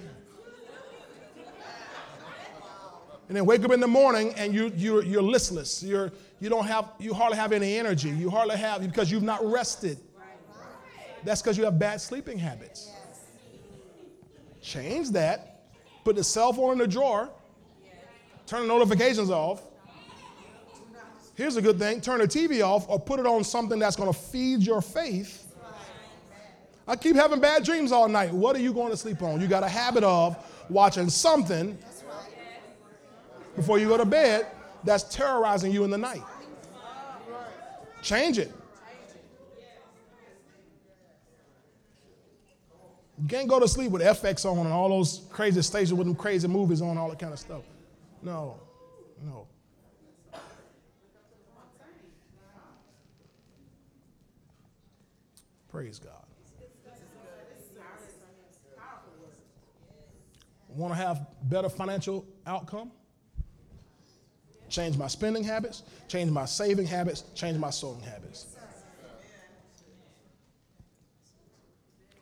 and 3.29 3.37
then 3.37 3.45
wake 3.45 3.63
up 3.63 3.71
in 3.71 3.79
the 3.79 3.87
morning 3.87 4.33
and 4.37 4.55
you, 4.55 4.71
you're, 4.75 5.03
you're 5.03 5.21
listless. 5.21 5.83
You're, 5.83 6.11
you 6.39 6.49
don't 6.49 6.65
have, 6.65 6.91
you 6.99 7.13
hardly 7.13 7.37
have 7.37 7.51
any 7.51 7.77
energy. 7.77 8.09
You 8.09 8.29
hardly 8.29 8.57
have, 8.57 8.81
because 8.81 9.11
you've 9.11 9.23
not 9.23 9.43
rested. 9.43 9.99
That's 11.23 11.41
because 11.41 11.57
you 11.57 11.65
have 11.65 11.77
bad 11.77 11.99
sleeping 11.99 12.37
habits. 12.37 12.91
Change 14.61 15.11
that. 15.11 15.63
Put 16.05 16.15
the 16.15 16.23
cell 16.23 16.53
phone 16.53 16.73
in 16.73 16.77
the 16.77 16.87
drawer. 16.87 17.29
Turn 18.45 18.61
the 18.61 18.67
notifications 18.67 19.29
off. 19.29 19.61
Here's 21.35 21.55
a 21.55 21.61
good 21.61 21.79
thing 21.79 22.01
turn 22.01 22.19
the 22.19 22.27
TV 22.27 22.61
off 22.65 22.89
or 22.89 22.99
put 22.99 23.19
it 23.19 23.25
on 23.25 23.45
something 23.45 23.79
that's 23.79 23.95
going 23.95 24.11
to 24.11 24.17
feed 24.17 24.61
your 24.61 24.81
faith. 24.81 25.45
I 26.87 26.95
keep 26.95 27.15
having 27.15 27.39
bad 27.39 27.63
dreams 27.63 27.91
all 27.91 28.09
night. 28.09 28.33
What 28.33 28.55
are 28.55 28.59
you 28.59 28.73
going 28.73 28.89
to 28.89 28.97
sleep 28.97 29.21
on? 29.21 29.39
You 29.39 29.47
got 29.47 29.63
a 29.63 29.69
habit 29.69 30.03
of 30.03 30.35
watching 30.69 31.09
something 31.09 31.77
before 33.55 33.77
you 33.77 33.87
go 33.87 33.97
to 33.97 34.05
bed 34.05 34.47
that's 34.84 35.03
terrorizing 35.03 35.72
you 35.72 35.84
in 35.84 35.89
the 35.89 35.97
night. 35.97 36.23
Change 38.01 38.38
it. 38.38 38.51
You 43.22 43.27
can't 43.27 43.49
go 43.49 43.60
to 43.60 43.68
sleep 43.68 43.91
with 43.91 44.01
FX 44.01 44.45
on 44.45 44.60
and 44.60 44.73
all 44.73 44.88
those 44.88 45.23
crazy 45.30 45.61
stations 45.61 45.93
with 45.93 46.07
them 46.07 46.15
crazy 46.15 46.47
movies 46.47 46.81
on, 46.81 46.97
all 46.97 47.10
that 47.10 47.19
kind 47.19 47.34
of 47.34 47.39
stuff. 47.39 47.64
No, 48.22 48.56
no. 49.26 49.45
Praise 55.69 55.99
God. 55.99 56.14
Want 60.69 60.93
to 60.93 60.99
have 60.99 61.27
better 61.43 61.68
financial 61.68 62.26
outcome? 62.45 62.91
Change 64.69 64.97
my 64.97 65.07
spending 65.07 65.43
habits, 65.43 65.83
change 66.07 66.29
my 66.29 66.45
saving 66.45 66.85
habits, 66.85 67.23
change 67.33 67.57
my 67.57 67.71
sowing 67.71 68.01
habits. 68.01 68.55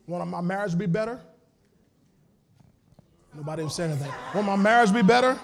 Want 0.07 0.29
my 0.29 0.39
marriage 0.39 0.71
to 0.71 0.77
be 0.77 0.85
better? 0.85 1.19
Nobody 3.35 3.63
even 3.63 3.69
said 3.69 3.91
anything. 3.91 4.11
Want 4.33 4.47
my 4.47 4.55
marriage 4.55 4.89
to 4.89 4.95
be 4.95 5.01
better? 5.01 5.37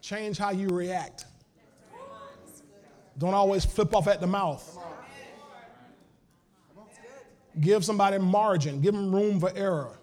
Change 0.00 0.38
how 0.38 0.50
you 0.50 0.68
react. 0.68 1.24
Don't 3.18 3.34
always 3.34 3.64
flip 3.64 3.94
off 3.94 4.08
at 4.08 4.20
the 4.20 4.26
mouth. 4.26 4.78
Give 7.60 7.84
somebody 7.84 8.18
margin, 8.18 8.80
give 8.80 8.92
them 8.92 9.14
room 9.14 9.40
for 9.40 9.50
error. 9.56 9.98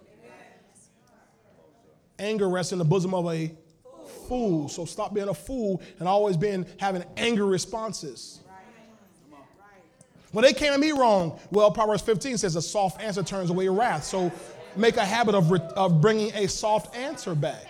Anger 2.19 2.49
rests 2.49 2.72
in 2.72 2.80
the 2.80 2.85
bosom 2.85 3.14
of 3.14 3.27
a 3.27 3.52
fool. 4.27 4.69
So 4.69 4.85
stop 4.85 5.14
being 5.14 5.30
a 5.30 5.34
fool 5.34 5.81
and 5.99 6.07
always 6.07 6.38
being 6.38 6.65
having 6.77 7.03
angry 7.18 7.45
responses. 7.45 8.40
Well, 10.31 10.41
they 10.41 10.53
came 10.53 10.73
at 10.73 10.80
me 10.80 10.91
wrong. 10.91 11.40
Well, 11.52 11.69
Proverbs 11.69 12.02
15 12.02 12.40
says 12.40 12.56
a 12.56 12.61
soft 12.61 13.02
answer 13.02 13.22
turns 13.22 13.52
away 13.52 13.68
wrath. 13.68 14.03
So 14.03 14.31
make 14.76 14.98
a 14.98 15.06
habit 15.06 15.35
of, 15.35 15.52
of 15.52 16.02
bringing 16.02 16.34
a 16.34 16.48
soft 16.48 16.95
answer 16.95 17.35
back. 17.35 17.68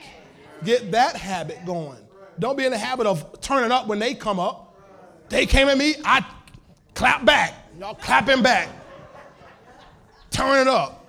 Get 0.63 0.91
that 0.91 1.17
habit 1.17 1.65
going. 1.65 1.99
Don't 2.39 2.57
be 2.57 2.65
in 2.65 2.71
the 2.71 2.77
habit 2.77 3.05
of 3.05 3.41
turning 3.41 3.71
up 3.71 3.87
when 3.87 3.99
they 3.99 4.13
come 4.13 4.39
up. 4.39 4.75
They 5.27 5.45
came 5.45 5.67
at 5.67 5.77
me, 5.77 5.95
I 6.05 6.25
clap 6.93 7.25
back. 7.25 7.53
Y'all 7.79 7.95
clapping 7.95 8.41
back. 8.41 8.69
Turn 10.31 10.61
it 10.61 10.67
up. 10.67 11.05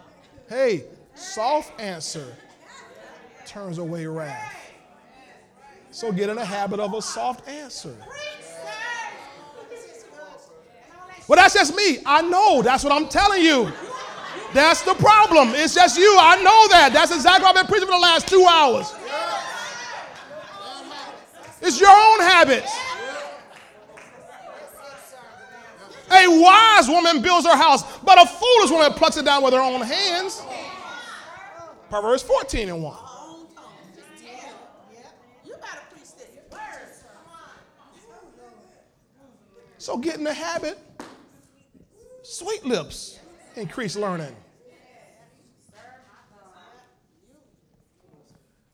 Hey, 0.49 0.85
soft 1.15 1.81
answer 1.81 2.35
turns 3.47 3.79
away 3.79 4.07
wrath. 4.07 4.55
So 5.91 6.11
get 6.11 6.29
in 6.29 6.37
the 6.37 6.45
habit 6.45 6.81
of 6.81 6.95
a 6.95 7.01
soft 7.01 7.49
answer. 7.49 7.97
Well, 11.29 11.37
that's 11.37 11.55
just 11.55 11.75
me. 11.75 11.99
I 12.05 12.23
know. 12.23 12.63
That's 12.63 12.85
what 12.85 12.93
I'm 12.93 13.09
telling 13.09 13.43
you. 13.43 13.73
That's 14.53 14.83
the 14.83 14.95
problem. 14.95 15.51
It's 15.55 15.75
just 15.75 15.99
you. 15.99 16.17
I 16.19 16.37
know 16.37 16.69
that. 16.69 16.91
That's 16.93 17.15
exactly 17.15 17.45
what 17.45 17.57
I've 17.57 17.63
been 17.63 17.71
preaching 17.71 17.87
for 17.87 17.95
the 17.95 17.99
last 17.99 18.29
two 18.29 18.45
hours. 18.49 18.93
It's 21.63 21.81
your 21.81 21.91
own 21.91 22.21
habits. 22.21 22.73
A 26.11 26.29
wise 26.29 26.89
woman 26.89 27.23
builds 27.23 27.47
her 27.47 27.57
house, 27.57 27.83
but 28.03 28.23
a 28.23 28.27
foolish 28.27 28.71
woman 28.71 28.93
plucks 28.93 29.17
it 29.17 29.25
down 29.25 29.43
with 29.43 29.55
her 29.55 29.61
own 29.61 29.81
hands. 29.81 30.43
Proverbs 31.89 32.23
14 32.23 32.69
and 32.69 32.83
1. 32.83 32.97
So 39.85 39.99
get 39.99 40.17
in 40.17 40.25
the 40.25 40.33
habit. 40.33 40.79
Sweet 42.23 42.65
lips 42.65 43.19
increase 43.55 43.97
learning. 43.97 44.35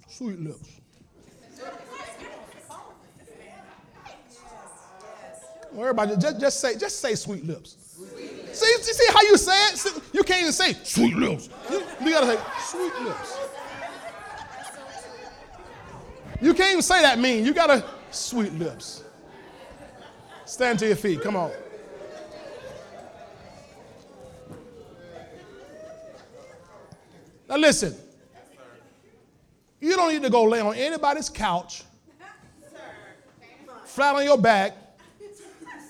Sweet 0.06 0.38
lips. 0.38 0.68
Well, 5.72 5.80
everybody, 5.80 6.16
just, 6.16 6.38
just 6.38 6.60
say, 6.60 6.78
just 6.78 7.00
say 7.00 7.16
sweet 7.16 7.44
lips. 7.44 7.76
See, 8.52 8.72
see 8.80 9.12
how 9.12 9.22
you 9.22 9.36
say 9.36 9.66
it? 9.66 10.02
You 10.12 10.22
can't 10.22 10.42
even 10.42 10.52
say 10.52 10.74
sweet 10.84 11.16
lips. 11.16 11.48
You, 11.72 11.82
you 12.04 12.10
gotta 12.12 12.36
say 12.36 12.40
sweet 12.60 13.00
lips. 13.00 13.36
You 16.40 16.54
can't 16.54 16.70
even 16.70 16.82
say 16.82 17.02
that 17.02 17.18
mean. 17.18 17.44
You 17.44 17.52
gotta 17.52 17.84
sweet 18.12 18.52
lips. 18.52 19.02
Stand 20.50 20.80
to 20.80 20.86
your 20.88 20.96
feet. 20.96 21.22
Come 21.22 21.36
on. 21.36 21.52
Now 27.48 27.56
listen. 27.56 27.94
You 29.78 29.94
don't 29.94 30.12
need 30.12 30.22
to 30.22 30.28
go 30.28 30.42
lay 30.42 30.58
on 30.58 30.74
anybody's 30.74 31.28
couch, 31.28 31.84
flat 33.84 34.16
on 34.16 34.24
your 34.24 34.36
back, 34.36 34.76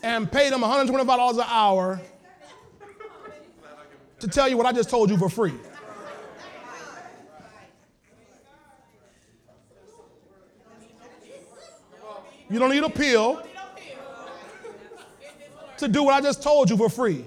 and 0.03 0.31
pay 0.31 0.51
them 0.51 0.61
$125 0.61 1.33
an 1.33 1.41
hour 1.49 1.99
to 4.19 4.29
tell 4.29 4.47
you 4.47 4.59
what 4.59 4.67
I 4.67 4.73
just 4.73 4.91
told 4.91 5.09
you 5.09 5.17
for 5.17 5.31
free. 5.31 5.55
You 12.51 12.59
don't 12.59 12.71
need 12.71 12.85
a 12.85 12.91
pill 12.91 13.43
to 15.81 15.89
do 15.89 16.03
what 16.05 16.15
I 16.15 16.21
just 16.21 16.43
told 16.43 16.71
you 16.71 16.77
for 16.77 16.89
free. 16.89 17.25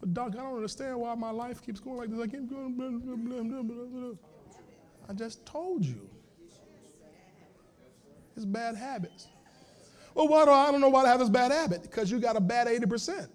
But 0.00 0.14
Doc, 0.14 0.32
I 0.32 0.42
don't 0.42 0.54
understand 0.54 0.98
why 0.98 1.14
my 1.14 1.30
life 1.30 1.60
keeps 1.60 1.80
going 1.80 1.96
like 1.98 2.10
this. 2.10 2.20
I 2.20 2.26
keep 2.26 2.48
going. 2.48 2.74
Blah, 2.74 3.42
blah, 3.42 3.62
blah. 3.62 4.12
I 5.08 5.12
just 5.12 5.44
told 5.44 5.84
you. 5.84 6.08
It's 8.36 8.44
bad 8.44 8.76
habits. 8.76 9.26
Well, 10.14 10.28
why 10.28 10.44
do 10.44 10.52
I, 10.52 10.68
I 10.68 10.70
don't 10.70 10.80
know 10.80 10.88
why 10.88 11.04
I 11.04 11.08
have 11.08 11.18
this 11.18 11.28
bad 11.28 11.50
habit? 11.50 11.82
Because 11.82 12.10
you 12.10 12.20
got 12.20 12.36
a 12.36 12.40
bad 12.40 12.68
80%. 12.68 13.28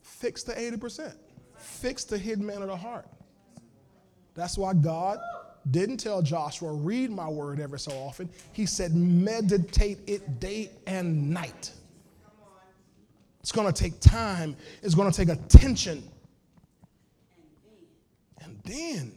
Fix 0.00 0.44
the 0.44 0.52
80%. 0.52 1.14
Fix 1.62 2.04
the 2.04 2.18
hidden 2.18 2.44
man 2.44 2.62
of 2.62 2.68
the 2.68 2.76
heart. 2.76 3.06
That's 4.34 4.56
why 4.56 4.74
God 4.74 5.18
didn't 5.70 5.98
tell 5.98 6.22
Joshua, 6.22 6.72
read 6.72 7.10
my 7.10 7.28
word 7.28 7.60
every 7.60 7.78
so 7.78 7.92
often. 7.92 8.28
He 8.52 8.66
said, 8.66 8.94
meditate 8.94 9.98
it 10.06 10.40
day 10.40 10.70
and 10.86 11.30
night. 11.30 11.70
It's 13.40 13.52
going 13.52 13.72
to 13.72 13.72
take 13.72 13.98
time, 14.00 14.56
it's 14.82 14.94
going 14.94 15.10
to 15.10 15.16
take 15.16 15.28
attention. 15.28 16.02
And 18.40 18.58
then 18.64 19.12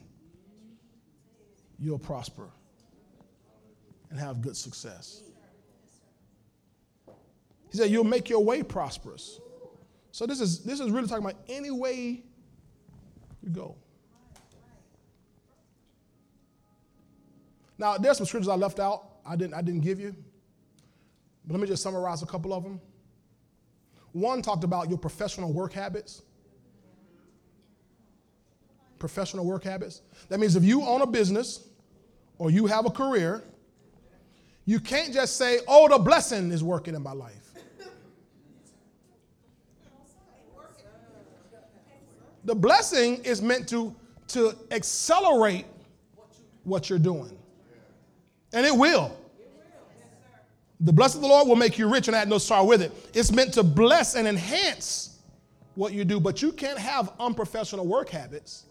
you'll 1.80 2.00
prosper 2.00 2.50
and 4.10 4.20
have 4.20 4.42
good 4.42 4.58
success. 4.58 5.22
He 7.72 7.78
said, 7.78 7.90
You'll 7.90 8.04
make 8.04 8.30
your 8.30 8.44
way 8.44 8.64
prosperous. 8.64 9.40
So 10.12 10.26
this 10.26 10.40
is 10.40 10.64
this 10.64 10.80
is 10.80 10.92
really 10.92 11.08
talking 11.08 11.26
about 11.26 11.42
any 11.50 11.72
way 11.72 12.24
go. 13.52 13.76
Now, 17.78 17.98
there's 17.98 18.18
some 18.18 18.26
scriptures 18.26 18.48
I 18.48 18.56
left 18.56 18.80
out. 18.80 19.04
I 19.26 19.36
didn't, 19.36 19.54
I 19.54 19.62
didn't 19.62 19.82
give 19.82 20.00
you. 20.00 20.16
But 21.46 21.54
let 21.54 21.62
me 21.62 21.68
just 21.68 21.84
summarize 21.84 22.24
a 22.24 22.26
couple 22.26 22.54
of 22.54 22.64
them. 22.64 22.80
One 24.14 24.42
talked 24.42 24.64
about 24.64 24.90
your 24.90 24.98
professional 24.98 25.52
work 25.52 25.74
habits. 25.74 26.22
Professional 28.98 29.46
work 29.46 29.66
habits. 29.66 30.02
That 30.30 30.40
means 30.40 30.56
if 30.56 30.64
you 30.64 30.84
own 30.84 31.02
a 31.02 31.08
business 31.08 31.68
or 32.38 32.50
you 32.50 32.66
have 32.66 32.86
a 32.86 32.90
career, 32.90 33.44
you 34.66 34.80
can't 34.80 35.14
just 35.14 35.38
say, 35.38 35.60
oh, 35.68 35.88
the 35.90 36.00
blessing 36.00 36.52
is 36.52 36.64
working 36.64 36.96
in 36.96 37.04
my 37.04 37.12
life. 37.12 37.45
The 42.46 42.56
blessing 42.56 43.24
is 43.24 43.42
meant 43.42 43.68
to, 43.70 43.96
to 44.30 44.56
accelerate 44.72 45.66
what 46.64 46.90
you're 46.90 47.00
doing. 47.00 47.38
And 48.54 48.66
it 48.66 48.76
will. 48.76 49.16
The 50.80 50.94
blessing 50.94 51.20
of 51.20 51.24
the 51.24 51.30
Lord 51.30 51.48
will 51.48 51.56
make 51.56 51.78
you 51.78 51.92
rich 51.92 52.08
and 52.08 52.16
add 52.16 52.30
no 52.30 52.38
sorrow 52.38 52.66
with 52.66 52.82
it. 52.82 52.92
It's 53.14 53.32
meant 53.32 53.54
to 53.56 53.64
bless 53.64 54.16
and 54.16 54.28
enhance 54.28 55.20
what 55.74 55.94
you 55.94 56.06
do, 56.06 56.20
but 56.20 56.42
you 56.42 56.52
can't 56.52 56.78
have 56.78 57.12
unprofessional 57.20 57.88
work 57.88 58.10
habits 58.10 58.66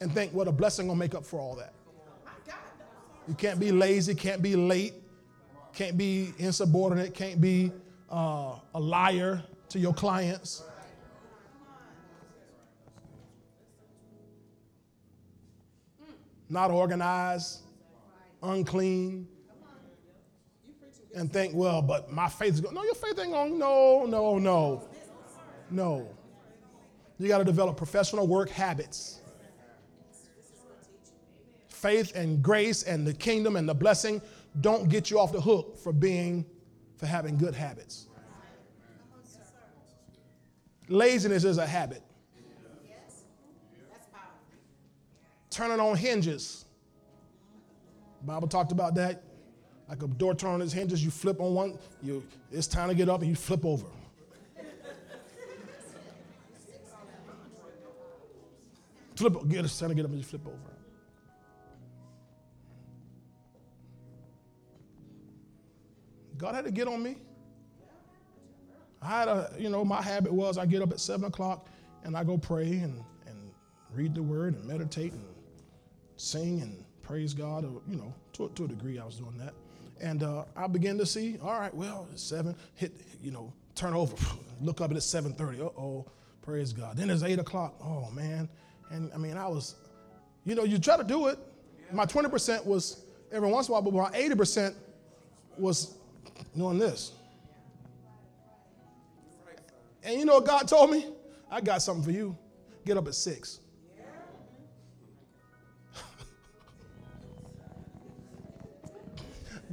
and 0.00 0.12
think, 0.12 0.34
well, 0.34 0.44
the 0.44 0.52
blessing 0.52 0.86
will 0.86 0.94
make 0.94 1.14
up 1.14 1.24
for 1.24 1.40
all 1.40 1.56
that. 1.56 1.72
You 3.26 3.34
can't 3.34 3.58
be 3.58 3.72
lazy, 3.72 4.14
can't 4.14 4.42
be 4.42 4.54
late, 4.54 4.92
can't 5.72 5.96
be 5.96 6.34
insubordinate, 6.38 7.14
can't 7.14 7.40
be 7.40 7.72
uh, 8.10 8.56
a 8.74 8.80
liar 8.80 9.42
to 9.70 9.78
your 9.78 9.94
clients. 9.94 10.62
Not 16.48 16.70
organized, 16.70 17.62
unclean, 18.42 19.26
and 21.14 21.32
think, 21.32 21.54
well, 21.54 21.80
but 21.80 22.12
my 22.12 22.28
faith 22.28 22.54
is 22.54 22.60
going. 22.60 22.74
No, 22.74 22.84
your 22.84 22.94
faith 22.94 23.18
ain't 23.18 23.32
going. 23.32 23.58
No, 23.58 24.04
no, 24.06 24.38
no, 24.38 24.88
no. 25.70 26.08
You 27.18 27.28
got 27.28 27.38
to 27.38 27.44
develop 27.44 27.76
professional 27.76 28.26
work 28.26 28.50
habits. 28.50 29.20
Faith 31.68 32.14
and 32.16 32.42
grace 32.42 32.82
and 32.82 33.06
the 33.06 33.12
kingdom 33.12 33.56
and 33.56 33.68
the 33.68 33.74
blessing 33.74 34.20
don't 34.60 34.88
get 34.88 35.10
you 35.10 35.18
off 35.18 35.32
the 35.32 35.40
hook 35.40 35.76
for 35.78 35.92
being, 35.92 36.44
for 36.96 37.06
having 37.06 37.36
good 37.36 37.54
habits. 37.54 38.06
Laziness 40.88 41.44
is 41.44 41.58
a 41.58 41.66
habit. 41.66 42.02
Turning 45.54 45.78
on 45.78 45.96
hinges. 45.96 46.64
Bible 48.22 48.48
talked 48.48 48.72
about 48.72 48.96
that. 48.96 49.22
Like 49.88 50.02
a 50.02 50.08
door 50.08 50.34
turn 50.34 50.50
on 50.50 50.62
its 50.62 50.72
hinges, 50.72 51.04
you 51.04 51.12
flip 51.12 51.40
on 51.40 51.54
one, 51.54 51.78
you, 52.02 52.24
it's 52.50 52.66
time 52.66 52.88
to 52.88 52.94
get 52.94 53.08
up 53.08 53.20
and 53.20 53.30
you 53.30 53.36
flip 53.36 53.64
over. 53.64 53.86
flip, 59.14 59.34
get, 59.46 59.64
it's 59.64 59.78
time 59.78 59.90
to 59.90 59.94
get 59.94 60.04
up 60.04 60.10
and 60.10 60.18
you 60.18 60.24
flip 60.24 60.44
over. 60.44 60.56
God 66.36 66.56
had 66.56 66.64
to 66.64 66.72
get 66.72 66.88
on 66.88 67.00
me. 67.00 67.18
I 69.00 69.08
had 69.20 69.28
a, 69.28 69.52
you 69.56 69.70
know, 69.70 69.84
my 69.84 70.02
habit 70.02 70.32
was 70.32 70.58
I 70.58 70.66
get 70.66 70.82
up 70.82 70.90
at 70.90 70.98
seven 70.98 71.26
o'clock 71.26 71.68
and 72.02 72.16
I 72.16 72.24
go 72.24 72.36
pray 72.36 72.78
and, 72.78 73.04
and 73.28 73.52
read 73.94 74.16
the 74.16 74.22
word 74.22 74.56
and 74.56 74.64
meditate 74.64 75.12
and 75.12 75.33
sing 76.24 76.60
and 76.60 76.84
praise 77.02 77.34
God. 77.34 77.64
Or, 77.64 77.80
you 77.88 77.96
know, 77.96 78.12
to, 78.34 78.50
to 78.54 78.64
a 78.64 78.68
degree 78.68 78.98
I 78.98 79.04
was 79.04 79.16
doing 79.16 79.36
that. 79.38 79.54
And 80.00 80.22
uh, 80.22 80.44
I 80.56 80.66
began 80.66 80.98
to 80.98 81.06
see, 81.06 81.38
all 81.42 81.58
right, 81.58 81.72
well, 81.72 82.08
it's 82.12 82.22
seven, 82.22 82.56
hit, 82.74 82.92
you 83.22 83.30
know, 83.30 83.52
turn 83.74 83.94
over, 83.94 84.16
look 84.60 84.80
up 84.80 84.90
at 84.90 84.96
it's 84.96 85.06
7.30, 85.06 85.60
uh-oh, 85.60 86.06
praise 86.42 86.72
God. 86.72 86.96
Then 86.96 87.10
it's 87.10 87.22
eight 87.22 87.38
o'clock, 87.38 87.74
oh 87.82 88.10
man. 88.10 88.48
And 88.90 89.10
I 89.14 89.18
mean, 89.18 89.36
I 89.36 89.46
was, 89.46 89.76
you 90.44 90.54
know, 90.54 90.64
you 90.64 90.78
try 90.78 90.96
to 90.96 91.04
do 91.04 91.28
it. 91.28 91.38
My 91.92 92.06
20% 92.06 92.66
was 92.66 93.04
every 93.32 93.48
once 93.48 93.68
in 93.68 93.72
a 93.72 93.80
while, 93.80 93.82
but 93.82 93.94
my 93.94 94.10
80% 94.10 94.74
was 95.56 95.94
doing 96.56 96.78
this. 96.78 97.12
And 100.02 100.18
you 100.18 100.26
know 100.26 100.34
what 100.34 100.44
God 100.44 100.68
told 100.68 100.90
me? 100.90 101.06
I 101.50 101.60
got 101.60 101.80
something 101.82 102.04
for 102.04 102.10
you. 102.10 102.36
Get 102.84 102.98
up 102.98 103.06
at 103.06 103.14
six. 103.14 103.60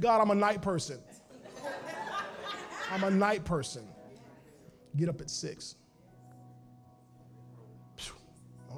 God, 0.02 0.20
I'm 0.20 0.30
a 0.30 0.34
night 0.34 0.60
person. 0.60 0.98
I'm 2.90 3.04
a 3.04 3.10
night 3.10 3.44
person. 3.44 3.86
Get 4.96 5.08
up 5.08 5.20
at 5.20 5.30
six. 5.30 5.76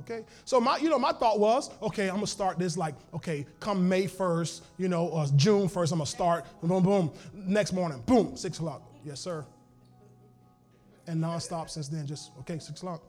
Okay, 0.00 0.24
so 0.44 0.60
my, 0.60 0.76
you 0.76 0.90
know, 0.90 0.98
my 0.98 1.12
thought 1.12 1.40
was, 1.40 1.70
okay, 1.80 2.08
I'm 2.08 2.16
gonna 2.16 2.26
start 2.26 2.58
this 2.58 2.76
like, 2.76 2.94
okay, 3.14 3.46
come 3.58 3.88
May 3.88 4.04
1st, 4.04 4.60
you 4.76 4.88
know, 4.88 5.06
or 5.06 5.24
June 5.36 5.66
1st, 5.66 5.92
I'm 5.92 5.98
gonna 5.98 6.06
start, 6.06 6.44
boom, 6.60 6.82
boom, 6.82 7.12
next 7.32 7.72
morning, 7.72 8.02
boom, 8.04 8.36
six 8.36 8.58
o'clock. 8.58 8.82
Yes, 9.04 9.20
sir. 9.20 9.46
And 11.06 11.22
nonstop 11.22 11.70
since 11.70 11.88
then, 11.88 12.06
just, 12.06 12.32
okay, 12.40 12.58
six 12.58 12.80
o'clock. 12.80 13.02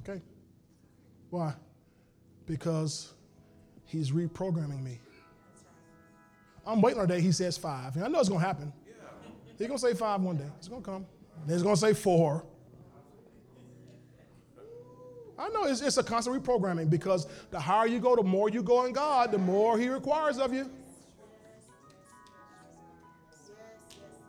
Okay. 0.00 0.20
Why? 1.30 1.54
Because 2.46 3.14
he's 3.90 4.12
reprogramming 4.12 4.82
me. 4.82 5.00
I'm 6.66 6.80
waiting 6.80 7.00
on 7.00 7.08
day 7.08 7.20
he 7.20 7.32
says 7.32 7.58
five. 7.58 7.96
And 7.96 8.04
I 8.04 8.08
know 8.08 8.20
it's 8.20 8.28
gonna 8.28 8.44
happen. 8.44 8.72
He's 9.58 9.66
gonna 9.66 9.78
say 9.78 9.94
five 9.94 10.20
one 10.22 10.36
day. 10.36 10.48
It's 10.58 10.68
gonna 10.68 10.82
come. 10.82 11.06
Then 11.46 11.56
he's 11.56 11.62
gonna 11.62 11.76
say 11.76 11.92
four. 11.92 12.44
I 15.38 15.48
know 15.48 15.64
it's, 15.64 15.80
it's 15.80 15.96
a 15.96 16.02
constant 16.02 16.42
reprogramming 16.42 16.90
because 16.90 17.26
the 17.50 17.58
higher 17.58 17.86
you 17.86 17.98
go, 17.98 18.14
the 18.14 18.22
more 18.22 18.50
you 18.50 18.62
go 18.62 18.84
in 18.84 18.92
God, 18.92 19.32
the 19.32 19.38
more 19.38 19.78
He 19.78 19.88
requires 19.88 20.38
of 20.38 20.52
you. 20.52 20.70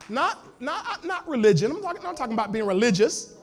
Not, 0.08 0.62
not, 0.62 1.06
not 1.06 1.28
religion. 1.28 1.72
I'm 1.72 1.82
talking, 1.82 2.02
not 2.02 2.16
talking 2.16 2.34
about 2.34 2.54
being 2.54 2.66
religious. 2.66 3.36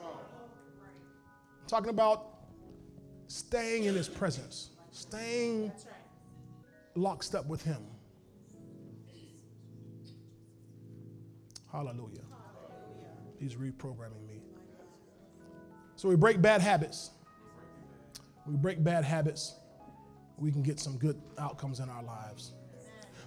I'm 1.61 1.67
talking 1.67 1.89
about 1.89 2.27
staying 3.27 3.83
in 3.83 3.93
His 3.93 4.09
presence, 4.09 4.71
staying 4.91 5.71
locked 6.99 7.33
up 7.35 7.47
with 7.47 7.63
Him. 7.63 7.81
Hallelujah. 11.71 12.21
He's 13.39 13.55
reprogramming 13.55 14.27
me. 14.27 14.41
So 15.95 16.09
we 16.09 16.15
break 16.15 16.41
bad 16.41 16.61
habits. 16.61 17.11
we 18.45 18.55
break 18.55 18.83
bad 18.83 19.03
habits, 19.03 19.55
we 20.37 20.51
can 20.51 20.63
get 20.63 20.79
some 20.79 20.97
good 20.97 21.21
outcomes 21.37 21.79
in 21.79 21.89
our 21.89 22.03
lives. 22.03 22.53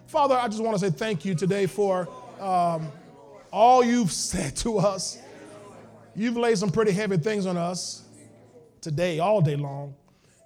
Father, 0.06 0.34
I 0.34 0.48
just 0.48 0.62
want 0.62 0.78
to 0.78 0.80
say 0.80 0.90
thank 0.90 1.24
you 1.24 1.34
today 1.34 1.66
for 1.66 2.08
um, 2.40 2.90
all 3.52 3.84
you've 3.84 4.12
said 4.30 4.56
to 4.56 4.78
us. 4.78 5.18
You've 6.14 6.36
laid 6.36 6.58
some 6.58 6.70
pretty 6.70 6.92
heavy 6.92 7.16
things 7.16 7.46
on 7.46 7.56
us 7.56 8.04
today, 8.80 9.18
all 9.20 9.40
day 9.40 9.56
long. 9.56 9.94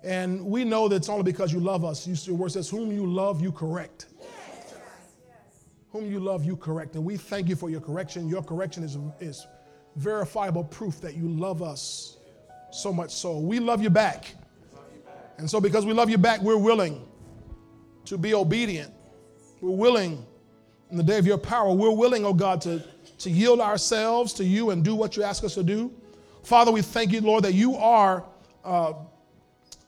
And 0.06 0.46
we 0.46 0.64
know 0.64 0.86
that 0.86 0.96
it's 0.96 1.08
only 1.08 1.24
because 1.24 1.52
you 1.52 1.58
love 1.58 1.84
us. 1.84 2.06
Your 2.28 2.36
word 2.36 2.52
says, 2.52 2.70
Whom 2.70 2.92
you 2.92 3.04
love, 3.04 3.40
you 3.40 3.50
correct. 3.50 4.06
Yes. 4.20 4.76
Whom 5.90 6.08
you 6.08 6.20
love, 6.20 6.44
you 6.44 6.56
correct. 6.56 6.94
And 6.94 7.04
we 7.04 7.16
thank 7.16 7.48
you 7.48 7.56
for 7.56 7.70
your 7.70 7.80
correction. 7.80 8.28
Your 8.28 8.42
correction 8.42 8.84
is, 8.84 8.96
is 9.18 9.48
verifiable 9.96 10.62
proof 10.62 11.00
that 11.00 11.16
you 11.16 11.28
love 11.28 11.60
us 11.60 12.18
so 12.70 12.92
much 12.92 13.12
so. 13.12 13.40
We 13.40 13.58
love 13.58 13.82
you 13.82 13.90
back. 13.90 14.32
And 15.38 15.50
so, 15.50 15.60
because 15.60 15.84
we 15.84 15.92
love 15.92 16.08
you 16.08 16.18
back, 16.18 16.40
we're 16.40 16.56
willing 16.56 17.04
to 18.04 18.16
be 18.16 18.32
obedient. 18.32 18.94
We're 19.60 19.74
willing, 19.74 20.24
in 20.92 20.98
the 20.98 21.02
day 21.02 21.18
of 21.18 21.26
your 21.26 21.36
power, 21.36 21.72
we're 21.72 21.90
willing, 21.90 22.24
oh 22.24 22.32
God, 22.32 22.60
to, 22.60 22.80
to 23.18 23.28
yield 23.28 23.60
ourselves 23.60 24.32
to 24.34 24.44
you 24.44 24.70
and 24.70 24.84
do 24.84 24.94
what 24.94 25.16
you 25.16 25.24
ask 25.24 25.42
us 25.42 25.54
to 25.54 25.64
do. 25.64 25.92
Father, 26.44 26.70
we 26.70 26.80
thank 26.80 27.10
you, 27.10 27.20
Lord, 27.20 27.42
that 27.42 27.54
you 27.54 27.74
are 27.74 28.24
uh, 28.64 28.92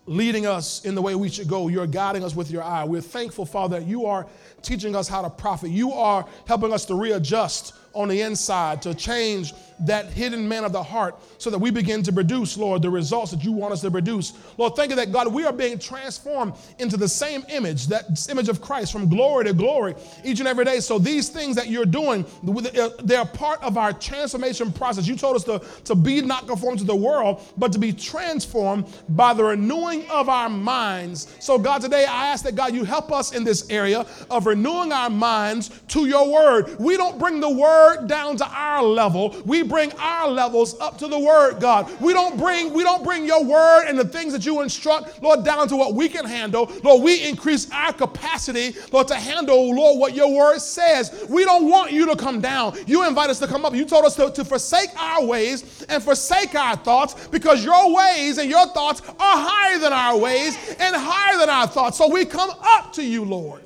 leading 0.09 0.47
us 0.47 0.85
in 0.85 0.95
the 0.95 1.03
way 1.03 1.15
we 1.15 1.29
should 1.29 1.49
go. 1.49 1.69
You're 1.69 1.87
guiding 1.87 2.25
us 2.25 2.35
with 2.35 2.51
your 2.51 2.63
eye. 2.63 2.85
We're 2.85 3.03
thankful, 3.03 3.45
Father, 3.45 3.79
that 3.79 3.87
you 3.87 4.07
are 4.07 4.27
teaching 4.63 4.97
us 4.97 5.07
how 5.07 5.23
to 5.23 5.31
profit. 5.31 5.71
You 5.71 5.93
are 5.93 6.27
helping 6.47 6.73
us 6.73 6.87
to 6.87 6.95
readjust 6.95 7.75
on 7.99 8.09
the 8.09 8.23
inside, 8.23 8.81
to 8.83 8.95
change 8.95 9.53
that 9.81 10.07
hidden 10.07 10.49
man 10.49 10.65
of 10.65 10.73
the 10.73 10.83
heart 10.83 11.17
so 11.39 11.51
that 11.51 11.59
we 11.59 11.71
begin 11.71 12.03
to 12.03 12.13
produce, 12.13 12.57
Lord, 12.57 12.83
the 12.83 12.91
results 12.91 13.31
that 13.31 13.45
you 13.45 13.53
want 13.53 13.73
us 13.73 13.81
to 13.83 13.91
produce. 13.91 14.33
Lord, 14.57 14.75
thank 14.75 14.91
you 14.91 14.97
that, 14.97 15.13
God, 15.13 15.33
we 15.33 15.45
are 15.45 15.53
being 15.53 15.79
transformed 15.79 16.55
into 16.79 16.97
the 16.97 17.09
same 17.09 17.45
image, 17.49 17.87
that 17.89 18.27
image 18.29 18.49
of 18.49 18.61
Christ 18.61 18.93
from 18.93 19.09
glory 19.09 19.45
to 19.45 19.53
glory 19.53 19.95
each 20.25 20.41
and 20.41 20.49
every 20.49 20.65
day. 20.65 20.81
So 20.81 20.99
these 20.99 21.29
things 21.29 21.55
that 21.57 21.69
you're 21.69 21.87
doing, 21.87 22.25
uh, 22.47 22.91
they're 23.05 23.25
part 23.25 23.63
of 23.63 23.77
our 23.77 23.93
transformation 23.93 24.73
process. 24.73 25.07
You 25.07 25.17
told 25.17 25.37
us 25.37 25.45
to, 25.45 25.63
to 25.85 25.95
be 25.95 26.21
not 26.23 26.47
conformed 26.47 26.81
to 26.81 26.85
the 26.85 26.97
world, 26.97 27.43
but 27.57 27.73
to 27.73 27.79
be 27.79 27.93
transformed 27.93 28.87
by 29.11 29.33
the 29.33 29.45
renewing 29.45 30.09
of 30.11 30.29
our 30.29 30.49
minds. 30.49 31.35
So, 31.41 31.59
God, 31.59 31.83
today 31.83 32.05
I 32.05 32.29
ask 32.29 32.45
that, 32.45 32.57
God, 32.57 32.75
you 32.75 32.85
help 32.85 33.13
us 33.13 33.33
in 33.33 33.45
this 33.45 33.71
area 33.71 34.07
of 34.31 34.47
renewing 34.47 34.93
our 34.93 35.11
minds 35.11 35.71
to 35.89 36.07
your 36.07 36.33
word. 36.33 36.79
We 36.79 36.97
don't 36.97 37.19
bring 37.19 37.41
the 37.41 37.51
word 37.51 37.88
down 37.97 38.37
to 38.37 38.47
our 38.47 38.83
level. 38.83 39.37
We 39.45 39.63
bring 39.63 39.93
our 39.93 40.29
levels 40.29 40.79
up 40.81 40.99
to 40.99 41.09
the 41.09 41.19
word, 41.19 41.61
God. 41.61 41.91
We 42.01 42.13
don't 42.13 42.37
bring 42.39 42.73
we 42.73 42.83
don't 42.83 43.03
bring 43.03 43.27
your 43.27 43.45
word 43.45 43.87
and 43.89 43.99
the 43.99 44.05
things 44.05 44.33
that 44.33 44.45
you 44.47 44.61
instruct, 44.63 45.23
Lord, 45.23 45.45
down 45.45 45.69
to 45.69 45.77
what 45.77 45.95
we 45.95 46.09
can 46.09 46.25
handle. 46.25 46.71
Lord, 46.83 47.03
we 47.03 47.27
increase 47.29 47.71
our 47.71 47.93
capacity, 47.93 48.75
Lord, 48.93 49.09
to 49.09 49.15
handle, 49.15 49.75
Lord, 49.75 49.99
what 49.99 50.15
your 50.15 50.33
word 50.33 50.59
says. 50.61 51.27
We 51.29 51.45
don't 51.45 51.69
want 51.69 51.93
you 51.93 52.07
to 52.07 52.17
come 52.17 52.41
down. 52.41 52.77
You 52.87 53.07
invite 53.07 53.31
us 53.31 53.39
to 53.41 53.47
come 53.47 53.65
up. 53.65 53.75
You 53.75 53.85
told 53.85 54.05
us 54.05 54.17
to, 54.17 54.31
to 54.31 54.45
forsake 54.45 54.91
our 54.97 55.25
ways 55.25 55.85
and 55.89 56.03
forsake 56.03 56.55
our 56.55 56.77
thoughts 56.77 57.29
because 57.29 57.65
your 57.65 57.95
ways 57.95 58.39
and 58.39 58.49
your 58.49 58.67
thoughts 58.69 59.01
are 59.01 59.15
higher 59.19 59.79
than 59.79 59.93
our 59.93 60.17
ways 60.17 60.57
and 60.79 60.95
higher 60.97 61.39
than 61.39 61.51
our 61.51 61.67
thoughts. 61.67 61.99
So 61.99 62.09
we 62.09 62.25
come 62.25 62.51
up 62.61 62.93
to 62.95 63.05
you, 63.05 63.25
Lord. 63.25 63.63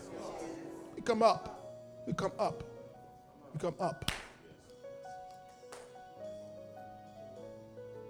We 0.97 1.03
come 1.03 1.23
up. 1.23 1.53
We 2.07 2.12
come 2.12 2.32
up. 2.39 2.72
Come 3.62 3.74
up. 3.78 4.10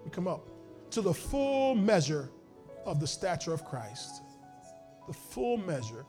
We 0.03 0.11
come 0.11 0.27
up 0.27 0.49
to 0.93 1.03
the 1.03 1.13
full 1.13 1.75
measure 1.75 2.31
of 2.87 3.01
the 3.01 3.07
stature 3.07 3.53
of 3.53 3.63
Christ. 3.63 4.23
The 5.07 5.13
full 5.13 5.59
measure 5.59 6.07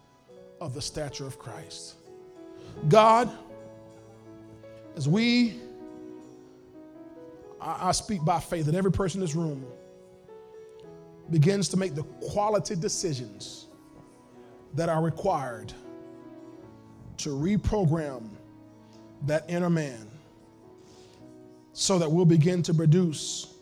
of 0.61 0.73
the 0.73 0.81
stature 0.81 1.27
of 1.27 1.39
Christ. 1.39 1.95
God, 2.87 3.29
as 4.95 5.09
we, 5.09 5.59
I, 7.59 7.89
I 7.89 7.91
speak 7.91 8.23
by 8.23 8.39
faith 8.39 8.65
that 8.67 8.75
every 8.75 8.93
person 8.93 9.19
in 9.19 9.25
this 9.25 9.35
room 9.35 9.65
begins 11.31 11.67
to 11.67 11.75
make 11.75 11.95
the 11.95 12.03
quality 12.29 12.77
decisions 12.77 13.67
that 14.75 14.87
are 14.87 15.03
required 15.03 15.73
to 17.17 17.29
reprogram 17.31 18.32
that 19.25 19.49
inner 19.49 19.69
man 19.69 20.07
so 21.73 21.97
that 21.97 22.11
we'll 22.11 22.25
begin 22.25 22.61
to 22.63 22.73
produce 22.73 23.55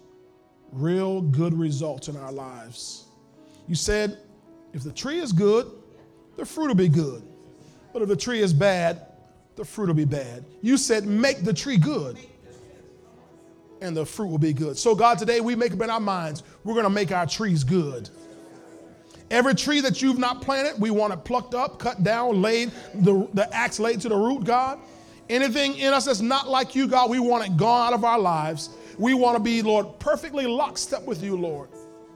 real 0.71 1.21
good 1.21 1.53
results 1.53 2.07
in 2.07 2.15
our 2.17 2.31
lives. 2.31 3.05
You 3.67 3.75
said, 3.75 4.17
if 4.73 4.83
the 4.83 4.91
tree 4.91 5.19
is 5.19 5.31
good, 5.31 5.69
the 6.37 6.45
fruit 6.45 6.67
will 6.67 6.75
be 6.75 6.89
good. 6.89 7.23
But 7.93 8.01
if 8.01 8.07
the 8.07 8.15
tree 8.15 8.39
is 8.39 8.53
bad, 8.53 9.05
the 9.55 9.65
fruit 9.65 9.87
will 9.87 9.93
be 9.93 10.05
bad. 10.05 10.45
You 10.61 10.77
said, 10.77 11.05
make 11.05 11.43
the 11.43 11.53
tree 11.53 11.77
good, 11.77 12.17
and 13.81 13.95
the 13.95 14.05
fruit 14.05 14.27
will 14.27 14.37
be 14.37 14.53
good. 14.53 14.77
So, 14.77 14.95
God, 14.95 15.17
today 15.17 15.41
we 15.41 15.55
make 15.55 15.73
up 15.73 15.81
in 15.81 15.89
our 15.89 15.99
minds, 15.99 16.43
we're 16.63 16.73
going 16.73 16.85
to 16.85 16.89
make 16.89 17.11
our 17.11 17.25
trees 17.25 17.63
good. 17.63 18.09
Every 19.29 19.55
tree 19.55 19.79
that 19.81 20.01
you've 20.01 20.19
not 20.19 20.41
planted, 20.41 20.79
we 20.79 20.91
want 20.91 21.13
it 21.13 21.23
plucked 21.23 21.53
up, 21.53 21.79
cut 21.79 22.03
down, 22.03 22.41
laid, 22.41 22.71
the, 22.93 23.27
the 23.33 23.53
axe 23.53 23.79
laid 23.79 24.01
to 24.01 24.09
the 24.09 24.15
root, 24.15 24.43
God. 24.43 24.79
Anything 25.29 25.77
in 25.77 25.93
us 25.93 26.05
that's 26.05 26.21
not 26.21 26.49
like 26.49 26.75
you, 26.75 26.87
God, 26.87 27.09
we 27.09 27.19
want 27.19 27.45
it 27.45 27.57
gone 27.57 27.87
out 27.87 27.93
of 27.93 28.03
our 28.03 28.19
lives. 28.19 28.69
We 28.97 29.13
want 29.13 29.37
to 29.37 29.43
be, 29.43 29.61
Lord, 29.61 29.99
perfectly 29.99 30.45
lockstep 30.45 31.03
with 31.05 31.23
you, 31.23 31.35
Lord, 31.37 31.69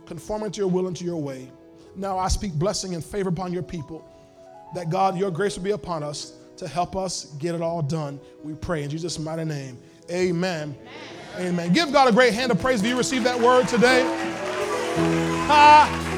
conforming 0.06 0.52
to 0.52 0.62
your 0.62 0.70
will 0.70 0.88
and 0.88 0.96
to 0.98 1.06
your 1.06 1.22
way. 1.22 1.50
Now 1.96 2.18
I 2.18 2.28
speak 2.28 2.54
blessing 2.54 2.94
and 2.94 3.04
favor 3.04 3.30
upon 3.30 3.54
your 3.54 3.64
people, 3.64 4.06
that 4.76 4.90
God, 4.90 5.18
your 5.18 5.32
grace 5.32 5.56
will 5.56 5.64
be 5.64 5.72
upon 5.72 6.04
us 6.04 6.34
to 6.58 6.68
help 6.68 6.96
us 6.96 7.26
get 7.40 7.56
it 7.56 7.62
all 7.62 7.82
done. 7.82 8.20
We 8.44 8.54
pray 8.54 8.84
in 8.84 8.90
Jesus' 8.90 9.18
mighty 9.18 9.46
name. 9.46 9.78
Amen. 10.12 10.76
Amen. 11.38 11.48
Amen. 11.48 11.74
Give 11.74 11.92
God 11.92 12.08
a 12.08 12.12
great 12.12 12.34
hand 12.34 12.52
of 12.52 12.62
praise 12.62 12.82
if 12.82 12.88
you 12.88 12.98
received 12.98 13.26
that 13.26 13.40
word 13.40 13.68
today. 13.68 14.04
Ah. 15.50 16.15